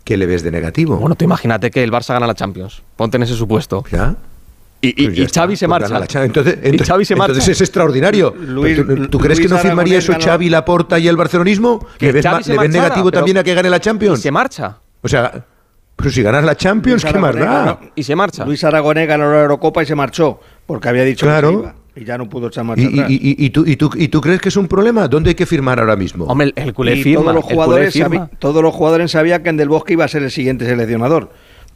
¿qué 0.06 0.16
le 0.16 0.26
ves 0.26 0.44
de 0.44 0.52
negativo? 0.52 0.96
Bueno, 0.96 1.16
tú 1.16 1.26
imagínate 1.26 1.70
que 1.70 1.84
el 1.84 1.92
Barça 1.92 2.14
gana 2.14 2.26
la 2.26 2.36
Champions. 2.36 2.82
Ponte 2.96 3.18
en 3.18 3.24
ese 3.24 3.36
supuesto. 3.36 3.84
¿Ya? 3.92 4.16
Y, 4.82 4.88
y- 4.90 5.08
Pues 5.08 5.18
y 5.18 5.26
Xavi 5.28 5.54
está, 5.54 5.58
se 5.58 5.68
marcha. 5.68 5.88
Champions. 6.08 6.26
Entonces, 6.26 6.54
Y 6.56 6.66
entonces- 6.68 6.88
Xavi 6.88 7.06
se 7.06 7.16
marcha. 7.16 7.32
entonces 7.34 7.56
es 7.56 7.62
extraordinario. 7.62 8.34
Luis- 8.40 8.78
¿Tú, 8.78 9.08
tú 9.10 9.18
crees 9.20 9.40
que 9.40 9.48
no 9.50 9.58
firmaría 9.58 9.98
Aragonés 9.98 10.04
eso 10.06 10.12
ganó- 10.14 10.24
Xavi, 10.26 10.50
Laporta 10.50 11.00
y 11.00 11.08
el 11.08 11.18
barcelonismo? 11.18 11.86
Que 11.98 12.08
¿Le 12.08 12.12
ves, 12.14 12.26
ma- 12.26 12.40
le 12.40 12.70
negativo 12.70 13.12
también 13.12 13.38
a 13.38 13.44
que 13.44 13.54
gane 13.54 13.70
la 13.70 13.78
Y 13.78 13.80
Champions? 13.82 14.22
se 14.22 14.32
marcha. 14.32 14.78
O 15.02 15.08
sea, 15.10 15.46
pero 15.98 16.10
si 16.12 16.22
ganas 16.24 16.46
la 16.46 16.56
Champions, 16.56 17.04
Luis 17.04 17.14
¿qué 17.14 17.20
más 17.20 17.36
da? 17.36 17.42
ganó- 17.46 17.80
Y 17.96 18.04
se 18.04 18.16
marcha. 18.16 18.46
Luis 18.46 18.64
Aragonés 18.64 19.06
ganó 19.08 19.30
la 19.32 19.42
Eurocopa 19.42 19.84
y 19.84 19.86
se 19.86 19.96
marchó 19.96 20.40
porque 20.66 20.88
había 20.88 21.04
dicho 21.04 21.26
Claro. 21.26 21.50
que 21.50 21.56
se 21.56 21.62
iba 21.62 21.76
y 21.98 22.06
ya 22.06 22.18
no 22.18 22.30
pudo 22.30 22.48
echar 22.48 22.64
marcha 22.64 22.84
¿Y, 22.84 22.88
atrás. 23.00 23.10
y- 23.12 23.16
y- 23.16 23.46
y 23.46 23.50
tú, 23.50 23.66
y, 23.68 23.76
tú, 23.76 23.90
¿Y 23.98 24.08
tú 24.08 24.22
crees 24.22 24.40
que 24.40 24.48
es 24.48 24.56
un 24.56 24.70
problema? 24.70 25.10
¿Dónde 25.10 25.32
hay 25.32 25.36
que 25.36 25.46
firmar 25.46 25.82
ahora 25.82 25.98
mismo? 25.98 26.24
Hombre, 26.24 26.54
el, 26.56 26.64
el 26.68 26.74
culé 26.74 26.96
Y 26.96 27.04
firma. 27.04 27.22
todos 27.24 27.36
los 27.36 27.44
el 27.44 27.48
culé 27.50 27.56
jugadores 27.56 27.94
firma. 27.94 28.16
sabi- 28.16 28.38
todos 28.40 28.64
los 28.64 28.74
jugadores 28.74 29.12
sabían 29.12 29.44
que 29.44 29.50
en 29.50 29.58
Del 29.58 29.68
Bosque 29.68 29.92
iba 29.92 30.06
a 30.06 30.08
ser 30.08 30.24
el 30.24 30.32
siguiente 30.32 30.66
seleccionador. 30.66 31.32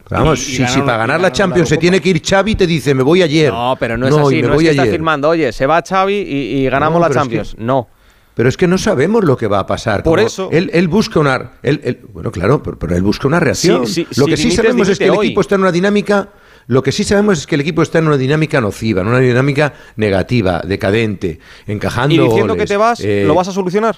Vamos, 0.10 0.40
Y- 0.40 0.42
y 0.42 0.46
si, 0.46 0.56
si 0.56 0.62
ganaron- 0.64 0.86
para 0.86 0.98
ganar 0.98 1.22
la 1.22 1.32
Champions 1.32 1.70
se 1.70 1.78
tiene 1.78 2.00
que 2.02 2.10
ir 2.10 2.22
Xavi, 2.24 2.56
te 2.56 2.68
dice, 2.68 2.94
me 2.94 3.04
voy 3.04 3.22
ayer. 3.22 3.52
No, 3.52 3.76
pero 3.80 3.98
no 3.98 4.08
es 4.08 4.14
así. 4.14 4.36
me 4.36 4.42
No 4.44 4.48
es 4.50 4.54
voy 4.56 4.64
que 4.66 4.70
está 4.72 4.86
firmando, 4.86 5.30
oye, 5.30 5.52
se 5.52 5.66
va 5.66 5.82
Xavi 5.82 6.14
y, 6.14 6.58
y 6.58 6.70
ganamos 6.70 7.00
No, 7.00 7.00
la 7.02 7.08
pero 7.08 7.22
es 7.22 7.28
que- 7.30 7.36
Champions. 7.38 7.56
No. 7.58 7.88
Pero 8.36 8.50
es 8.50 8.58
que 8.58 8.68
no 8.68 8.78
sabemos 8.80 9.24
lo 9.24 9.38
que 9.38 9.46
va 9.48 9.60
a 9.60 9.66
pasar. 9.68 10.02
Por 10.04 10.18
Como 10.18 10.28
eso- 10.28 10.50
Él, 10.52 10.70
él 10.74 10.88
busca 10.88 11.20
una. 11.20 11.52
él- 11.62 11.80
él- 11.84 12.00
bueno, 12.12 12.32
claro, 12.32 12.62
pero, 12.64 12.80
pero 12.80 12.96
él 12.96 13.04
busca 13.04 13.28
una 13.28 13.40
reacción. 13.40 13.86
Sí, 13.88 13.94
sí, 14.10 14.20
lo 14.20 14.26
si 14.26 14.32
que 14.32 14.38
sí 14.38 14.52
sabemos 14.52 14.90
es 14.90 14.98
que 14.98 15.06
el 15.06 15.12
hoy. 15.12 15.28
equipo 15.28 15.42
está 15.42 15.56
en 15.56 15.62
una 15.62 15.72
dinámica. 15.72 16.30
Lo 16.68 16.82
que 16.82 16.92
sí 16.92 17.04
sabemos 17.04 17.38
es 17.40 17.46
que 17.48 17.56
el 17.56 17.62
equipo 17.62 17.82
está 17.84 18.00
en 18.00 18.08
una 18.08 18.18
dinámica 18.18 18.60
nociva, 18.62 19.02
en 19.02 19.08
una 19.08 19.20
dinámica 19.20 19.74
negativa, 19.98 20.62
decadente, 20.66 21.40
encajando. 21.68 22.16
Y 22.16 22.20
diciendo 22.20 22.54
goles, 22.54 22.64
que 22.64 22.68
te 22.74 22.78
vas, 22.78 23.00
eh, 23.02 23.24
¿lo 23.28 23.36
vas 23.36 23.50
a 23.50 23.52
solucionar? 23.52 23.98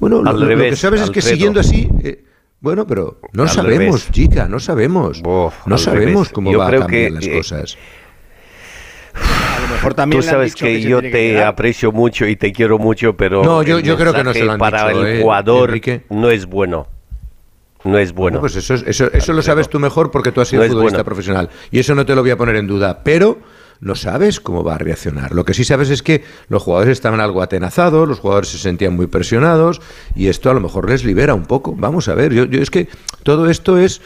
Bueno, 0.00 0.20
lo, 0.22 0.28
Al 0.30 0.36
lo- 0.36 0.42
lo 0.42 0.46
revés, 0.48 0.70
que 0.70 0.76
sabes 0.76 1.00
es 1.02 1.10
que 1.10 1.22
siguiendo 1.22 1.60
así. 1.60 1.88
eh, 2.02 2.24
bueno, 2.64 2.86
pero 2.86 3.18
no 3.32 3.42
Al 3.44 3.48
sabemos, 3.50 4.00
revés. 4.06 4.10
chica, 4.10 4.48
no 4.48 4.58
sabemos. 4.58 5.20
Bof, 5.22 5.54
no 5.66 5.78
sabemos 5.78 6.14
revés. 6.14 6.28
cómo 6.32 6.50
Yo 6.50 6.58
va 6.58 6.64
a 6.64 6.68
creo 6.70 6.80
cambiar 6.80 7.02
que, 7.04 7.10
las 7.10 7.26
eh, 7.26 7.36
cosas. 7.36 7.78
A 9.14 9.60
lo 9.60 9.68
mejor 9.68 9.94
también 9.94 10.22
Tú 10.22 10.26
sabes 10.28 10.54
que, 10.56 10.80
se 10.82 10.88
yo 10.88 11.00
que 11.00 11.10
te 11.10 11.30
quedar. 11.32 11.46
aprecio 11.46 11.92
mucho 11.92 12.26
y 12.26 12.36
te 12.36 12.52
quiero 12.52 12.78
mucho, 12.78 13.16
pero 13.16 13.44
No, 13.44 13.62
yo- 13.62 13.78
yo 13.78 13.96
creo 13.96 14.12
que 14.12 14.24
no 14.24 14.32
se 14.32 14.44
lo 14.44 14.52
han 14.52 14.58
para 14.58 14.88
dicho, 14.88 15.06
el 15.06 15.18
eh, 15.18 15.22
jugador 15.22 15.68
Enrique. 15.70 16.02
no 16.10 16.30
es 16.30 16.46
bueno. 16.46 16.88
No 17.84 17.98
es 17.98 18.12
bueno. 18.12 18.38
Bueno, 18.38 18.40
pues 18.40 18.56
eso, 18.56 18.74
es- 18.74 18.82
eso, 18.86 19.12
eso 19.12 19.32
lo 19.34 19.42
sabes 19.42 19.68
tú 19.68 19.78
mejor 19.78 20.10
porque 20.10 20.32
tú 20.32 20.40
has 20.40 20.48
sido 20.48 20.62
No 20.62 20.68
futbolista 20.70 20.96
bueno. 20.96 21.04
profesional. 21.04 21.50
Y 21.70 21.78
eso 21.80 21.94
no 21.94 22.06
te 22.06 22.14
lo 22.14 22.22
voy 22.22 22.30
a 22.30 22.36
poner 22.38 22.56
en 22.56 22.66
duda. 22.66 23.00
Pero 23.04 23.38
no 23.80 23.94
sabes 23.94 24.40
cómo 24.40 24.64
va 24.64 24.76
a 24.76 24.78
reaccionar. 24.78 25.32
Lo 25.32 25.44
que 25.44 25.54
sí 25.54 25.64
sabes 25.64 25.90
es 25.90 26.02
que 26.02 26.24
los 26.48 26.62
jugadores 26.62 26.92
estaban 26.92 27.20
algo 27.20 27.42
atenazados, 27.42 28.08
los 28.08 28.20
jugadores 28.20 28.50
se 28.50 28.58
sentían 28.58 28.96
muy 28.96 29.06
presionados 29.06 29.80
y 30.14 30.28
esto 30.28 30.50
a 30.50 30.54
lo 30.54 30.60
mejor 30.60 30.88
les 30.88 31.04
libera 31.04 31.34
un 31.34 31.44
poco. 31.44 31.74
Vamos 31.76 32.08
a 32.08 32.14
ver, 32.14 32.32
yo, 32.32 32.44
yo 32.44 32.60
es 32.60 32.70
que 32.70 32.88
todo 33.24 33.50
esto 33.50 33.78
es 33.78 34.00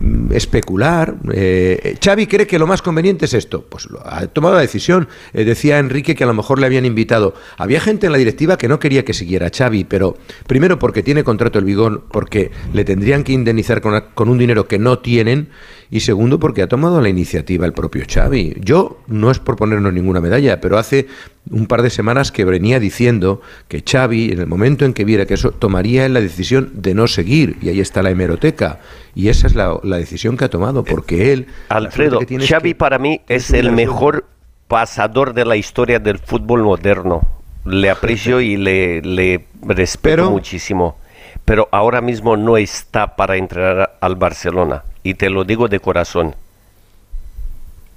mm, 0.00 0.32
especular. 0.32 1.14
Eh, 1.32 1.96
Xavi 2.04 2.26
cree 2.26 2.46
que 2.46 2.58
lo 2.58 2.66
más 2.66 2.82
conveniente 2.82 3.24
es 3.24 3.34
esto. 3.34 3.64
Pues 3.66 3.88
ha 4.04 4.26
tomado 4.26 4.56
la 4.56 4.60
decisión. 4.60 5.08
Eh, 5.32 5.44
decía 5.44 5.78
Enrique 5.78 6.14
que 6.14 6.24
a 6.24 6.26
lo 6.26 6.34
mejor 6.34 6.58
le 6.58 6.66
habían 6.66 6.84
invitado. 6.84 7.34
Había 7.56 7.80
gente 7.80 8.06
en 8.06 8.12
la 8.12 8.18
directiva 8.18 8.58
que 8.58 8.68
no 8.68 8.78
quería 8.78 9.04
que 9.04 9.14
siguiera 9.14 9.50
Xavi, 9.56 9.84
pero 9.84 10.16
primero 10.46 10.78
porque 10.78 11.02
tiene 11.02 11.24
contrato 11.24 11.58
el 11.58 11.64
Bigón, 11.64 12.04
porque 12.10 12.50
le 12.72 12.84
tendrían 12.84 13.24
que 13.24 13.32
indemnizar 13.32 13.80
con 13.80 14.28
un 14.28 14.38
dinero 14.38 14.68
que 14.68 14.78
no 14.78 14.98
tienen. 14.98 15.48
Y 15.90 16.00
segundo, 16.00 16.38
porque 16.40 16.62
ha 16.62 16.68
tomado 16.68 17.00
la 17.00 17.08
iniciativa 17.08 17.66
el 17.66 17.72
propio 17.72 18.04
Xavi. 18.08 18.56
Yo 18.60 18.98
no 19.06 19.30
es 19.30 19.38
por 19.38 19.56
ponernos 19.56 19.92
ninguna 19.92 20.20
medalla, 20.20 20.60
pero 20.60 20.78
hace 20.78 21.06
un 21.50 21.66
par 21.66 21.82
de 21.82 21.90
semanas 21.90 22.32
que 22.32 22.44
venía 22.44 22.80
diciendo 22.80 23.40
que 23.68 23.82
Xavi, 23.88 24.32
en 24.32 24.40
el 24.40 24.46
momento 24.46 24.84
en 24.84 24.94
que 24.94 25.04
viera 25.04 25.26
que 25.26 25.34
eso, 25.34 25.50
tomaría 25.52 26.08
la 26.08 26.20
decisión 26.20 26.70
de 26.74 26.94
no 26.94 27.06
seguir. 27.06 27.56
Y 27.60 27.68
ahí 27.68 27.80
está 27.80 28.02
la 28.02 28.10
hemeroteca. 28.10 28.80
Y 29.14 29.28
esa 29.28 29.46
es 29.46 29.54
la, 29.54 29.78
la 29.82 29.98
decisión 29.98 30.36
que 30.36 30.46
ha 30.46 30.50
tomado, 30.50 30.84
porque 30.84 31.32
él... 31.32 31.46
Alfredo, 31.68 32.18
que 32.18 32.26
tiene 32.26 32.44
es 32.44 32.50
Xavi 32.50 32.70
que- 32.70 32.74
para 32.76 32.98
mí 32.98 33.20
es 33.28 33.50
el 33.52 33.70
mejor 33.72 34.24
pasador 34.68 35.34
de 35.34 35.44
la 35.44 35.56
historia 35.56 35.98
del 35.98 36.18
fútbol 36.18 36.62
moderno. 36.62 37.22
Le 37.66 37.88
aprecio 37.90 38.40
y 38.40 38.56
le, 38.56 39.00
le 39.02 39.46
respeto 39.62 40.30
muchísimo. 40.30 40.98
Pero 41.44 41.68
ahora 41.72 42.00
mismo 42.00 42.36
no 42.36 42.56
está 42.56 43.16
para 43.16 43.36
entrenar 43.36 43.96
al 44.00 44.16
Barcelona. 44.16 44.82
Y 45.04 45.14
te 45.14 45.30
lo 45.30 45.44
digo 45.44 45.68
de 45.68 45.78
corazón. 45.78 46.34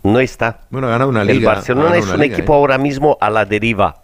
No 0.04 0.20
está. 0.20 0.62
Bueno, 0.70 0.88
ha 0.88 0.92
ganado 0.92 1.10
una 1.10 1.22
El 1.24 1.28
liga. 1.30 1.52
ha 1.52 1.56
Barcelona 1.56 1.98
es 1.98 2.06
un 2.06 2.20
liga, 2.20 2.36
equipo 2.36 2.54
¿eh? 2.54 2.58
ahora 2.58 2.78
mismo 2.78 3.18
a 3.20 3.32
la 3.32 3.46
deriva. 3.46 4.04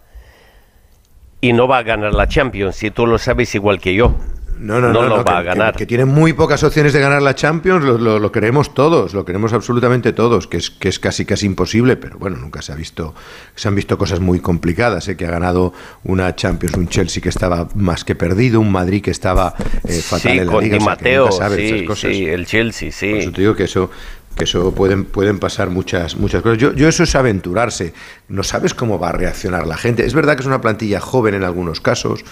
Y 1.40 1.52
no 1.52 1.68
va 1.68 1.78
a 1.78 1.82
ganar 1.82 2.12
la 2.14 2.26
Champions, 2.26 2.74
si 2.74 2.90
tú 2.90 3.06
lo 3.06 3.18
sabes 3.18 3.54
igual 3.54 3.78
que 3.78 3.94
yo. 3.94 4.16
No, 4.58 4.80
no, 4.80 4.92
no, 4.92 5.02
lo 5.02 5.08
no, 5.08 5.16
va 5.16 5.24
que, 5.24 5.30
a 5.32 5.42
ganar. 5.42 5.72
Que, 5.72 5.78
que 5.80 5.86
tiene 5.86 6.04
muy 6.04 6.32
pocas 6.32 6.62
opciones 6.62 6.92
de 6.92 7.00
ganar 7.00 7.20
la 7.22 7.34
Champions, 7.34 7.84
lo, 7.84 7.98
lo- 7.98 8.18
lo 8.18 8.32
queremos 8.32 8.72
todos, 8.74 9.12
lo 9.14 9.24
queremos 9.24 9.52
absolutamente 9.52 10.12
todos, 10.12 10.46
que 10.46 10.56
es, 10.58 10.70
que 10.70 10.88
es 10.88 10.98
casi 10.98 11.24
casi 11.24 11.46
imposible, 11.46 11.96
pero 11.96 12.18
bueno, 12.18 12.36
nunca 12.36 12.62
se 12.62 12.72
ha 12.72 12.74
visto, 12.76 13.14
se 13.54 13.68
han 13.68 13.74
visto 13.74 13.98
cosas 13.98 14.20
muy 14.20 14.40
complicadas, 14.40 15.08
¿eh? 15.08 15.16
que 15.16 15.26
ha 15.26 15.30
ganado 15.30 15.72
una 16.04 16.34
Champions, 16.36 16.76
un 16.76 16.88
Chelsea 16.88 17.22
que 17.22 17.28
estaba 17.28 17.68
más 17.74 18.04
que 18.04 18.14
perdido, 18.14 18.60
un 18.60 18.70
Madrid 18.72 19.02
que 19.02 19.10
estaba 19.10 19.54
eh, 19.84 20.00
fatal 20.00 20.32
Sí, 20.32 20.38
en 20.38 20.46
la 20.46 20.52
con 20.52 20.62
liga, 20.64 20.78
Di 20.78 20.82
o 20.82 20.86
sea, 20.86 20.96
que 20.96 21.16
nunca 21.16 21.32
sabes 21.32 21.58
sí, 21.58 21.74
esas 21.74 21.86
cosas. 21.86 22.10
sí, 22.12 22.24
el 22.26 22.46
Chelsea, 22.46 22.92
sí. 22.92 23.10
Por 23.10 23.18
eso 23.18 23.32
te 23.32 23.40
digo 23.40 23.54
que 23.56 23.64
eso 23.64 23.90
que 24.36 24.44
eso 24.44 24.74
pueden, 24.74 25.04
pueden 25.04 25.38
pasar 25.38 25.70
muchas, 25.70 26.16
muchas 26.16 26.42
cosas. 26.42 26.58
Yo, 26.58 26.72
yo 26.72 26.88
eso 26.88 27.04
es 27.04 27.14
aventurarse. 27.14 27.94
No 28.28 28.42
sabes 28.42 28.74
cómo 28.74 28.98
va 28.98 29.10
a 29.10 29.12
reaccionar 29.12 29.66
la 29.66 29.76
gente. 29.76 30.04
Es 30.04 30.14
verdad 30.14 30.34
que 30.34 30.40
es 30.40 30.46
una 30.46 30.60
plantilla 30.60 31.00
joven 31.00 31.34
en 31.34 31.44
algunos 31.44 31.80
casos, 31.80 32.24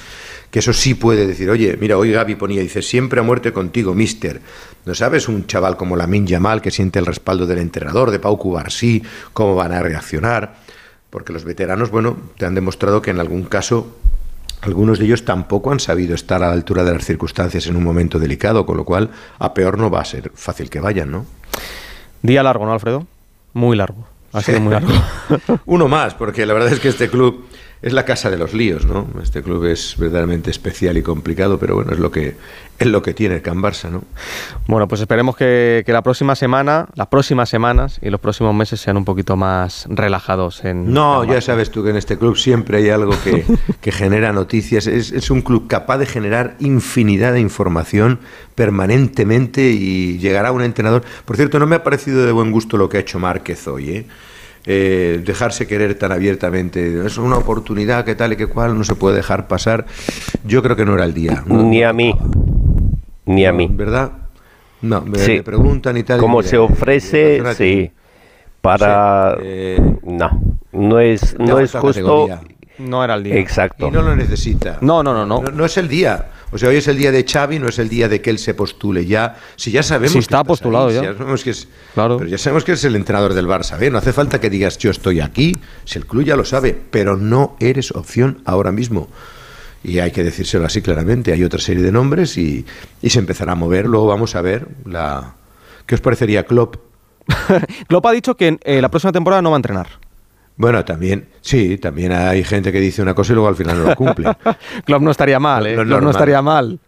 que 0.51 0.59
eso 0.59 0.73
sí 0.73 0.95
puede 0.95 1.27
decir, 1.27 1.49
oye, 1.49 1.77
mira, 1.81 1.97
hoy 1.97 2.13
Gaby 2.13 2.35
ponía, 2.35 2.61
dice, 2.61 2.83
siempre 2.83 3.21
a 3.21 3.23
muerte 3.23 3.53
contigo, 3.53 3.95
mister. 3.95 4.41
No 4.85 4.95
sabes 4.95 5.29
un 5.29 5.47
chaval 5.47 5.77
como 5.77 5.97
Lamin 5.97 6.27
Yamal 6.27 6.61
que 6.61 6.71
siente 6.71 6.99
el 6.99 7.07
respaldo 7.07 7.47
del 7.47 7.59
entrenador, 7.59 8.11
de 8.11 8.19
Pau 8.19 8.37
Cubarsí, 8.37 9.03
cómo 9.33 9.55
van 9.55 9.73
a 9.73 9.81
reaccionar. 9.81 10.57
Porque 11.09 11.33
los 11.33 11.45
veteranos, 11.45 11.91
bueno, 11.91 12.17
te 12.37 12.47
han 12.47 12.55
demostrado 12.55 13.01
que 13.01 13.11
en 13.11 13.21
algún 13.21 13.45
caso 13.45 13.99
algunos 14.63 14.99
de 14.99 15.05
ellos 15.05 15.25
tampoco 15.25 15.73
han 15.73 15.81
sabido 15.81 16.15
estar 16.15 16.43
a 16.43 16.49
la 16.49 16.53
altura 16.53 16.85
de 16.85 16.93
las 16.93 17.05
circunstancias 17.05 17.67
en 17.67 17.77
un 17.77 17.85
momento 17.85 18.19
delicado, 18.19 18.65
con 18.65 18.77
lo 18.77 18.85
cual 18.85 19.11
a 19.39 19.55
peor 19.55 19.77
no 19.77 19.91
va 19.91 20.01
a 20.01 20.05
ser 20.05 20.33
fácil 20.35 20.71
que 20.71 20.81
vayan, 20.81 21.11
¿no? 21.11 21.27
Día 22.23 22.43
largo, 22.43 22.65
¿no, 22.65 22.73
Alfredo? 22.73 23.07
Muy 23.53 23.77
largo. 23.77 24.07
Ha 24.33 24.41
sido 24.41 24.61
muy 24.61 24.73
largo. 24.73 24.93
Uno 25.67 25.89
más, 25.89 26.15
porque 26.15 26.47
la 26.47 26.55
verdad 26.55 26.73
es 26.73 26.81
que 26.81 26.89
este 26.89 27.11
club 27.11 27.45
es 27.83 27.93
la 27.93 28.05
casa 28.05 28.31
de 28.31 28.39
los 28.39 28.55
líos, 28.55 28.87
¿no? 28.87 29.09
Este 29.21 29.43
club 29.43 29.65
es 29.65 29.97
verdaderamente 29.99 30.51
especial 30.51 30.97
y 30.97 31.03
complicado, 31.03 31.59
pero 31.59 31.75
bueno, 31.75 31.93
es 31.93 31.99
lo 31.99 32.13
que 32.13 32.37
es 32.79 32.87
lo 32.87 33.03
que 33.03 33.13
tiene 33.13 33.37
el 33.37 33.43
Can 33.43 33.61
Barça, 33.61 33.91
¿no? 33.91 34.03
Bueno, 34.67 34.89
pues 34.89 35.01
esperemos 35.01 35.37
que, 35.37 35.83
que 35.85 35.93
la 35.93 36.03
próxima 36.03 36.35
semana, 36.35 36.89
las 36.95 37.09
próximas 37.09 37.49
semanas 37.49 37.99
y 38.01 38.11
los 38.11 38.21
próximos 38.21 38.55
meses 38.55 38.81
sean 38.81 38.97
un 38.97 39.05
poquito 39.05 39.37
más 39.37 39.87
relajados 39.89 40.65
en. 40.65 40.93
No, 40.93 41.25
ya 41.25 41.41
sabes 41.41 41.71
tú 41.71 41.83
que 41.83 41.91
en 41.91 41.97
este 41.97 42.17
club 42.19 42.37
siempre 42.37 42.79
hay 42.79 42.91
algo 42.91 43.15
que, 43.23 43.45
que 43.81 43.93
genera 43.93 44.33
noticias. 44.33 44.87
Es, 44.87 45.11
es 45.11 45.31
un 45.31 45.43
club 45.43 45.67
capaz 45.67 45.99
de 45.99 46.07
generar 46.07 46.57
infinidad 46.61 47.33
de 47.33 47.41
información 47.41 48.21
permanentemente 48.55 49.71
y 49.71 50.19
llegará 50.19 50.53
un 50.53 50.63
entrenador. 50.63 51.03
Por 51.25 51.37
cierto, 51.37 51.59
no 51.59 51.67
me 51.67 51.77
ha 51.77 51.83
parecido 51.83 52.25
de 52.25 52.33
buen 52.33 52.53
gusto 52.53 52.77
lo 52.77 52.89
que 52.89 52.99
ha 52.99 53.01
hecho 53.01 53.19
Márquez 53.19 53.67
hoy, 53.67 53.91
¿eh? 53.91 54.07
Eh, 54.65 55.21
dejarse 55.25 55.67
querer 55.67 55.95
tan 55.97 56.13
abiertamente. 56.13 57.05
Es 57.05 57.19
una 57.19 57.37
oportunidad 57.37 58.05
que 58.05 58.15
tal 58.15 58.33
y 58.35 58.37
que 58.37 58.47
cual 58.47 58.79
no 58.79 58.85
se 58.85 58.95
puede 58.95 59.17
dejar 59.17 59.49
pasar. 59.49 59.87
Yo 60.45 60.63
creo 60.63 60.77
que 60.77 60.85
no 60.85 60.95
era 60.95 61.05
el 61.05 61.15
día. 61.15 61.43
¿no? 61.47 61.63
Ni 61.63 61.83
a 61.83 61.93
mí. 61.93 62.15
Ni 63.27 63.45
a 63.45 63.53
mí. 63.53 63.69
¿Verdad? 63.73 64.13
No, 64.83 65.01
me, 65.01 65.19
Sí. 65.19 65.33
me 65.33 65.43
preguntan 65.43 65.97
y 65.97 66.03
tal. 66.05 66.21
Como 66.21 66.43
se 66.43 66.59
ofrece, 66.59 67.43
sí. 67.55 67.91
Para. 68.61 69.37
no. 70.05 70.41
No 70.73 70.99
es, 71.01 71.37
no 71.39 71.59
es 71.59 71.73
justo. 71.73 71.89
categoría. 71.89 72.41
No 72.79 73.05
era 73.05 73.15
el 73.15 73.23
día. 73.25 73.37
Exacto. 73.37 73.89
Y 73.89 73.91
no 73.91 74.01
lo 74.03 74.17
necesita. 74.17 74.79
No, 74.81 75.03
no, 75.03 75.13
no, 75.13 75.27
no. 75.27 75.43
No, 75.43 75.51
no 75.51 75.65
es 75.65 75.77
el 75.77 75.89
día. 75.89 76.27
O 76.53 76.59
sea, 76.59 76.69
hoy 76.69 76.77
es 76.77 76.87
el 76.87 76.99
día 76.99 77.11
de 77.11 77.25
Xavi, 77.25 77.59
no 77.59 77.69
es 77.69 77.79
el 77.79 77.89
día 77.89 78.09
de 78.09 78.21
que 78.21 78.29
él 78.29 78.39
se 78.39 78.53
postule 78.53 79.07
ya. 79.07 79.39
Si 79.57 79.71
ya 79.71 79.83
sabemos 79.83 80.13
que 80.13 80.19
está 80.19 80.45
postulado 80.45 80.89
ahí, 80.89 80.95
ya. 80.95 81.01
si 81.01 81.07
sabemos 81.19 81.45
que 81.45 81.51
es, 81.51 81.69
Pero 81.95 82.27
ya 82.27 82.37
sabemos 82.37 82.65
que 82.65 82.73
es 82.73 82.85
el 82.85 82.95
entrenador 82.95 83.33
del 83.33 83.47
Barça. 83.47 83.81
¿eh? 83.81 83.91
No 83.91 83.99
hace 83.99 84.13
falta 84.13 84.39
que 84.39 84.51
digas 84.51 84.77
yo 84.77 84.91
estoy 84.91 85.21
aquí. 85.21 85.57
Si 85.85 85.99
el 85.99 86.07
club 86.07 86.25
ya 86.25 86.37
lo 86.37 86.45
sabe, 86.45 86.79
pero 86.91 87.17
no 87.17 87.57
eres 87.59 87.91
opción 87.93 88.43
ahora 88.45 88.71
mismo. 88.71 89.09
Y 89.83 89.99
hay 89.99 90.11
que 90.11 90.23
decírselo 90.23 90.67
así 90.67 90.83
claramente. 90.83 91.33
Hay 91.33 91.43
otra 91.43 91.59
serie 91.59 91.83
de 91.83 91.91
nombres 91.91 92.37
y, 92.37 92.67
y 93.01 93.11
se 93.11 93.19
empezará 93.19 93.53
a 93.53 93.57
mover. 93.57 93.87
Luego 93.87 94.07
vamos 94.07 94.37
a 94.37 94.43
ver 94.43 94.69
la. 94.85 95.35
¿Qué 95.87 95.95
os 95.95 96.03
parecería 96.03 96.45
Klopp? 96.45 96.77
Klopp 97.89 98.07
ha 98.07 98.13
dicho 98.13 98.37
que 98.37 98.59
eh, 98.63 98.81
la 98.83 98.91
próxima 98.91 99.13
temporada 99.13 99.41
no 99.41 99.51
va 99.51 99.57
a 99.57 99.59
entrenar. 99.59 100.02
Bueno, 100.57 100.85
también, 100.85 101.29
sí, 101.41 101.79
también 101.79 102.13
hay 102.13 102.45
gente 102.45 102.71
que 102.73 102.81
dice 102.81 103.03
una 103.03 103.15
cosa 103.15 103.33
y 103.33 103.35
luego 103.35 103.49
al 103.49 103.57
final 103.57 103.79
no 103.79 103.89
lo 103.89 103.97
cumple. 103.97 104.31
Klopp 104.85 105.03
no 105.03 105.11
estaría 105.11 105.39
mal, 105.39 105.67
¿eh? 105.67 105.77
Lo 105.77 105.85
Klopp 105.85 106.03
no 106.03 106.11
estaría 106.11 106.43
mal. 106.43 106.79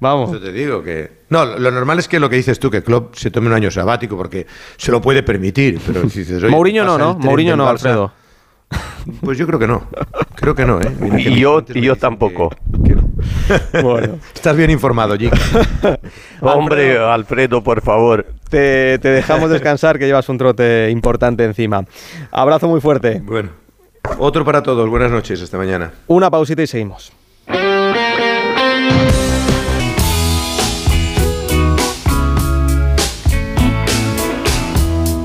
Vamos. 0.00 0.30
Eso 0.30 0.40
te 0.40 0.52
digo 0.52 0.82
que. 0.82 1.24
No, 1.30 1.44
lo 1.44 1.70
normal 1.70 1.98
es 1.98 2.08
que 2.08 2.18
lo 2.20 2.28
que 2.28 2.36
dices 2.36 2.58
tú, 2.58 2.70
que 2.70 2.82
Klopp 2.82 3.14
se 3.14 3.30
tome 3.30 3.46
un 3.46 3.54
año 3.54 3.70
sabático 3.70 4.16
porque 4.16 4.46
se 4.76 4.90
lo 4.90 5.00
puede 5.00 5.22
permitir. 5.22 5.80
Pero 5.86 6.02
dices, 6.02 6.42
oye, 6.42 6.50
Mourinho 6.50 6.84
no, 6.84 6.98
¿no? 6.98 7.14
Mourinho 7.14 7.56
no, 7.56 7.64
Barça. 7.64 7.70
Alfredo. 7.70 8.12
Pues 9.20 9.38
yo 9.38 9.46
creo 9.46 9.58
que 9.58 9.66
no. 9.66 9.86
Creo 10.34 10.54
que 10.54 10.64
no, 10.64 10.80
¿eh? 10.80 10.92
Que 10.98 11.30
Y 11.30 11.40
yo, 11.40 11.64
y 11.72 11.80
yo 11.80 11.96
tampoco. 11.96 12.50
Bueno. 13.82 14.18
Estás 14.34 14.56
bien 14.56 14.70
informado, 14.70 15.16
Jic. 15.16 15.32
Hombre, 16.40 16.98
Alfredo, 16.98 17.62
por 17.62 17.80
favor. 17.82 18.26
Te, 18.48 18.98
te 18.98 19.08
dejamos 19.08 19.50
descansar 19.50 19.98
que 19.98 20.06
llevas 20.06 20.28
un 20.28 20.38
trote 20.38 20.90
importante 20.90 21.44
encima. 21.44 21.84
Abrazo 22.30 22.68
muy 22.68 22.80
fuerte. 22.80 23.20
Bueno. 23.24 23.50
Otro 24.18 24.44
para 24.44 24.62
todos. 24.62 24.88
Buenas 24.88 25.10
noches. 25.10 25.40
Hasta 25.42 25.56
mañana. 25.56 25.92
Una 26.06 26.30
pausita 26.30 26.62
y 26.62 26.66
seguimos. 26.66 27.12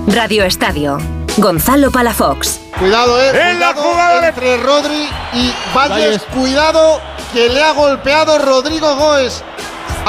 Radio 0.08 0.43
Estadio. 0.43 0.97
Gonzalo 1.38 1.91
Palafox. 1.91 2.60
Cuidado, 2.80 3.22
eh. 3.22 3.30
En 3.52 3.60
la 3.60 3.74
Cuidado 3.74 3.82
jugada 3.91 4.22
de- 4.22 4.28
entre 4.28 4.58
Rodri 4.58 5.08
y 5.34 5.54
Valles. 5.76 5.89
Valles. 5.89 6.22
Cuidado 6.34 7.02
que 7.34 7.49
le 7.49 7.61
ha 7.61 7.73
golpeado 7.73 8.38
Rodrigo 8.39 8.95
Goes 8.95 9.43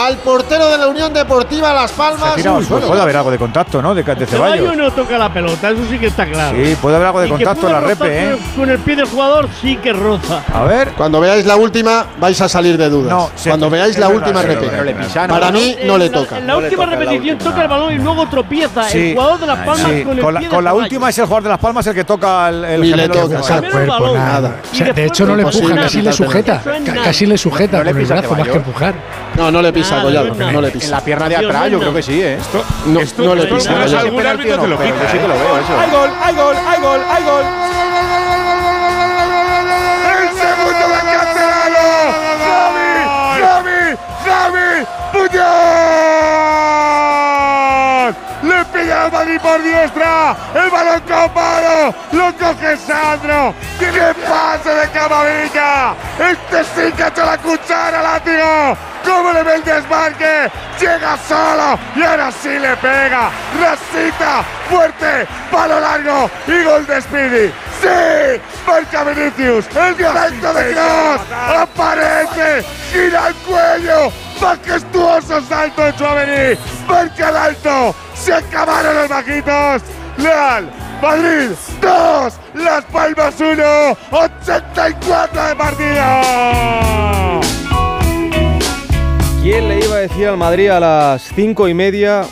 al 0.06 0.16
portero 0.18 0.70
de 0.70 0.78
la 0.78 0.88
Unión 0.88 1.12
Deportiva 1.12 1.72
Las 1.72 1.92
Palmas. 1.92 2.34
Puede 2.68 3.00
haber 3.02 3.16
algo 3.16 3.30
de 3.30 3.38
contacto, 3.38 3.82
¿no? 3.82 3.94
De, 3.94 4.02
de 4.02 4.26
Ceballos 4.26 4.56
Ceballos. 4.58 4.76
no 4.76 4.90
toca 4.92 5.18
la 5.18 5.32
pelota, 5.32 5.70
eso 5.70 5.82
sí 5.90 5.98
que 5.98 6.06
está 6.06 6.26
claro. 6.26 6.56
Sí, 6.56 6.76
puede 6.80 6.96
haber 6.96 7.06
algo 7.08 7.20
de 7.20 7.26
Y 7.28 7.30
contacto 7.30 7.66
en 7.66 7.72
la 7.72 7.80
repe, 7.80 8.24
¿eh? 8.32 8.36
con 8.56 8.68
el- 8.70 8.78
pie 8.80 8.96
del 8.96 9.06
jugador 9.06 9.48
sí 9.60 9.76
que 9.76 9.92
roza. 9.92 10.42
A 10.54 10.64
ver. 10.64 10.88
Cuando 10.96 11.20
veáis 11.20 11.44
la 11.44 11.56
última, 11.56 12.06
vais 12.18 12.40
a 12.40 12.48
salir 12.48 12.76
de 12.78 12.88
dudas. 12.88 13.10
No, 13.10 13.30
Cuando 13.46 13.68
veáis 13.68 13.94
es 13.94 14.00
la 14.00 14.08
verdad, 14.08 14.22
última 14.28 14.40
sí, 14.42 14.46
repe. 14.48 15.28
Para 15.28 15.50
mí 15.52 15.76
En 15.78 15.86
no 15.86 15.98
le 15.98 16.08
la- 16.08 16.12
toca. 16.18 16.38
En 16.38 16.46
la 16.46 16.56
última 16.56 16.86
repetición 16.86 17.38
toca 17.38 17.62
el 17.62 17.68
balón 17.68 17.92
y 17.92 17.98
luego 17.98 18.26
tropieza. 18.28 18.88
El 18.90 19.14
jugador 19.14 19.38
de 19.40 19.46
Las 19.46 19.58
Palmas 19.58 19.90
Sí, 19.90 20.02
con 20.04 20.18
el 20.18 20.24
con 20.24 20.34
la, 20.34 20.40
pie 20.40 20.48
con 20.48 20.58
de 20.58 20.62
la 20.64 20.74
última 20.74 21.08
es 21.10 21.18
el 21.18 21.24
jugador 21.24 21.42
de 21.44 21.48
Las 21.50 21.58
Palmas 21.58 21.86
el 21.86 21.94
que 21.94 22.04
toca 22.04 22.48
el, 22.48 22.64
el 22.64 22.80
Ni 22.80 22.92
le 22.92 23.08
toca, 23.08 23.60
balón. 23.86 24.14
nada. 24.14 24.56
De 24.94 25.04
hecho, 25.04 25.26
no 25.26 25.36
le 25.36 25.42
empuja, 25.42 25.74
casi 25.74 26.00
le 26.02 26.12
sujeta. 26.12 26.62
Casi 27.04 27.26
le 27.26 27.36
sujeta 27.36 27.78
con 27.84 27.88
el 27.88 28.06
brazo 28.06 28.34
más 28.34 28.48
que 28.48 28.56
empujar. 28.56 28.94
No, 29.36 29.50
no 29.50 29.62
le 29.62 29.72
pisa, 29.72 29.89
No 29.90 30.60
le 30.60 30.68
En 30.68 30.72
pisa. 30.74 30.90
la 30.92 31.00
pierna 31.00 31.28
de 31.28 31.36
atrás, 31.36 31.68
yo 31.70 31.78
creo 31.80 31.92
que 31.94 32.02
sí, 32.02 32.22
¿eh? 32.22 32.38
No, 32.86 33.00
Esto- 33.00 33.22
no 33.24 33.34
le 33.34 33.44
pisa. 33.46 33.70
esto- 33.70 33.82
Goyado. 33.82 33.98
algún 34.06 34.26
árbitro 34.26 34.58
te 34.60 34.66
lo 34.68 34.78
Pero 34.78 34.94
pita, 34.94 35.08
sí 35.10 35.18
que 35.18 35.28
lo 35.28 35.34
veo 35.34 35.58
eso. 35.58 35.78
¡Hay 35.80 35.90
gol! 35.90 36.10
¡Hay 36.22 36.34
gol! 36.34 36.56
¡Hay 36.68 36.80
gol! 36.80 37.00
¡Hay 37.10 37.24
gol! 37.24 37.44
¡El 40.10 40.28
segundo 40.38 40.84
del 40.88 41.04
canterano! 41.16 41.84
¡Xavi! 42.40 42.92
¡Xavi! 43.40 43.80
¡Xavi! 44.24 44.68
¡Puyol! 46.40 48.14
¡Le 48.42 48.64
pilla 48.72 49.06
el 49.06 49.12
Madrid 49.12 49.40
por 49.42 49.62
diestra! 49.62 50.36
¡El 50.54 50.70
balón 50.70 51.00
copado! 51.00 51.94
¡Lo 52.12 52.32
coge 52.36 52.76
Sandro! 52.76 53.54
Pase 54.60 54.74
de 54.74 54.88
Camavinga. 54.90 55.94
Este 56.18 56.64
sí 56.64 56.92
que 56.92 57.06
echa 57.06 57.24
la 57.24 57.38
cuchara, 57.38 58.02
látigo. 58.02 58.76
¿Cómo 59.04 59.32
le 59.32 59.42
ve 59.42 59.54
el 59.56 59.64
desmarque? 59.64 60.50
Llega 60.78 61.16
solo 61.28 61.78
y 61.96 62.02
ahora 62.02 62.30
sí 62.30 62.58
le 62.58 62.76
pega. 62.76 63.30
Rasita, 63.60 64.44
fuerte, 64.68 65.26
palo 65.50 65.80
largo 65.80 66.30
y 66.46 66.64
gol 66.64 66.86
de 66.86 67.00
Speedy. 67.00 67.52
¡Sí! 67.80 68.40
Marca 68.66 69.04
Vinicius, 69.04 69.66
el 69.74 69.96
directo 69.96 70.52
de 70.52 70.72
Cross. 70.72 71.20
Aparece, 71.60 72.64
gira 72.92 73.28
el 73.28 73.34
cuello. 73.36 74.12
Majestuoso 74.40 75.40
salto 75.42 75.82
de 75.84 75.96
Chouameni. 75.96 76.58
Marca 76.86 77.28
el 77.28 77.36
alto. 77.36 77.94
Se 78.14 78.34
acabaron 78.34 78.94
los 78.94 79.08
bajitos. 79.08 79.82
Leal, 80.18 80.70
Madrid 81.02 81.50
2, 81.80 82.32
Las 82.54 82.84
Palmas 82.86 83.34
1, 83.40 83.62
84 84.10 85.46
de 85.48 85.56
partido. 85.56 86.02
¿Quién 89.42 89.68
le 89.68 89.78
iba 89.84 89.96
a 89.96 89.98
decir 90.00 90.28
al 90.28 90.36
Madrid 90.36 90.68
a 90.68 90.78
las 90.78 91.22
cinco 91.34 91.66
y 91.68 91.74
media 91.74 92.24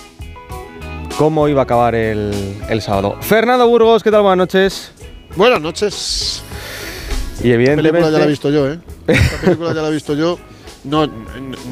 cómo 1.17 1.49
iba 1.49 1.63
a 1.63 1.65
acabar 1.65 1.95
el, 1.95 2.57
el 2.69 2.83
sábado? 2.83 3.17
Fernando 3.23 3.67
Burgos, 3.67 4.03
¿qué 4.03 4.11
tal? 4.11 4.21
Buenas 4.21 4.39
noches. 4.39 4.93
Buenas 5.35 5.63
noches. 5.63 6.43
Y 7.43 7.51
evidentemente. 7.51 8.01
Esta 8.01 8.11
película 8.11 8.11
ya 8.11 8.19
la 8.19 8.25
he 8.25 8.29
visto 8.29 8.51
yo, 8.51 8.69
¿eh? 8.71 8.79
Esta 9.07 9.37
película 9.39 9.73
ya 9.75 9.83
la 9.83 9.89
he 9.89 9.93
visto 9.93 10.15
yo. 10.15 10.39
No, 10.85 11.07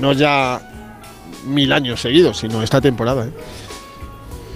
no 0.00 0.12
ya 0.14 0.60
mil 1.44 1.72
años 1.72 2.00
seguidos, 2.00 2.38
sino 2.38 2.62
esta 2.62 2.80
temporada. 2.80 3.26
¿eh? 3.26 3.30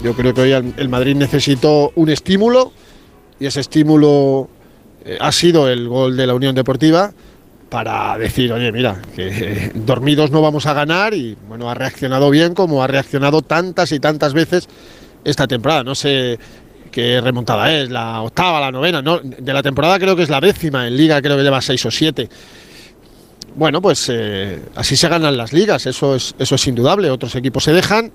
Yo 0.03 0.15
creo 0.15 0.33
que 0.33 0.41
hoy 0.41 0.53
el 0.53 0.89
Madrid 0.89 1.15
necesitó 1.15 1.93
un 1.95 2.09
estímulo 2.09 2.73
y 3.39 3.47
ese 3.47 3.61
estímulo 3.61 4.49
eh, 5.05 5.19
ha 5.21 5.33
sido 5.33 5.69
el 5.69 5.89
gol 5.89 6.17
de 6.17 6.27
la 6.27 6.35
Unión 6.35 6.55
Deportiva 6.55 7.13
para 7.69 8.19
decir, 8.19 8.53
oye, 8.53 8.73
mira, 8.73 9.01
que 9.15 9.29
eh, 9.29 9.73
dormidos 9.75 10.31
no 10.31 10.43
vamos 10.43 10.67
a 10.67 10.75
ganar 10.75 11.15
y 11.15 11.37
bueno, 11.49 11.71
ha 11.71 11.75
reaccionado 11.75 12.29
bien 12.31 12.55
como 12.55 12.83
ha 12.83 12.87
reaccionado 12.87 13.43
tantas 13.43 13.93
y 13.93 14.01
tantas 14.01 14.35
veces 14.35 14.69
esta 15.25 15.47
temporada. 15.47 15.85
No 15.85 15.95
sé 15.95 16.39
qué 16.91 17.21
remontada 17.21 17.73
es, 17.73 17.91
la 17.91 18.21
octava, 18.23 18.61
la 18.61 18.73
novena, 18.73 19.01
no, 19.01 19.21
de 19.21 19.53
la 19.53 19.63
temporada 19.63 19.99
creo 19.99 20.17
que 20.17 20.25
es 20.25 20.31
la 20.31 20.41
décima, 20.41 20.87
en 20.87 20.97
liga 20.97 21.23
creo 21.23 21.37
que 21.37 21.43
lleva 21.43 21.63
seis 21.63 21.85
o 21.87 21.91
siete. 21.91 22.29
Bueno, 23.55 23.81
pues 23.81 24.09
eh, 24.11 24.61
así 24.75 24.97
se 24.97 25.09
ganan 25.09 25.37
las 25.37 25.53
ligas, 25.53 25.87
eso 25.87 26.15
es, 26.15 26.35
eso 26.39 26.55
es 26.55 26.67
indudable. 26.67 27.11
Otros 27.11 27.35
equipos 27.37 27.65
se 27.65 27.73
dejan, 27.73 28.13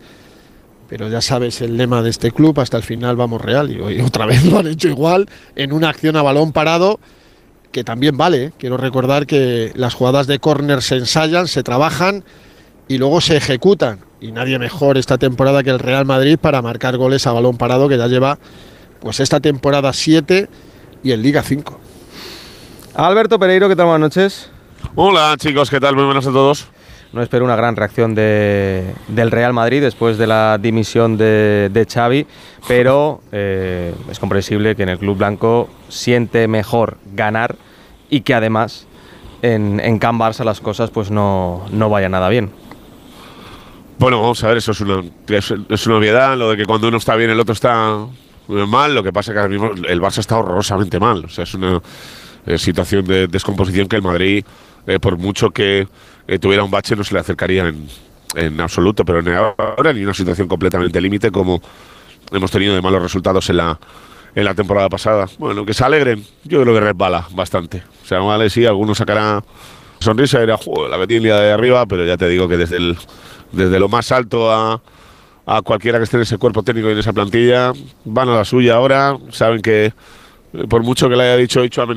pero 0.87 1.09
ya 1.09 1.21
sabes 1.21 1.61
el 1.61 1.77
lema 1.77 2.01
de 2.01 2.09
este 2.09 2.31
club, 2.31 2.59
hasta 2.59 2.77
el 2.77 2.83
final 2.83 3.15
vamos 3.15 3.41
real. 3.41 3.71
Y 3.71 3.79
hoy 3.79 4.01
otra 4.01 4.25
vez 4.27 4.45
lo 4.45 4.59
han 4.59 4.67
hecho 4.67 4.87
igual 4.87 5.27
en 5.55 5.73
una 5.73 5.89
acción 5.89 6.15
a 6.15 6.21
balón 6.21 6.51
parado, 6.51 6.99
que 7.71 7.83
también 7.83 8.17
vale. 8.17 8.45
¿eh? 8.45 8.51
Quiero 8.57 8.77
recordar 8.77 9.25
que 9.25 9.71
las 9.75 9.93
jugadas 9.93 10.27
de 10.27 10.39
córner 10.39 10.81
se 10.81 10.95
ensayan, 10.95 11.47
se 11.47 11.63
trabajan 11.63 12.23
y 12.87 12.97
luego 12.97 13.21
se 13.21 13.37
ejecutan. 13.37 13.99
Y 14.21 14.31
nadie 14.31 14.57
mejor 14.59 14.97
esta 14.97 15.17
temporada 15.17 15.63
que 15.63 15.69
el 15.69 15.79
Real 15.79 16.05
Madrid 16.05 16.37
para 16.39 16.61
marcar 16.61 16.97
goles 16.97 17.27
a 17.27 17.33
balón 17.33 17.57
parado, 17.57 17.89
que 17.89 17.97
ya 17.97 18.07
lleva 18.07 18.39
pues 18.99 19.19
esta 19.19 19.39
temporada 19.39 19.93
7 19.93 20.49
y 21.03 21.11
en 21.11 21.21
Liga 21.21 21.43
5. 21.43 21.79
Alberto 22.95 23.37
Pereiro, 23.37 23.67
¿qué 23.67 23.75
tal? 23.75 23.87
Buenas 23.87 24.15
noches. 24.15 24.49
Hola 24.95 25.35
chicos, 25.37 25.69
¿qué 25.69 25.79
tal? 25.79 25.95
Muy 25.95 26.05
buenas 26.05 26.25
a 26.25 26.31
todos. 26.31 26.67
No 27.15 27.21
espero 27.21 27.45
una 27.45 27.55
gran 27.55 27.77
reacción 27.77 28.13
de- 28.13 28.93
del 29.07 29.31
Real 29.31 29.53
Madrid 29.53 29.81
después 29.81 30.17
de 30.17 30.27
la 30.27 30.57
dimisión 30.61 31.15
de, 31.15 31.69
de 31.71 31.85
Xavi, 31.85 32.27
pero 32.67 33.21
eh, 33.31 33.93
es 34.11 34.19
comprensible 34.19 34.75
que 34.75 34.83
en 34.83 34.89
el 34.89 34.99
Club 34.99 35.17
Blanco 35.17 35.69
siente 35.87 36.49
mejor 36.49 36.97
ganar 37.13 37.55
y 38.09 38.19
que 38.19 38.33
además 38.33 38.85
en, 39.41 39.79
en 39.79 39.97
Can 39.97 40.19
Barça 40.19 40.43
las 40.43 40.59
cosas 40.59 40.91
pues 40.91 41.09
no, 41.09 41.65
no 41.71 41.89
vayan 41.89 42.11
nada 42.11 42.27
bien. 42.27 42.51
Bueno, 43.97 44.19
vamos 44.21 44.43
a 44.43 44.49
ver, 44.49 44.57
eso 44.57 44.73
es 44.73 44.81
una, 44.81 45.01
es, 45.29 45.87
una 45.87 45.95
obviedad, 45.95 46.35
lo 46.37 46.49
de 46.51 46.57
que 46.57 46.65
cuando 46.65 46.89
uno 46.89 46.97
está 46.97 47.15
bien 47.15 47.29
el 47.29 47.39
otro 47.39 47.53
está 47.53 47.97
mal, 48.49 48.93
lo 48.93 49.03
que 49.03 49.13
pasa 49.13 49.31
es 49.31 49.35
que 49.35 49.39
ahora 49.39 49.49
mismo 49.51 49.71
el 49.87 50.01
Barça 50.01 50.19
está 50.19 50.37
horrorosamente 50.37 50.99
mal, 50.99 51.23
o 51.23 51.29
sea, 51.29 51.45
es 51.45 51.53
una 51.53 51.79
eh, 52.45 52.57
situación 52.57 53.05
de 53.05 53.27
descomposición 53.27 53.87
que 53.87 53.95
el 53.95 54.01
Madrid, 54.01 54.43
eh, 54.85 54.99
por 54.99 55.17
mucho 55.17 55.49
que 55.51 55.87
eh, 56.27 56.39
tuviera 56.39 56.63
un 56.63 56.71
bache, 56.71 56.95
no 56.95 57.03
se 57.03 57.13
le 57.13 57.19
acercaría 57.19 57.67
en, 57.67 57.87
en 58.35 58.59
absoluto, 58.61 59.05
pero 59.05 59.21
ni 59.21 59.31
ahora 59.31 59.93
ni 59.93 60.03
una 60.03 60.13
situación 60.13 60.47
completamente 60.47 60.99
límite 61.01 61.31
como 61.31 61.61
hemos 62.31 62.51
tenido 62.51 62.73
de 62.75 62.81
malos 62.81 63.01
resultados 63.01 63.49
en 63.49 63.57
la, 63.57 63.79
en 64.33 64.45
la 64.45 64.53
temporada 64.53 64.89
pasada. 64.89 65.27
Bueno, 65.37 65.65
que 65.65 65.73
se 65.73 65.83
alegren, 65.83 66.25
yo 66.43 66.61
creo 66.61 66.73
que 66.73 66.79
resbala 66.79 67.27
bastante. 67.31 67.83
O 68.03 68.07
sea, 68.07 68.19
vale, 68.19 68.49
sí, 68.49 68.65
algunos 68.65 68.97
sacará 68.97 69.43
sonrisa 69.99 70.39
"Joder, 70.57 70.89
la 70.89 70.97
metí 70.97 71.15
en 71.15 71.23
liga 71.23 71.39
de 71.39 71.51
arriba, 71.51 71.85
pero 71.85 72.05
ya 72.05 72.17
te 72.17 72.27
digo 72.27 72.47
que 72.47 72.57
desde, 72.57 72.77
el, 72.77 72.97
desde 73.51 73.79
lo 73.79 73.89
más 73.89 74.11
alto 74.11 74.51
a, 74.51 74.81
a 75.45 75.61
cualquiera 75.61 75.97
que 75.99 76.03
esté 76.03 76.17
en 76.17 76.23
ese 76.23 76.37
cuerpo 76.37 76.63
técnico 76.63 76.89
y 76.89 76.93
en 76.93 76.99
esa 76.99 77.13
plantilla, 77.13 77.73
van 78.03 78.29
a 78.29 78.35
la 78.35 78.45
suya 78.45 78.75
ahora, 78.75 79.17
saben 79.31 79.61
que 79.61 79.93
por 80.69 80.83
mucho 80.83 81.09
que 81.09 81.15
le 81.15 81.23
haya 81.23 81.37
dicho 81.37 81.61
dicho 81.61 81.81
a 81.81 81.87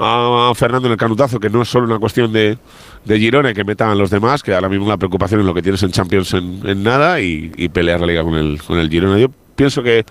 a 0.00 0.52
Fernando 0.54 0.88
en 0.88 0.92
el 0.92 0.98
canutazo, 0.98 1.38
que 1.38 1.50
no 1.50 1.62
es 1.62 1.68
solo 1.68 1.86
una 1.86 1.98
cuestión 1.98 2.32
de, 2.32 2.58
de 3.04 3.18
Girona 3.18 3.54
que 3.54 3.64
metan 3.64 3.90
a 3.90 3.94
los 3.94 4.10
demás, 4.10 4.42
que 4.42 4.54
ahora 4.54 4.68
mismo 4.68 4.88
la 4.88 4.96
preocupación 4.96 5.40
es 5.40 5.46
lo 5.46 5.54
que 5.54 5.62
tienes 5.62 5.82
en 5.82 5.90
Champions 5.90 6.34
en, 6.34 6.82
nada 6.82 7.20
y, 7.20 7.68
pelear 7.68 8.00
la 8.00 8.06
liga 8.06 8.24
con 8.24 8.34
el, 8.34 8.62
con 8.62 8.78
el 8.78 8.88
Girona. 8.88 9.18
Yo 9.18 9.28
pienso 9.54 9.82
que 9.82 10.04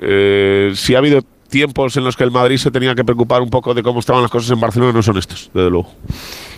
eh, 0.00 0.72
si 0.74 0.94
ha 0.94 0.98
habido 0.98 1.22
tiempos 1.48 1.96
en 1.96 2.04
los 2.04 2.16
que 2.16 2.24
el 2.24 2.30
Madrid 2.30 2.58
se 2.58 2.70
tenía 2.70 2.94
que 2.94 3.04
preocupar 3.04 3.40
un 3.40 3.50
poco 3.50 3.74
de 3.74 3.82
cómo 3.82 4.00
estaban 4.00 4.22
las 4.22 4.30
cosas 4.30 4.50
en 4.50 4.60
Barcelona, 4.60 4.92
no 4.92 5.02
son 5.02 5.16
estos, 5.16 5.50
desde 5.52 5.70
luego. 5.70 5.88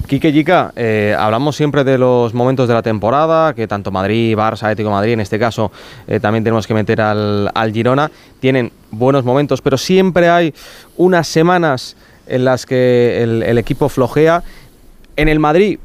Quique 0.07 0.33
Yica, 0.33 0.73
eh, 0.75 1.15
hablamos 1.17 1.55
siempre 1.55 1.85
de 1.85 1.97
los 1.97 2.35
momentos 2.35 2.67
de 2.67 2.75
la 2.75 2.83
temporada, 2.83 3.55
que 3.55 3.69
tanto 3.69 3.93
Madrid, 3.93 4.37
Barça, 4.37 4.65
Atlético 4.65 4.91
Madrid, 4.91 5.13
en 5.13 5.21
este 5.21 5.39
caso 5.39 5.71
eh, 6.09 6.19
también 6.19 6.43
tenemos 6.43 6.67
que 6.67 6.75
meter 6.75 7.01
al, 7.01 7.51
al 7.55 7.73
Girona, 7.73 8.11
tienen 8.41 8.73
buenos 8.91 9.25
momentos, 9.25 9.63
pero 9.63 9.79
siempre 9.79 10.29
hay 10.29 10.53
unas 10.97 11.29
semanas 11.29 11.97
en 12.31 12.45
las 12.45 12.67
que 12.67 13.23
el, 13.23 13.59
equipo 13.59 13.89
flojea. 13.89 14.43
En 15.17 15.29
el 15.29 15.39
Madrid, 15.39 15.79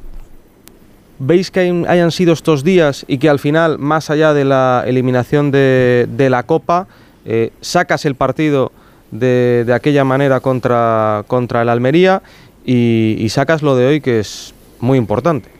¿veis 1.19 1.51
que 1.51 1.61
hay- 1.61 1.85
hayan 1.87 2.11
sido 2.11 2.33
estos 2.33 2.63
días 2.63 3.05
y 3.07 3.17
que 3.17 3.29
al 3.29 3.39
final, 3.39 3.79
más 3.79 4.09
allá 4.09 4.33
de 4.33 4.45
la 4.45 4.83
eliminación 4.85 5.51
de, 5.51 6.27
la 6.29 6.43
Copa, 6.43 6.87
eh, 7.25 7.51
sacas 7.61 8.05
el 8.05 8.15
partido 8.15 8.71
de, 9.11 9.65
aquella 9.73 10.03
manera 10.03 10.39
contra, 10.39 11.23
el 11.61 11.69
Almería 11.69 12.21
y 12.65 13.27
sacas 13.29 13.61
lo 13.61 13.75
de 13.75 13.87
hoy 13.87 14.01
que 14.01 14.19
es 14.19 14.53
muy 14.79 14.97
importante? 14.97 15.54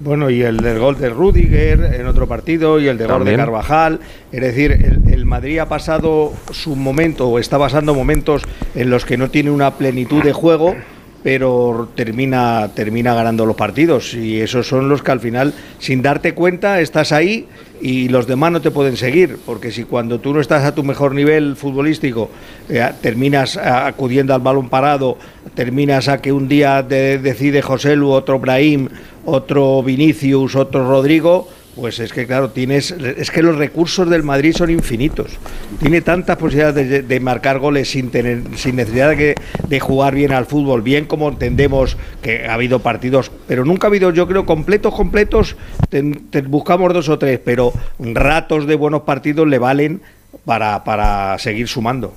Bueno, 0.00 0.30
y 0.30 0.40
el 0.42 0.56
del 0.56 0.78
gol 0.78 0.96
de 0.98 1.10
Rudiger 1.10 1.94
en 1.94 2.06
otro 2.06 2.26
partido 2.26 2.80
y 2.80 2.88
el 2.88 2.96
de 2.96 3.06
gol 3.06 3.22
de. 3.22 3.36
Carvajal. 3.36 4.00
Es 4.32 4.40
decir, 4.40 4.72
el, 4.72 5.12
el 5.12 5.26
Madrid 5.26 5.58
ha 5.58 5.68
pasado 5.68 6.32
su 6.52 6.74
momento 6.74 7.28
o 7.28 7.38
está 7.38 7.58
pasando 7.58 7.94
momentos 7.94 8.42
en 8.74 8.88
los 8.88 9.04
que 9.04 9.18
no 9.18 9.28
tiene 9.28 9.50
una 9.50 9.72
plenitud 9.72 10.22
de 10.22 10.32
juego, 10.32 10.74
pero 11.22 11.88
termina, 11.94 12.70
termina 12.74 13.14
ganando 13.14 13.46
los 13.46 13.56
partidos. 13.56 14.14
Y 14.14 14.40
esos 14.40 14.66
son 14.66 14.88
los 14.88 15.02
que 15.02 15.10
al 15.12 15.20
final, 15.20 15.52
sin 15.78 16.02
darte 16.02 16.34
cuenta, 16.34 16.80
estás 16.80 17.12
ahí 17.12 17.46
y 17.82 18.08
los 18.08 18.26
demás 18.26 18.52
no 18.52 18.60
te 18.60 18.70
pueden 18.70 18.96
seguir. 18.96 19.38
Porque 19.44 19.70
si 19.70 19.84
cuando 19.84 20.18
tú 20.20 20.32
no 20.34 20.40
estás 20.40 20.64
a 20.64 20.74
tu 20.74 20.82
mejor 20.82 21.14
nivel 21.14 21.56
futbolístico, 21.56 22.30
eh, 22.68 22.88
terminas 23.00 23.56
eh, 23.56 23.60
acudiendo 23.64 24.34
al 24.34 24.40
balón 24.40 24.68
parado, 24.68 25.18
terminas 25.54 26.08
a 26.08 26.20
que 26.20 26.32
un 26.32 26.48
día 26.48 26.82
de- 26.82 27.18
decide 27.18 27.62
José 27.62 27.96
Lu, 27.96 28.10
otro 28.10 28.38
Brahim, 28.38 28.88
otro 29.24 29.82
Vinicius, 29.82 30.56
otro 30.56 30.88
Rodrigo, 30.88 31.48
pues 31.76 31.98
es 32.00 32.12
que 32.12 32.26
claro, 32.26 32.50
tienes 32.50 32.90
es 32.90 33.30
que 33.30 33.42
los 33.42 33.56
recursos 33.56 34.10
del 34.10 34.22
Madrid 34.22 34.54
son 34.56 34.70
infinitos. 34.70 35.30
Tiene 35.78 36.00
tantas 36.00 36.36
posibilidades 36.36 36.88
de, 36.88 37.02
de 37.02 37.20
marcar 37.20 37.58
goles 37.58 37.90
sin 37.90 38.10
tener 38.10 38.42
sin 38.56 38.76
necesidad 38.76 39.10
de, 39.10 39.16
que- 39.16 39.34
de 39.68 39.80
jugar 39.80 40.14
bien 40.14 40.32
al 40.32 40.46
fútbol, 40.46 40.82
bien 40.82 41.04
como 41.06 41.28
entendemos 41.28 41.96
que 42.22 42.46
ha 42.46 42.54
habido 42.54 42.80
partidos, 42.80 43.30
pero 43.46 43.64
nunca 43.64 43.86
ha 43.86 43.90
habido, 43.90 44.10
yo 44.12 44.26
creo, 44.26 44.44
completos, 44.46 44.94
completos, 44.94 45.56
te- 45.88 46.02
buscamos 46.42 46.92
dos 46.92 47.08
o 47.08 47.18
tres, 47.18 47.40
pero 47.44 47.72
ratos 47.98 48.66
de 48.66 48.74
buenos 48.74 49.02
partidos 49.02 49.46
le 49.46 49.58
valen 49.58 50.02
para, 50.44 50.82
para 50.84 51.38
seguir 51.38 51.68
sumando. 51.68 52.12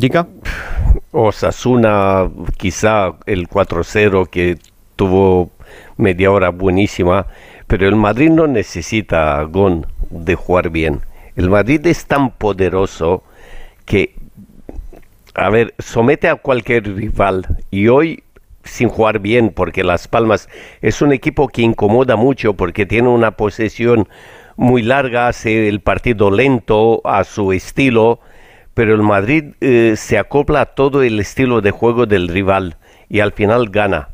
¿Jica? 0.00 0.28
Osasuna, 1.10 2.28
quizá 2.56 3.12
el 3.26 3.48
4-0 3.48 4.28
que 4.28 4.58
tuvo 4.96 5.50
media 5.96 6.30
hora 6.30 6.50
buenísima, 6.50 7.26
pero 7.68 7.86
el 7.86 7.96
Madrid 7.96 8.30
no 8.30 8.46
necesita 8.46 9.38
a 9.38 9.44
Gon 9.44 9.86
de 10.10 10.34
jugar 10.34 10.70
bien. 10.70 11.02
El 11.36 11.50
Madrid 11.50 11.86
es 11.86 12.06
tan 12.06 12.30
poderoso 12.30 13.22
que, 13.84 14.14
a 15.34 15.50
ver, 15.50 15.74
somete 15.78 16.28
a 16.28 16.34
cualquier 16.34 16.96
rival 16.96 17.46
y 17.70 17.88
hoy 17.88 18.24
sin 18.64 18.88
jugar 18.88 19.20
bien, 19.20 19.50
porque 19.50 19.84
Las 19.84 20.08
Palmas 20.08 20.48
es 20.80 21.00
un 21.00 21.12
equipo 21.12 21.48
que 21.48 21.62
incomoda 21.62 22.16
mucho 22.16 22.54
porque 22.54 22.86
tiene 22.86 23.08
una 23.08 23.32
posesión 23.32 24.08
muy 24.56 24.82
larga, 24.82 25.28
hace 25.28 25.68
el 25.68 25.80
partido 25.80 26.30
lento 26.30 27.00
a 27.04 27.24
su 27.24 27.52
estilo, 27.52 28.18
pero 28.74 28.94
el 28.94 29.02
Madrid 29.02 29.54
eh, 29.60 29.94
se 29.96 30.18
acopla 30.18 30.62
a 30.62 30.66
todo 30.66 31.02
el 31.02 31.20
estilo 31.20 31.60
de 31.60 31.70
juego 31.70 32.06
del 32.06 32.28
rival 32.28 32.76
y 33.08 33.20
al 33.20 33.32
final 33.32 33.68
gana. 33.70 34.08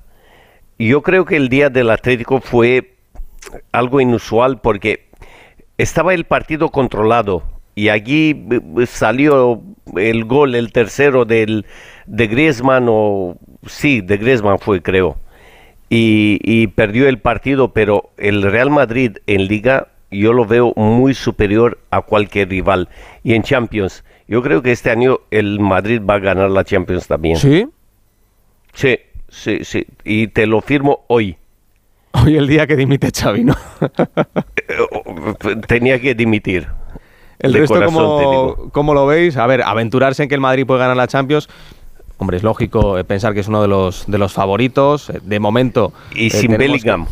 Yo 0.78 1.02
creo 1.02 1.24
que 1.24 1.36
el 1.36 1.48
día 1.48 1.70
del 1.70 1.90
Atlético 1.90 2.40
fue 2.40 2.93
algo 3.72 4.00
inusual 4.00 4.60
porque 4.60 5.08
estaba 5.78 6.14
el 6.14 6.24
partido 6.24 6.70
controlado 6.70 7.42
y 7.74 7.88
allí 7.88 8.46
eh, 8.50 8.86
salió 8.86 9.62
el 9.96 10.24
gol, 10.24 10.54
el 10.54 10.72
tercero 10.72 11.24
del, 11.24 11.66
de 12.06 12.26
Griezmann, 12.26 12.86
o 12.88 13.36
sí, 13.66 14.00
de 14.00 14.16
Griezmann 14.16 14.58
fue 14.58 14.82
creo, 14.82 15.16
y, 15.90 16.38
y 16.42 16.68
perdió 16.68 17.08
el 17.08 17.18
partido, 17.18 17.72
pero 17.72 18.10
el 18.16 18.42
Real 18.42 18.70
Madrid 18.70 19.18
en 19.26 19.46
liga 19.46 19.88
yo 20.10 20.32
lo 20.32 20.46
veo 20.46 20.72
muy 20.76 21.14
superior 21.14 21.78
a 21.90 22.02
cualquier 22.02 22.48
rival. 22.48 22.88
Y 23.22 23.34
en 23.34 23.42
Champions, 23.42 24.04
yo 24.28 24.42
creo 24.42 24.62
que 24.62 24.72
este 24.72 24.90
año 24.90 25.20
el 25.30 25.60
Madrid 25.60 26.00
va 26.08 26.14
a 26.14 26.18
ganar 26.18 26.50
la 26.50 26.64
Champions 26.64 27.06
también. 27.06 27.36
¿Sí? 27.36 27.66
Sí, 28.72 28.98
sí, 29.28 29.64
sí. 29.64 29.86
Y 30.04 30.28
te 30.28 30.46
lo 30.46 30.60
firmo 30.60 31.04
hoy. 31.08 31.36
Hoy 32.23 32.36
el 32.36 32.47
día 32.47 32.66
que 32.66 32.77
dimite 32.77 33.11
Xavi, 33.11 33.45
¿no? 33.45 33.55
Tenía 35.66 36.01
que 36.01 36.15
dimitir. 36.15 36.69
El 37.39 37.53
De 37.53 37.59
resto, 37.61 37.78
digo. 37.78 38.70
¿cómo, 38.73 38.95
lo 38.95 39.07
veis? 39.07 39.36
A 39.36 39.47
ver, 39.47 39.62
aventurarse 39.62 40.23
en 40.23 40.28
que 40.28 40.35
el 40.35 40.41
Madrid 40.41 40.65
puede 40.66 40.81
ganar 40.81 40.97
la 40.97 41.07
Champions. 41.09 41.49
Hombre, 42.19 42.36
es 42.36 42.43
lógico 42.43 42.97
eh, 42.99 43.05
pensar 43.05 43.35
que 43.35 43.41
es 43.41 43.49
uno 43.49 43.61
de 43.61 43.69
los, 43.69 44.05
de 44.07 44.19
los 44.19 44.32
favoritos. 44.32 45.11
Eh, 45.11 45.20
De 45.23 45.41
momento. 45.41 45.93
Y 46.15 46.28
eh, 46.28 46.31
sin 46.31 46.57
Bellingham. 46.57 47.07
que- 47.07 47.11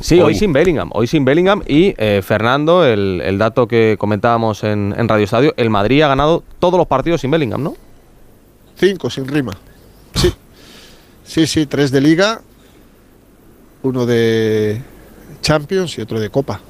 Sí, 0.00 0.14
hoy. 0.16 0.26
Hoy. 0.26 0.34
sin 0.36 0.52
Bellingham. 0.52 0.90
Hoy 0.92 1.06
sin 1.06 1.24
Bellingham. 1.24 1.62
Y 1.66 1.94
eh, 1.98 2.22
Fernando, 2.24 2.84
el, 2.86 3.20
el 3.24 3.36
dato 3.36 3.66
que 3.68 3.96
comentábamos 3.98 4.64
en, 4.64 4.94
en 4.96 5.08
Radio 5.08 5.24
Estadio, 5.24 5.54
el 5.56 5.70
Madrid 5.70 6.02
ha 6.02 6.08
ganado 6.08 6.42
todos 6.60 6.78
los 6.78 6.86
partidos 6.86 7.20
sin 7.20 7.30
Bellingham, 7.32 7.62
¿no? 7.62 7.74
Cinco 8.76 9.10
sin 9.10 9.26
rima. 9.28 9.52
Sí. 10.14 10.32
Sí, 11.24 11.46
sí, 11.46 11.66
tres 11.66 11.90
de 11.90 12.00
liga, 12.00 12.40
uno 13.82 14.06
de 14.06 14.80
Champions 15.40 15.98
y 15.98 16.02
otro 16.02 16.20
de 16.20 16.30
Copa. 16.30 16.60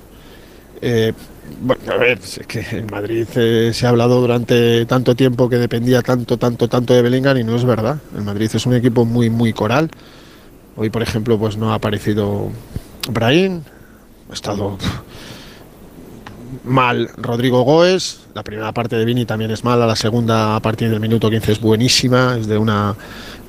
Eh, 0.80 1.12
bueno, 1.60 1.82
a 1.93 1.97
ver, 1.97 2.18
es 2.18 2.40
que 2.47 2.64
en 2.70 2.86
Madrid 2.86 3.26
eh, 3.35 3.70
se 3.72 3.86
ha 3.86 3.89
hablado 3.89 4.20
durante 4.20 4.86
tanto 4.86 5.14
tiempo 5.14 5.48
que 5.48 5.56
dependía 5.56 6.02
tanto, 6.02 6.36
tanto, 6.36 6.68
tanto 6.68 6.94
de 6.94 7.02
Bellingham 7.02 7.39
y 7.39 7.44
no 7.44 7.56
es 7.56 7.64
verdad. 7.64 7.98
El 8.14 8.22
Madrid 8.22 8.51
es 8.52 8.66
un 8.66 8.74
equipo 8.74 9.05
muy, 9.05 9.30
muy 9.30 9.52
coral. 9.52 9.90
Hoy, 10.76 10.90
por 10.90 11.02
ejemplo, 11.02 11.39
pues 11.39 11.56
no 11.56 11.72
ha 11.72 11.74
aparecido 11.74 12.51
Brahim, 13.10 13.62
ha 14.30 14.35
estado 14.35 14.78
mal 16.64 17.10
Rodrigo 17.16 17.62
Goes, 17.62 18.20
la 18.35 18.44
primera 18.44 18.72
parte 18.72 18.97
de 18.97 19.05
Vini 19.05 19.24
también 19.24 19.51
es 19.51 19.64
mala, 19.64 19.86
la 19.86 19.97
segunda 19.97 20.55
a 20.55 20.60
partir 20.60 20.90
del 20.90 21.01
minuto 21.01 21.30
15 21.30 21.52
es 21.52 21.60
buenísima, 21.60 22.36
es 22.39 22.47
de 22.47 22.59
una, 22.59 22.94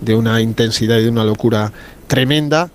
de 0.02 0.16
una 0.16 0.42
intensidad 0.42 0.98
y 0.98 1.04
de 1.04 1.10
una 1.10 1.24
locura 1.24 1.72
tremenda. 2.08 2.70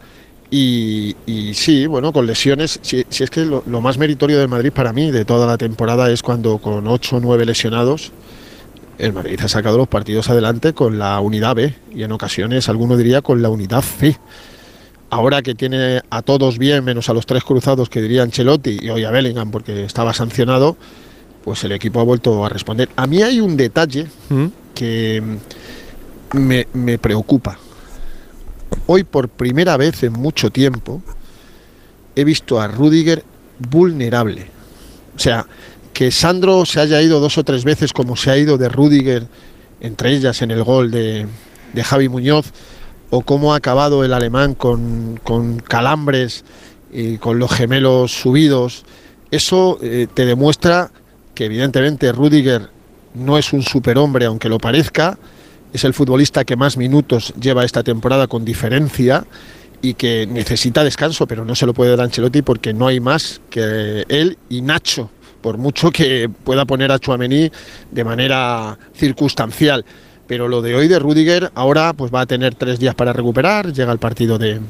Y, 0.57 1.17
y 1.27 1.53
sí, 1.55 1.89
bueno, 1.89 2.13
con 2.13 2.29
lesiones, 2.29 2.79
si, 2.81 3.05
si 3.09 3.25
es 3.25 3.31
que 3.31 3.45
lo, 3.45 3.65
lo 3.67 3.81
más 3.81 3.99
meritorio 3.99 4.39
del 4.39 4.47
Madrid 4.47 4.71
para 4.71 4.93
mí 4.93 5.11
de 5.11 5.25
toda 5.25 5.49
la 5.49 5.59
temporada 5.59 6.09
es 6.13 6.23
cuando 6.23 6.59
con 6.59 6.87
8 6.87 7.17
o 7.17 7.21
9 7.21 7.45
lesionados 7.45 8.13
el 8.99 9.13
Madrid 9.13 9.41
ha 9.43 9.49
sacado 9.49 9.79
los 9.79 9.89
partidos 9.89 10.31
adelante 10.31 10.73
con 10.73 10.97
la 10.97 11.19
unidad 11.19 11.57
B 11.57 11.75
y 11.93 12.05
en 12.05 12.13
ocasiones 12.13 12.69
alguno 12.69 12.97
diría 12.97 13.21
con 13.21 13.43
la 13.43 13.49
unidad 13.49 13.83
C. 13.83 14.17
Ahora 15.11 15.43
que 15.43 15.57
tiene 15.57 16.03
a 16.09 16.23
todos 16.23 16.57
bien, 16.57 16.85
menos 16.85 17.09
a 17.09 17.15
los 17.15 17.27
tres 17.27 17.43
cruzados 17.43 17.89
que 17.89 18.01
diría 18.01 18.23
Ancelotti 18.23 18.79
y 18.81 18.91
hoy 18.91 19.03
a 19.03 19.11
Bellingham 19.11 19.51
porque 19.51 19.83
estaba 19.85 20.15
sancionado, 20.15 20.77
pues 21.43 21.65
el 21.65 21.73
equipo 21.73 21.99
ha 21.99 22.05
vuelto 22.05 22.45
a 22.45 22.49
responder. 22.49 22.89
A 22.95 23.09
mí 23.09 23.25
hay 23.25 23.41
un 23.41 23.57
detalle 23.57 24.07
que 24.73 25.21
mm, 25.21 26.39
me, 26.39 26.69
me 26.75 26.99
preocupa. 26.99 27.59
Hoy 28.87 29.05
por 29.05 29.29
primera 29.29 29.77
vez 29.77 30.03
en 30.03 30.13
mucho 30.13 30.51
tiempo 30.51 31.03
he 32.15 32.25
visto 32.25 32.61
a 32.61 32.69
Rudiger 32.69 33.25
vulnerable. 33.59 34.49
O 35.17 35.19
sea, 35.19 35.47
que 35.93 36.11
Sandro 36.11 36.67
se 36.67 36.81
haya 36.81 37.01
ido 37.01 37.21
dos 37.21 37.39
o 37.39 37.45
tres 37.45 37.65
veces 37.65 37.93
como 37.93 38.17
se 38.17 38.31
ha 38.31 38.37
ido 38.37 38.59
de 38.59 38.69
Rudiger, 38.69 39.27
entre 39.81 40.13
ellas 40.13 40.43
en 40.43 40.51
el 40.51 40.65
gol 40.65 40.91
de, 40.91 41.27
de 41.73 41.85
Javi 41.85 42.09
Muñoz, 42.09 42.53
o 43.11 43.21
cómo 43.23 43.53
ha 43.55 43.57
acabado 43.57 44.05
el 44.05 44.13
alemán 44.13 44.55
con, 44.55 45.21
con 45.23 45.59
calambres 45.61 46.45
y 46.93 47.19
con 47.19 47.39
los 47.39 47.53
gemelos 47.53 48.13
subidos, 48.13 48.85
eso 49.31 49.79
eh, 49.83 50.07
te 50.13 50.27
demuestra 50.27 50.91
que 51.35 51.47
evidentemente 51.47 52.13
Rudiger 52.13 52.71
no 53.15 53.37
es 53.39 53.53
un 53.53 53.63
superhombre, 53.63 54.27
aunque 54.27 54.49
lo 54.49 54.59
parezca, 54.59 55.19
es 55.75 55.85
el 55.85 55.93
futbolista 55.93 56.45
que 56.45 56.57
más 56.57 56.77
minutos 56.77 57.35
lleva 57.39 57.65
esta 57.65 57.83
temporada 57.83 58.29
con 58.29 58.45
diferencia 58.45 59.27
y 59.83 59.95
que 59.95 60.25
necesita 60.27 60.85
descanso, 60.85 61.27
pero 61.27 61.45
no 61.45 61.57
se 61.57 61.67
lo 61.67 61.75
puede 61.75 61.91
dar 61.91 62.03
Ancelotti 62.03 62.43
porque 62.43 62.73
no 62.73 62.87
hay 62.87 63.01
más 63.01 63.41
que 63.51 64.05
él 64.09 64.39
y 64.49 64.63
Nacho, 64.63 65.11
por 65.43 65.59
mucho 65.59 65.91
que 65.91 66.31
pueda 66.45 66.65
poner 66.65 66.93
a 66.93 67.01
Chuamení 67.01 67.51
de 67.91 68.05
manera 68.05 68.79
circunstancial. 68.95 69.85
Pero 70.29 70.49
lo 70.49 70.63
de 70.63 70.75
hoy 70.75 70.89
de 70.89 70.99
Rudiger, 70.99 71.51
ahora 71.55 71.93
pues 71.93 72.15
va 72.15 72.23
a 72.23 72.27
tener 72.27 72.55
tres 72.55 72.79
días 72.79 72.95
para 72.95 73.13
recuperar, 73.13 73.73
llega 73.73 73.93
el 73.93 73.99
partido 73.99 74.39
de, 74.39 74.61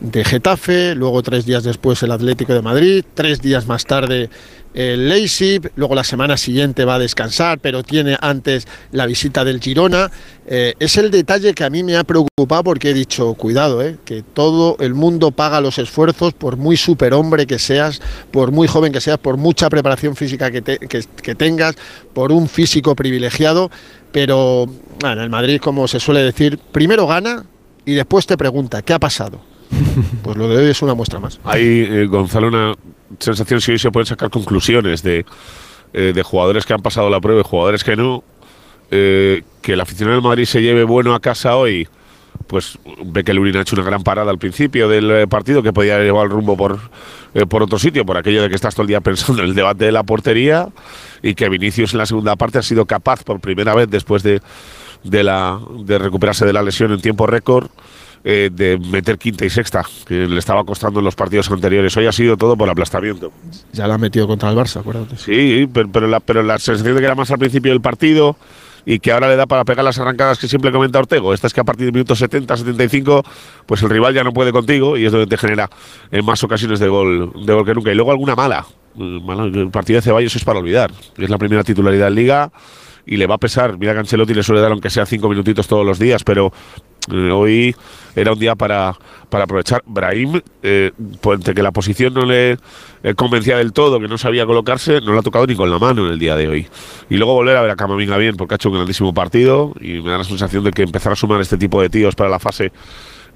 de 0.00 0.24
Getafe, 0.24 0.94
luego 0.94 1.22
tres 1.22 1.46
días 1.46 1.64
después 1.64 2.00
el 2.04 2.12
Atlético 2.12 2.52
de 2.52 2.62
Madrid, 2.62 3.04
tres 3.14 3.40
días 3.40 3.66
más 3.66 3.84
tarde 3.84 4.30
el 4.74 5.08
Leipzig, 5.08 5.70
luego 5.76 5.94
la 5.94 6.04
semana 6.04 6.36
siguiente 6.36 6.84
va 6.84 6.94
a 6.94 6.98
descansar, 6.98 7.58
pero 7.58 7.82
tiene 7.82 8.16
antes 8.20 8.66
la 8.90 9.06
visita 9.06 9.44
del 9.44 9.60
Girona. 9.60 10.10
Eh, 10.46 10.74
es 10.78 10.96
el 10.96 11.10
detalle 11.10 11.52
que 11.54 11.64
a 11.64 11.70
mí 11.70 11.82
me 11.82 11.96
ha 11.96 12.04
preocupado 12.04 12.64
porque 12.64 12.90
he 12.90 12.94
dicho, 12.94 13.34
cuidado, 13.34 13.82
eh, 13.82 13.96
que 14.04 14.22
todo 14.22 14.76
el 14.80 14.94
mundo 14.94 15.30
paga 15.30 15.60
los 15.60 15.78
esfuerzos, 15.78 16.32
por 16.32 16.56
muy 16.56 16.76
superhombre 16.76 17.46
que 17.46 17.58
seas, 17.58 18.00
por 18.30 18.50
muy 18.50 18.66
joven 18.66 18.92
que 18.92 19.00
seas, 19.00 19.18
por 19.18 19.36
mucha 19.36 19.68
preparación 19.68 20.16
física 20.16 20.50
que, 20.50 20.62
te- 20.62 20.78
que- 20.78 21.04
que 21.22 21.34
tengas, 21.34 21.74
por 22.14 22.32
un 22.32 22.48
físico 22.48 22.96
privilegiado, 22.96 23.70
pero 24.10 24.66
bueno, 25.00 25.22
el 25.22 25.30
Madrid, 25.30 25.60
como 25.60 25.86
se 25.88 26.00
suele 26.00 26.22
decir, 26.22 26.58
primero 26.72 27.06
gana 27.06 27.44
y 27.84 27.92
después 27.92 28.26
te 28.26 28.36
pregunta, 28.36 28.82
¿qué 28.82 28.92
ha 28.94 28.98
pasado? 28.98 29.40
Pues 30.22 30.36
lo 30.36 30.48
de 30.48 30.56
hoy 30.56 30.70
es 30.70 30.80
una 30.82 30.94
muestra 30.94 31.18
más. 31.20 31.38
Hay, 31.44 31.62
eh, 31.88 32.06
Gonzalo, 32.06 32.48
una 32.48 32.74
sensación 33.18 33.60
si 33.60 33.72
hoy 33.72 33.78
se 33.78 33.90
pueden 33.90 34.06
sacar 34.06 34.30
conclusiones 34.30 35.02
de, 35.02 35.24
eh, 35.92 36.12
de 36.14 36.22
jugadores 36.22 36.64
que 36.66 36.74
han 36.74 36.82
pasado 36.82 37.10
la 37.10 37.20
prueba 37.20 37.40
y 37.40 37.44
jugadores 37.44 37.84
que 37.84 37.96
no. 37.96 38.22
eh, 38.90 39.42
que 39.62 39.72
el 39.74 39.80
aficionado 39.80 40.16
del 40.16 40.24
Madrid 40.28 40.44
se 40.44 40.60
lleve 40.60 40.84
bueno 40.84 41.14
a 41.14 41.20
casa 41.20 41.56
hoy, 41.56 41.88
pues 42.46 42.78
ve 43.04 43.24
que 43.24 43.32
Lurin 43.32 43.56
ha 43.56 43.62
hecho 43.62 43.76
una 43.76 43.84
gran 43.84 44.02
parada 44.02 44.30
al 44.30 44.38
principio 44.38 44.88
del 44.88 45.10
eh, 45.10 45.26
partido 45.26 45.62
que 45.62 45.72
podía 45.72 45.98
llevar 45.98 46.26
el 46.26 46.30
rumbo 46.32 46.56
por, 46.56 46.78
eh, 47.34 47.46
por 47.46 47.62
otro 47.62 47.78
sitio, 47.78 48.04
por 48.04 48.16
aquello 48.18 48.42
de 48.42 48.48
que 48.48 48.54
estás 48.54 48.74
todo 48.74 48.82
el 48.82 48.88
día 48.88 49.00
pensando 49.00 49.42
en 49.42 49.48
el 49.48 49.54
debate 49.54 49.86
de 49.86 49.92
la 49.92 50.02
portería 50.02 50.68
y 51.22 51.34
que 51.34 51.48
Vinicius 51.48 51.92
en 51.94 51.98
la 51.98 52.06
segunda 52.06 52.36
parte 52.36 52.58
ha 52.58 52.62
sido 52.62 52.84
capaz 52.84 53.22
por 53.22 53.40
primera 53.40 53.74
vez 53.74 53.88
después 53.88 54.22
de, 54.22 54.42
de, 55.04 55.22
la, 55.22 55.58
de 55.84 55.98
recuperarse 55.98 56.44
de 56.44 56.52
la 56.52 56.62
lesión 56.62 56.92
en 56.92 57.00
tiempo 57.00 57.26
récord 57.26 57.68
eh, 58.24 58.50
de 58.52 58.78
meter 58.78 59.18
quinta 59.18 59.44
y 59.44 59.50
sexta, 59.50 59.84
que 60.06 60.26
le 60.26 60.38
estaba 60.38 60.64
costando 60.64 61.00
en 61.00 61.04
los 61.04 61.14
partidos 61.14 61.50
anteriores. 61.50 61.96
Hoy 61.96 62.06
ha 62.06 62.12
sido 62.12 62.36
todo 62.36 62.56
por 62.56 62.68
aplastamiento. 62.70 63.32
Ya 63.72 63.86
la 63.86 63.94
ha 63.94 63.98
metido 63.98 64.26
contra 64.26 64.50
el 64.50 64.56
Barça, 64.56 64.80
acuérdate. 64.80 65.16
Sí, 65.16 65.68
pero, 65.72 65.90
pero 65.90 66.06
la, 66.06 66.20
pero 66.20 66.42
la 66.42 66.58
sensación 66.58 66.94
de 66.94 67.00
que 67.00 67.06
era 67.06 67.14
más 67.14 67.30
al 67.30 67.38
principio 67.38 67.72
del 67.72 67.80
partido 67.80 68.36
y 68.84 68.98
que 68.98 69.12
ahora 69.12 69.28
le 69.28 69.36
da 69.36 69.46
para 69.46 69.64
pegar 69.64 69.84
las 69.84 69.98
arrancadas 69.98 70.38
que 70.38 70.48
siempre 70.48 70.72
comenta 70.72 70.98
Ortego. 70.98 71.34
Esta 71.34 71.46
es 71.46 71.52
que 71.52 71.60
a 71.60 71.64
partir 71.64 71.86
del 71.86 71.92
minuto 71.92 72.14
70, 72.14 72.56
75, 72.56 73.24
pues 73.66 73.82
el 73.82 73.90
rival 73.90 74.14
ya 74.14 74.24
no 74.24 74.32
puede 74.32 74.52
contigo 74.52 74.96
y 74.96 75.06
es 75.06 75.12
donde 75.12 75.26
te 75.26 75.36
genera 75.36 75.70
en 76.10 76.24
más 76.24 76.42
ocasiones 76.42 76.80
de 76.80 76.88
gol, 76.88 77.32
de 77.44 77.52
gol 77.52 77.64
que 77.64 77.74
nunca. 77.74 77.92
Y 77.92 77.94
luego 77.94 78.10
alguna 78.10 78.34
mala. 78.34 78.66
Eh, 78.98 79.20
mala. 79.22 79.44
El 79.44 79.70
partido 79.70 79.98
de 79.98 80.02
Ceballos 80.02 80.34
es 80.34 80.44
para 80.44 80.58
olvidar. 80.58 80.90
Es 81.16 81.30
la 81.30 81.38
primera 81.38 81.64
titularidad 81.64 82.08
en 82.08 82.14
Liga 82.14 82.52
y 83.06 83.16
le 83.16 83.26
va 83.26 83.36
a 83.36 83.38
pesar. 83.38 83.78
Mira 83.78 83.92
que 83.92 84.00
Ancelotti 84.00 84.34
le 84.34 84.42
suele 84.42 84.60
dar 84.60 84.72
aunque 84.72 84.90
sea 84.90 85.06
cinco 85.06 85.28
minutitos 85.28 85.66
todos 85.66 85.84
los 85.84 85.98
días, 85.98 86.24
pero 86.24 86.52
eh, 87.10 87.30
hoy 87.30 87.74
era 88.14 88.32
un 88.32 88.38
día 88.38 88.54
para, 88.54 88.94
para 89.28 89.44
aprovechar. 89.44 89.82
Brahim, 89.86 90.40
eh, 90.62 90.92
entre 91.24 91.54
que 91.54 91.62
la 91.62 91.72
posición 91.72 92.14
no 92.14 92.24
le 92.24 92.58
eh, 93.02 93.14
convencía 93.14 93.56
del 93.56 93.72
todo, 93.72 93.98
que 93.98 94.08
no 94.08 94.18
sabía 94.18 94.46
colocarse, 94.46 95.00
no 95.00 95.12
lo 95.12 95.18
ha 95.18 95.22
tocado 95.22 95.46
ni 95.46 95.56
con 95.56 95.70
la 95.70 95.78
mano 95.78 96.06
en 96.06 96.12
el 96.12 96.18
día 96.18 96.36
de 96.36 96.48
hoy. 96.48 96.66
Y 97.10 97.16
luego 97.16 97.34
volver 97.34 97.56
a 97.56 97.62
ver 97.62 97.70
a 97.70 97.76
Camavinga 97.76 98.16
bien, 98.18 98.36
porque 98.36 98.54
ha 98.54 98.56
hecho 98.56 98.68
un 98.68 98.76
grandísimo 98.76 99.12
partido 99.12 99.72
y 99.80 100.00
me 100.00 100.10
da 100.10 100.18
la 100.18 100.24
sensación 100.24 100.64
de 100.64 100.70
que 100.70 100.82
empezar 100.82 101.12
a 101.12 101.16
sumar 101.16 101.40
este 101.40 101.56
tipo 101.56 101.80
de 101.82 101.88
tíos 101.88 102.14
para 102.14 102.30
la 102.30 102.38
fase 102.38 102.72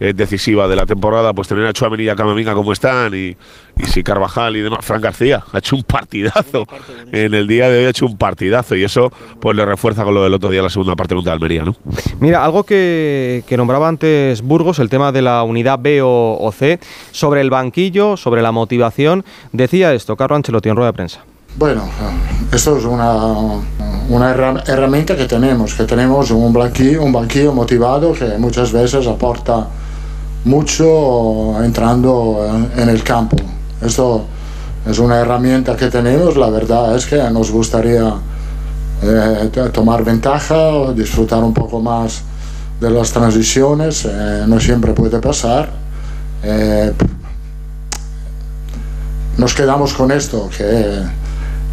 eh, 0.01 0.13
decisiva 0.15 0.69
de 0.69 0.77
la 0.77 0.87
temporada, 0.87 1.33
pues 1.33 1.49
tener 1.49 1.67
a 1.67 1.73
Chouameni 1.73 2.05
y 2.05 2.09
a 2.09 2.17
Camavinga 2.17 2.55
como 2.55 2.73
están 2.73 3.15
y, 3.15 3.37
y 3.79 3.85
si 3.87 4.03
Carvajal 4.03 4.57
y 4.57 4.61
demás. 4.61 4.85
Fran 4.85 5.01
García 5.01 5.43
ha 5.53 5.59
hecho 5.59 5.77
un 5.77 5.83
partidazo 5.85 6.67
en 7.13 7.35
el 7.35 7.47
día 7.47 7.69
de 7.71 7.79
hoy, 7.79 7.85
ha 7.87 7.89
hecho 7.91 8.07
un 8.07 8.17
partidazo 8.19 8.77
y 8.77 8.85
eso 8.85 9.11
pues 9.41 9.57
le 9.57 9.65
refuerza 9.65 10.05
con 10.05 10.15
lo 10.15 10.23
del 10.23 10.35
otro 10.35 10.51
día 10.51 10.63
la 10.63 10.71
segunda 10.71 10.95
parte 10.97 11.15
contra 11.15 11.33
Almería, 11.33 11.65
¿no? 11.65 11.75
Mira, 12.21 12.45
algo 12.45 12.65
que, 12.65 13.43
que 13.47 13.57
nombraba 13.57 13.89
antes 13.89 14.43
Burgos, 14.43 14.79
el 14.79 14.89
tema 14.91 15.13
de 15.13 15.23
la 15.23 15.43
unidad 15.43 15.79
B 15.81 16.03
o, 16.03 16.37
o 16.41 16.53
C, 16.53 16.79
sobre 17.11 17.41
el 17.41 17.51
banquillo, 17.51 18.17
sobre 18.17 18.43
la 18.43 18.53
motivación, 18.53 19.25
decía 19.53 19.95
esto 19.95 20.17
Carlo 20.17 20.37
Ancelotti 20.37 20.69
en 20.69 20.77
rueda 20.77 20.91
de 20.91 20.97
prensa. 20.97 21.25
Bueno, 21.59 21.89
esto 22.53 22.77
es 22.77 22.85
una, 22.85 23.15
una 24.11 24.31
herra- 24.31 24.63
herramienta 24.67 25.17
que 25.17 25.25
tenemos, 25.25 25.73
que 25.73 25.85
tenemos 25.85 26.31
un 26.31 26.53
banquillo, 26.53 27.03
un 27.03 27.13
banquillo 27.15 27.55
motivado 27.55 28.13
que 28.13 28.37
muchas 28.37 28.73
veces 28.73 29.07
aporta 29.07 29.67
mucho 30.47 31.63
entrando 31.63 32.47
en, 32.75 32.83
en 32.83 32.89
el 32.89 33.03
campo. 33.03 33.37
Esto 33.83 34.25
es 34.89 34.99
una 34.99 35.17
herramienta 35.19 35.77
que 35.77 35.89
tenemos, 35.89 36.37
la 36.37 36.49
verdad 36.49 36.97
es 36.97 37.05
que 37.07 37.19
nos 37.31 37.51
gustaría 37.51 38.15
eh, 39.03 39.51
to- 39.53 39.71
tomar 39.71 40.05
ventaja, 40.05 40.93
disfrutar 40.95 41.43
un 41.43 41.53
poco 41.53 41.81
más 41.81 42.23
de 42.81 42.91
las 42.91 43.11
transiciones, 43.11 44.05
eh, 44.05 44.45
no 44.47 44.61
siempre 44.61 44.93
puede 44.93 45.19
pasar. 45.19 45.69
Eh, 46.43 46.93
nos 49.37 49.53
quedamos 49.53 49.93
con 49.93 50.13
esto, 50.13 50.49
que 50.57 51.01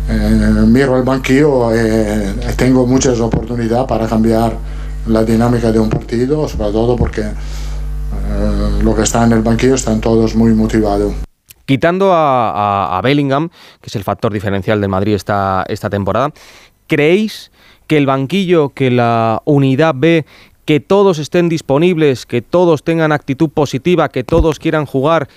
eh, 0.10 0.64
miro 0.68 0.98
el 0.98 1.04
banquillo 1.04 1.74
eh, 1.74 2.34
tengo 2.58 2.86
muchas 2.88 3.20
oportunidades 3.20 3.86
para 3.88 4.08
cambiar 4.08 4.54
la 5.08 5.24
dinámica 5.24 5.72
de 5.72 5.80
un 5.80 5.90
partido, 5.90 6.48
sobre 6.48 6.72
todo 6.72 6.96
porque 6.96 7.22
eh, 7.22 8.63
lo 8.84 8.96
que 8.96 9.04
está 9.04 9.24
en 9.24 9.32
el 9.32 9.42
banquillo 9.42 9.76
están 9.76 10.02
todos 10.02 10.36
muy 10.36 10.54
motivados. 10.54 11.14
Quitando 11.66 12.12
a, 12.14 13.00
Bellingham, 13.04 13.50
que 13.80 13.88
es 13.88 13.96
el 13.96 14.04
factor 14.04 14.34
diferencial 14.34 14.82
del 14.82 14.90
Madrid 14.90 15.14
esta, 15.14 15.64
esta 15.70 15.90
temporada, 15.90 16.34
¿creéis 16.88 17.52
que 17.88 17.98
el 17.98 18.06
banquillo, 18.06 18.70
que 18.70 18.92
la 18.92 19.42
unidad 19.46 19.96
B, 19.96 20.26
que 20.66 20.82
todos 20.82 21.20
estén 21.20 21.48
disponibles, 21.48 22.26
que 22.26 22.42
todos 22.42 22.84
tengan 22.84 23.12
actitud 23.12 23.50
positiva, 23.50 24.10
que 24.10 24.24
todos 24.24 24.60
quieran 24.60 24.86
jugar 24.86 25.30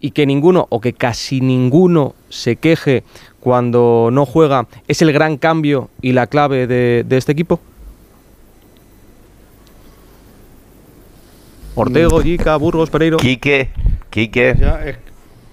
y 0.00 0.10
que 0.10 0.26
ninguno 0.26 0.66
o 0.70 0.80
que 0.80 0.92
casi 0.92 1.40
ninguno 1.40 2.14
se 2.28 2.56
queje 2.56 3.04
cuando 3.38 4.08
no 4.12 4.26
juega, 4.26 4.66
es 4.88 5.02
el 5.02 5.12
gran 5.12 5.36
cambio 5.36 5.90
y 6.02 6.12
la 6.12 6.26
clave 6.26 6.66
de 6.66 7.16
este 7.16 7.32
equipo? 7.32 7.60
Ortego, 11.80 12.22
Yica, 12.22 12.56
Burgos, 12.56 12.90
Pereiro. 12.90 13.16
Quique, 13.16 13.70
Quique. 14.10 14.54
Ya, 14.58 14.84
es, 14.84 14.98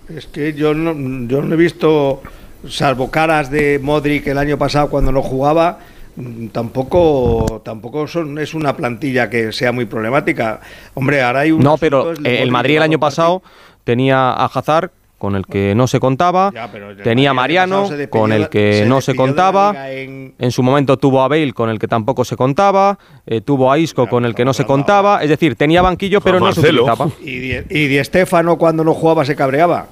es 0.09 0.25
que 0.27 0.53
yo 0.53 0.73
no, 0.73 0.93
yo 1.27 1.41
no 1.41 1.53
he 1.53 1.57
visto, 1.57 2.21
salvo 2.67 3.09
caras 3.09 3.49
de 3.49 3.79
Modric 3.81 4.27
el 4.27 4.37
año 4.37 4.57
pasado 4.57 4.89
cuando 4.89 5.11
no 5.11 5.21
jugaba, 5.21 5.79
mm, 6.15 6.47
tampoco 6.47 7.61
tampoco 7.63 8.07
son, 8.07 8.37
es 8.39 8.53
una 8.53 8.75
plantilla 8.75 9.29
que 9.29 9.51
sea 9.51 9.71
muy 9.71 9.85
problemática. 9.85 10.61
Hombre, 10.93 11.21
ahora 11.21 11.41
hay 11.41 11.51
un. 11.51 11.61
No, 11.61 11.77
pero 11.77 12.13
el 12.23 12.51
Madrid 12.51 12.77
el 12.77 12.83
año 12.83 12.99
pasado 12.99 13.41
tenía 13.83 14.31
a 14.31 14.45
Hazard 14.45 14.91
con 15.17 15.35
el 15.35 15.45
que 15.47 15.73
no 15.75 15.87
se 15.87 15.99
contaba, 15.99 16.51
Ya, 16.53 16.69
tenía 17.03 17.33
Mariano 17.33 17.81
despidió 17.89 18.09
con 18.09 18.31
el 18.31 18.49
que 18.49 18.79
se 18.83 18.85
no 18.85 19.01
se 19.01 19.15
contaba, 19.15 19.91
en- 19.91 20.35
en 20.37 20.51
su 20.51 20.61
momento 20.61 20.97
tuvo 20.97 21.23
a 21.23 21.27
Bale 21.27 21.53
con 21.53 21.69
el 21.69 21.79
que 21.79 21.87
tampoco 21.87 22.23
se 22.23 22.35
contaba, 22.35 22.99
eh, 23.25 23.41
tuvo 23.41 23.71
a 23.71 23.79
Isco 23.79 24.07
con 24.07 24.25
el 24.25 24.35
que 24.35 24.45
no 24.45 24.53
se 24.53 24.65
contaba, 24.65 25.23
es 25.23 25.29
decir, 25.29 25.55
tenía 25.55 25.81
banquillo 25.81 26.21
pero 26.21 26.39
no 26.39 26.51
se 26.53 26.59
utilizaba. 26.59 27.09
Y 27.21 27.39
Di, 27.39 27.55
y 27.69 27.87
Di 27.87 28.03
Stéfano 28.03 28.57
cuando 28.57 28.83
no 28.83 28.93
jugaba 28.93 29.25
se 29.25 29.35
cabreaba. 29.35 29.87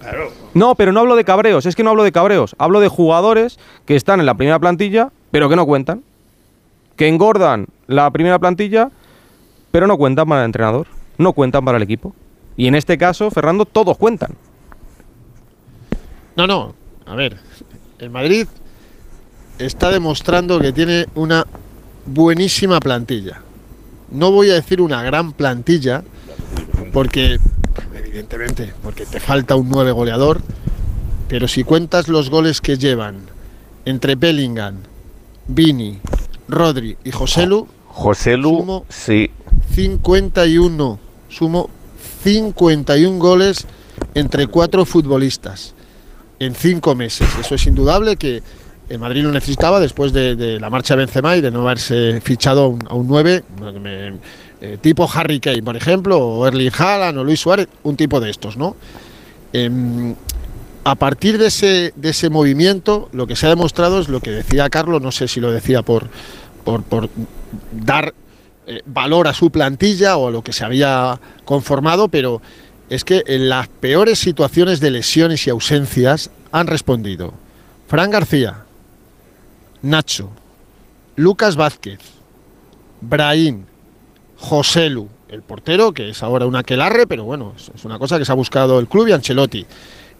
Claro. 0.00 0.30
No, 0.54 0.74
pero 0.74 0.90
no 0.90 0.98
hablo 1.00 1.14
de 1.14 1.24
cabreos, 1.24 1.64
es 1.66 1.76
que 1.76 1.84
no 1.84 1.90
hablo 1.90 2.02
de 2.02 2.10
cabreos, 2.10 2.56
hablo 2.58 2.80
de 2.80 2.88
jugadores 2.88 3.60
que 3.86 3.94
están 3.94 4.18
en 4.18 4.26
la 4.26 4.34
primera 4.34 4.58
plantilla 4.58 5.10
pero 5.30 5.48
que 5.48 5.54
no 5.56 5.64
cuentan, 5.66 6.02
que 6.96 7.06
engordan 7.08 7.66
la 7.86 8.10
primera 8.10 8.38
plantilla 8.40 8.90
pero 9.70 9.86
no 9.86 9.96
cuentan 9.96 10.28
para 10.28 10.40
el 10.42 10.46
entrenador, 10.46 10.88
no 11.18 11.32
cuentan 11.32 11.64
para 11.64 11.76
el 11.78 11.84
equipo. 11.84 12.12
Y 12.56 12.66
en 12.66 12.74
este 12.74 12.98
caso, 12.98 13.30
Fernando, 13.30 13.64
todos 13.64 13.96
cuentan. 13.96 14.36
No, 16.36 16.46
no. 16.46 16.74
A 17.06 17.14
ver, 17.14 17.38
el 17.98 18.10
Madrid 18.10 18.46
está 19.58 19.90
demostrando 19.90 20.60
que 20.60 20.72
tiene 20.72 21.06
una 21.14 21.46
buenísima 22.06 22.80
plantilla. 22.80 23.40
No 24.10 24.30
voy 24.30 24.50
a 24.50 24.54
decir 24.54 24.80
una 24.80 25.02
gran 25.02 25.32
plantilla, 25.32 26.04
porque, 26.92 27.38
evidentemente, 27.94 28.74
porque 28.82 29.06
te 29.06 29.20
falta 29.20 29.56
un 29.56 29.70
9 29.70 29.92
goleador, 29.92 30.42
pero 31.28 31.48
si 31.48 31.64
cuentas 31.64 32.08
los 32.08 32.28
goles 32.28 32.60
que 32.60 32.76
llevan 32.76 33.20
entre 33.84 34.14
Bellingham, 34.14 34.76
Vini, 35.48 35.98
Rodri 36.48 36.96
y 37.04 37.10
Joselu, 37.10 37.66
Joselu, 37.88 38.84
sí. 38.88 39.30
51, 39.74 40.98
sumo 41.28 41.70
51 42.22 43.18
goles 43.18 43.66
entre 44.14 44.46
cuatro 44.46 44.84
futbolistas 44.84 45.74
en 46.38 46.54
cinco 46.54 46.94
meses. 46.94 47.28
Eso 47.40 47.54
es 47.54 47.66
indudable 47.66 48.16
que 48.16 48.42
el 48.88 48.98
Madrid 48.98 49.22
lo 49.22 49.32
necesitaba 49.32 49.80
después 49.80 50.12
de, 50.12 50.58
la 50.60 50.68
marcha 50.70 50.94
de 50.94 50.98
Benzema 51.04 51.36
y 51.36 51.40
de 51.40 51.50
no 51.50 51.62
haberse 51.62 52.20
fichado 52.20 52.64
a 52.64 52.68
un, 52.68 52.84
a 52.88 52.94
un 52.94 53.06
9 53.08 53.44
me- 53.80 54.12
eh, 54.60 54.78
tipo 54.80 55.08
Harry 55.12 55.40
Kane, 55.40 55.62
por 55.62 55.76
ejemplo, 55.76 56.18
o 56.18 56.46
Erling 56.46 56.70
Haaland 56.76 57.18
o 57.18 57.24
Luis 57.24 57.40
Suárez, 57.40 57.66
un 57.82 57.96
tipo 57.96 58.20
de 58.20 58.30
estos, 58.30 58.56
¿no? 58.56 58.76
Em, 59.52 60.14
a 60.84 60.94
partir 60.94 61.36
de 61.38 61.46
ese, 61.46 62.30
movimiento, 62.30 63.08
lo 63.12 63.26
que 63.26 63.34
se 63.34 63.46
ha 63.46 63.48
demostrado 63.50 64.00
es 64.00 64.08
lo 64.08 64.20
que 64.20 64.30
decía 64.30 64.68
Carlos, 64.70 65.02
no 65.02 65.10
sé 65.10 65.26
si 65.26 65.40
lo 65.40 65.50
decía 65.50 65.82
por 65.82 66.08
dar 67.72 68.14
eh, 68.76 68.82
valor 68.86 69.28
a 69.28 69.34
su 69.34 69.50
plantilla 69.50 70.16
o 70.16 70.28
a 70.28 70.30
lo 70.30 70.42
que 70.42 70.52
se 70.52 70.64
había 70.64 71.18
conformado, 71.44 72.08
pero 72.08 72.40
es 72.90 73.04
que 73.04 73.22
en 73.26 73.48
las 73.48 73.68
peores 73.68 74.18
situaciones 74.18 74.80
de 74.80 74.90
lesiones 74.90 75.46
y 75.46 75.50
ausencias 75.50 76.30
han 76.50 76.66
respondido 76.66 77.32
Fran 77.88 78.10
García, 78.10 78.64
Nacho, 79.82 80.30
Lucas 81.16 81.56
Vázquez, 81.56 81.98
Brahim, 83.00 83.64
Joselu, 84.36 85.08
el 85.28 85.42
portero, 85.42 85.92
que 85.92 86.10
es 86.10 86.22
ahora 86.22 86.46
un 86.46 86.56
aquelarre, 86.56 87.06
pero 87.06 87.24
bueno, 87.24 87.54
es- 87.56 87.84
una 87.84 87.98
cosa 87.98 88.18
que 88.18 88.24
se 88.24 88.32
ha 88.32 88.34
buscado 88.36 88.78
el 88.78 88.86
club 88.88 89.08
y 89.08 89.12
Ancelotti. 89.12 89.66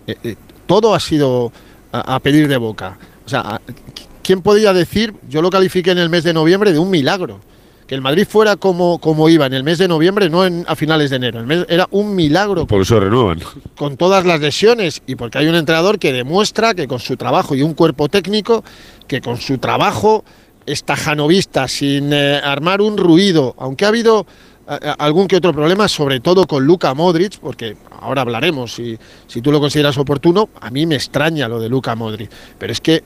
Eh, 0.06 0.16
eh, 0.24 0.36
todo 0.66 0.94
ha 0.94 1.00
sido 1.00 1.52
a, 1.92 2.14
a 2.16 2.20
pedir 2.20 2.48
de 2.48 2.56
boca. 2.56 2.98
O 3.24 3.28
sea, 3.28 3.60
¿quién 4.22 4.42
podía 4.42 4.72
decir, 4.72 5.14
yo 5.28 5.42
lo 5.42 5.50
califiqué 5.50 5.90
en 5.92 5.98
el 5.98 6.08
mes 6.08 6.24
de 6.24 6.32
noviembre 6.32 6.72
de 6.72 6.78
un 6.78 6.90
milagro? 6.90 7.40
Que 7.92 7.96
el 7.96 8.00
Madrid 8.00 8.26
fuera 8.26 8.56
como, 8.56 8.96
como 8.98 9.28
iba 9.28 9.44
en 9.44 9.52
el 9.52 9.64
mes 9.64 9.76
de 9.76 9.86
noviembre, 9.86 10.30
no 10.30 10.46
en, 10.46 10.64
a 10.66 10.74
finales 10.74 11.10
de 11.10 11.16
enero. 11.16 11.40
El 11.40 11.46
mes- 11.46 11.66
era 11.68 11.86
un 11.90 12.14
milagro 12.14 12.66
Por 12.66 12.80
eso 12.80 12.98
renuevan. 12.98 13.40
con 13.76 13.98
todas 13.98 14.24
las 14.24 14.40
lesiones 14.40 15.02
y 15.06 15.14
porque 15.14 15.36
hay 15.36 15.46
un 15.46 15.56
entrenador 15.56 15.98
que 15.98 16.10
demuestra 16.10 16.72
que 16.72 16.88
con 16.88 17.00
su 17.00 17.18
trabajo 17.18 17.54
y 17.54 17.60
un 17.60 17.74
cuerpo 17.74 18.08
técnico, 18.08 18.64
que 19.06 19.20
con 19.20 19.36
su 19.36 19.58
trabajo 19.58 20.24
estajanovista, 20.64 21.68
sin 21.68 22.14
eh, 22.14 22.40
armar 22.42 22.80
un 22.80 22.96
ruido, 22.96 23.54
aunque 23.58 23.84
ha 23.84 23.88
habido 23.88 24.24
eh, 24.70 24.78
eh, 24.80 24.94
algún 24.98 25.28
que 25.28 25.36
otro 25.36 25.52
problema, 25.52 25.86
sobre 25.86 26.20
todo 26.20 26.46
con 26.46 26.64
Luka 26.64 26.94
Modric, 26.94 27.40
porque 27.40 27.76
ahora 28.00 28.22
hablaremos 28.22 28.72
si, 28.72 28.98
si 29.26 29.42
tú 29.42 29.52
lo 29.52 29.60
consideras 29.60 29.98
oportuno, 29.98 30.48
a 30.62 30.70
mí 30.70 30.86
me 30.86 30.94
extraña 30.94 31.46
lo 31.46 31.60
de 31.60 31.68
Luka 31.68 31.94
Modric, 31.94 32.30
pero 32.58 32.72
es 32.72 32.80
que 32.80 33.04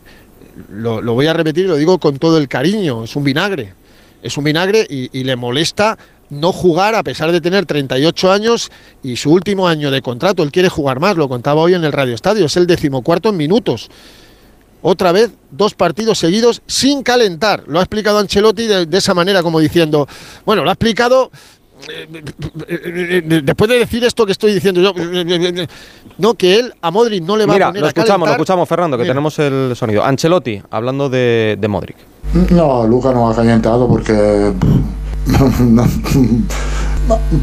lo, 0.70 1.02
lo 1.02 1.14
voy 1.14 1.26
a 1.26 1.32
repetir 1.32 1.64
y 1.64 1.68
lo 1.68 1.74
digo 1.74 1.98
con 1.98 2.18
todo 2.20 2.38
el 2.38 2.46
cariño, 2.46 3.02
es 3.02 3.16
un 3.16 3.24
vinagre, 3.24 3.74
es 4.22 4.36
un 4.36 4.44
vinagre 4.44 4.86
y, 4.88 5.18
y 5.18 5.24
le 5.24 5.36
molesta 5.36 5.98
no 6.30 6.52
jugar 6.52 6.94
a 6.94 7.02
pesar 7.02 7.30
de 7.32 7.40
tener 7.40 7.66
38 7.66 8.32
años 8.32 8.70
y 9.02 9.16
su 9.16 9.30
último 9.30 9.68
año 9.68 9.90
de 9.90 10.02
contrato, 10.02 10.42
él 10.42 10.50
quiere 10.50 10.68
jugar 10.68 11.00
más, 11.00 11.16
lo 11.16 11.28
contaba 11.28 11.62
hoy 11.62 11.74
en 11.74 11.84
el 11.84 11.92
Radio 11.92 12.14
Estadio, 12.14 12.46
es 12.46 12.56
el 12.56 12.66
decimocuarto 12.66 13.28
en 13.28 13.36
minutos. 13.36 13.88
Otra 14.82 15.10
vez, 15.10 15.30
dos 15.50 15.74
partidos 15.74 16.18
seguidos 16.18 16.62
sin 16.66 17.02
calentar. 17.02 17.64
Lo 17.66 17.80
ha 17.80 17.82
explicado 17.82 18.18
Ancelotti 18.18 18.66
de, 18.66 18.86
de 18.86 18.98
esa 18.98 19.14
manera, 19.14 19.42
como 19.42 19.58
diciendo, 19.58 20.06
bueno, 20.44 20.62
lo 20.62 20.70
ha 20.70 20.74
explicado 20.74 21.30
eh, 21.88 22.08
eh, 22.68 23.22
eh, 23.28 23.40
después 23.44 23.68
de 23.68 23.78
decir 23.78 24.02
esto 24.04 24.24
que 24.24 24.32
estoy 24.32 24.54
diciendo 24.54 24.80
yo, 24.80 24.94
no, 26.18 26.34
que 26.34 26.58
él 26.58 26.72
a 26.80 26.90
Modric 26.90 27.22
no 27.22 27.36
le 27.36 27.46
va 27.46 27.54
Mira, 27.54 27.66
a 27.66 27.68
poner 27.70 27.80
lo 27.82 27.86
a 27.86 27.90
escuchamos, 27.90 28.28
lo 28.28 28.32
escuchamos, 28.32 28.68
Fernando, 28.68 28.96
que 28.96 29.02
Mira. 29.02 29.12
tenemos 29.12 29.38
el 29.38 29.72
sonido. 29.76 30.04
Ancelotti, 30.04 30.62
hablando 30.70 31.08
de, 31.08 31.56
de 31.58 31.68
Modric. 31.68 31.96
No, 32.50 32.86
Luca 32.86 33.12
no 33.12 33.28
ha 33.30 33.34
calentado 33.34 33.88
porque. 33.88 34.52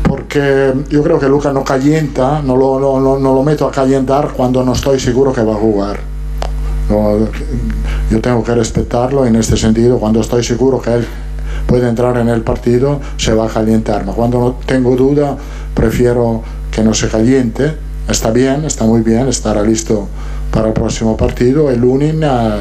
porque 0.07 0.73
yo 0.89 1.03
creo 1.03 1.19
que 1.19 1.27
Luca 1.27 1.51
no 1.53 1.63
calienta, 1.63 2.41
no 2.41 2.55
lo, 2.55 2.79
no, 2.79 2.99
no- 3.19 3.33
lo 3.33 3.43
meto 3.43 3.67
a 3.67 3.71
calentar 3.71 4.29
cuando 4.35 4.63
no 4.63 4.73
estoy 4.73 4.99
seguro 4.99 5.31
que 5.33 5.41
va 5.43 5.53
a 5.53 5.57
jugar. 5.57 5.99
Yo 8.11 8.21
tengo 8.21 8.43
que 8.43 8.53
respetarlo 8.53 9.25
en 9.25 9.35
este 9.35 9.57
sentido. 9.57 9.97
Cuando 9.99 10.19
estoy 10.21 10.43
seguro 10.43 10.79
que 10.81 10.93
él 10.93 11.07
puede 11.65 11.87
entrar 11.87 12.17
en 12.17 12.29
el 12.29 12.41
partido, 12.41 12.99
se 13.17 13.33
va 13.33 13.45
a 13.45 13.49
calentar. 13.49 14.03
Cuando 14.05 14.39
no 14.39 14.55
tengo 14.65 14.95
duda, 14.95 15.35
prefiero 15.73 16.43
que 16.71 16.83
no 16.83 16.93
se 16.93 17.07
caliente. 17.07 17.73
Está 18.07 18.31
bien, 18.31 18.65
está 18.65 18.83
muy 18.83 19.01
bien, 19.01 19.27
estará 19.29 19.63
listo 19.63 20.07
para 20.51 20.67
el 20.67 20.73
próximo 20.73 21.15
partido. 21.17 21.71
El 21.71 21.79
Lunin. 21.79 22.23
ha- 22.25 22.57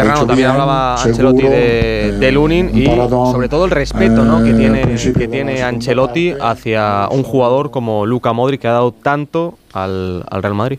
hecho 0.00 0.26
también 0.26 0.36
bien, 0.36 0.50
hablaba 0.50 0.96
seguro, 0.96 1.28
Ancelotti 1.28 1.42
de, 1.42 2.08
eh, 2.08 2.12
de 2.12 2.32
Lunin 2.32 2.70
un 2.72 2.82
y 2.82 2.86
paradón, 2.86 3.32
sobre 3.32 3.48
todo 3.48 3.64
el 3.64 3.70
respeto 3.70 4.24
¿no? 4.24 4.42
que 4.42 4.50
eh, 4.50 4.52
al 4.52 4.58
tiene, 4.58 5.12
que 5.12 5.28
tiene 5.28 5.62
Ancelotti 5.62 6.34
hacia 6.40 7.08
un 7.10 7.22
jugador 7.22 7.70
como 7.70 8.06
Luca 8.06 8.32
Modric 8.32 8.60
que 8.62 8.68
ha 8.68 8.72
dado 8.72 8.92
tanto 8.92 9.58
al, 9.72 10.24
al 10.28 10.42
Real 10.42 10.54
Madrid. 10.54 10.78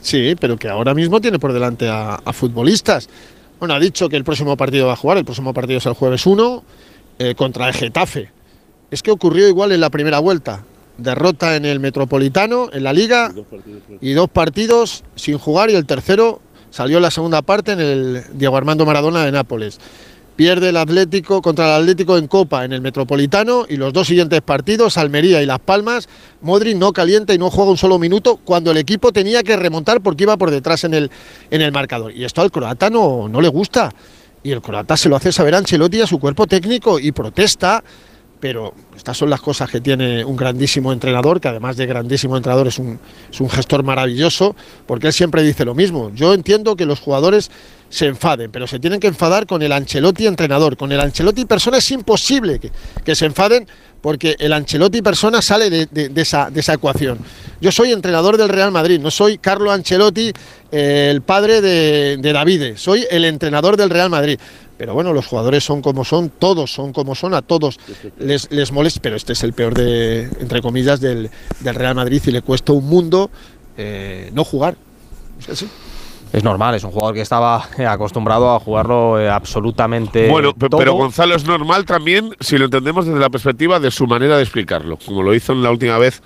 Sí, 0.00 0.36
pero 0.38 0.56
que 0.56 0.68
ahora 0.68 0.94
mismo 0.94 1.20
tiene 1.20 1.38
por 1.38 1.52
delante 1.52 1.88
a, 1.88 2.14
a 2.14 2.32
futbolistas. 2.32 3.08
Bueno, 3.58 3.74
ha 3.74 3.80
dicho 3.80 4.08
que 4.08 4.16
el 4.16 4.24
próximo 4.24 4.56
partido 4.56 4.86
va 4.86 4.92
a 4.92 4.96
jugar, 4.96 5.18
el 5.18 5.24
próximo 5.24 5.52
partido 5.52 5.78
es 5.78 5.86
el 5.86 5.94
jueves 5.94 6.24
1 6.26 6.62
eh, 7.18 7.34
contra 7.34 7.66
el 7.68 7.74
Getafe. 7.74 8.30
Es 8.90 9.02
que 9.02 9.10
ocurrió 9.10 9.48
igual 9.48 9.72
en 9.72 9.80
la 9.80 9.90
primera 9.90 10.20
vuelta. 10.20 10.62
Derrota 10.96 11.56
en 11.56 11.64
el 11.64 11.80
Metropolitano, 11.80 12.68
en 12.72 12.84
la 12.84 12.92
Liga, 12.92 13.32
y 14.00 14.12
dos 14.12 14.28
partidos 14.28 15.04
sin 15.14 15.38
jugar 15.38 15.70
y 15.70 15.74
el 15.74 15.86
tercero 15.86 16.40
salió 16.70 17.00
la 17.00 17.10
segunda 17.10 17.42
parte 17.42 17.72
en 17.72 17.80
el 17.80 18.22
Diego 18.32 18.56
Armando 18.56 18.86
Maradona 18.86 19.24
de 19.24 19.32
Nápoles. 19.32 19.78
Pierde 20.36 20.68
el 20.68 20.76
Atlético 20.76 21.42
contra 21.42 21.66
el 21.66 21.82
Atlético 21.82 22.16
en 22.16 22.28
Copa 22.28 22.64
en 22.64 22.72
el 22.72 22.80
Metropolitano 22.80 23.66
y 23.68 23.76
los 23.76 23.92
dos 23.92 24.06
siguientes 24.06 24.40
partidos, 24.40 24.96
Almería 24.96 25.42
y 25.42 25.46
Las 25.46 25.58
Palmas, 25.58 26.08
Modric 26.42 26.76
no 26.76 26.92
calienta 26.92 27.34
y 27.34 27.38
no 27.38 27.50
juega 27.50 27.72
un 27.72 27.76
solo 27.76 27.98
minuto 27.98 28.38
cuando 28.44 28.70
el 28.70 28.76
equipo 28.76 29.10
tenía 29.10 29.42
que 29.42 29.56
remontar 29.56 30.00
porque 30.00 30.22
iba 30.22 30.36
por 30.36 30.52
detrás 30.52 30.84
en 30.84 30.94
el, 30.94 31.10
en 31.50 31.60
el 31.60 31.72
marcador. 31.72 32.12
Y 32.12 32.24
esto 32.24 32.40
al 32.40 32.52
croata 32.52 32.88
no, 32.88 33.28
no 33.28 33.40
le 33.40 33.48
gusta. 33.48 33.92
Y 34.44 34.52
el 34.52 34.62
croata 34.62 34.96
se 34.96 35.08
lo 35.08 35.16
hace 35.16 35.32
saber 35.32 35.56
a 35.56 35.58
Ancelotti 35.58 36.00
a 36.00 36.06
su 36.06 36.20
cuerpo 36.20 36.46
técnico 36.46 37.00
y 37.00 37.10
protesta. 37.10 37.82
Pero 38.40 38.72
estas 38.96 39.16
son 39.16 39.30
las 39.30 39.40
cosas 39.40 39.70
que 39.70 39.80
tiene 39.80 40.24
un 40.24 40.36
grandísimo 40.36 40.92
entrenador, 40.92 41.40
que 41.40 41.48
además 41.48 41.76
de 41.76 41.86
grandísimo 41.86 42.36
entrenador 42.36 42.68
es 42.68 42.78
un, 42.78 42.98
es 43.30 43.40
un 43.40 43.50
gestor 43.50 43.82
maravilloso, 43.82 44.54
porque 44.86 45.08
él 45.08 45.12
siempre 45.12 45.42
dice 45.42 45.64
lo 45.64 45.74
mismo. 45.74 46.12
Yo 46.14 46.34
entiendo 46.34 46.76
que 46.76 46.86
los 46.86 47.00
jugadores 47.00 47.50
se 47.88 48.06
enfaden, 48.06 48.50
pero 48.50 48.66
se 48.66 48.78
tienen 48.78 49.00
que 49.00 49.06
enfadar 49.06 49.46
con 49.46 49.62
el 49.62 49.72
Ancelotti 49.72 50.26
entrenador. 50.26 50.76
Con 50.76 50.92
el 50.92 51.00
Ancelotti 51.00 51.44
persona 51.46 51.78
es 51.78 51.90
imposible 51.90 52.60
que, 53.04 53.14
se 53.14 53.26
enfaden 53.26 53.66
porque 54.00 54.36
el 54.38 54.52
Ancelotti 54.52 55.02
persona 55.02 55.42
sale 55.42 55.70
de 55.70 56.12
esa 56.20 56.74
ecuación. 56.74 57.18
Yo 57.60 57.72
soy 57.72 57.92
entrenador 57.92 58.36
del 58.36 58.48
Real 58.48 58.70
Madrid, 58.70 59.00
no 59.00 59.10
soy 59.10 59.38
Carlo 59.38 59.72
Ancelotti, 59.72 60.32
eh, 60.70 61.08
el 61.10 61.22
padre 61.22 61.60
de, 61.60 62.18
de 62.18 62.32
Davide, 62.32 62.76
soy 62.76 63.04
el 63.10 63.24
entrenador 63.24 63.76
del 63.76 63.90
Real 63.90 64.10
Madrid. 64.10 64.38
Pero 64.78 64.94
bueno, 64.94 65.12
los 65.12 65.26
jugadores 65.26 65.64
son 65.64 65.82
como 65.82 66.04
son, 66.04 66.30
todos 66.30 66.72
son 66.72 66.92
como 66.92 67.16
son, 67.16 67.34
a 67.34 67.42
todos 67.42 67.78
les, 68.18 68.50
les 68.52 68.70
molesta, 68.70 69.00
pero 69.02 69.16
este 69.16 69.32
es 69.32 69.42
el 69.42 69.52
peor 69.52 69.74
de, 69.74 70.22
entre 70.40 70.62
comillas, 70.62 71.00
del, 71.00 71.30
del 71.60 71.74
Real 71.74 71.96
Madrid 71.96 72.22
y 72.24 72.30
le 72.30 72.42
cuesta 72.42 72.72
un 72.72 72.88
mundo 72.88 73.30
eh, 73.76 74.30
no 74.32 74.44
jugar. 74.44 74.76
Es 75.40 75.48
así. 75.48 75.68
Es 76.32 76.44
normal, 76.44 76.74
es 76.74 76.84
un 76.84 76.90
jugador 76.90 77.14
que 77.14 77.22
estaba 77.22 77.68
eh, 77.78 77.86
acostumbrado 77.86 78.54
a 78.54 78.60
jugarlo 78.60 79.18
eh, 79.18 79.30
absolutamente 79.30 80.28
Bueno, 80.28 80.52
todo. 80.52 80.78
pero 80.78 80.92
Gonzalo 80.92 81.34
es 81.34 81.44
normal 81.46 81.86
también 81.86 82.34
si 82.38 82.58
lo 82.58 82.66
entendemos 82.66 83.06
desde 83.06 83.18
la 83.18 83.30
perspectiva 83.30 83.80
de 83.80 83.90
su 83.90 84.06
manera 84.06 84.36
de 84.36 84.42
explicarlo, 84.42 84.98
como 84.98 85.22
lo 85.22 85.34
hizo 85.34 85.54
en 85.54 85.62
la 85.62 85.70
última 85.70 85.96
vez 85.96 86.22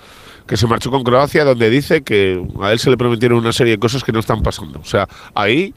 que 0.47 0.57
se 0.57 0.67
marchó 0.67 0.91
con 0.91 1.05
Croacia, 1.05 1.45
donde 1.45 1.71
dice 1.71 2.03
que 2.03 2.45
a 2.61 2.73
él 2.73 2.81
se 2.81 2.91
le 2.91 2.97
prometieron 2.97 3.39
una 3.39 3.53
serie 3.53 3.75
de 3.75 3.79
cosas 3.79 4.03
que 4.03 4.11
no 4.11 4.19
están 4.19 4.43
pasando. 4.43 4.81
O 4.81 4.85
sea, 4.85 5.09
ahí 5.35 5.73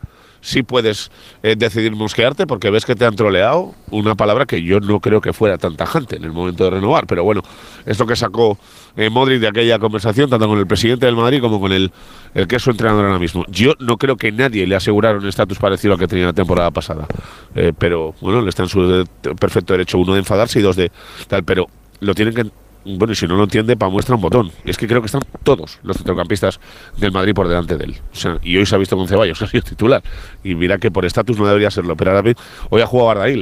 sí 0.45 0.61
puedes 0.61 1.09
eh, 1.41 1.55
decidir 1.57 1.95
mosquearte 1.95 2.45
porque 2.45 2.69
ves 2.69 2.85
que 2.85 2.95
te 2.95 3.03
han 3.03 3.15
troleado, 3.15 3.73
una 3.89 4.13
palabra 4.13 4.45
que 4.45 4.61
yo 4.61 4.79
no 4.79 4.99
creo 4.99 5.19
que 5.19 5.33
fuera 5.33 5.57
tan 5.57 5.75
tajante 5.75 6.17
en 6.17 6.23
el 6.23 6.31
momento 6.31 6.65
de 6.65 6.69
renovar, 6.69 7.07
pero 7.07 7.23
bueno, 7.23 7.41
es 7.85 7.97
lo 7.97 8.05
que 8.05 8.15
sacó 8.15 8.59
eh, 8.95 9.09
Modric 9.09 9.39
de 9.41 9.47
aquella 9.47 9.79
conversación, 9.79 10.29
tanto 10.29 10.47
con 10.47 10.59
el 10.59 10.67
presidente 10.67 11.07
del 11.07 11.15
Madrid 11.15 11.41
como 11.41 11.59
con 11.59 11.71
el, 11.71 11.91
el 12.35 12.47
que 12.47 12.57
es 12.57 12.61
su 12.61 12.69
entrenador 12.69 13.05
ahora 13.05 13.17
mismo. 13.17 13.43
Yo 13.47 13.73
no 13.79 13.97
creo 13.97 14.17
que 14.17 14.31
nadie 14.31 14.67
le 14.67 14.75
asegurara 14.75 15.17
un 15.17 15.27
estatus 15.27 15.57
parecido 15.57 15.93
al 15.93 15.99
que 15.99 16.07
tenía 16.07 16.27
la 16.27 16.33
temporada 16.33 16.69
pasada, 16.69 17.07
Eh, 17.55 17.71
pero 17.77 18.13
bueno, 18.21 18.41
le 18.41 18.49
está 18.49 18.63
en 18.63 18.69
su 18.69 19.03
perfecto 19.39 19.73
derecho, 19.73 19.97
uno 19.97 20.13
de 20.13 20.19
enfadarse 20.19 20.59
y 20.59 20.61
dos 20.61 20.75
de 20.75 20.91
tal, 21.27 21.43
pero 21.43 21.67
lo 22.01 22.13
tienen 22.13 22.35
que 22.35 22.45
bueno, 22.85 23.13
y 23.13 23.15
si 23.15 23.27
no 23.27 23.35
lo 23.35 23.43
entiende, 23.43 23.75
para 23.75 23.89
muestra 23.89 24.15
un 24.15 24.21
botón. 24.21 24.51
Es 24.63 24.77
que 24.77 24.87
creo 24.87 25.01
que 25.01 25.07
están 25.07 25.21
todos 25.43 25.79
los 25.83 25.97
centrocampistas 25.97 26.59
del 26.97 27.11
Madrid 27.11 27.33
por 27.33 27.47
delante 27.47 27.77
de 27.77 27.85
él. 27.85 27.95
O 28.13 28.15
sea, 28.15 28.37
y 28.43 28.55
hoy 28.57 28.65
se 28.65 28.75
ha 28.75 28.77
visto 28.77 28.95
con 28.95 29.07
Ceballos, 29.07 29.41
ha 29.41 29.47
sido 29.47 29.63
titular. 29.63 30.03
Y 30.43 30.55
mira 30.55 30.77
que 30.77 30.91
por 30.91 31.05
estatus 31.05 31.37
no 31.37 31.47
debería 31.47 31.71
serlo, 31.71 31.95
pero 31.97 32.15
ahora 32.15 32.31
hoy 32.69 32.81
ha 32.81 32.85
jugado 32.87 33.09
Arda. 33.11 33.29
Y 33.29 33.35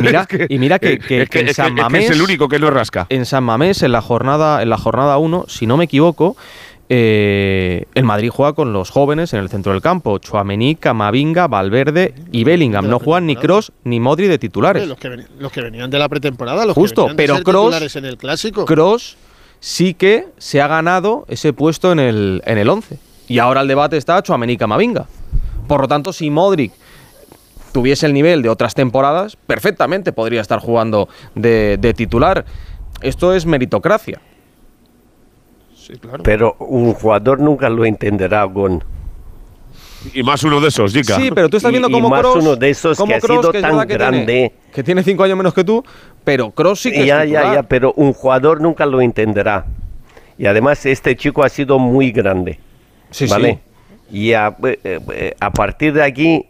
mira, 0.00 0.20
Es 0.22 0.26
que- 0.28 0.46
y 0.48 0.58
mira 0.58 0.78
que, 0.78 0.98
que- 0.98 1.22
es 1.22 1.28
que 1.28 1.40
en 1.40 1.54
San 1.54 1.74
Mamés 1.74 2.04
es 2.06 2.10
el 2.16 2.22
único 2.22 2.48
que 2.48 2.58
no 2.58 2.70
rasca. 2.70 3.06
En 3.10 3.26
San 3.26 3.44
Mamés, 3.44 3.82
en 3.82 3.92
la 3.92 4.00
jornada, 4.00 4.62
en 4.62 4.70
la 4.70 4.78
jornada 4.78 5.18
1, 5.18 5.44
si 5.48 5.66
no 5.66 5.76
me 5.76 5.84
equivoco, 5.84 6.36
eh, 6.88 7.86
el 7.94 8.04
Madrid 8.04 8.30
juega 8.30 8.52
con 8.52 8.72
los 8.72 8.90
jóvenes 8.90 9.32
en 9.32 9.40
el 9.40 9.48
centro 9.48 9.72
del 9.72 9.80
campo. 9.80 10.18
Chuamení, 10.18 10.74
Camavinga, 10.76 11.46
Valverde 11.48 12.14
y 12.32 12.44
Bellingham. 12.44 12.88
No 12.88 12.98
juegan 12.98 13.26
ni 13.26 13.36
Cross 13.36 13.72
ni 13.84 14.00
Modri 14.00 14.28
de 14.28 14.38
titulares. 14.38 14.86
Los 14.86 14.98
que, 14.98 15.08
veni- 15.10 15.26
los 15.38 15.50
que 15.52 15.62
venían 15.62 15.90
de 15.90 15.98
la 15.98 16.08
pretemporada, 16.08 16.64
los 16.66 16.74
Justo, 16.74 17.06
que 17.06 17.14
venían 17.14 17.16
de 17.16 17.22
pero 17.22 17.34
ser 17.36 17.44
Kroos- 17.44 17.64
titulares 17.70 17.96
en 17.96 18.04
el 18.04 18.16
clásico. 18.18 18.64
Cross 18.66 19.16
sí 19.60 19.94
que 19.94 20.26
se 20.38 20.60
ha 20.60 20.66
ganado 20.68 21.24
ese 21.28 21.52
puesto 21.52 21.90
en 21.92 21.98
el, 22.00 22.42
en 22.44 22.58
el 22.58 22.68
11. 22.68 22.98
Y 23.28 23.38
ahora 23.38 23.62
el 23.62 23.68
debate 23.68 23.96
está 23.96 24.22
Chuamení 24.22 24.56
Camavinga. 24.58 25.06
Por 25.66 25.80
lo 25.80 25.88
tanto, 25.88 26.12
si 26.12 26.28
Modric 26.28 26.72
tuviese 27.72 28.06
el 28.06 28.12
nivel 28.12 28.42
de 28.42 28.50
otras 28.50 28.74
temporadas, 28.74 29.36
perfectamente 29.36 30.12
podría 30.12 30.42
estar 30.42 30.58
jugando 30.60 31.08
de, 31.34 31.78
de 31.80 31.94
titular. 31.94 32.44
Esto 33.00 33.32
es 33.34 33.46
meritocracia. 33.46 34.20
Pero 36.22 36.56
un 36.58 36.92
jugador 36.94 37.40
nunca 37.40 37.68
lo 37.68 37.84
entenderá, 37.84 38.44
Gon. 38.44 38.82
Y 40.12 40.22
más 40.22 40.42
uno 40.44 40.60
de 40.60 40.68
esos, 40.68 40.92
Jica. 40.92 41.16
Sí, 41.16 41.30
pero 41.34 41.48
tú 41.48 41.56
estás 41.56 41.70
Y- 41.70 41.72
viendo 41.72 41.88
y 41.88 41.92
cómo 41.92 42.10
más 42.10 42.20
Kroos, 42.20 42.36
uno 42.44 42.56
de 42.56 42.68
esos 42.70 42.98
que 43.02 43.14
ha 43.14 43.20
sido 43.20 43.50
que 43.50 43.60
tan 43.62 43.86
que 43.86 43.94
grande. 43.94 44.24
Tiene, 44.26 44.52
que 44.72 44.82
tiene 44.82 45.02
cinco 45.02 45.24
años 45.24 45.36
menos 45.38 45.54
que 45.54 45.64
tú, 45.64 45.82
pero 46.24 46.50
Cross 46.50 46.80
sí 46.82 46.90
que 46.92 47.00
es 47.00 47.06
ya, 47.06 47.24
ya, 47.24 47.54
ya, 47.54 47.62
pero 47.62 47.92
un 47.96 48.12
jugador 48.12 48.60
nunca 48.60 48.84
lo 48.84 49.00
entenderá. 49.00 49.64
Y 50.36 50.46
además 50.46 50.84
este 50.84 51.16
chico 51.16 51.42
ha 51.42 51.48
sido 51.48 51.78
muy 51.78 52.12
grande. 52.12 52.58
Sí, 53.10 53.26
¿Vale? 53.26 53.60
Y 54.10 54.32
a, 54.34 54.54
eh, 54.64 54.78
eh, 55.12 55.34
a 55.40 55.50
partir 55.52 55.94
de 55.94 56.02
aquí 56.02 56.44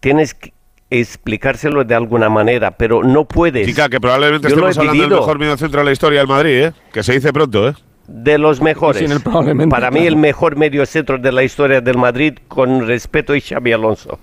tienes 0.00 0.34
que 0.34 0.52
explicárselo 0.92 1.84
de 1.84 1.94
alguna 1.94 2.28
manera, 2.28 2.72
pero 2.72 3.04
no 3.04 3.24
puedes. 3.24 3.64
Chica, 3.68 3.88
que 3.88 4.00
probablemente 4.00 4.48
Yo 4.48 4.56
lo 4.56 4.68
estemos 4.68 4.76
he 4.76 4.80
hablando 4.80 4.92
del 5.02 5.08
vivido. 5.10 5.20
mejor 5.20 5.38
mediocentro 5.38 5.80
de 5.80 5.84
la 5.84 5.92
historia 5.92 6.18
del 6.18 6.28
Madrid, 6.28 6.64
¿eh? 6.64 6.72
Que 6.92 7.04
se 7.04 7.12
dice 7.12 7.32
pronto, 7.32 7.68
¿eh? 7.68 7.74
De 8.12 8.38
los 8.38 8.60
mejores. 8.60 9.00
Sin 9.02 9.12
el 9.12 9.20
probablemente, 9.20 9.70
Para 9.70 9.90
mí 9.90 10.00
claro. 10.00 10.08
el 10.08 10.16
mejor 10.16 10.56
medio 10.56 10.84
centro 10.84 11.16
de 11.16 11.30
la 11.30 11.44
historia 11.44 11.80
del 11.80 11.96
Madrid, 11.96 12.34
con 12.48 12.86
respeto, 12.86 13.34
es 13.34 13.44
Xavi 13.48 13.72
Alonso. 13.72 14.18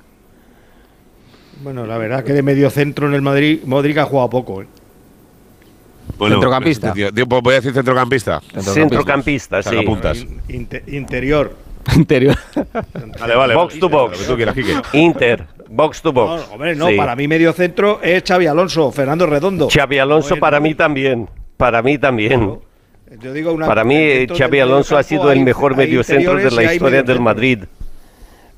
Bueno, 1.64 1.85
la 1.85 1.97
verdad 1.97 2.23
que 2.23 2.34
de 2.34 2.43
medio 2.43 2.69
centro 2.69 3.07
en 3.07 3.14
el 3.14 3.22
Madrid, 3.22 3.61
Modric 3.65 3.97
ha 3.97 4.05
jugado 4.05 4.30
poco. 4.30 4.61
¿eh? 4.61 4.68
Bueno, 6.18 6.35
Centrocampista. 6.35 6.93
pues 6.93 7.41
voy 7.41 7.53
a 7.53 7.55
decir 7.57 7.73
centrocampista. 7.73 8.41
Centrocampista, 8.59 9.64
sí. 9.64 9.69
Sacapuntas. 9.69 10.26
Inte- 10.49 10.84
interior. 10.88 11.55
Interior. 11.95 12.35
Vale, 13.19 13.35
vale. 13.35 13.55
Box 13.55 13.80
to 13.80 13.88
box. 13.88 14.11
Lo 14.11 14.18
que 14.19 14.26
tú 14.31 14.35
quieras, 14.35 14.53
Quique. 14.55 14.73
Inter, 14.97 15.47
box 15.69 16.01
to 16.01 16.11
box. 16.11 16.45
No, 16.47 16.53
hombre, 16.55 16.76
no, 16.76 16.88
Sí. 16.89 16.97
para 16.97 17.15
mí 17.15 17.27
medio 17.30 17.53
centro 17.53 18.01
es 18.03 18.23
Xavi 18.27 18.45
Alonso, 18.47 18.91
Fernando 18.91 19.26
Redondo. 19.26 19.69
Xavi 19.73 19.97
Alonso 19.97 20.30
Bueno, 20.31 20.41
para 20.41 20.59
mí 20.59 20.76
también. 20.76 21.30
Para 21.55 21.81
mí 21.81 21.97
también. 21.97 22.59
Yo 23.21 23.34
digo 23.34 23.51
una- 23.53 23.65
Para 23.67 23.84
mí, 23.84 24.27
Xavi 24.27 24.59
Alonso 24.59 24.97
ha 24.97 25.03
sido 25.03 25.31
el 25.31 25.41
mejor 25.41 25.71
hay 25.73 25.77
mediocentro 25.77 26.35
de 26.35 26.51
la 26.51 26.73
historia 26.73 27.03
del. 27.03 27.19
Madrid. 27.21 27.63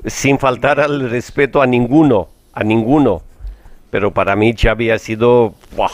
Sin 0.06 0.40
faltar 0.40 0.80
al 0.80 1.10
respeto 1.10 1.62
a 1.62 1.68
ninguno, 1.68 2.30
a 2.54 2.64
ninguno. 2.64 3.22
Pero 3.92 4.12
para 4.12 4.36
mí 4.36 4.54
Xavi 4.58 4.92
ha 4.92 5.00
sido 5.00 5.54
¡buah! 5.76 5.92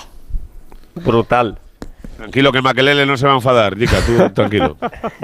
brutal. 1.04 1.58
Tranquilo, 2.18 2.52
que 2.54 2.62
Maquelele 2.62 3.06
no 3.06 3.18
se 3.18 3.26
va 3.26 3.34
a 3.34 3.36
enfadar, 3.36 3.78
Jica, 3.78 3.98
tú 4.06 4.30
tranquilo. 4.34 4.78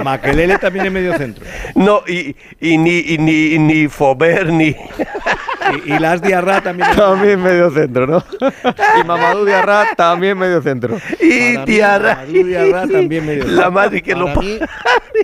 Maquelele 0.03 0.57
también 0.57 0.87
es 0.87 0.91
medio 0.91 1.17
centro. 1.17 1.45
No, 1.75 2.01
y, 2.07 2.35
y 2.59 2.77
ni, 2.77 2.99
y 2.99 3.17
ni, 3.17 3.57
ni 3.59 3.87
Fober, 3.87 4.51
ni... 4.51 4.75
Y, 5.85 5.93
y 5.93 5.99
Las 5.99 6.22
Diarra 6.22 6.61
también 6.61 6.89
También 6.95 7.41
medio 7.41 7.72
centro, 7.72 8.07
¿no? 8.07 8.23
y 9.02 9.03
Mamadou 9.06 9.45
Diarra 9.45 9.88
también 9.95 10.38
medio 10.38 10.61
centro. 10.61 10.98
Y 11.19 11.57
Diarra. 11.65 12.15
Mamadou 12.15 12.43
Diarra 12.45 12.88
también 12.88 13.26
medio 13.26 13.48
La 13.48 13.69
madre 13.69 14.02
que 14.02 14.15
lo... 14.15 14.27
Mí, 14.41 14.60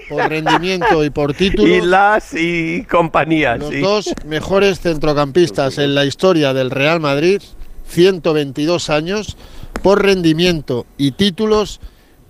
por 0.10 0.30
rendimiento 0.30 1.04
y 1.04 1.10
por 1.10 1.34
título, 1.34 1.68
Y 1.68 1.82
las 1.82 2.34
y 2.34 2.84
compañía, 2.84 3.58
los 3.58 3.70
sí. 3.70 3.80
dos 3.80 4.14
mejores 4.26 4.80
centrocampistas 4.80 5.78
en 5.78 5.96
la 5.96 6.06
historia 6.06 6.54
del 6.54 6.72
Real 6.72 7.00
Madrid, 7.00 7.42
122 7.88 8.90
años, 8.90 9.38
por 9.82 10.04
rendimiento 10.04 10.86
y 10.98 11.12
títulos 11.12 11.80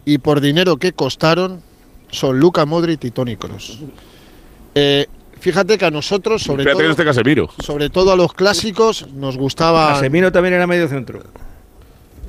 y 0.05 0.19
por 0.19 0.41
dinero 0.41 0.77
que 0.77 0.93
costaron, 0.93 1.61
son 2.09 2.39
Luca 2.39 2.65
Modric 2.65 3.03
y 3.03 3.11
Toni 3.11 3.35
Kroos. 3.35 3.79
Eh, 4.75 5.07
fíjate 5.47 5.77
que 5.77 5.85
a 5.85 5.91
nosotros, 5.91 6.43
sobre 6.43 6.63
Fíjate 6.63 6.83
todo, 6.83 6.91
este 6.91 7.05
Casemiro. 7.05 7.49
sobre 7.63 7.89
todo 7.89 8.11
a 8.11 8.15
los 8.15 8.33
clásicos, 8.33 9.07
nos 9.13 9.37
gustaba 9.37 9.93
Casemiro 9.93 10.31
también 10.31 10.53
era 10.55 10.67
medio 10.67 10.87
centro. 10.87 11.23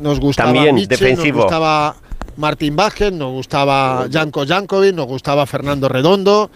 nos 0.01 0.21
gustaba 0.21 0.53
También, 0.53 0.89
defensivo. 0.89 1.39
nos 1.39 1.45
gustaba 1.45 1.97
Martín 2.37 2.77
Vázquez, 2.77 3.13
nos 3.13 3.33
gustaba 3.33 4.07
Janko 4.13 4.47
Jankovic, 4.47 4.95
nos 4.95 5.07
gustaba 5.07 5.45
Fernando 5.47 5.89
Redondo. 5.89 6.51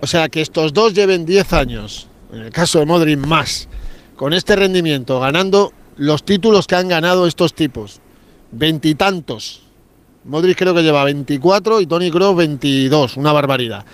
O 0.00 0.06
sea, 0.06 0.30
que 0.30 0.40
estos 0.40 0.72
dos 0.72 0.94
lleven 0.94 1.26
10 1.26 1.52
años, 1.52 2.08
en 2.32 2.40
el 2.40 2.50
caso 2.50 2.78
de 2.78 2.86
Modric 2.86 3.18
más, 3.18 3.68
con 4.16 4.32
este 4.32 4.56
rendimiento, 4.56 5.20
ganando 5.20 5.72
los 5.98 6.24
títulos 6.24 6.66
que 6.66 6.76
han 6.76 6.88
ganado 6.88 7.26
estos 7.26 7.52
tipos. 7.52 8.00
Veintitantos. 8.50 9.62
Modric 10.24 10.56
creo 10.56 10.74
que 10.74 10.82
lleva 10.82 11.04
24 11.04 11.80
y 11.82 11.86
Toni 11.86 12.10
Kroos 12.10 12.36
22, 12.36 13.16
una 13.18 13.32
barbaridad. 13.32 13.84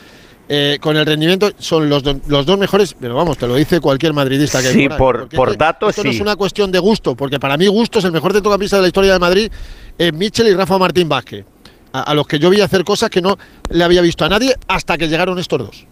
Eh, 0.48 0.78
con 0.80 0.96
el 0.96 1.04
rendimiento 1.04 1.50
son 1.58 1.88
los, 1.88 2.02
do- 2.02 2.20
los 2.28 2.46
dos 2.46 2.58
mejores, 2.58 2.94
pero 3.00 3.14
vamos, 3.14 3.36
te 3.38 3.46
lo 3.48 3.54
dice 3.56 3.80
cualquier 3.80 4.12
madridista 4.12 4.60
que 4.62 4.68
hay 4.68 4.74
Sí, 4.74 4.88
por 4.88 5.28
por- 5.28 5.56
datos, 5.56 5.90
esto 5.90 6.04
no 6.04 6.10
es 6.10 6.20
una 6.20 6.36
cuestión 6.36 6.70
de 6.70 6.78
gusto, 6.78 7.14
porque 7.16 7.40
para 7.40 7.56
mí 7.56 7.66
gusto 7.66 7.98
es 7.98 8.04
el 8.04 8.12
mejor 8.12 8.32
centrocampista 8.32 8.76
de 8.76 8.82
la 8.82 8.88
historia 8.88 9.12
de 9.12 9.18
Madrid, 9.18 9.50
es 9.98 10.12
Michel 10.12 10.48
y 10.48 10.54
Rafa 10.54 10.78
Martín 10.78 11.08
Vázquez, 11.08 11.44
a, 11.92 12.02
a 12.02 12.14
los 12.14 12.26
que 12.26 12.38
yo 12.38 12.48
vi 12.50 12.60
hacer 12.60 12.84
cosas 12.84 13.10
que 13.10 13.20
no 13.20 13.36
le 13.70 13.82
había 13.82 14.00
visto 14.02 14.24
a 14.24 14.28
nadie 14.28 14.54
hasta 14.68 14.96
que 14.96 15.08
llegaron 15.08 15.38
estos 15.38 15.58
dos. 15.58 15.86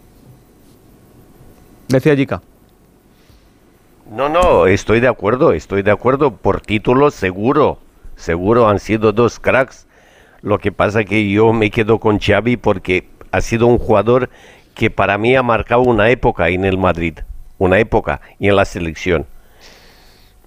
Decía 1.88 2.16
Jica. 2.16 2.42
No, 4.10 4.28
no, 4.28 4.66
estoy 4.66 5.00
de 5.00 5.08
acuerdo, 5.08 5.52
estoy 5.52 5.82
de 5.82 5.90
acuerdo. 5.90 6.36
Por 6.36 6.60
título 6.60 7.10
seguro, 7.10 7.78
seguro 8.16 8.68
han 8.68 8.78
sido 8.78 9.12
dos 9.12 9.40
cracks. 9.40 9.86
Lo 10.42 10.58
que 10.58 10.72
pasa 10.72 11.04
que 11.04 11.30
yo 11.30 11.52
me 11.54 11.70
quedo 11.70 11.98
con 11.98 12.18
Xavi 12.20 12.58
porque 12.58 13.08
ha 13.34 13.40
sido 13.40 13.66
un 13.66 13.78
jugador 13.78 14.30
que 14.74 14.90
para 14.90 15.18
mí 15.18 15.34
ha 15.34 15.42
marcado 15.42 15.82
una 15.82 16.08
época 16.10 16.48
en 16.50 16.64
el 16.64 16.78
Madrid, 16.78 17.18
una 17.58 17.80
época 17.80 18.20
y 18.38 18.48
en 18.48 18.54
la 18.54 18.64
selección. 18.64 19.26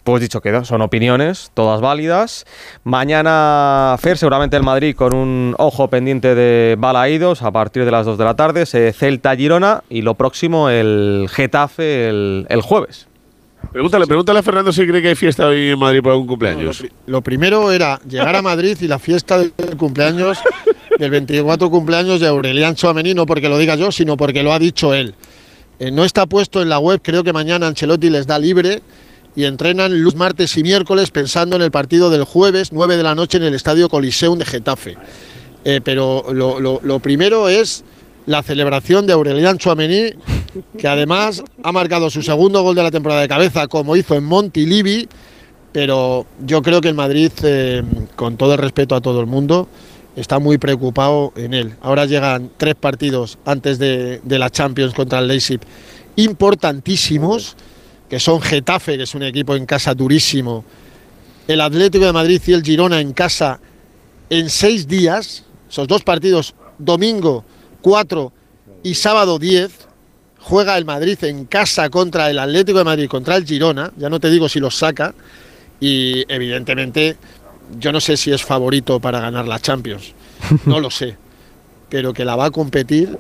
Pues 0.06 0.22
dicho 0.22 0.40
queda, 0.40 0.64
son 0.64 0.82
opiniones, 0.82 1.52
todas 1.54 1.82
válidas. 1.82 2.46
Mañana, 2.86 3.98
Fer, 4.00 4.18
seguramente 4.18 4.56
el 4.56 4.64
Madrid 4.64 4.96
con 4.96 5.14
un 5.14 5.54
ojo 5.58 5.90
pendiente 5.90 6.34
de 6.34 6.78
Balaídos 6.80 7.42
a 7.42 7.52
partir 7.52 7.84
de 7.84 7.92
las 7.92 8.06
2 8.06 8.18
de 8.18 8.24
la 8.24 8.36
tarde, 8.38 8.66
se 8.66 8.94
Celta 8.94 9.36
Girona 9.36 9.84
y 9.90 10.02
lo 10.02 10.16
próximo 10.16 10.70
el 10.70 11.28
Getafe 11.30 12.08
el, 12.08 12.46
el 12.48 12.62
jueves. 12.62 13.10
Pregúntale, 13.74 14.08
pregúntale 14.08 14.40
a 14.40 14.44
Fernando 14.44 14.72
si 14.72 14.88
cree 14.88 15.02
que 15.02 15.10
hay 15.10 15.16
fiesta 15.16 15.48
hoy 15.48 15.72
en 15.72 15.80
Madrid 15.80 16.02
por 16.02 16.14
algún 16.14 16.28
cumpleaños. 16.28 16.86
Lo 17.06 17.22
primero 17.22 17.70
era 17.72 18.00
llegar 18.08 18.36
a 18.36 18.42
Madrid 18.42 18.78
y 18.80 18.88
la 18.88 18.98
fiesta 18.98 19.40
del 19.40 19.78
cumpleaños, 19.78 20.40
del 20.98 21.12
24 21.12 21.70
cumpleaños 21.70 22.20
de 22.20 22.28
Aurelian 22.28 22.76
Chouameni, 22.76 23.14
no 23.14 23.26
porque 23.26 23.50
lo 23.50 23.58
diga 23.58 23.76
yo, 23.76 23.92
sino 23.92 24.18
porque 24.18 24.44
lo 24.44 24.54
ha 24.54 24.60
dicho 24.60 24.94
él. 24.94 25.14
Eh, 25.80 25.92
no 25.92 26.04
está 26.04 26.26
puesto 26.26 26.62
en 26.62 26.70
la 26.70 26.80
web, 26.80 27.02
creo 27.04 27.24
que 27.24 27.34
mañana 27.34 27.68
Ancelotti 27.68 28.10
les 28.10 28.26
da 28.26 28.40
libre 28.40 28.82
y 29.36 29.46
entrenan 29.46 30.02
luz 30.02 30.16
martes 30.16 30.58
y 30.58 30.64
miércoles 30.64 31.12
pensando 31.12 31.56
en 31.56 31.62
el 31.62 31.70
partido 31.70 32.10
del 32.10 32.24
jueves, 32.24 32.72
9 32.72 32.98
de 32.98 33.04
la 33.04 33.14
noche 33.14 33.38
en 33.38 33.44
el 33.44 33.54
Estadio 33.54 33.88
Coliseum 33.88 34.40
de 34.40 34.46
Getafe. 34.46 34.98
Eh, 35.64 35.82
pero 35.84 36.26
lo, 36.34 37.00
primero 37.00 37.48
es 37.48 37.84
la 38.26 38.42
celebración 38.42 39.06
de 39.06 39.14
Aurelian 39.14 39.60
Chouameni, 39.60 40.14
que 40.80 40.88
además 40.88 41.44
ha 41.62 41.72
marcado 41.72 42.10
su 42.10 42.24
segundo 42.24 42.64
gol 42.64 42.76
de 42.76 42.84
la 42.84 42.90
temporada 42.90 43.22
de 43.22 43.28
cabeza, 43.28 43.68
como 43.68 43.96
hizo 43.96 44.16
en 44.16 44.24
Montilivi, 44.24 45.08
pero 45.72 46.26
yo 46.44 46.64
creo 46.64 46.82
que 46.82 46.88
el 46.88 46.96
Madrid, 46.96 47.32
eh, 47.44 47.84
con 48.16 48.38
todo 48.38 48.54
el 48.54 48.60
respeto 48.60 48.96
a 48.96 49.02
todo 49.02 49.22
el 49.22 49.28
mundo, 49.28 49.68
está 50.18 50.40
muy 50.40 50.58
preocupado 50.58 51.32
en 51.36 51.54
él. 51.54 51.76
Ahora 51.80 52.06
llegan 52.06 52.50
tres 52.58 52.74
partidos 52.76 53.38
antes 53.46 53.78
de, 53.78 54.20
la 54.26 54.50
Champions 54.50 54.94
contra 54.94 55.20
el 55.20 55.28
Leipzig 55.28 55.62
importantísimos, 56.16 57.56
que 58.10 58.20
son 58.20 58.42
Getafe, 58.42 58.98
que 58.98 59.04
es 59.04 59.14
un 59.14 59.22
equipo 59.22 59.56
en 59.56 59.68
casa 59.68 59.94
durísimo, 59.94 60.66
el 61.48 61.62
Atlético 61.62 62.06
de 62.06 62.14
Madrid 62.14 62.42
y 62.48 62.54
el 62.54 62.64
Girona 62.64 63.00
en 63.00 63.14
casa 63.14 63.60
en 64.30 64.50
seis 64.50 64.88
días, 64.88 65.46
esos 65.70 65.88
dos 65.88 66.04
partidos, 66.04 66.56
domingo 66.80 67.46
4 67.82 68.34
y 68.84 68.96
sábado 68.96 69.38
10, 69.38 69.72
juega 70.40 70.78
el 70.80 70.86
Madrid 70.86 71.24
en 71.26 71.46
casa 71.46 71.90
contra 71.92 72.32
el 72.32 72.40
Atlético 72.40 72.80
de 72.80 72.84
Madrid, 72.84 73.08
contra 73.08 73.36
el 73.36 73.46
Girona, 73.46 73.94
ya 73.98 74.10
no 74.10 74.20
te 74.20 74.32
digo 74.32 74.50
si 74.50 74.60
los 74.60 74.76
saca, 74.76 75.14
y 75.80 76.26
evidentemente 76.28 77.18
yo 77.80 77.92
no 77.92 78.00
sé 78.00 78.18
si 78.18 78.32
es 78.32 78.44
favorito 78.44 79.00
para 79.00 79.20
ganar 79.20 79.48
la 79.48 79.60
Champions, 79.60 80.14
no 80.66 80.80
lo 80.80 80.90
sé, 80.92 81.16
pero 81.90 82.14
que 82.14 82.26
la 82.26 82.36
va 82.36 82.46
a 82.46 82.52
competir, 82.52 83.18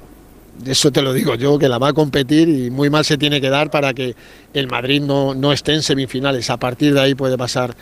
eso 0.65 0.91
te 0.91 1.01
lo 1.01 1.13
digo 1.13 1.35
yo, 1.35 1.59
que 1.59 1.69
la 1.69 1.77
va 1.77 1.89
a 1.89 1.93
competir 1.93 2.49
y 2.49 2.69
muy 2.71 2.89
mal 2.89 3.05
se 3.05 3.17
tiene 3.17 3.39
que 3.41 3.49
dar 3.49 3.69
para 3.69 3.93
que 3.93 4.15
el 4.53 4.67
Madrid 4.67 5.01
no, 5.01 5.35
no 5.35 5.53
esté 5.53 5.73
en 5.73 5.83
semifinales. 5.83 6.49
A 6.49 6.57
partir 6.57 6.93
de 6.95 7.01
ahí 7.01 7.13
puede 7.15 7.37
pasar 7.37 7.75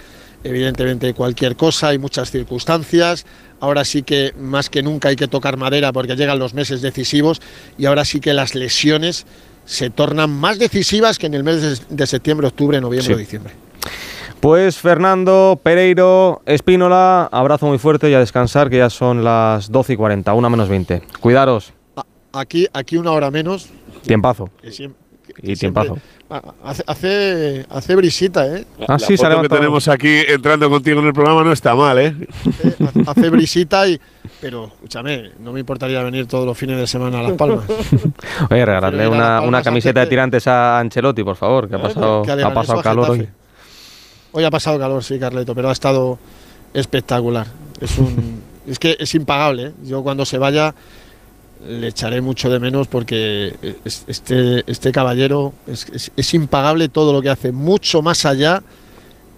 evidentemente 0.43 1.13
cualquier 1.13 1.55
cosa, 1.55 1.87
hay 1.89 1.97
muchas 1.97 2.31
circunstancias. 2.31 3.25
Ahora 3.61 3.85
sí 3.85 4.03
que 4.03 4.33
más 4.37 4.69
que 4.69 4.83
nunca 4.83 5.07
hay 5.09 5.15
que 5.15 5.27
tocar 5.29 5.55
madera 5.57 5.93
porque 5.93 6.15
llegan 6.15 6.37
los 6.37 6.53
meses 6.53 6.81
decisivos 6.81 7.41
y 7.77 7.85
ahora 7.85 8.03
sí 8.05 8.19
que 8.19 8.33
las 8.33 8.53
lesiones 8.55 9.25
se 9.65 9.89
tornan 9.89 10.29
más 10.29 10.59
decisivas 10.59 11.17
que 11.17 11.27
en 11.27 11.33
el 11.33 11.43
mes 11.43 11.81
de- 11.89 12.07
septiembre, 12.07 12.45
octubre, 12.47 12.79
noviembre 12.81 13.13
Sí. 13.15 13.19
diciembre. 13.19 13.53
Pues 14.39 14.77
Fernando, 14.77 15.59
Pereiro, 15.63 16.41
Espínola, 16.45 17.27
abrazo 17.31 17.65
muy 17.65 17.79
fuerte 17.79 18.09
y 18.09 18.13
a 18.13 18.19
descansar 18.19 18.69
que 18.69 18.77
ya 18.77 18.89
son 18.91 19.23
las 19.23 19.71
12 19.71 19.93
y 19.93 19.95
40, 19.95 20.33
una 20.33 20.49
menos 20.49 20.69
20. 20.69 21.01
Cuidaros, 21.19 21.73
Aquí, 22.31 22.67
aquí 22.73 22.97
una 22.97 23.11
hora 23.11 23.31
menos. 23.31 23.69
tiempazo. 24.05 24.49
que 24.61 24.69
siem- 24.69 24.93
Y 25.41 25.55
tiempazo. 25.55 25.97
Ah, 26.29 26.41
Hace, 26.63 26.83
hace, 26.87 27.65
hace 27.69 27.95
brisita, 27.95 28.45
¿eh? 28.47 28.65
Ah, 28.87 28.97
sí, 28.99 29.15
se 29.17 29.25
ha 29.25 29.29
foto 29.31 29.41
que 29.43 29.49
tenemos 29.49 29.87
aquí 29.87 30.19
entrando 30.27 30.69
contigo 30.69 30.99
en 30.99 31.07
el 31.07 31.13
programa 31.13 31.43
no 31.43 31.51
está 31.51 31.73
mal, 31.75 31.97
¿eh? 31.99 32.15
hace 33.07 33.29
brisita 33.29 33.87
y 33.87 33.99
pero 34.41 34.65
escúchame 34.65 35.31
no 35.39 35.51
me 35.53 35.59
importaría 35.61 36.01
venir 36.03 36.27
todos 36.27 36.45
los 36.45 36.57
fines 36.57 36.77
de 36.77 36.87
semana 36.87 37.19
a 37.19 37.23
Las 37.23 37.33
Palmas 37.33 37.65
Oye, 38.49 38.65
regalarle 38.65 39.07
una, 39.07 39.41
una 39.41 39.61
camiseta 39.63 39.99
de 40.01 40.05
que- 40.05 40.09
tirantes 40.09 40.47
a 40.47 40.79
Ancelotti, 40.79 41.23
por 41.23 41.35
favor, 41.35 41.69
que 41.69 41.75
ha 41.75 41.81
pasado, 41.81 42.21
que 42.23 42.35
le 42.35 42.43
ha 42.43 42.53
pasado 42.53 42.81
calor 42.81 43.09
hoy. 43.11 43.29
Hoy 44.37 44.43
ha 44.43 44.51
pasado 44.51 44.77
calor 44.77 45.01
sí 45.03 45.17
Carleto 45.17 45.55
pero 45.55 45.69
ha 45.69 45.71
estado 45.71 46.19
espectacular 46.73 47.47
es 47.79 47.97
un 47.97 48.41
es 48.67 48.79
que 48.79 48.97
es 48.99 49.15
impagable 49.15 49.67
¿eh? 49.67 49.71
yo 49.85 50.03
cuando 50.03 50.25
se 50.25 50.37
vaya 50.37 50.75
le 51.65 51.87
echaré 51.87 52.19
mucho 52.21 52.49
de 52.49 52.59
menos 52.59 52.87
porque 52.87 53.55
es- 53.85 54.03
este 54.07 54.63
este 54.69 54.91
caballero 54.91 55.53
es, 55.67 55.87
es- 55.93 56.11
es 56.15 56.33
impagable 56.33 56.89
todo 56.89 57.13
lo 57.13 57.21
que 57.21 57.29
hace 57.29 57.51
mucho 57.53 58.01
más 58.01 58.25
allá 58.25 58.61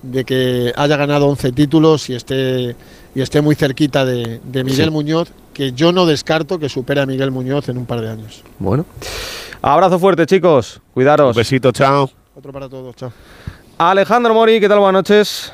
de 0.01 0.25
que 0.25 0.73
haya 0.75 0.97
ganado 0.97 1.27
11 1.27 1.51
títulos 1.51 2.09
y 2.09 2.15
esté 2.15 2.75
y 3.15 3.21
esté 3.21 3.41
muy 3.41 3.55
cerquita 3.55 4.03
de, 4.05 4.39
de 4.43 4.63
Miguel 4.63 4.85
Sí. 4.87 4.91
Muñoz 4.91 5.29
que 5.53 5.73
yo 5.73 5.91
no 5.91 6.05
descarto 6.05 6.57
que 6.59 6.69
supere 6.69 7.01
a 7.01 7.05
Miguel 7.05 7.31
Muñoz 7.31 7.69
en 7.69 7.77
un 7.77 7.85
par 7.85 8.01
de 8.01 8.09
años 8.09 8.43
Bueno. 8.59 8.85
Abrazo 9.61 9.97
fuerte, 9.97 10.25
chicos. 10.27 10.79
Cuidaros. 10.93 11.35
Un 11.35 11.39
besito, 11.39 11.71
chao. 11.71 12.09
otro 12.35 12.51
para 12.53 12.69
todos 12.69 12.95
chao 12.95 13.11
Alejandro 13.77 14.33
Mori, 14.33 14.59
¿qué 14.59 14.67
tal? 14.67 14.79
Buenas 14.79 14.99
noches. 14.99 15.53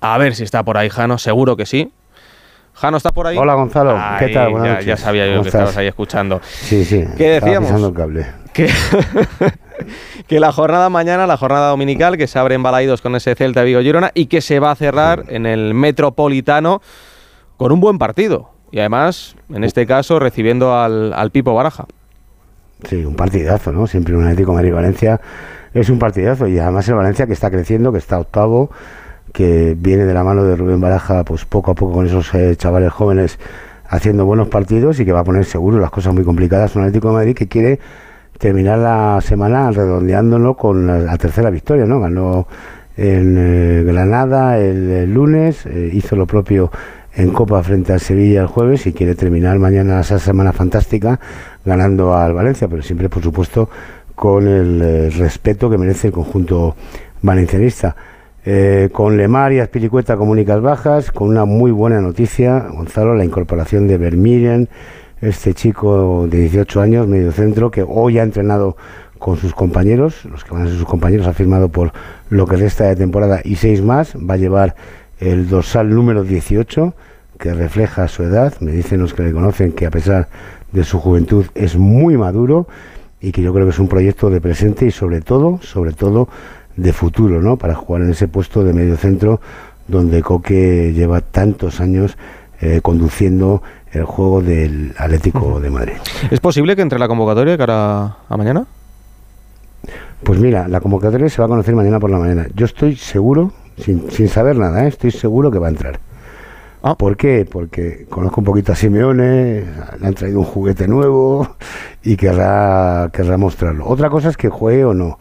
A 0.00 0.18
ver 0.18 0.34
si 0.34 0.42
está 0.42 0.62
por 0.62 0.76
ahí, 0.76 0.88
Jano. 0.90 1.16
Seguro 1.18 1.56
que 1.56 1.64
sí. 1.64 1.92
Jano, 2.74 2.96
¿está 2.96 3.12
por 3.12 3.28
ahí? 3.28 3.38
Hola, 3.38 3.54
Gonzalo. 3.54 3.96
¿Qué 4.18 4.28
tal? 4.28 4.50
Buenas 4.50 4.66
ya, 4.68 4.72
noches. 4.74 4.86
ya 4.86 4.96
sabía 4.96 5.26
yo 5.26 5.32
¿Cómo 5.34 5.42
que 5.42 5.48
estás? 5.48 5.60
estabas 5.60 5.76
ahí 5.76 5.86
escuchando. 5.86 6.40
Sí, 6.42 6.84
sí. 6.84 7.04
¿Qué 7.16 7.28
decíamos? 7.40 7.68
pisando 7.68 7.88
el 7.88 7.94
cable. 7.94 8.26
Que, 8.52 8.68
que 10.26 10.40
la 10.40 10.50
jornada 10.52 10.88
mañana, 10.90 11.26
la 11.28 11.36
jornada 11.36 11.68
dominical, 11.68 12.16
que 12.16 12.26
se 12.26 12.38
abre 12.38 12.56
en 12.56 12.62
Balaídos 12.64 13.00
con 13.00 13.14
ese 13.14 13.34
Celta 13.36 13.62
Vigo 13.62 13.80
Girona 13.80 14.10
y 14.12 14.26
que 14.26 14.40
se 14.40 14.58
va 14.58 14.72
a 14.72 14.74
cerrar 14.74 15.24
en 15.28 15.46
el 15.46 15.72
Metropolitano 15.74 16.82
con 17.56 17.70
un 17.70 17.78
buen 17.80 17.98
partido. 17.98 18.50
Y 18.72 18.80
además, 18.80 19.36
en 19.50 19.62
este 19.62 19.86
caso, 19.86 20.18
recibiendo 20.18 20.76
al, 20.76 21.12
al 21.12 21.30
Pipo 21.30 21.54
Baraja. 21.54 21.86
Sí, 22.88 23.04
un 23.04 23.14
partidazo, 23.14 23.72
¿no? 23.72 23.86
Siempre 23.86 24.16
un 24.16 24.24
Atlético 24.24 24.52
Madrid-Valencia 24.52 25.20
es 25.72 25.90
un 25.90 25.98
partidazo. 25.98 26.46
Y 26.46 26.58
además 26.58 26.88
el 26.88 26.94
Valencia 26.94 27.26
que 27.26 27.32
está 27.32 27.50
creciendo, 27.50 27.92
que 27.92 27.98
está 27.98 28.18
octavo, 28.18 28.70
que 29.32 29.74
viene 29.78 30.04
de 30.04 30.14
la 30.14 30.24
mano 30.24 30.44
de 30.44 30.56
Rubén 30.56 30.80
Baraja, 30.80 31.24
pues 31.24 31.44
poco 31.44 31.72
a 31.72 31.74
poco 31.74 31.94
con 31.94 32.06
esos 32.06 32.32
eh, 32.34 32.54
chavales 32.56 32.92
jóvenes 32.92 33.38
haciendo 33.88 34.24
buenos 34.24 34.48
partidos 34.48 34.98
y 35.00 35.04
que 35.04 35.12
va 35.12 35.20
a 35.20 35.24
poner 35.24 35.44
seguro 35.44 35.78
las 35.78 35.90
cosas 35.90 36.14
muy 36.14 36.24
complicadas. 36.24 36.74
Un 36.76 36.82
Atlético 36.82 37.12
Madrid 37.12 37.34
que 37.34 37.48
quiere 37.48 37.78
terminar 38.38 38.78
la 38.78 39.20
semana 39.20 39.70
redondeándolo 39.70 40.56
con 40.56 41.06
la, 41.06 41.16
tercera 41.18 41.50
victoria, 41.50 41.84
¿no? 41.86 42.00
Ganó 42.00 42.46
en 42.96 43.36
eh, 43.38 43.82
Granada 43.84 44.58
el, 44.58 44.90
el 44.90 45.14
lunes, 45.14 45.66
eh, 45.66 45.90
hizo 45.92 46.16
lo 46.16 46.26
propio 46.26 46.70
en 47.16 47.30
Copa 47.30 47.62
frente 47.62 47.92
al 47.92 48.00
Sevilla 48.00 48.42
el 48.42 48.46
jueves 48.48 48.86
y 48.86 48.92
quiere 48.92 49.14
terminar 49.14 49.58
mañana 49.58 50.00
esa 50.00 50.18
semana 50.18 50.52
fantástica 50.52 51.20
ganando 51.64 52.14
al 52.14 52.32
Valencia, 52.34 52.68
pero 52.68 52.82
siempre, 52.82 53.08
por 53.08 53.22
supuesto, 53.22 53.68
con 54.14 54.46
el 54.46 54.80
eh, 54.82 55.10
respeto 55.10 55.70
que 55.70 55.78
merece 55.78 56.08
el 56.08 56.12
conjunto 56.12 56.76
valencianista. 57.22 57.96
Eh, 58.46 58.90
con 58.92 59.16
Lemar 59.16 59.54
y 59.54 59.60
Aspilicueta 59.60 60.18
como 60.18 60.32
únicas 60.32 60.60
bajas, 60.60 61.10
con 61.10 61.28
una 61.28 61.46
muy 61.46 61.70
buena 61.70 62.00
noticia, 62.02 62.66
Gonzalo, 62.70 63.14
la 63.14 63.24
incorporación 63.24 63.88
de 63.88 63.96
Vermiren, 63.96 64.68
este 65.22 65.54
chico 65.54 66.26
de 66.28 66.40
18 66.40 66.80
años, 66.82 67.08
medio 67.08 67.32
centro, 67.32 67.70
que 67.70 67.82
hoy 67.82 68.18
ha 68.18 68.22
entrenado 68.22 68.76
con 69.18 69.38
sus 69.38 69.54
compañeros, 69.54 70.26
los 70.26 70.44
que 70.44 70.52
van 70.52 70.62
a 70.62 70.66
ser 70.66 70.76
sus 70.76 70.84
compañeros, 70.84 71.26
ha 71.26 71.32
firmado 71.32 71.70
por 71.70 71.92
lo 72.28 72.46
que 72.46 72.56
resta 72.56 72.84
de 72.84 72.96
temporada 72.96 73.40
y 73.42 73.56
seis 73.56 73.80
más, 73.80 74.14
va 74.14 74.34
a 74.34 74.36
llevar 74.36 74.74
el 75.18 75.48
dorsal 75.48 75.88
número 75.88 76.24
18, 76.24 76.94
que 77.38 77.54
refleja 77.54 78.06
su 78.08 78.22
edad, 78.22 78.52
me 78.60 78.72
dicen 78.72 79.00
los 79.00 79.14
que 79.14 79.22
le 79.22 79.32
conocen 79.32 79.72
que 79.72 79.86
a 79.86 79.90
pesar 79.90 80.20
de 80.22 80.28
su 80.82 80.98
juventud 80.98 81.46
es 81.54 81.76
muy 81.76 82.16
maduro 82.16 82.66
y 83.20 83.30
que 83.30 83.42
yo 83.42 83.54
creo 83.54 83.66
que 83.66 83.70
es 83.70 83.78
un 83.78 83.88
proyecto 83.88 84.28
de 84.30 84.40
presente 84.40 84.86
y 84.86 84.90
sobre 84.90 85.20
todo, 85.20 85.60
sobre 85.62 85.92
todo 85.92 86.28
de 86.76 86.92
futuro, 86.92 87.40
¿no? 87.40 87.56
Para 87.56 87.74
jugar 87.74 88.02
en 88.02 88.10
ese 88.10 88.26
puesto 88.26 88.64
de 88.64 88.72
medio 88.72 88.96
centro 88.96 89.40
donde 89.86 90.22
Coque 90.22 90.92
lleva 90.92 91.20
tantos 91.20 91.80
años 91.80 92.16
eh, 92.60 92.80
conduciendo 92.82 93.62
el 93.92 94.04
juego 94.04 94.42
del 94.42 94.94
Atlético 94.98 95.60
de 95.60 95.70
Madrid. 95.70 95.94
¿Es 96.30 96.40
posible 96.40 96.74
que 96.74 96.82
entre 96.82 96.98
la 96.98 97.06
convocatoria 97.06 97.52
de 97.52 97.58
cara 97.58 98.16
a 98.28 98.36
mañana? 98.36 98.66
Pues 100.24 100.40
mira, 100.40 100.66
la 100.68 100.80
convocatoria 100.80 101.28
se 101.28 101.40
va 101.40 101.46
a 101.46 101.48
conocer 101.48 101.74
mañana 101.74 102.00
por 102.00 102.10
la 102.10 102.18
mañana. 102.18 102.46
Yo 102.54 102.64
estoy 102.64 102.96
seguro, 102.96 103.52
sin, 103.78 104.10
sin 104.10 104.28
saber 104.28 104.56
nada, 104.56 104.84
¿eh? 104.84 104.88
estoy 104.88 105.10
seguro 105.10 105.50
que 105.50 105.58
va 105.58 105.66
a 105.68 105.70
entrar. 105.70 106.00
Ah. 106.86 106.94
¿Por 106.98 107.16
qué? 107.16 107.48
Porque 107.50 108.04
conozco 108.10 108.42
un 108.42 108.44
poquito 108.44 108.72
a 108.72 108.74
Simeone, 108.74 109.64
le 109.98 110.06
han 110.06 110.12
traído 110.12 110.40
un 110.40 110.44
juguete 110.44 110.86
nuevo 110.86 111.56
y 112.02 112.14
querrá, 112.14 113.08
querrá 113.10 113.38
mostrarlo. 113.38 113.86
Otra 113.86 114.10
cosa 114.10 114.28
es 114.28 114.36
que 114.36 114.50
juegue 114.50 114.84
o 114.84 114.92
no. 114.92 115.18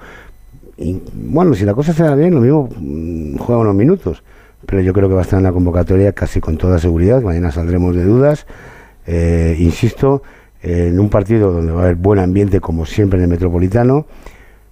Y, 0.76 1.02
bueno, 1.14 1.54
si 1.54 1.64
la 1.64 1.74
cosa 1.74 1.94
se 1.94 2.04
da 2.04 2.16
bien, 2.16 2.36
lo 2.36 2.42
mismo 2.42 2.68
mm, 2.78 3.38
juega 3.38 3.62
unos 3.62 3.76
minutos. 3.76 4.24
Pero 4.66 4.82
yo 4.82 4.92
creo 4.92 5.08
que 5.08 5.16
va 5.16 5.22
a 5.22 5.24
estar 5.24 5.40
en 5.40 5.46
la 5.46 5.54
convocatoria 5.54 6.12
casi 6.12 6.42
con 6.42 6.58
toda 6.58 6.80
seguridad. 6.80 7.22
Mañana 7.22 7.50
saldremos 7.50 7.96
de 7.96 8.04
dudas. 8.04 8.46
Eh, 9.08 9.56
insisto, 9.58 10.22
en 10.62 11.00
un 11.00 11.08
partido 11.10 11.54
donde 11.54 11.72
va 11.72 11.80
a 11.80 11.84
haber 11.86 11.96
buen 11.96 12.20
ambiente, 12.20 12.60
como 12.60 12.86
siempre 12.86 13.20
en 13.20 13.24
el 13.24 13.30
Metropolitano, 13.30 14.06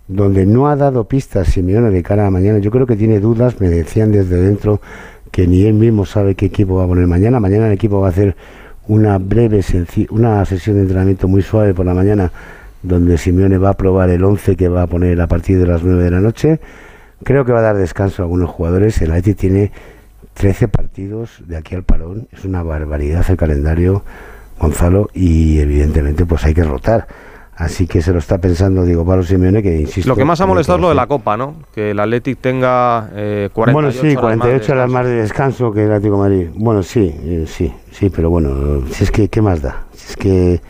donde 0.09 0.45
no 0.45 0.68
ha 0.68 0.76
dado 0.76 1.05
pistas 1.05 1.47
Simeone 1.47 1.89
de 1.89 2.03
cara 2.03 2.27
a 2.27 2.31
mañana. 2.31 2.59
Yo 2.59 2.69
creo 2.69 2.85
que 2.85 2.97
tiene 2.97 3.22
dudas, 3.22 3.61
me 3.61 3.69
decían 3.69 4.11
desde 4.11 4.35
dentro 4.35 4.81
que 5.32 5.48
ni 5.48 5.64
él 5.64 5.74
mismo 5.74 6.06
sabe 6.06 6.36
qué 6.36 6.48
equipo 6.48 6.76
va 6.76 6.84
a 6.84 6.88
poner 6.88 7.08
mañana. 7.08 7.40
Mañana 7.40 7.68
el 7.68 7.74
equipo 7.74 8.02
va 8.02 8.08
a 8.08 8.10
hacer 8.12 8.36
una 8.88 9.18
breve, 9.18 9.62
una 10.10 10.44
sesión 10.45 10.76
de 10.76 10.82
entrenamiento 10.84 11.28
muy 11.28 11.41
suave 11.41 11.74
por 11.74 11.86
la 11.86 11.94
mañana, 11.94 12.32
donde 12.84 13.18
Simeone 13.18 13.58
va 13.58 13.70
a 13.70 13.74
probar 13.78 14.10
el 14.10 14.24
11 14.24 14.56
que 14.56 14.68
va 14.68 14.84
a 14.84 14.88
poner 14.88 15.20
a 15.22 15.28
partir 15.28 15.60
de 15.60 15.66
las 15.66 15.84
9 15.84 16.03
de 16.03 16.12
la 16.12 16.20
noche. 16.20 16.60
Creo 17.24 17.45
que 17.45 17.52
va 17.52 17.60
a 17.60 17.64
dar 17.64 17.78
descanso 17.78 18.22
a 18.22 18.26
algunos 18.26 18.49
jugadores. 18.49 19.02
El 19.02 19.12
Atleti 19.12 19.36
tiene 19.36 19.72
13 20.34 20.68
partidos 20.68 21.41
de 21.45 21.58
aquí 21.58 21.76
al 21.76 21.84
parón. 21.84 22.28
Es 22.32 22.44
una 22.45 22.64
barbaridad 22.64 23.24
el 23.30 23.38
calendario, 23.38 24.03
Gonzalo, 24.60 25.10
y 25.14 25.60
evidentemente 25.60 26.26
pues 26.26 26.44
hay 26.44 26.53
que 26.53 26.64
rotar. 26.64 27.08
Así 27.62 27.86
que 27.86 28.02
se 28.02 28.12
lo 28.12 28.18
está 28.18 28.40
pensando 28.40 28.84
Diego 28.84 29.06
Pablo 29.06 29.22
Simeone, 29.22 29.62
que 29.62 29.82
insisto... 29.82 30.10
Lo 30.10 30.16
que 30.16 30.26
más 30.26 30.42
ha 30.42 30.48
molestado 30.48 30.80
es 30.80 30.82
lo 30.82 30.90
de 30.90 30.96
la 30.96 31.06
Copa, 31.06 31.38
¿no? 31.38 31.58
Que 31.72 31.92
el 31.92 32.00
Athletic 32.00 32.40
tenga 32.40 33.12
eh, 33.14 33.50
48 33.54 33.72
bueno, 33.72 33.92
sí, 33.92 34.18
horas 34.18 34.18
más 34.18 34.32
de 34.32 34.38
48 34.40 34.50
horas 34.50 34.66
descanso. 34.66 34.94
más 34.94 35.06
de 35.06 35.12
descanso 35.14 35.72
que 35.72 35.84
el 35.84 35.92
Atlético 35.92 36.16
de 36.16 36.22
Madrid. 36.22 36.50
Bueno, 36.56 36.82
sí, 36.82 37.14
eh, 37.24 37.46
sí, 37.46 37.72
sí, 37.92 38.10
pero 38.10 38.32
bueno, 38.32 38.82
si 38.90 39.04
es 39.04 39.12
que, 39.12 39.28
¿qué 39.28 39.44
más 39.44 39.62
da? 39.62 39.84
Si 39.94 40.10
es 40.10 40.18
que 40.18 40.62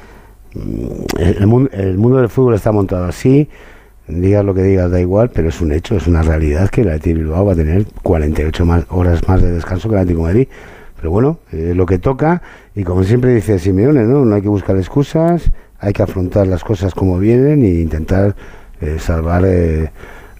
mm, 0.53 1.17
el, 1.17 1.47
mundo, 1.47 1.69
el 1.71 1.97
mundo 1.97 2.17
del 2.17 2.27
fútbol 2.27 2.55
está 2.55 2.73
montado 2.73 3.05
así, 3.05 3.47
digas 4.09 4.43
lo 4.43 4.53
que 4.53 4.63
digas, 4.63 4.91
da 4.91 4.99
igual, 4.99 5.29
pero 5.29 5.47
es 5.47 5.61
un 5.61 5.71
hecho, 5.71 5.95
es 5.95 6.07
una 6.07 6.23
realidad 6.23 6.69
que 6.69 6.81
el 6.81 6.89
Atlético 6.89 7.19
Bilbao 7.19 7.45
va 7.45 7.53
a 7.53 7.55
tener 7.55 7.85
48 8.03 8.65
más, 8.65 8.83
horas 8.89 9.25
más 9.29 9.41
de 9.41 9.49
descanso 9.49 9.87
que 9.87 9.95
el 9.95 10.01
Atlético 10.01 10.27
de 10.27 10.33
Madrid. 10.33 10.47
Pero 10.97 11.09
bueno, 11.09 11.39
eh, 11.53 11.71
lo 11.73 11.85
que 11.85 11.99
toca, 11.99 12.41
y 12.75 12.83
como 12.83 13.05
siempre 13.05 13.33
dice 13.33 13.59
Simeone, 13.59 14.03
¿no? 14.03 14.25
no 14.25 14.35
hay 14.35 14.41
que 14.41 14.49
buscar 14.49 14.75
excusas, 14.75 15.51
hay 15.81 15.93
que 15.93 16.03
afrontar 16.03 16.47
las 16.47 16.63
cosas 16.63 16.93
como 16.93 17.17
vienen 17.17 17.63
e 17.63 17.81
intentar 17.81 18.35
eh, 18.79 18.97
salvar 18.99 19.43
eh, 19.45 19.91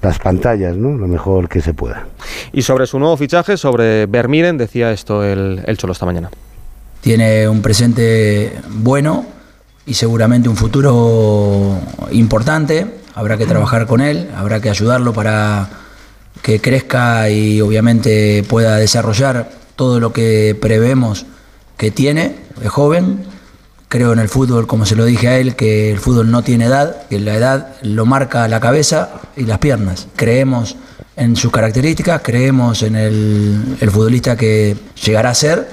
las 0.02 0.20
pantallas, 0.20 0.78
¿no? 0.78 0.96
Lo 0.98 1.08
mejor 1.08 1.50
que 1.50 1.62
se 1.62 1.74
pueda. 1.74 2.06
Y 2.54 2.62
sobre 2.62 2.86
su 2.86 3.00
nuevo 3.00 3.18
fichaje, 3.18 3.58
sobre 3.58 4.06
Vermiren, 4.06 4.58
decía 4.58 4.92
esto 4.92 5.24
el, 5.24 5.64
el 5.66 5.78
Cholo 5.78 5.94
esta 5.94 6.06
mañana. 6.06 6.30
Tiene 7.02 7.50
un 7.50 7.64
presente 7.64 8.54
bueno 8.70 9.26
y 9.88 9.96
seguramente 9.96 10.48
un 10.48 10.56
futuro 10.56 11.80
importante. 12.12 12.86
Habrá 13.16 13.38
que 13.38 13.48
trabajar 13.48 13.88
con 13.88 14.00
él, 14.00 14.30
habrá 14.36 14.62
que 14.62 14.70
ayudarlo 14.70 15.12
para 15.12 15.70
que 16.44 16.62
crezca 16.62 17.30
y 17.30 17.62
obviamente 17.62 18.44
pueda 18.48 18.78
desarrollar 18.78 19.50
todo 19.76 20.00
lo 20.00 20.14
que 20.14 20.56
prevemos 20.60 21.26
que 21.78 21.90
tiene, 21.90 22.36
es 22.64 22.70
joven. 22.70 23.31
Creo 23.92 24.14
en 24.14 24.20
el 24.20 24.30
fútbol, 24.30 24.68
como 24.68 24.86
se 24.86 24.96
lo 24.96 25.04
dije 25.04 25.28
a 25.28 25.38
él, 25.38 25.58
que 25.58 25.92
el 25.92 26.00
fútbol 26.00 26.32
no 26.32 26.44
tiene 26.44 26.68
edad, 26.68 27.10
que 27.10 27.20
la 27.20 27.36
edad 27.36 27.76
lo 27.82 28.06
marca 28.06 28.48
la 28.48 28.62
cabeza 28.62 29.10
y 29.36 29.44
las 29.44 29.58
piernas. 29.58 30.08
Creemos 30.16 30.78
en 31.18 31.36
sus 31.36 31.52
características, 31.52 32.22
creemos 32.22 32.84
en 32.84 32.96
el, 32.96 33.76
el 33.82 33.92
futbolista 33.92 34.38
que 34.38 34.78
llegará 35.04 35.32
a 35.32 35.34
ser 35.34 35.68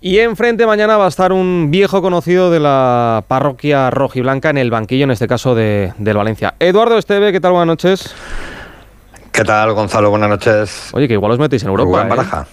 Y 0.00 0.18
enfrente 0.18 0.66
mañana 0.66 0.96
va 0.96 1.04
a 1.04 1.08
estar 1.08 1.32
un 1.32 1.70
viejo 1.70 2.02
conocido 2.02 2.50
de 2.50 2.58
la 2.58 3.24
parroquia 3.28 3.90
rojiblanca 3.90 4.50
en 4.50 4.58
el 4.58 4.72
banquillo, 4.72 5.04
en 5.04 5.12
este 5.12 5.28
caso 5.28 5.54
de, 5.54 5.92
del 5.98 6.16
Valencia. 6.16 6.56
Eduardo 6.58 6.98
Esteve, 6.98 7.30
¿qué 7.30 7.38
tal? 7.38 7.52
Buenas 7.52 7.68
noches. 7.68 8.12
¿Qué 9.30 9.44
tal, 9.44 9.74
Gonzalo? 9.74 10.10
Buenas 10.10 10.28
noches. 10.28 10.88
Oye, 10.92 11.06
que 11.06 11.14
igual 11.14 11.30
os 11.30 11.38
metéis 11.38 11.62
en 11.62 11.68
Europa. 11.68 12.02
Rubén 12.02 12.06
¿eh? 12.06 12.10
Baraja. 12.16 12.48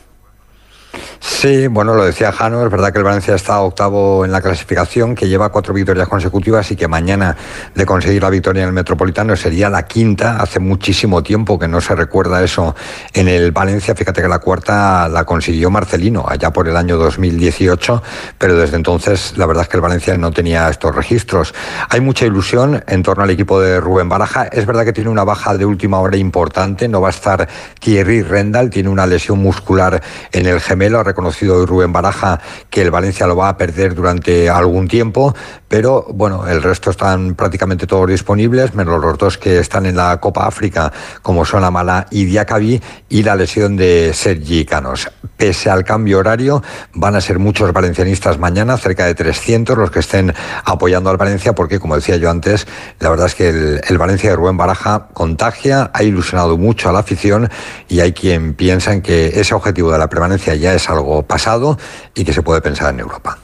Sí, 1.22 1.68
bueno, 1.68 1.96
lo 1.96 2.06
decía 2.06 2.32
Jano, 2.32 2.64
es 2.64 2.72
verdad 2.72 2.94
que 2.94 2.98
el 3.00 3.04
Valencia 3.04 3.36
está 3.36 3.60
octavo 3.60 4.24
en 4.24 4.32
la 4.32 4.42
clasificación, 4.42 5.16
que 5.16 5.28
lleva 5.28 5.50
cuatro 5.50 5.74
victorias 5.74 6.08
consecutivas 6.08 6.72
y 6.72 6.78
que 6.78 6.88
mañana 6.88 7.36
de 7.76 7.86
conseguir 7.86 8.22
la 8.22 8.30
victoria 8.30 8.64
en 8.64 8.70
el 8.70 8.74
Metropolitano 8.74 9.36
sería 9.36 9.70
la 9.70 9.84
quinta. 9.86 10.38
Hace 10.42 10.60
muchísimo 10.60 11.22
tiempo 11.22 11.60
que 11.60 11.68
no 11.68 11.82
se 11.82 11.94
recuerda 11.94 12.42
eso 12.42 12.74
en 13.14 13.28
el 13.28 13.52
Valencia. 13.52 13.96
Fíjate 13.96 14.22
que 14.22 14.30
la 14.30 14.40
cuarta 14.40 15.10
la 15.10 15.26
consiguió 15.26 15.70
Marcelino 15.70 16.26
allá 16.26 16.52
por 16.52 16.70
el 16.70 16.78
año 16.78 16.96
2018, 16.96 18.02
pero 18.38 18.56
desde 18.56 18.78
entonces 18.78 19.38
la 19.38 19.46
verdad 19.46 19.64
es 19.64 19.70
que 19.70 19.76
el 19.76 19.82
Valencia 19.82 20.18
no 20.18 20.32
tenía 20.32 20.70
estos 20.70 20.96
registros. 20.96 21.54
Hay 21.90 22.00
mucha 22.00 22.26
ilusión 22.26 22.82
en 22.88 23.04
torno 23.04 23.26
al 23.26 23.30
equipo 23.30 23.60
de 23.60 23.82
Rubén 23.82 24.08
Baraja. 24.08 24.46
Es 24.46 24.66
verdad 24.66 24.86
que 24.86 24.94
tiene 24.94 25.10
una 25.10 25.26
baja 25.26 25.58
de 25.58 25.66
última 25.66 26.00
hora 26.00 26.16
importante, 26.16 26.88
no 26.88 27.02
va 27.02 27.10
a 27.10 27.12
estar 27.12 27.46
Thierry 27.80 28.22
Rendal, 28.22 28.70
tiene 28.70 28.88
una 28.88 29.06
lesión 29.06 29.40
muscular 29.40 30.02
en 30.32 30.46
el 30.46 30.62
gemelo. 30.62 31.09
Reconocido 31.10 31.66
Rubén 31.66 31.92
Baraja 31.92 32.40
que 32.70 32.82
el 32.82 32.92
Valencia 32.92 33.28
lo 33.28 33.36
va 33.36 33.50
a 33.50 33.58
perder 33.58 33.96
durante 33.96 34.50
algún 34.50 34.88
tiempo, 34.88 35.36
pero 35.70 36.06
bueno, 36.10 36.48
el 36.48 36.62
resto 36.62 36.90
están 36.90 37.36
prácticamente 37.36 37.88
todos 37.88 38.10
disponibles, 38.10 38.74
menos 38.74 39.00
los 39.00 39.18
dos 39.18 39.38
que 39.38 39.60
están 39.60 39.86
en 39.86 39.96
la 39.96 40.20
Copa 40.20 40.48
África, 40.48 40.92
como 41.22 41.46
son 41.46 41.64
Amala 41.64 42.08
y 42.10 42.26
Diakabi, 42.26 42.82
y 43.08 43.24
la 43.24 43.36
lesión 43.36 43.78
de 43.78 44.12
Sergi 44.14 44.66
Canos. 44.66 45.10
Pese 45.38 45.70
al 45.70 45.84
cambio 45.84 46.18
horario, 46.20 46.64
van 46.94 47.16
a 47.16 47.22
ser 47.22 47.38
muchos 47.38 47.72
valencianistas 47.72 48.40
mañana, 48.40 48.78
cerca 48.78 49.06
de 49.06 49.14
300 49.14 49.78
los 49.78 49.92
que 49.92 50.00
estén 50.00 50.34
apoyando 50.66 51.12
al 51.12 51.18
Valencia, 51.18 51.54
porque 51.54 51.80
como 51.80 51.96
decía 51.96 52.18
yo 52.18 52.32
antes, 52.32 52.68
la 53.00 53.10
verdad 53.10 53.28
es 53.28 53.36
que 53.36 53.50
el, 53.50 53.82
el 53.88 53.98
Valencia 54.00 54.32
de 54.32 54.36
Rubén 54.36 54.58
Baraja 54.58 55.10
contagia, 55.14 55.92
ha 55.94 56.04
ilusionado 56.04 56.58
mucho 56.58 56.90
a 56.90 56.94
la 56.94 57.00
afición 57.00 57.48
y 57.88 58.00
hay 58.00 58.14
quien 58.14 58.56
piensa 58.56 58.92
en 58.92 59.04
que 59.04 59.40
ese 59.40 59.54
objetivo 59.54 59.92
de 59.92 60.00
la 60.00 60.10
permanencia 60.10 60.56
ya 60.56 60.74
es 60.74 60.90
algo 60.90 61.22
pasado 61.22 61.78
y 62.16 62.26
que 62.26 62.34
se 62.34 62.42
puede 62.42 62.62
pensar 62.62 62.92
en 62.92 63.02
Europa. 63.02 63.38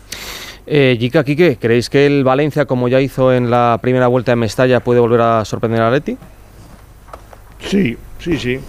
Eh, 0.68 0.98
Yika, 1.00 1.24
Quique, 1.24 1.58
¿creéis 1.58 1.90
que 1.90 2.08
el 2.08 2.24
Valencia, 2.24 2.66
como 2.66 2.88
ya 2.88 3.00
hizo 3.00 3.32
en 3.34 3.52
la 3.52 3.78
primera 3.82 4.08
vuelta 4.08 4.32
en 4.32 4.40
Mestalla, 4.40 4.80
puede 4.80 5.00
volver 5.00 5.22
a 5.22 5.46
sorprender 5.46 5.82
a 5.82 5.92
Leti? 5.92 6.18
Sí, 7.60 7.98
sí, 8.20 8.38
sí. 8.38 8.60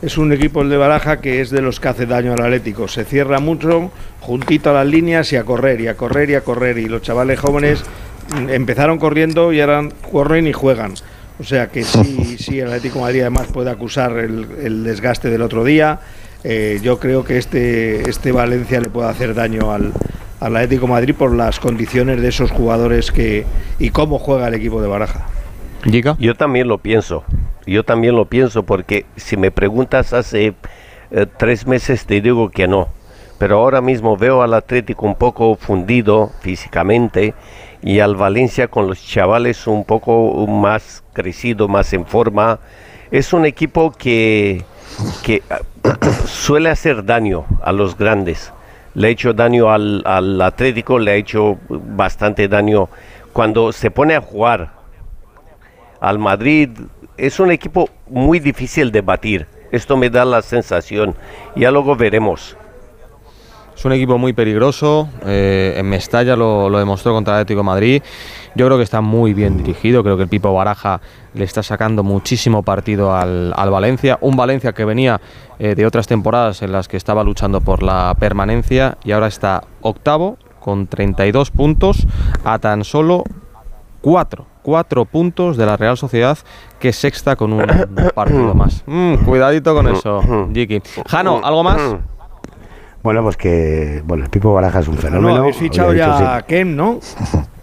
Es 0.00 0.18
un 0.18 0.32
equipo 0.32 0.62
el 0.62 0.68
de 0.68 0.76
Baraja 0.76 1.20
que 1.20 1.40
es 1.40 1.50
de 1.50 1.62
los 1.62 1.80
que 1.80 1.88
hace 1.88 2.06
daño 2.06 2.34
al 2.34 2.42
Atlético. 2.42 2.88
Se 2.88 3.04
cierra 3.04 3.40
mucho, 3.40 3.90
juntito 4.20 4.70
a 4.70 4.74
las 4.74 4.86
líneas 4.86 5.32
y 5.32 5.36
a 5.36 5.44
correr, 5.44 5.80
y 5.80 5.88
a 5.88 5.96
correr, 5.96 6.30
y 6.30 6.34
a 6.34 6.42
correr. 6.42 6.78
Y 6.78 6.86
los 6.86 7.02
chavales 7.02 7.40
jóvenes 7.40 7.82
empezaron 8.48 8.98
corriendo 8.98 9.52
y 9.52 9.60
ahora 9.60 9.88
corren 10.12 10.46
y 10.46 10.52
juegan. 10.52 10.94
O 11.40 11.42
sea 11.42 11.68
que 11.68 11.82
sí, 11.82 12.36
sí, 12.38 12.60
el 12.60 12.68
Atlético 12.68 12.98
de 12.98 13.04
Madrid 13.04 13.20
además 13.22 13.48
puede 13.52 13.70
acusar 13.70 14.18
el, 14.18 14.46
el 14.62 14.84
desgaste 14.84 15.30
del 15.30 15.42
otro 15.42 15.64
día. 15.64 15.98
Eh, 16.44 16.80
yo 16.82 17.00
creo 17.00 17.24
que 17.24 17.38
este, 17.38 18.08
este 18.08 18.30
Valencia 18.30 18.80
le 18.80 18.90
puede 18.90 19.08
hacer 19.08 19.34
daño 19.34 19.72
al, 19.72 19.92
al 20.44 20.56
Atlético 20.56 20.82
de 20.86 20.92
Madrid 20.92 21.14
por 21.14 21.34
las 21.34 21.58
condiciones 21.58 22.20
de 22.20 22.28
esos 22.28 22.50
jugadores 22.50 23.10
que 23.10 23.46
y 23.78 23.88
cómo 23.88 24.18
juega 24.18 24.48
el 24.48 24.54
equipo 24.54 24.82
de 24.82 24.88
Baraja. 24.88 25.26
Yo 26.18 26.34
también 26.34 26.68
lo 26.68 26.76
pienso. 26.76 27.24
Yo 27.66 27.82
también 27.82 28.14
lo 28.14 28.26
pienso 28.26 28.62
porque 28.62 29.06
si 29.16 29.38
me 29.38 29.50
preguntas 29.50 30.12
hace 30.12 30.52
eh, 31.10 31.26
tres 31.38 31.66
meses 31.66 32.04
te 32.04 32.20
digo 32.20 32.50
que 32.50 32.68
no. 32.68 32.88
Pero 33.38 33.56
ahora 33.58 33.80
mismo 33.80 34.18
veo 34.18 34.42
al 34.42 34.52
Atlético 34.52 35.06
un 35.06 35.14
poco 35.14 35.56
fundido 35.56 36.30
físicamente 36.40 37.32
y 37.80 38.00
al 38.00 38.14
Valencia 38.14 38.68
con 38.68 38.86
los 38.86 39.02
chavales 39.02 39.66
un 39.66 39.84
poco 39.84 40.46
más 40.46 41.02
crecido, 41.14 41.68
más 41.68 41.90
en 41.94 42.04
forma. 42.04 42.58
Es 43.10 43.32
un 43.32 43.46
equipo 43.46 43.92
que, 43.92 44.62
que 45.22 45.42
suele 46.26 46.68
hacer 46.68 47.02
daño 47.06 47.46
a 47.62 47.72
los 47.72 47.96
grandes. 47.96 48.52
Le 48.94 49.08
ha 49.08 49.10
hecho 49.10 49.32
daño 49.32 49.70
al, 49.70 50.02
al 50.04 50.40
Atlético, 50.40 50.98
le 50.98 51.10
ha 51.10 51.14
hecho 51.14 51.58
bastante 51.68 52.46
daño 52.48 52.88
cuando 53.32 53.72
se 53.72 53.90
pone 53.90 54.14
a 54.14 54.20
jugar 54.20 54.72
al 56.00 56.18
Madrid. 56.18 56.70
Es 57.16 57.40
un 57.40 57.50
equipo 57.50 57.88
muy 58.08 58.38
difícil 58.38 58.92
de 58.92 59.00
batir. 59.00 59.46
Esto 59.72 59.96
me 59.96 60.10
da 60.10 60.24
la 60.24 60.42
sensación. 60.42 61.16
Ya 61.56 61.70
luego 61.70 61.96
veremos. 61.96 62.56
Es 63.76 63.84
un 63.84 63.92
equipo 63.92 64.18
muy 64.18 64.32
peligroso. 64.32 65.08
eh, 65.26 65.74
en 65.76 65.88
Mestalla 65.88 66.36
lo, 66.36 66.68
lo 66.68 66.78
demostró 66.78 67.12
contra 67.12 67.34
el 67.34 67.40
Atlético 67.40 67.64
Madrid. 67.64 68.00
Yo 68.54 68.66
creo 68.66 68.76
que 68.78 68.84
está 68.84 69.00
muy 69.00 69.34
bien 69.34 69.56
dirigido, 69.56 70.02
creo 70.04 70.16
que 70.16 70.22
el 70.22 70.28
Pipo 70.28 70.52
Baraja 70.54 71.00
le 71.34 71.44
está 71.44 71.62
sacando 71.62 72.04
muchísimo 72.04 72.62
partido 72.62 73.14
al, 73.14 73.52
al 73.56 73.70
Valencia, 73.70 74.18
un 74.20 74.36
Valencia 74.36 74.72
que 74.72 74.84
venía 74.84 75.20
eh, 75.58 75.74
de 75.74 75.86
otras 75.86 76.06
temporadas 76.06 76.62
en 76.62 76.70
las 76.70 76.86
que 76.86 76.96
estaba 76.96 77.24
luchando 77.24 77.60
por 77.60 77.82
la 77.82 78.14
permanencia 78.18 78.96
y 79.04 79.12
ahora 79.12 79.26
está 79.26 79.64
octavo 79.80 80.38
con 80.60 80.86
32 80.86 81.50
puntos 81.50 82.06
a 82.44 82.58
tan 82.58 82.84
solo 82.84 83.24
4, 84.02 84.46
4 84.62 85.04
puntos 85.04 85.56
de 85.56 85.66
la 85.66 85.76
Real 85.76 85.96
Sociedad 85.96 86.38
que 86.78 86.90
es 86.90 86.96
sexta 86.96 87.34
con 87.36 87.52
un 87.52 87.66
partido 88.14 88.54
más. 88.54 88.84
Mm, 88.86 89.14
cuidadito 89.24 89.74
con 89.74 89.88
eso, 89.88 90.22
Jiki. 90.52 90.80
Jano, 91.06 91.40
¿algo 91.42 91.64
más? 91.64 91.96
Bueno, 93.02 93.22
pues 93.22 93.36
que 93.36 94.02
bueno, 94.06 94.24
el 94.24 94.30
Pipo 94.30 94.54
Baraja 94.54 94.78
es 94.78 94.88
un 94.88 94.96
fenómeno. 94.96 95.34
No, 95.34 95.40
habéis 95.42 95.56
fichado 95.56 95.92
ya 95.92 96.36
a 96.36 96.42
Kem, 96.42 96.74
¿no? 96.74 97.00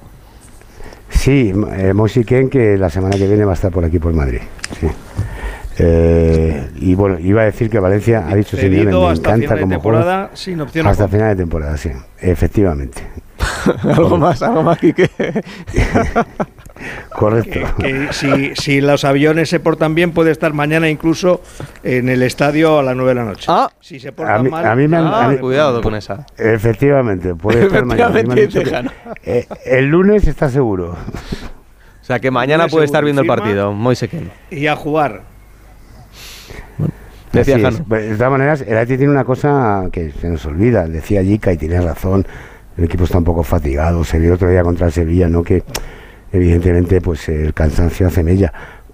Sí, 1.11 1.53
eh, 1.73 1.93
Moisés 1.93 2.25
Ken, 2.25 2.49
que 2.49 2.77
la 2.77 2.89
semana 2.89 3.15
que 3.17 3.27
viene 3.27 3.45
va 3.45 3.51
a 3.51 3.55
estar 3.55 3.71
por 3.71 3.85
aquí 3.85 3.99
por 3.99 4.13
Madrid. 4.13 4.39
Sí. 4.79 4.87
Eh, 5.77 6.69
y 6.77 6.95
bueno, 6.95 7.17
iba 7.19 7.41
a 7.41 7.45
decir 7.45 7.69
que 7.69 7.79
Valencia 7.79 8.27
ha 8.27 8.35
dicho 8.35 8.57
Simeone, 8.57 8.77
Cedido 8.83 9.01
me 9.05 9.11
hasta 9.13 9.29
encanta 9.29 9.47
final 9.47 9.57
de 9.57 9.61
como 9.61 9.73
temporada 9.75 10.17
juega. 10.23 10.35
sin 10.35 10.61
opción 10.61 10.87
Hasta 10.87 11.07
final 11.07 11.29
de 11.29 11.35
temporada, 11.35 11.77
sí, 11.77 11.89
efectivamente. 12.19 13.01
algo 13.83 14.17
más, 14.17 14.41
algo 14.41 14.63
más, 14.63 14.77
Quique. 14.77 15.09
Correcto. 17.15 17.59
Que 17.77 18.07
si, 18.11 18.55
si 18.55 18.81
los 18.81 19.03
aviones 19.05 19.49
se 19.49 19.59
portan 19.59 19.93
bien, 19.93 20.11
puede 20.11 20.31
estar 20.31 20.51
mañana 20.53 20.89
incluso 20.89 21.41
en 21.83 22.09
el 22.09 22.23
estadio 22.23 22.79
a 22.79 22.83
las 22.83 22.95
9 22.95 23.09
de 23.09 23.15
la 23.15 23.23
noche. 23.25 23.45
Ah, 23.49 23.69
si 23.79 23.99
se 23.99 24.09
A 24.09 24.11
portan 24.15 24.43
mí, 24.43 24.49
mal. 24.49 24.65
a 24.65 24.75
mí 24.75 24.87
me 24.87 24.97
han- 24.97 25.05
ah, 25.07 25.25
a 25.25 25.27
mí- 25.29 25.37
cuidado 25.37 25.81
con 25.81 25.93
esa. 25.95 26.25
Efectivamente, 26.37 27.35
puede 27.35 27.65
estar 27.65 27.85
mañana. 27.85 28.07
A 28.07 28.19
Efectivamente, 28.19 28.59
dicho 28.59 28.91
que- 29.23 29.39
eh, 29.39 29.47
el 29.65 29.85
lunes 29.87 30.25
está 30.27 30.49
seguro. 30.49 30.91
O 30.93 32.03
sea 32.03 32.19
que 32.19 32.31
mañana 32.31 32.67
puede 32.67 32.85
estar 32.85 33.03
viendo 33.03 33.21
el 33.21 33.27
partido, 33.27 33.71
Moise 33.73 34.07
Ken. 34.07 34.31
Y 34.49 34.65
a 34.67 34.75
jugar. 34.75 35.21
Decía 37.31 37.55
es. 37.69 37.87
De 37.87 38.15
todas 38.17 38.31
maneras, 38.31 38.61
el 38.61 38.75
Atleti 38.77 38.97
tiene 38.97 39.13
una 39.13 39.23
cosa 39.23 39.83
que 39.91 40.11
se 40.11 40.29
nos 40.29 40.45
olvida. 40.45 40.85
Decía 40.87 41.21
Yika 41.21 41.53
y 41.53 41.57
tiene 41.57 41.79
razón. 41.79 42.25
El 42.81 42.85
equipo 42.85 43.03
está 43.03 43.19
un 43.19 43.23
poco 43.23 43.43
fatigado. 43.43 44.03
Se 44.03 44.17
vio 44.17 44.33
otro 44.33 44.49
día 44.49 44.63
contra 44.63 44.87
el 44.87 44.91
Sevilla, 44.91 45.29
¿no? 45.29 45.43
Que 45.43 45.63
evidentemente 46.31 46.99
pues 46.99 47.29
el 47.29 47.53
cansancio 47.53 48.07
hace 48.07 48.23
mella. 48.23 48.51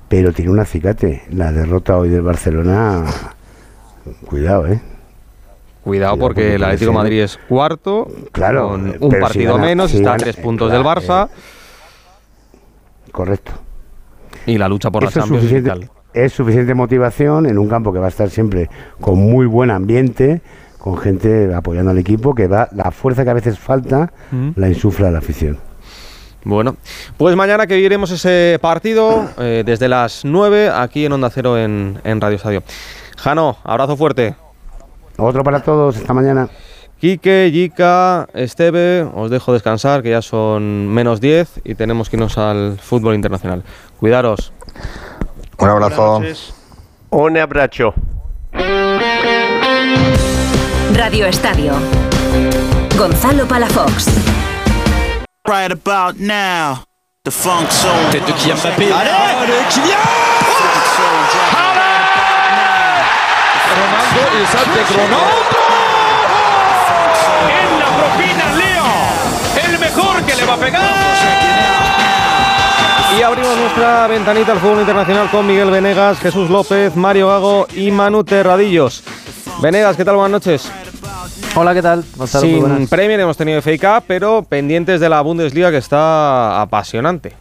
Pero 0.10 0.34
tiene 0.34 0.52
un 0.52 0.60
acicate. 0.60 1.24
La 1.32 1.54
derrota 1.54 1.98
hoy 1.98 2.10
del 2.10 2.22
Barcelona. 2.22 3.06
Cuidado, 4.26 4.68
¿eh? 4.68 4.82
Cuidado 5.86 6.18
porque 6.18 6.42
porque 6.42 6.56
el 6.56 6.64
Atlético 6.66 6.92
de 6.92 6.98
Madrid 6.98 7.22
es 7.22 7.40
cuarto, 7.48 8.10
Claro, 8.34 8.68
con 8.72 8.90
eh, 8.90 8.98
un 9.00 9.10
si 9.10 9.18
partido 9.22 9.54
gana- 9.54 9.68
menos, 9.68 9.92
si 9.92 9.98
está 9.98 10.16
a 10.16 10.18
tres 10.18 10.38
eh, 10.38 10.42
puntos 10.42 10.68
claro, 10.70 10.84
del 10.84 10.86
Barça 11.04 11.30
Correcto. 13.14 13.54
y 14.46 14.58
la 14.58 14.68
lucha 14.68 14.92
por 14.92 15.04
la 15.04 15.10
Eso 15.10 15.20
es 15.20 15.24
Champions 15.26 15.46
y 15.46 15.48
suficiente, 15.48 15.90
es 16.14 16.34
suficiente 16.34 16.74
motivación 16.74 17.46
en 17.46 17.58
un 17.58 17.70
campo 17.70 17.94
que 17.94 18.00
va 18.00 18.08
a 18.08 18.10
estar 18.10 18.30
siempre 18.30 18.70
con 19.00 19.18
muy 19.18 19.46
buen 19.46 19.72
ambiente, 19.72 20.42
con 20.88 20.98
gente 20.98 21.54
apoyando 21.54 21.92
al 21.92 21.98
equipo, 21.98 22.34
que 22.34 22.48
va 22.48 22.70
la 22.72 22.92
fuerza 22.92 23.24
que 23.26 23.30
a 23.30 23.34
veces 23.34 23.60
falta, 23.60 24.12
Mm. 24.32 24.52
la 24.56 24.70
insufla 24.70 25.12
la 25.12 25.20
afición. 25.20 25.58
Bueno, 26.46 26.78
pues 27.18 27.36
mañana 27.36 27.68
que 27.68 27.76
viviremos 27.76 28.10
ese 28.12 28.58
partido 28.62 29.28
eh, 29.38 29.64
desde 29.66 29.90
las 29.90 30.24
9 30.24 30.70
aquí 30.74 31.06
en 31.06 31.12
Onda 31.12 31.30
Cero 31.30 31.58
en, 31.58 32.00
en 32.06 32.22
Radio 32.22 32.38
Estadio. 32.38 32.64
Jano, 33.18 33.58
abrazo 33.66 33.98
fuerte. 33.98 34.36
Otro 35.18 35.44
para 35.44 35.62
todos, 35.62 35.98
esta 35.98 36.14
mañana. 36.14 36.48
Quique, 37.02 37.52
Yika, 37.52 38.28
Esteve, 38.34 39.02
os 39.14 39.30
dejo 39.30 39.52
descansar, 39.52 40.02
que 40.02 40.12
ya 40.12 40.22
son 40.22 40.88
menos 40.88 41.20
10 41.20 41.62
y 41.66 41.76
tenemos 41.76 42.10
que 42.10 42.16
irnos 42.16 42.38
al 42.38 42.80
fútbol 42.80 43.14
internacional. 43.16 43.64
Cuidaros. 44.00 44.54
Un 45.60 45.68
abrazo. 45.70 46.22
Un 47.10 47.38
abrazo. 47.38 47.94
Radio 50.94 51.26
Estadio. 51.26 51.74
Gonzalo 52.98 53.46
Palafox. 53.48 54.08
Right 55.46 55.72
about 55.72 56.20
now, 56.20 56.84
the 57.24 57.32
funk 57.32 57.72
soul. 57.72 57.94
Tête 58.12 58.26
de 58.26 58.34
Kylian 58.34 58.58
Mbappé. 58.58 58.92
Allez, 58.92 59.12
Allez, 59.42 59.66
Kylian 59.74 59.98
Ronaldo 63.78 64.42
y 64.42 64.46
salte 64.48 64.80
Ronaldo. 64.94 65.58
En 67.50 67.80
la 67.80 67.90
propina 67.98 68.46
Leo. 68.58 68.90
El 69.66 69.80
mejor 69.80 70.24
que 70.24 70.36
le 70.36 70.46
va 70.46 70.54
a 70.54 70.58
pegar. 70.58 71.18
Y 73.18 73.22
abrimos 73.24 73.58
nuestra 73.58 74.08
ventanita 74.08 74.52
al 74.52 74.60
fútbol 74.60 74.80
internacional 74.82 75.30
con 75.32 75.48
Miguel 75.48 75.72
Venegas, 75.72 76.20
Jesús 76.20 76.50
López, 76.50 76.96
Mario 76.96 77.30
Gago 77.30 77.68
y 77.74 77.90
Manu 77.90 78.24
Terradillos. 78.24 79.04
Venegas, 79.62 79.98
¿qué 79.98 80.06
tal? 80.06 80.16
Buenas 80.16 80.32
noches. 80.32 80.72
Hola, 81.56 81.74
¿qué 81.74 81.82
tal? 81.82 82.04
Sin. 82.28 82.88
Premier 82.88 83.20
hemos 83.20 83.36
tenido 83.36 83.62
FA 83.62 83.72
Cup, 83.78 84.06
pero 84.08 84.44
pendientes 84.44 85.00
de 85.00 85.10
la 85.10 85.22
Bundesliga 85.22 85.72
que 85.72 85.78
está 85.78 86.62
apasionante. 86.62 87.34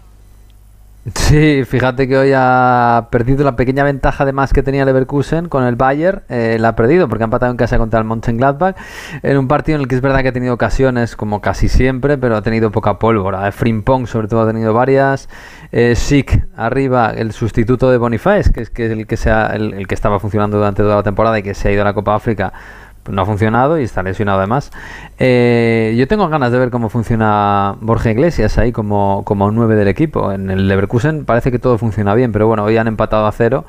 Sí, 1.15 1.63
fíjate 1.65 2.09
que 2.09 2.19
hoy 2.19 2.33
ha 2.35 3.07
perdido 3.13 3.45
la 3.45 3.55
pequeña 3.55 3.85
ventaja 3.85 4.25
de 4.25 4.33
más 4.33 4.53
que 4.53 4.65
tenía 4.65 4.85
Leverkusen 4.85 5.49
con 5.49 5.63
el 5.63 5.77
Bayern. 5.77 6.23
eh, 6.29 6.57
la 6.59 6.71
ha 6.71 6.75
perdido 6.77 7.09
porque 7.09 7.23
ha 7.23 7.27
empatado 7.27 7.53
en 7.53 7.57
casa 7.57 7.79
contra 7.79 8.01
el 8.01 8.05
Mönchengladbach 8.05 8.75
en 9.23 9.39
un 9.39 9.47
partido 9.47 9.77
en 9.77 9.83
el 9.83 9.89
que 9.89 9.95
es 9.95 10.01
verdad 10.01 10.23
que 10.23 10.29
ha 10.29 10.33
tenido 10.33 10.53
ocasiones 10.55 11.15
como 11.15 11.41
casi 11.41 11.69
siempre, 11.69 12.19
pero 12.19 12.37
ha 12.37 12.43
tenido 12.43 12.73
poca 12.73 12.99
pólvora. 12.99 13.47
Eh, 13.47 13.53
Frimpong 13.53 14.09
sobre 14.09 14.27
todo 14.27 14.41
ha 14.43 14.47
tenido 14.49 14.75
varias. 14.75 15.29
Eh, 15.71 15.95
Sik 15.95 16.49
arriba, 16.57 17.13
el 17.17 17.31
sustituto 17.31 17.89
de 17.89 17.99
Boniface, 17.99 18.53
que 18.53 18.63
es 18.63 18.71
que 18.71 18.87
es 18.87 18.91
el 18.91 19.07
que 19.07 19.17
sea 19.17 19.47
el, 19.55 19.75
el 19.75 19.87
que 19.87 19.95
estaba 19.95 20.19
funcionando 20.19 20.57
durante 20.57 20.83
toda 20.83 20.97
la 20.97 21.03
temporada 21.05 21.39
y 21.39 21.45
que 21.45 21.55
se 21.55 21.69
ha 21.69 21.73
ido 21.73 21.83
a 21.83 21.85
la 21.85 21.95
Copa 21.95 22.17
África. 22.17 22.53
No 23.09 23.23
ha 23.23 23.27
funcionado 23.27 23.79
y 23.79 23.85
está 23.85 24.03
lesionado 24.03 24.39
además. 24.39 24.73
Eh, 25.19 25.95
yo 25.99 26.07
tengo 26.09 26.29
ganas 26.29 26.53
de 26.53 26.59
ver 26.59 26.71
cómo 26.71 26.89
funciona 26.89 27.77
Borja 27.81 28.11
Iglesias 28.11 28.59
ahí 28.59 28.73
como, 28.73 29.23
como 29.25 29.51
9 29.51 29.75
del 29.75 29.89
equipo. 29.89 30.33
En 30.33 30.51
el 30.51 30.69
Leverkusen 30.69 31.25
parece 31.25 31.51
que 31.51 31.59
todo 31.59 31.79
funciona 31.79 32.15
bien, 32.15 32.33
pero 32.33 32.47
bueno, 32.47 32.65
hoy 32.65 32.77
han 32.77 32.89
empatado 32.89 33.27
a 33.27 33.33
cero 33.33 33.65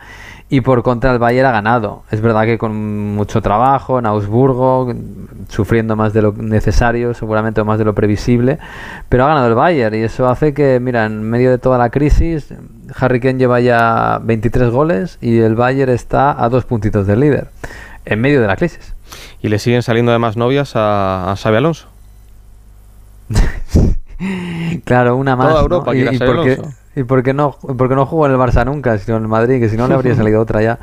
y 0.50 0.62
por 0.62 0.82
contra 0.82 1.12
el 1.12 1.20
Bayern 1.20 1.48
ha 1.48 1.52
ganado. 1.52 2.04
Es 2.10 2.22
verdad 2.22 2.46
que 2.46 2.58
con 2.58 3.16
mucho 3.16 3.42
trabajo 3.42 4.00
en 4.00 4.06
Augsburgo, 4.06 4.94
sufriendo 5.50 5.96
más 5.96 6.14
de 6.14 6.22
lo 6.22 6.32
necesario, 6.34 7.14
seguramente 7.14 7.62
o 7.62 7.66
más 7.66 7.78
de 7.80 7.86
lo 7.86 7.94
previsible, 7.94 8.60
pero 9.10 9.26
ha 9.26 9.28
ganado 9.28 9.48
el 9.48 9.56
Bayern 9.56 9.96
y 9.96 10.00
eso 10.00 10.28
hace 10.30 10.54
que, 10.54 10.80
mira, 10.80 11.06
en 11.06 11.22
medio 11.24 11.52
de 11.52 11.58
toda 11.58 11.78
la 11.78 11.90
crisis, 11.90 12.54
Harry 12.98 13.20
Kane 13.20 13.40
lleva 13.40 13.60
ya 13.60 14.20
23 14.24 14.70
goles 14.70 15.18
y 15.22 15.40
el 15.40 15.56
Bayern 15.56 15.92
está 15.92 16.42
a 16.42 16.48
dos 16.50 16.66
puntitos 16.66 17.08
del 17.08 17.20
líder, 17.20 17.50
en 18.06 18.22
medio 18.22 18.42
de 18.42 18.48
la 18.48 18.56
crisis. 18.56 18.97
Y 19.42 19.50
le 19.50 19.60
siguen 19.60 19.84
saliendo 19.84 20.12
además 20.12 20.38
novias 20.38 20.76
a, 20.76 21.32
a 21.32 21.36
Xabi 21.36 21.58
Alonso. 21.58 21.88
Claro, 24.84 25.16
una 25.16 25.36
más. 25.36 25.50
Toda 25.50 25.60
¿no? 25.60 25.64
Europa 25.64 25.96
y, 25.96 26.08
a 26.08 26.12
y 26.12 26.18
no, 27.34 27.52
por 27.52 27.90
qué 27.90 27.96
no 27.96 28.06
jugó 28.08 28.26
en 28.26 28.32
el 28.32 28.40
Barça 28.40 28.66
nunca, 28.66 28.98
sino 28.98 29.18
en 29.18 29.24
el 29.24 29.30
Madrid, 29.30 29.60
que 29.60 29.70
si 29.70 29.78
no 29.78 29.88
le 29.88 29.94
habría 29.94 30.16
salido 30.16 30.42
otra 30.42 30.64
ya. 30.64 30.80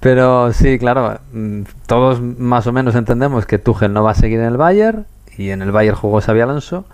Pero 0.00 0.52
sí, 0.52 0.78
claro, 0.78 1.20
mm, 1.32 1.62
todos 1.86 2.20
más 2.20 2.66
o 2.66 2.72
menos 2.72 2.96
entendemos 2.96 3.46
que 3.46 3.58
Tuchel 3.58 3.92
no 3.92 4.02
va 4.02 4.10
a 4.10 4.14
seguir 4.14 4.40
en 4.40 4.46
el 4.46 4.56
Bayern 4.56 5.06
y 5.38 5.50
en 5.50 5.62
el 5.62 5.70
Bayern 5.70 5.96
jugó 5.96 6.20
Xabi 6.20 6.40
Alonso. 6.40 6.84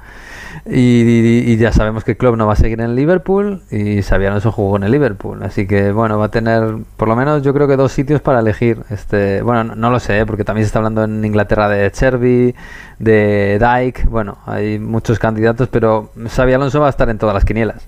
Y, 0.66 1.57
ya 1.57 1.73
sabemos 1.73 2.05
que 2.05 2.16
Klopp 2.16 2.37
no 2.37 2.47
va 2.47 2.53
a 2.53 2.57
seguir 2.57 2.81
en 2.81 2.95
Liverpool 2.95 3.62
y 3.70 4.03
Xabi 4.03 4.27
Alonso 4.27 4.53
jugó 4.53 4.77
en 4.77 4.85
el 4.85 4.93
Liverpool. 4.93 5.43
Así 5.43 5.66
que 5.66 5.93
bueno, 5.93 6.19
va 6.19 6.27
a 6.27 6.31
tener 6.31 6.77
por 6.97 7.09
lo 7.09 7.16
menos 7.16 7.43
yo 7.43 7.53
creo 7.55 7.66
que 7.66 7.77
dos 7.77 7.93
sitios 7.93 8.20
para 8.20 8.41
elegir. 8.41 8.79
Este, 8.91 9.43
bueno, 9.43 9.65
no, 9.65 9.75
no 9.75 9.91
lo 9.91 10.01
sé, 10.01 10.20
¿eh? 10.20 10.27
porque 10.27 10.45
también 10.45 10.65
se 10.65 10.69
está 10.69 10.79
hablando 10.79 11.05
en 11.05 11.25
Inglaterra 11.25 11.69
de 11.69 11.91
Cherby, 11.91 12.55
de 12.99 13.59
Dyke. 13.59 14.07
Bueno, 14.07 14.39
hay 14.47 14.79
muchos 14.79 15.19
candidatos, 15.19 15.69
pero 15.69 16.11
Xabi 16.29 16.53
Alonso 16.53 16.81
va 16.81 16.87
a 16.87 16.91
estar 16.91 17.09
en 17.09 17.19
todas 17.19 17.35
las 17.35 17.45
quinielas. 17.45 17.87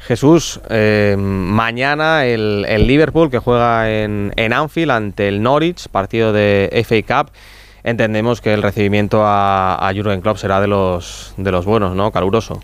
Jesús, 0.00 0.60
eh, 0.70 1.16
mañana 1.18 2.24
el, 2.24 2.64
el 2.66 2.86
Liverpool 2.86 3.30
que 3.30 3.38
juega 3.38 3.90
en, 3.90 4.32
en 4.36 4.54
Anfield 4.54 4.90
ante 4.90 5.28
el 5.28 5.42
Norwich, 5.42 5.88
partido 5.88 6.32
de 6.32 6.70
FA 6.86 7.24
Cup. 7.24 7.32
Entendemos 7.88 8.42
que 8.42 8.52
el 8.52 8.62
recibimiento 8.62 9.24
a, 9.24 9.88
a 9.88 9.94
Jurgen 9.94 10.20
Klopp 10.20 10.36
será 10.36 10.60
de 10.60 10.68
los, 10.68 11.32
de 11.38 11.50
los 11.50 11.64
buenos, 11.64 11.96
¿no? 11.96 12.12
Caluroso. 12.12 12.60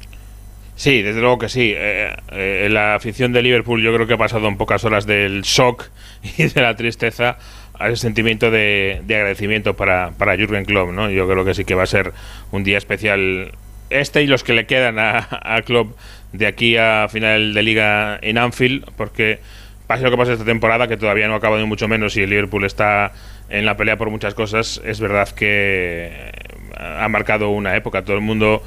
Sí, 0.77 1.01
desde 1.01 1.23
luego 1.23 1.39
que 1.39 1.49
sí. 1.49 1.73
Eh, 1.75 2.15
eh, 2.31 2.69
la 2.71 2.95
afición 2.95 3.33
de 3.33 3.41
Liverpool 3.41 3.83
yo 3.83 3.95
creo 3.95 4.07
que 4.07 4.13
ha 4.13 4.19
pasado 4.19 4.49
en 4.49 4.59
pocas 4.59 4.85
horas 4.85 5.07
del 5.07 5.41
shock 5.41 5.89
y 6.37 6.45
de 6.45 6.61
la 6.61 6.77
tristeza 6.77 7.39
a 7.79 7.89
ese 7.89 8.03
sentimiento 8.03 8.51
de, 8.51 9.01
de 9.07 9.17
agradecimiento 9.17 9.75
para, 9.75 10.11
para 10.19 10.37
Jürgen 10.37 10.67
Klopp, 10.67 10.91
¿no? 10.91 11.09
Yo 11.09 11.27
creo 11.27 11.43
que 11.43 11.55
sí 11.55 11.65
que 11.65 11.75
va 11.75 11.85
a 11.85 11.87
ser 11.87 12.13
un 12.53 12.63
día 12.63 12.77
especial 12.77 13.53
este 13.89 14.23
y 14.23 14.27
los 14.27 14.45
que 14.45 14.53
le 14.53 14.67
quedan 14.67 14.99
a, 14.99 15.27
a 15.31 15.63
Klopp 15.63 15.97
de 16.33 16.47
aquí 16.47 16.77
a 16.77 17.07
final 17.09 17.55
de 17.55 17.63
liga 17.63 18.19
en 18.21 18.37
Anfield, 18.37 18.91
porque 18.99 19.39
pase 19.87 20.03
lo 20.03 20.11
que 20.11 20.19
pase 20.19 20.33
esta 20.35 20.45
temporada, 20.45 20.87
que 20.87 20.99
todavía 20.99 21.29
no 21.29 21.35
ha 21.35 21.37
acabado 21.39 21.63
ni 21.63 21.67
mucho 21.67 21.89
menos 21.89 22.15
y 22.19 22.23
el 22.23 22.31
Liverpool 22.31 22.65
está 22.65 23.13
en 23.49 23.67
la 23.67 23.77
pelea 23.77 23.97
por 23.97 24.11
muchas 24.11 24.35
cosas, 24.35 24.81
es 24.85 25.01
verdad 25.01 25.29
que 25.29 26.33
ha 26.77 27.09
marcado 27.09 27.51
una 27.51 27.77
época. 27.77 28.03
Todo 28.03 28.17
el 28.17 28.23
mundo 28.23 28.63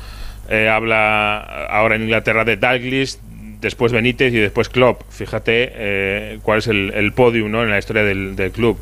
eh, 0.49 0.69
habla 0.69 1.39
ahora 1.67 1.95
en 1.95 2.03
Inglaterra 2.03 2.45
de 2.45 2.57
Dalglish, 2.57 3.17
después 3.59 3.91
Benítez 3.91 4.33
y 4.33 4.37
después 4.37 4.69
Klopp. 4.69 5.01
Fíjate 5.09 5.71
eh, 5.73 6.39
cuál 6.43 6.59
es 6.59 6.67
el, 6.67 6.91
el 6.93 7.13
podium 7.13 7.51
¿no? 7.51 7.63
en 7.63 7.69
la 7.69 7.79
historia 7.79 8.03
del, 8.03 8.51
club. 8.53 8.79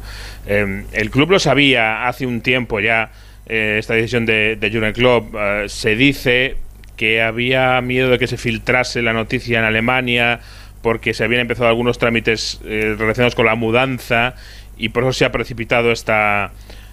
Eh, 0.47 0.83
el 0.91 1.09
club 1.09 1.31
lo 1.31 1.39
sabía 1.39 2.07
hace 2.07 2.25
un 2.25 2.41
tiempo 2.41 2.79
ya, 2.79 3.11
eh, 3.47 3.77
esta 3.79 3.93
decisión 3.93 4.25
de, 4.25 4.55
de 4.55 4.71
Jurgen 4.71 4.93
Klopp. 4.93 5.35
Eh, 5.35 5.65
se 5.67 5.95
dice 5.95 6.57
que 6.97 7.21
había 7.21 7.81
miedo 7.81 8.09
de 8.09 8.19
que 8.19 8.27
se 8.27 8.37
filtrase 8.37 9.01
la 9.01 9.13
noticia 9.13 9.59
en 9.59 9.65
Alemania 9.65 10.39
porque 10.81 11.13
se 11.13 11.23
habían 11.23 11.41
empezado 11.41 11.67
algunos 11.67 11.97
trámites 11.97 12.59
relacionados 12.63 13.33
con 13.33 13.47
la 13.47 13.55
mudanza 13.55 14.35
y 14.77 14.89
por 14.89 15.03
eso 15.03 15.13
se 15.13 15.25
ha 15.25 15.31
precipitado 15.31 15.91
esta, 15.91 16.51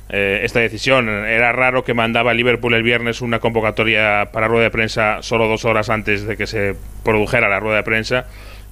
eh, 0.08 0.40
esta 0.42 0.60
decisión. 0.60 1.08
Era 1.08 1.52
raro 1.52 1.84
que 1.84 1.94
mandaba 1.94 2.34
Liverpool 2.34 2.74
el 2.74 2.82
viernes 2.82 3.20
una 3.20 3.38
convocatoria 3.38 4.30
para 4.32 4.48
rueda 4.48 4.64
de 4.64 4.70
prensa 4.70 5.22
solo 5.22 5.48
dos 5.48 5.64
horas 5.64 5.90
antes 5.90 6.26
de 6.26 6.36
que 6.36 6.46
se 6.46 6.74
produjera 7.04 7.48
la 7.48 7.60
rueda 7.60 7.76
de 7.76 7.82
prensa 7.82 8.26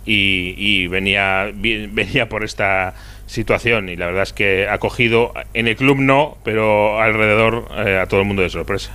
y, 0.05 0.55
y 0.57 0.87
venía, 0.87 1.51
venía 1.55 2.29
por 2.29 2.45
esta 2.45 2.95
situación 3.31 3.89
y 3.89 3.97
la 3.97 4.07
verdad 4.07 4.25
es 4.25 4.33
que 4.33 4.69
ha 4.69 4.79
cogido 4.79 5.33
en 5.55 5.69
el 5.69 5.77
club 5.77 5.99
no, 5.99 6.37
pero 6.45 7.01
alrededor 7.01 7.69
eh, 7.87 7.99
a 8.03 8.07
todo 8.07 8.21
el 8.21 8.27
mundo 8.27 8.43
de 8.43 8.51
sorpresa. 8.51 8.91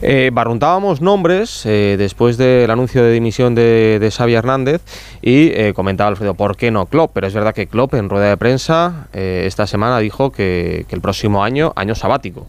Eh, 0.00 0.30
barruntábamos 0.32 1.00
nombres 1.00 1.64
eh, 1.66 1.96
después 1.98 2.36
del 2.38 2.70
anuncio 2.70 3.04
de 3.04 3.12
dimisión 3.12 3.54
de, 3.54 3.98
de 4.00 4.10
Xavi 4.10 4.34
Hernández 4.34 4.80
y 5.20 5.48
eh, 5.54 5.72
comentaba 5.74 6.08
Alfredo, 6.08 6.34
¿por 6.34 6.56
qué 6.56 6.70
no 6.70 6.86
Klopp? 6.86 7.12
Pero 7.14 7.26
es 7.26 7.34
verdad 7.34 7.54
que 7.54 7.66
Klopp 7.66 7.94
en 7.94 8.08
rueda 8.08 8.30
de 8.30 8.36
prensa 8.36 9.06
eh, 9.12 9.44
esta 9.46 9.66
semana 9.66 9.98
dijo 9.98 10.32
que, 10.32 10.86
que 10.88 10.94
el 10.94 11.02
próximo 11.02 11.44
año, 11.44 11.72
año 11.76 11.94
sabático. 11.94 12.46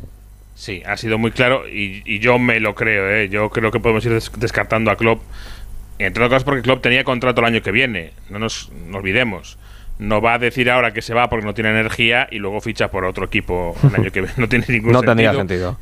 Sí, 0.56 0.82
ha 0.86 0.96
sido 0.96 1.18
muy 1.18 1.32
claro 1.32 1.68
y, 1.68 2.02
y 2.06 2.20
yo 2.20 2.40
me 2.40 2.62
lo 2.62 2.76
creo. 2.76 3.10
¿eh? 3.12 3.28
Yo 3.28 3.50
creo 3.50 3.72
que 3.72 3.82
podemos 3.82 4.06
ir 4.06 4.14
des- 4.14 4.32
descartando 4.38 4.90
a 4.90 4.96
Klopp. 4.96 5.22
Entre 6.00 6.24
otras 6.24 6.30
cosas 6.38 6.44
porque 6.46 6.62
Klopp 6.62 6.82
tenía 6.82 7.04
contrato 7.04 7.42
el 7.42 7.48
año 7.48 7.62
que 7.62 7.72
viene. 7.72 8.12
No 8.30 8.40
nos 8.40 8.72
no 8.88 8.98
olvidemos. 8.98 9.58
No 10.00 10.22
va 10.22 10.34
a 10.34 10.40
decir 10.40 10.70
ahora 10.70 10.92
que 10.92 11.02
se 11.02 11.14
va 11.14 11.30
porque 11.30 11.46
no 11.46 11.54
tiene 11.54 11.70
energía 11.70 12.28
y 12.30 12.38
luego 12.40 12.60
ficha 12.62 12.90
por 12.90 13.06
otro 13.06 13.26
equipo 13.26 13.76
el 13.88 13.96
año 13.96 14.12
que 14.12 14.22
viene. 14.22 14.34
No 14.38 14.50
tiene 14.50 14.66
ningún 14.68 14.92
No 14.92 15.00
sentido. 15.00 15.12
tendría 15.16 15.34
sentido. 15.34 15.78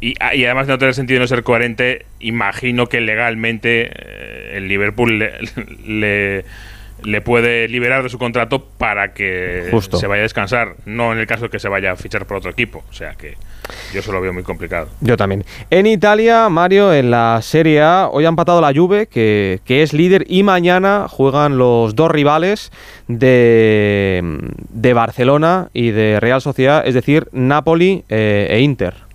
Y, 0.00 0.14
ah, 0.20 0.34
y 0.34 0.44
además 0.44 0.68
de 0.68 0.72
no 0.74 0.78
tener 0.78 0.94
sentido 0.94 1.20
no 1.20 1.26
ser 1.26 1.42
coherente, 1.42 2.06
imagino 2.20 2.86
que 2.86 3.00
legalmente 3.00 3.90
eh, 3.92 4.52
el 4.56 4.68
Liverpool 4.68 5.18
le, 5.18 5.32
le, 5.86 6.44
le 7.02 7.20
puede 7.20 7.68
liberar 7.68 8.02
de 8.02 8.08
su 8.08 8.18
contrato 8.18 8.64
para 8.64 9.12
que 9.12 9.68
Justo. 9.70 9.96
se 9.98 10.06
vaya 10.06 10.20
a 10.20 10.22
descansar. 10.24 10.76
No 10.86 11.12
en 11.12 11.18
el 11.18 11.26
caso 11.26 11.44
de 11.44 11.50
que 11.50 11.58
se 11.58 11.68
vaya 11.68 11.92
a 11.92 11.96
fichar 11.96 12.26
por 12.26 12.38
otro 12.38 12.50
equipo. 12.50 12.84
O 12.90 12.92
sea 12.92 13.14
que 13.14 13.36
yo 13.92 14.00
eso 14.00 14.12
lo 14.12 14.20
veo 14.20 14.32
muy 14.32 14.42
complicado. 14.42 14.88
Yo 15.00 15.16
también. 15.16 15.44
En 15.70 15.86
Italia, 15.86 16.48
Mario, 16.48 16.92
en 16.92 17.10
la 17.10 17.40
Serie 17.42 17.82
A, 17.82 18.08
hoy 18.10 18.24
ha 18.24 18.28
empatado 18.28 18.60
la 18.60 18.72
Juve, 18.72 19.06
que, 19.06 19.60
que 19.64 19.82
es 19.82 19.92
líder, 19.92 20.24
y 20.28 20.42
mañana 20.42 21.06
juegan 21.08 21.58
los 21.58 21.94
dos 21.94 22.10
rivales 22.10 22.72
de, 23.08 24.22
de 24.70 24.92
Barcelona 24.94 25.68
y 25.72 25.90
de 25.90 26.18
Real 26.20 26.40
Sociedad, 26.40 26.86
es 26.86 26.94
decir, 26.94 27.28
Napoli 27.32 28.04
eh, 28.08 28.48
e 28.50 28.60
Inter. 28.60 29.07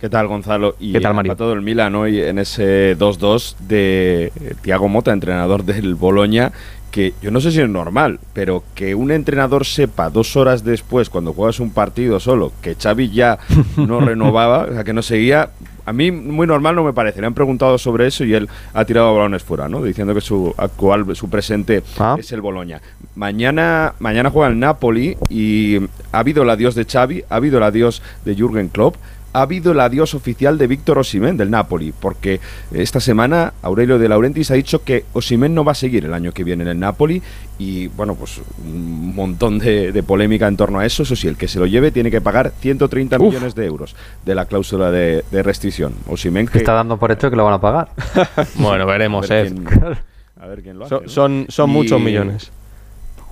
¿Qué 0.00 0.08
tal, 0.08 0.28
Gonzalo? 0.28 0.76
Y 0.80 0.92
¿Qué 0.92 1.00
tal, 1.00 1.12
Mario? 1.14 1.36
todo 1.36 1.52
el 1.52 1.60
Milan 1.60 1.94
hoy 1.94 2.20
en 2.20 2.38
ese 2.38 2.96
2-2 2.96 3.56
de 3.58 4.32
Tiago 4.62 4.88
Mota, 4.88 5.12
entrenador 5.12 5.62
del 5.64 5.94
Boloña, 5.94 6.52
que 6.90 7.12
yo 7.20 7.30
no 7.30 7.40
sé 7.40 7.52
si 7.52 7.60
es 7.60 7.68
normal, 7.68 8.18
pero 8.32 8.64
que 8.74 8.94
un 8.94 9.10
entrenador 9.10 9.66
sepa 9.66 10.08
dos 10.08 10.36
horas 10.36 10.64
después, 10.64 11.10
cuando 11.10 11.34
juegas 11.34 11.60
un 11.60 11.70
partido 11.70 12.18
solo, 12.18 12.50
que 12.62 12.76
Xavi 12.76 13.10
ya 13.10 13.38
no 13.76 14.00
renovaba, 14.00 14.64
o 14.64 14.72
sea, 14.72 14.84
que 14.84 14.94
no 14.94 15.02
seguía, 15.02 15.50
a 15.84 15.92
mí 15.92 16.10
muy 16.10 16.46
normal 16.46 16.76
no 16.76 16.82
me 16.84 16.94
parece. 16.94 17.20
Le 17.20 17.26
han 17.26 17.34
preguntado 17.34 17.76
sobre 17.76 18.06
eso 18.06 18.24
y 18.24 18.32
él 18.32 18.48
ha 18.72 18.86
tirado 18.86 19.14
balones 19.14 19.42
fuera, 19.42 19.68
¿no? 19.68 19.82
Diciendo 19.82 20.14
que 20.14 20.22
su 20.22 20.54
actual, 20.56 21.14
su 21.14 21.28
presente 21.28 21.82
Ah. 21.98 22.16
es 22.18 22.32
el 22.32 22.40
Boloña. 22.40 22.80
Mañana, 23.16 23.92
mañana 23.98 24.30
juega 24.30 24.48
el 24.48 24.58
Napoli 24.58 25.18
y 25.28 25.76
ha 26.10 26.20
habido 26.20 26.42
el 26.42 26.48
adiós 26.50 26.74
de 26.74 26.86
Xavi, 26.86 27.24
ha 27.28 27.36
habido 27.36 27.58
el 27.58 27.64
adiós 27.64 28.00
de 28.24 28.34
Jürgen 28.34 28.68
Klopp, 28.68 28.96
ha 29.32 29.42
habido 29.42 29.72
el 29.72 29.80
adiós 29.80 30.14
oficial 30.14 30.58
de 30.58 30.66
Víctor 30.66 30.98
Osimhen 30.98 31.36
del 31.36 31.50
Napoli, 31.50 31.92
porque 31.98 32.40
esta 32.72 33.00
semana 33.00 33.52
Aurelio 33.62 33.98
de 33.98 34.08
Laurentiis 34.08 34.50
ha 34.50 34.54
dicho 34.54 34.82
que 34.82 35.04
Osimhen 35.12 35.54
no 35.54 35.64
va 35.64 35.72
a 35.72 35.74
seguir 35.76 36.04
el 36.04 36.14
año 36.14 36.32
que 36.32 36.42
viene 36.44 36.62
en 36.64 36.68
el 36.68 36.78
Napoli 36.80 37.22
y 37.58 37.88
bueno, 37.88 38.14
pues 38.14 38.40
un 38.64 39.14
montón 39.14 39.58
de, 39.58 39.92
de 39.92 40.02
polémica 40.02 40.48
en 40.48 40.56
torno 40.56 40.80
a 40.80 40.86
eso. 40.86 41.02
Eso 41.02 41.14
sí, 41.14 41.28
el 41.28 41.36
que 41.36 41.46
se 41.48 41.58
lo 41.58 41.66
lleve 41.66 41.90
tiene 41.90 42.10
que 42.10 42.20
pagar 42.20 42.52
130 42.60 43.18
millones 43.18 43.54
de 43.54 43.66
euros 43.66 43.94
de 44.24 44.34
la 44.34 44.46
cláusula 44.46 44.90
de, 44.90 45.24
de 45.30 45.42
restricción. 45.42 45.94
Osimhen 46.08 46.46
que 46.48 46.58
Está 46.58 46.72
dando 46.72 46.96
por 46.98 47.12
hecho 47.12 47.30
que 47.30 47.36
lo 47.36 47.44
van 47.44 47.54
a 47.54 47.60
pagar. 47.60 47.88
Bueno, 48.56 48.86
veremos, 48.86 49.30
a 49.30 49.34
ver 49.34 49.46
eh. 49.46 49.52
quién- 49.54 49.98
a 50.40 50.46
ver 50.46 50.62
quién 50.62 50.78
lo 50.78 50.86
hace. 50.86 50.94
Son, 50.94 51.02
¿no? 51.04 51.08
son, 51.10 51.46
son 51.50 51.70
Y- 51.70 51.72
muchos 51.74 52.00
millones. 52.00 52.50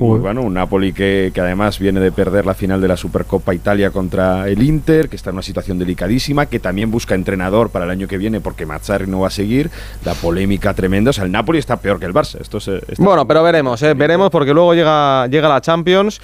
Muy 0.00 0.20
bueno, 0.20 0.42
un 0.42 0.54
Napoli 0.54 0.92
que, 0.92 1.32
que 1.34 1.40
además 1.40 1.80
viene 1.80 1.98
de 1.98 2.12
perder 2.12 2.46
la 2.46 2.54
final 2.54 2.80
de 2.80 2.86
la 2.86 2.96
Supercopa 2.96 3.52
Italia 3.52 3.90
contra 3.90 4.48
el 4.48 4.62
Inter, 4.62 5.08
que 5.08 5.16
está 5.16 5.30
en 5.30 5.34
una 5.36 5.42
situación 5.42 5.76
delicadísima, 5.76 6.46
que 6.46 6.60
también 6.60 6.88
busca 6.92 7.16
entrenador 7.16 7.70
para 7.70 7.84
el 7.84 7.90
año 7.90 8.06
que 8.06 8.16
viene 8.16 8.40
porque 8.40 8.64
Mazzarri 8.64 9.08
no 9.08 9.18
va 9.20 9.26
a 9.26 9.30
seguir. 9.30 9.70
La 10.04 10.14
polémica 10.14 10.72
tremenda. 10.72 11.10
O 11.10 11.12
sea, 11.12 11.24
el 11.24 11.32
Napoli 11.32 11.58
está 11.58 11.78
peor 11.78 11.98
que 11.98 12.06
el 12.06 12.14
Barça. 12.14 12.40
Esto 12.40 12.60
se, 12.60 12.76
está- 12.76 13.02
Bueno, 13.02 13.26
pero 13.26 13.42
veremos, 13.42 13.82
eh, 13.82 13.94
veremos 13.94 14.30
porque 14.30 14.54
luego 14.54 14.72
llega, 14.72 15.26
llega 15.26 15.48
la 15.48 15.60
Champions 15.60 16.20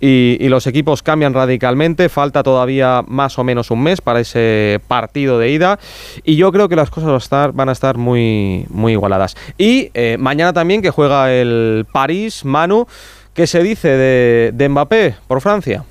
y, 0.00 0.36
y 0.40 0.48
los 0.48 0.66
equipos 0.66 1.02
cambian 1.02 1.34
radicalmente. 1.34 2.08
Falta 2.08 2.42
todavía 2.42 3.02
más 3.06 3.38
o 3.38 3.44
menos 3.44 3.70
un 3.70 3.82
mes 3.82 4.00
para 4.00 4.20
ese 4.20 4.80
partido 4.88 5.38
de 5.38 5.50
ida 5.50 5.78
y 6.24 6.36
yo 6.36 6.52
creo 6.52 6.68
que 6.68 6.76
las 6.76 6.90
cosas 6.90 7.06
van 7.08 7.14
a 7.14 7.18
estar, 7.18 7.52
van 7.52 7.68
a 7.68 7.72
estar 7.72 7.96
muy, 7.96 8.66
muy 8.68 8.92
igualadas. 8.92 9.36
Y 9.58 9.90
eh, 9.94 10.16
mañana 10.18 10.52
también 10.52 10.82
que 10.82 10.90
juega 10.90 11.32
el 11.32 11.86
París, 11.90 12.44
Manu, 12.44 12.86
¿qué 13.34 13.46
se 13.46 13.62
dice 13.62 13.88
de, 13.88 14.50
de 14.54 14.68
Mbappé 14.68 15.16
por 15.26 15.40
Francia? 15.40 15.84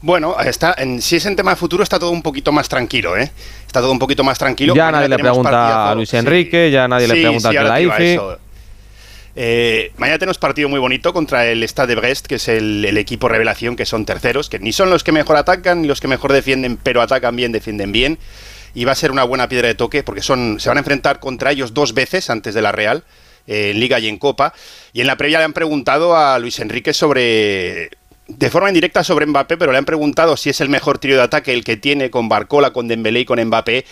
Bueno, 0.00 0.38
está, 0.38 0.74
en, 0.78 1.02
si 1.02 1.16
es 1.16 1.26
en 1.26 1.34
tema 1.34 1.50
de 1.50 1.56
futuro 1.56 1.82
está 1.82 1.98
todo 1.98 2.10
un 2.10 2.22
poquito 2.22 2.52
más 2.52 2.68
tranquilo, 2.68 3.16
¿eh? 3.16 3.32
Está 3.66 3.80
todo 3.80 3.90
un 3.90 3.98
poquito 3.98 4.22
más 4.22 4.38
tranquilo. 4.38 4.72
ya 4.74 4.84
Mañana 4.84 4.98
nadie 4.98 5.08
le 5.08 5.18
pregunta 5.18 5.90
a 5.90 5.94
Luis 5.96 6.14
Enrique, 6.14 6.70
ya 6.70 6.86
nadie 6.86 7.08
le 7.08 7.14
pregunta 7.14 7.50
sí, 7.50 7.56
a 7.56 7.60
te 7.60 7.82
iba 7.82 7.94
a 7.94 7.96
Kelaifi. 7.98 8.14
eso. 8.14 8.38
Eh, 9.36 9.92
mañana 9.96 10.18
tenemos 10.18 10.38
partido 10.38 10.68
muy 10.68 10.80
bonito 10.80 11.12
contra 11.12 11.46
el 11.46 11.62
Stade 11.62 11.94
de 11.94 12.00
Brest, 12.00 12.26
que 12.26 12.36
es 12.36 12.48
el, 12.48 12.84
equipo 12.96 13.28
revelación, 13.28 13.76
que 13.76 13.86
son 13.86 14.04
terceros, 14.04 14.48
que 14.48 14.58
ni 14.58 14.72
son 14.72 14.90
los 14.90 15.04
que 15.04 15.12
mejor 15.12 15.36
atacan 15.36 15.82
ni 15.82 15.88
los 15.88 16.00
que 16.00 16.08
mejor 16.08 16.32
defienden, 16.32 16.76
pero 16.76 17.02
atacan 17.02 17.36
bien, 17.36 17.52
defienden 17.52 17.92
bien. 17.92 18.18
Y 18.74 18.84
va 18.84 18.92
a 18.92 18.96
ser 18.96 19.10
una 19.10 19.24
buena 19.24 19.48
piedra 19.48 19.68
de 19.68 19.74
toque, 19.74 20.02
porque 20.02 20.22
son, 20.22 20.60
se 20.60 20.68
van 20.68 20.78
a 20.78 20.80
enfrentar 20.80 21.20
contra 21.20 21.52
ellos 21.52 21.74
dos 21.74 21.94
veces 21.94 22.30
antes 22.30 22.54
de 22.54 22.62
la 22.62 22.72
Real, 22.72 23.04
eh, 23.46 23.70
en 23.70 23.80
Liga 23.80 23.98
y 23.98 24.08
en 24.08 24.18
Copa. 24.18 24.52
Y 24.92 25.00
en 25.00 25.06
la 25.06 25.16
previa 25.16 25.38
le 25.38 25.44
han 25.44 25.52
preguntado 25.52 26.16
a 26.16 26.38
Luis 26.38 26.58
Enrique 26.60 26.92
sobre. 26.92 27.90
De 28.26 28.50
forma 28.50 28.68
indirecta 28.68 29.02
sobre 29.04 29.24
Mbappé, 29.24 29.56
pero 29.56 29.72
le 29.72 29.78
han 29.78 29.86
preguntado 29.86 30.36
si 30.36 30.50
es 30.50 30.60
el 30.60 30.68
mejor 30.68 30.98
trío 30.98 31.16
de 31.16 31.22
ataque 31.22 31.54
el 31.54 31.64
que 31.64 31.78
tiene 31.78 32.10
con 32.10 32.28
Barcola, 32.28 32.74
con 32.74 32.86
Dembélé 32.86 33.20
y 33.20 33.24
con 33.24 33.42
Mbappé 33.42 33.86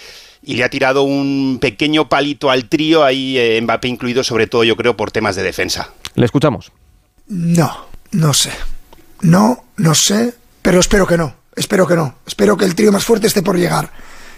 y 0.46 0.54
le 0.54 0.62
ha 0.62 0.70
tirado 0.70 1.02
un 1.02 1.58
pequeño 1.60 2.08
palito 2.08 2.50
al 2.50 2.68
trío, 2.68 3.02
ahí 3.04 3.36
eh, 3.36 3.60
Mbappé 3.60 3.88
incluido, 3.88 4.22
sobre 4.22 4.46
todo 4.46 4.62
yo 4.62 4.76
creo 4.76 4.96
por 4.96 5.10
temas 5.10 5.34
de 5.34 5.42
defensa. 5.42 5.90
Le 6.14 6.24
escuchamos. 6.24 6.70
No, 7.26 7.86
no 8.12 8.32
sé. 8.32 8.52
No, 9.22 9.64
no 9.76 9.94
sé, 9.94 10.34
pero 10.62 10.78
espero 10.78 11.04
que 11.04 11.18
no. 11.18 11.34
Espero 11.56 11.84
que 11.86 11.96
no. 11.96 12.14
Espero 12.24 12.56
que 12.56 12.64
el 12.64 12.76
trío 12.76 12.92
más 12.92 13.04
fuerte 13.04 13.26
esté 13.26 13.42
por 13.42 13.58
llegar. 13.58 13.90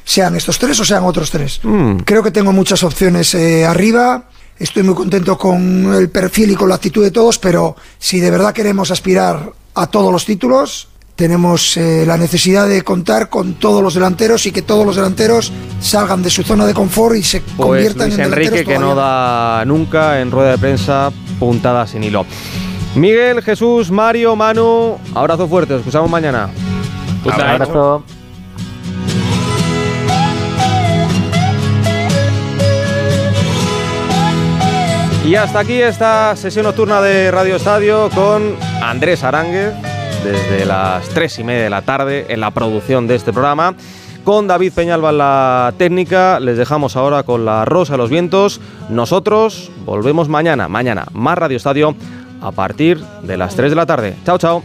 Sean 0.03 0.35
estos 0.35 0.59
tres 0.59 0.81
o 0.81 0.85
sean 0.85 1.05
otros 1.05 1.31
tres. 1.31 1.61
Creo 2.07 2.23
que 2.23 2.31
tengo 2.31 2.53
muchas 2.53 2.83
opciones 2.83 3.35
eh, 3.35 3.67
arriba. 3.67 4.31
Estoy 4.59 4.85
muy 4.85 4.95
contento 4.95 5.37
con 5.37 5.95
el 5.95 6.09
perfil 6.09 6.53
y 6.53 6.55
con 6.55 6.71
la 6.71 6.77
actitud 6.77 7.05
de 7.05 7.11
todos, 7.11 7.39
pero 7.39 7.77
si 7.99 8.19
de 8.19 8.31
verdad 8.31 8.55
queremos 8.55 8.91
aspirar 8.91 9.53
a 9.75 9.87
todos 9.89 10.11
los 10.11 10.25
títulos, 10.25 10.89
tenemos 11.19 11.77
eh, 11.77 12.05
la 12.07 12.17
necesidad 12.17 12.69
de 12.69 12.83
contar 12.83 13.29
con 13.29 13.55
todos 13.55 13.83
los 13.83 13.95
delanteros 13.95 14.47
y 14.47 14.53
que 14.53 14.63
todos 14.63 14.87
los 14.87 14.95
delanteros 14.95 15.53
salgan 15.81 16.23
de 16.23 16.31
su 16.31 16.45
zona 16.45 16.65
de 16.65 16.75
confort 16.75 17.17
y 17.17 17.25
se 17.25 17.41
Pues 17.41 17.57
conviertan 17.57 18.07
Luis 18.07 18.19
en 18.21 18.25
Enrique 18.27 18.51
delanteros 18.51 18.75
que 18.75 18.79
no 18.79 18.95
da 18.95 19.65
nunca 19.65 20.21
en 20.21 20.31
rueda 20.31 20.53
de 20.53 20.59
prensa 20.59 21.11
puntada 21.41 21.89
sin 21.89 22.05
hilo. 22.05 22.25
Miguel, 22.95 23.43
Jesús, 23.43 23.91
Mario, 23.91 24.37
Manu, 24.37 24.97
abrazo 25.13 25.49
fuerte, 25.49 25.75
os 25.75 25.81
escuchamos 25.81 26.09
mañana. 26.09 26.51
Abrazo. 27.29 28.05
Y 35.27 35.35
hasta 35.35 35.59
aquí 35.59 35.83
esta 35.83 36.37
sesión 36.37 36.65
nocturna 36.65 37.03
de 37.03 37.33
Radio 37.33 37.57
Estadio 37.57 38.09
con 38.15 38.55
Andrés 38.81 39.25
Aránguez 39.25 39.75
desde 40.29 40.67
las 40.67 41.09
3 41.09 41.39
y 41.39 41.45
media 41.45 41.65
de 41.65 41.71
la 41.71 41.83
tarde 41.83 42.27
en 42.29 42.41
la 42.41 42.51
producción 42.51 43.07
de 43.07 43.15
este 43.15 43.33
programa. 43.33 43.75
Con 44.25 44.47
David 44.47 44.73
Peñalba 44.75 45.11
en 45.11 45.19
la 45.19 45.73
técnica, 45.79 46.39
les 46.39 46.59
dejamos 46.59 46.97
ahora 46.97 47.23
con 47.23 47.47
la 47.47 47.65
Rosa 47.65 47.95
de 47.95 47.99
los 47.99 48.11
Vientos. 48.11 48.61
Nosotros 48.91 49.71
volvemos 49.87 50.29
mañana, 50.29 50.69
mañana, 50.69 51.07
más 51.15 51.39
Radio 51.39 51.57
Estadio 51.57 51.95
a 52.43 52.53
partir 52.53 52.99
de 53.23 53.37
las 53.39 53.57
3 53.57 53.71
de 53.71 53.77
la 53.77 53.87
tarde. 53.87 54.17
Chao, 54.27 54.37
chao. 54.37 54.63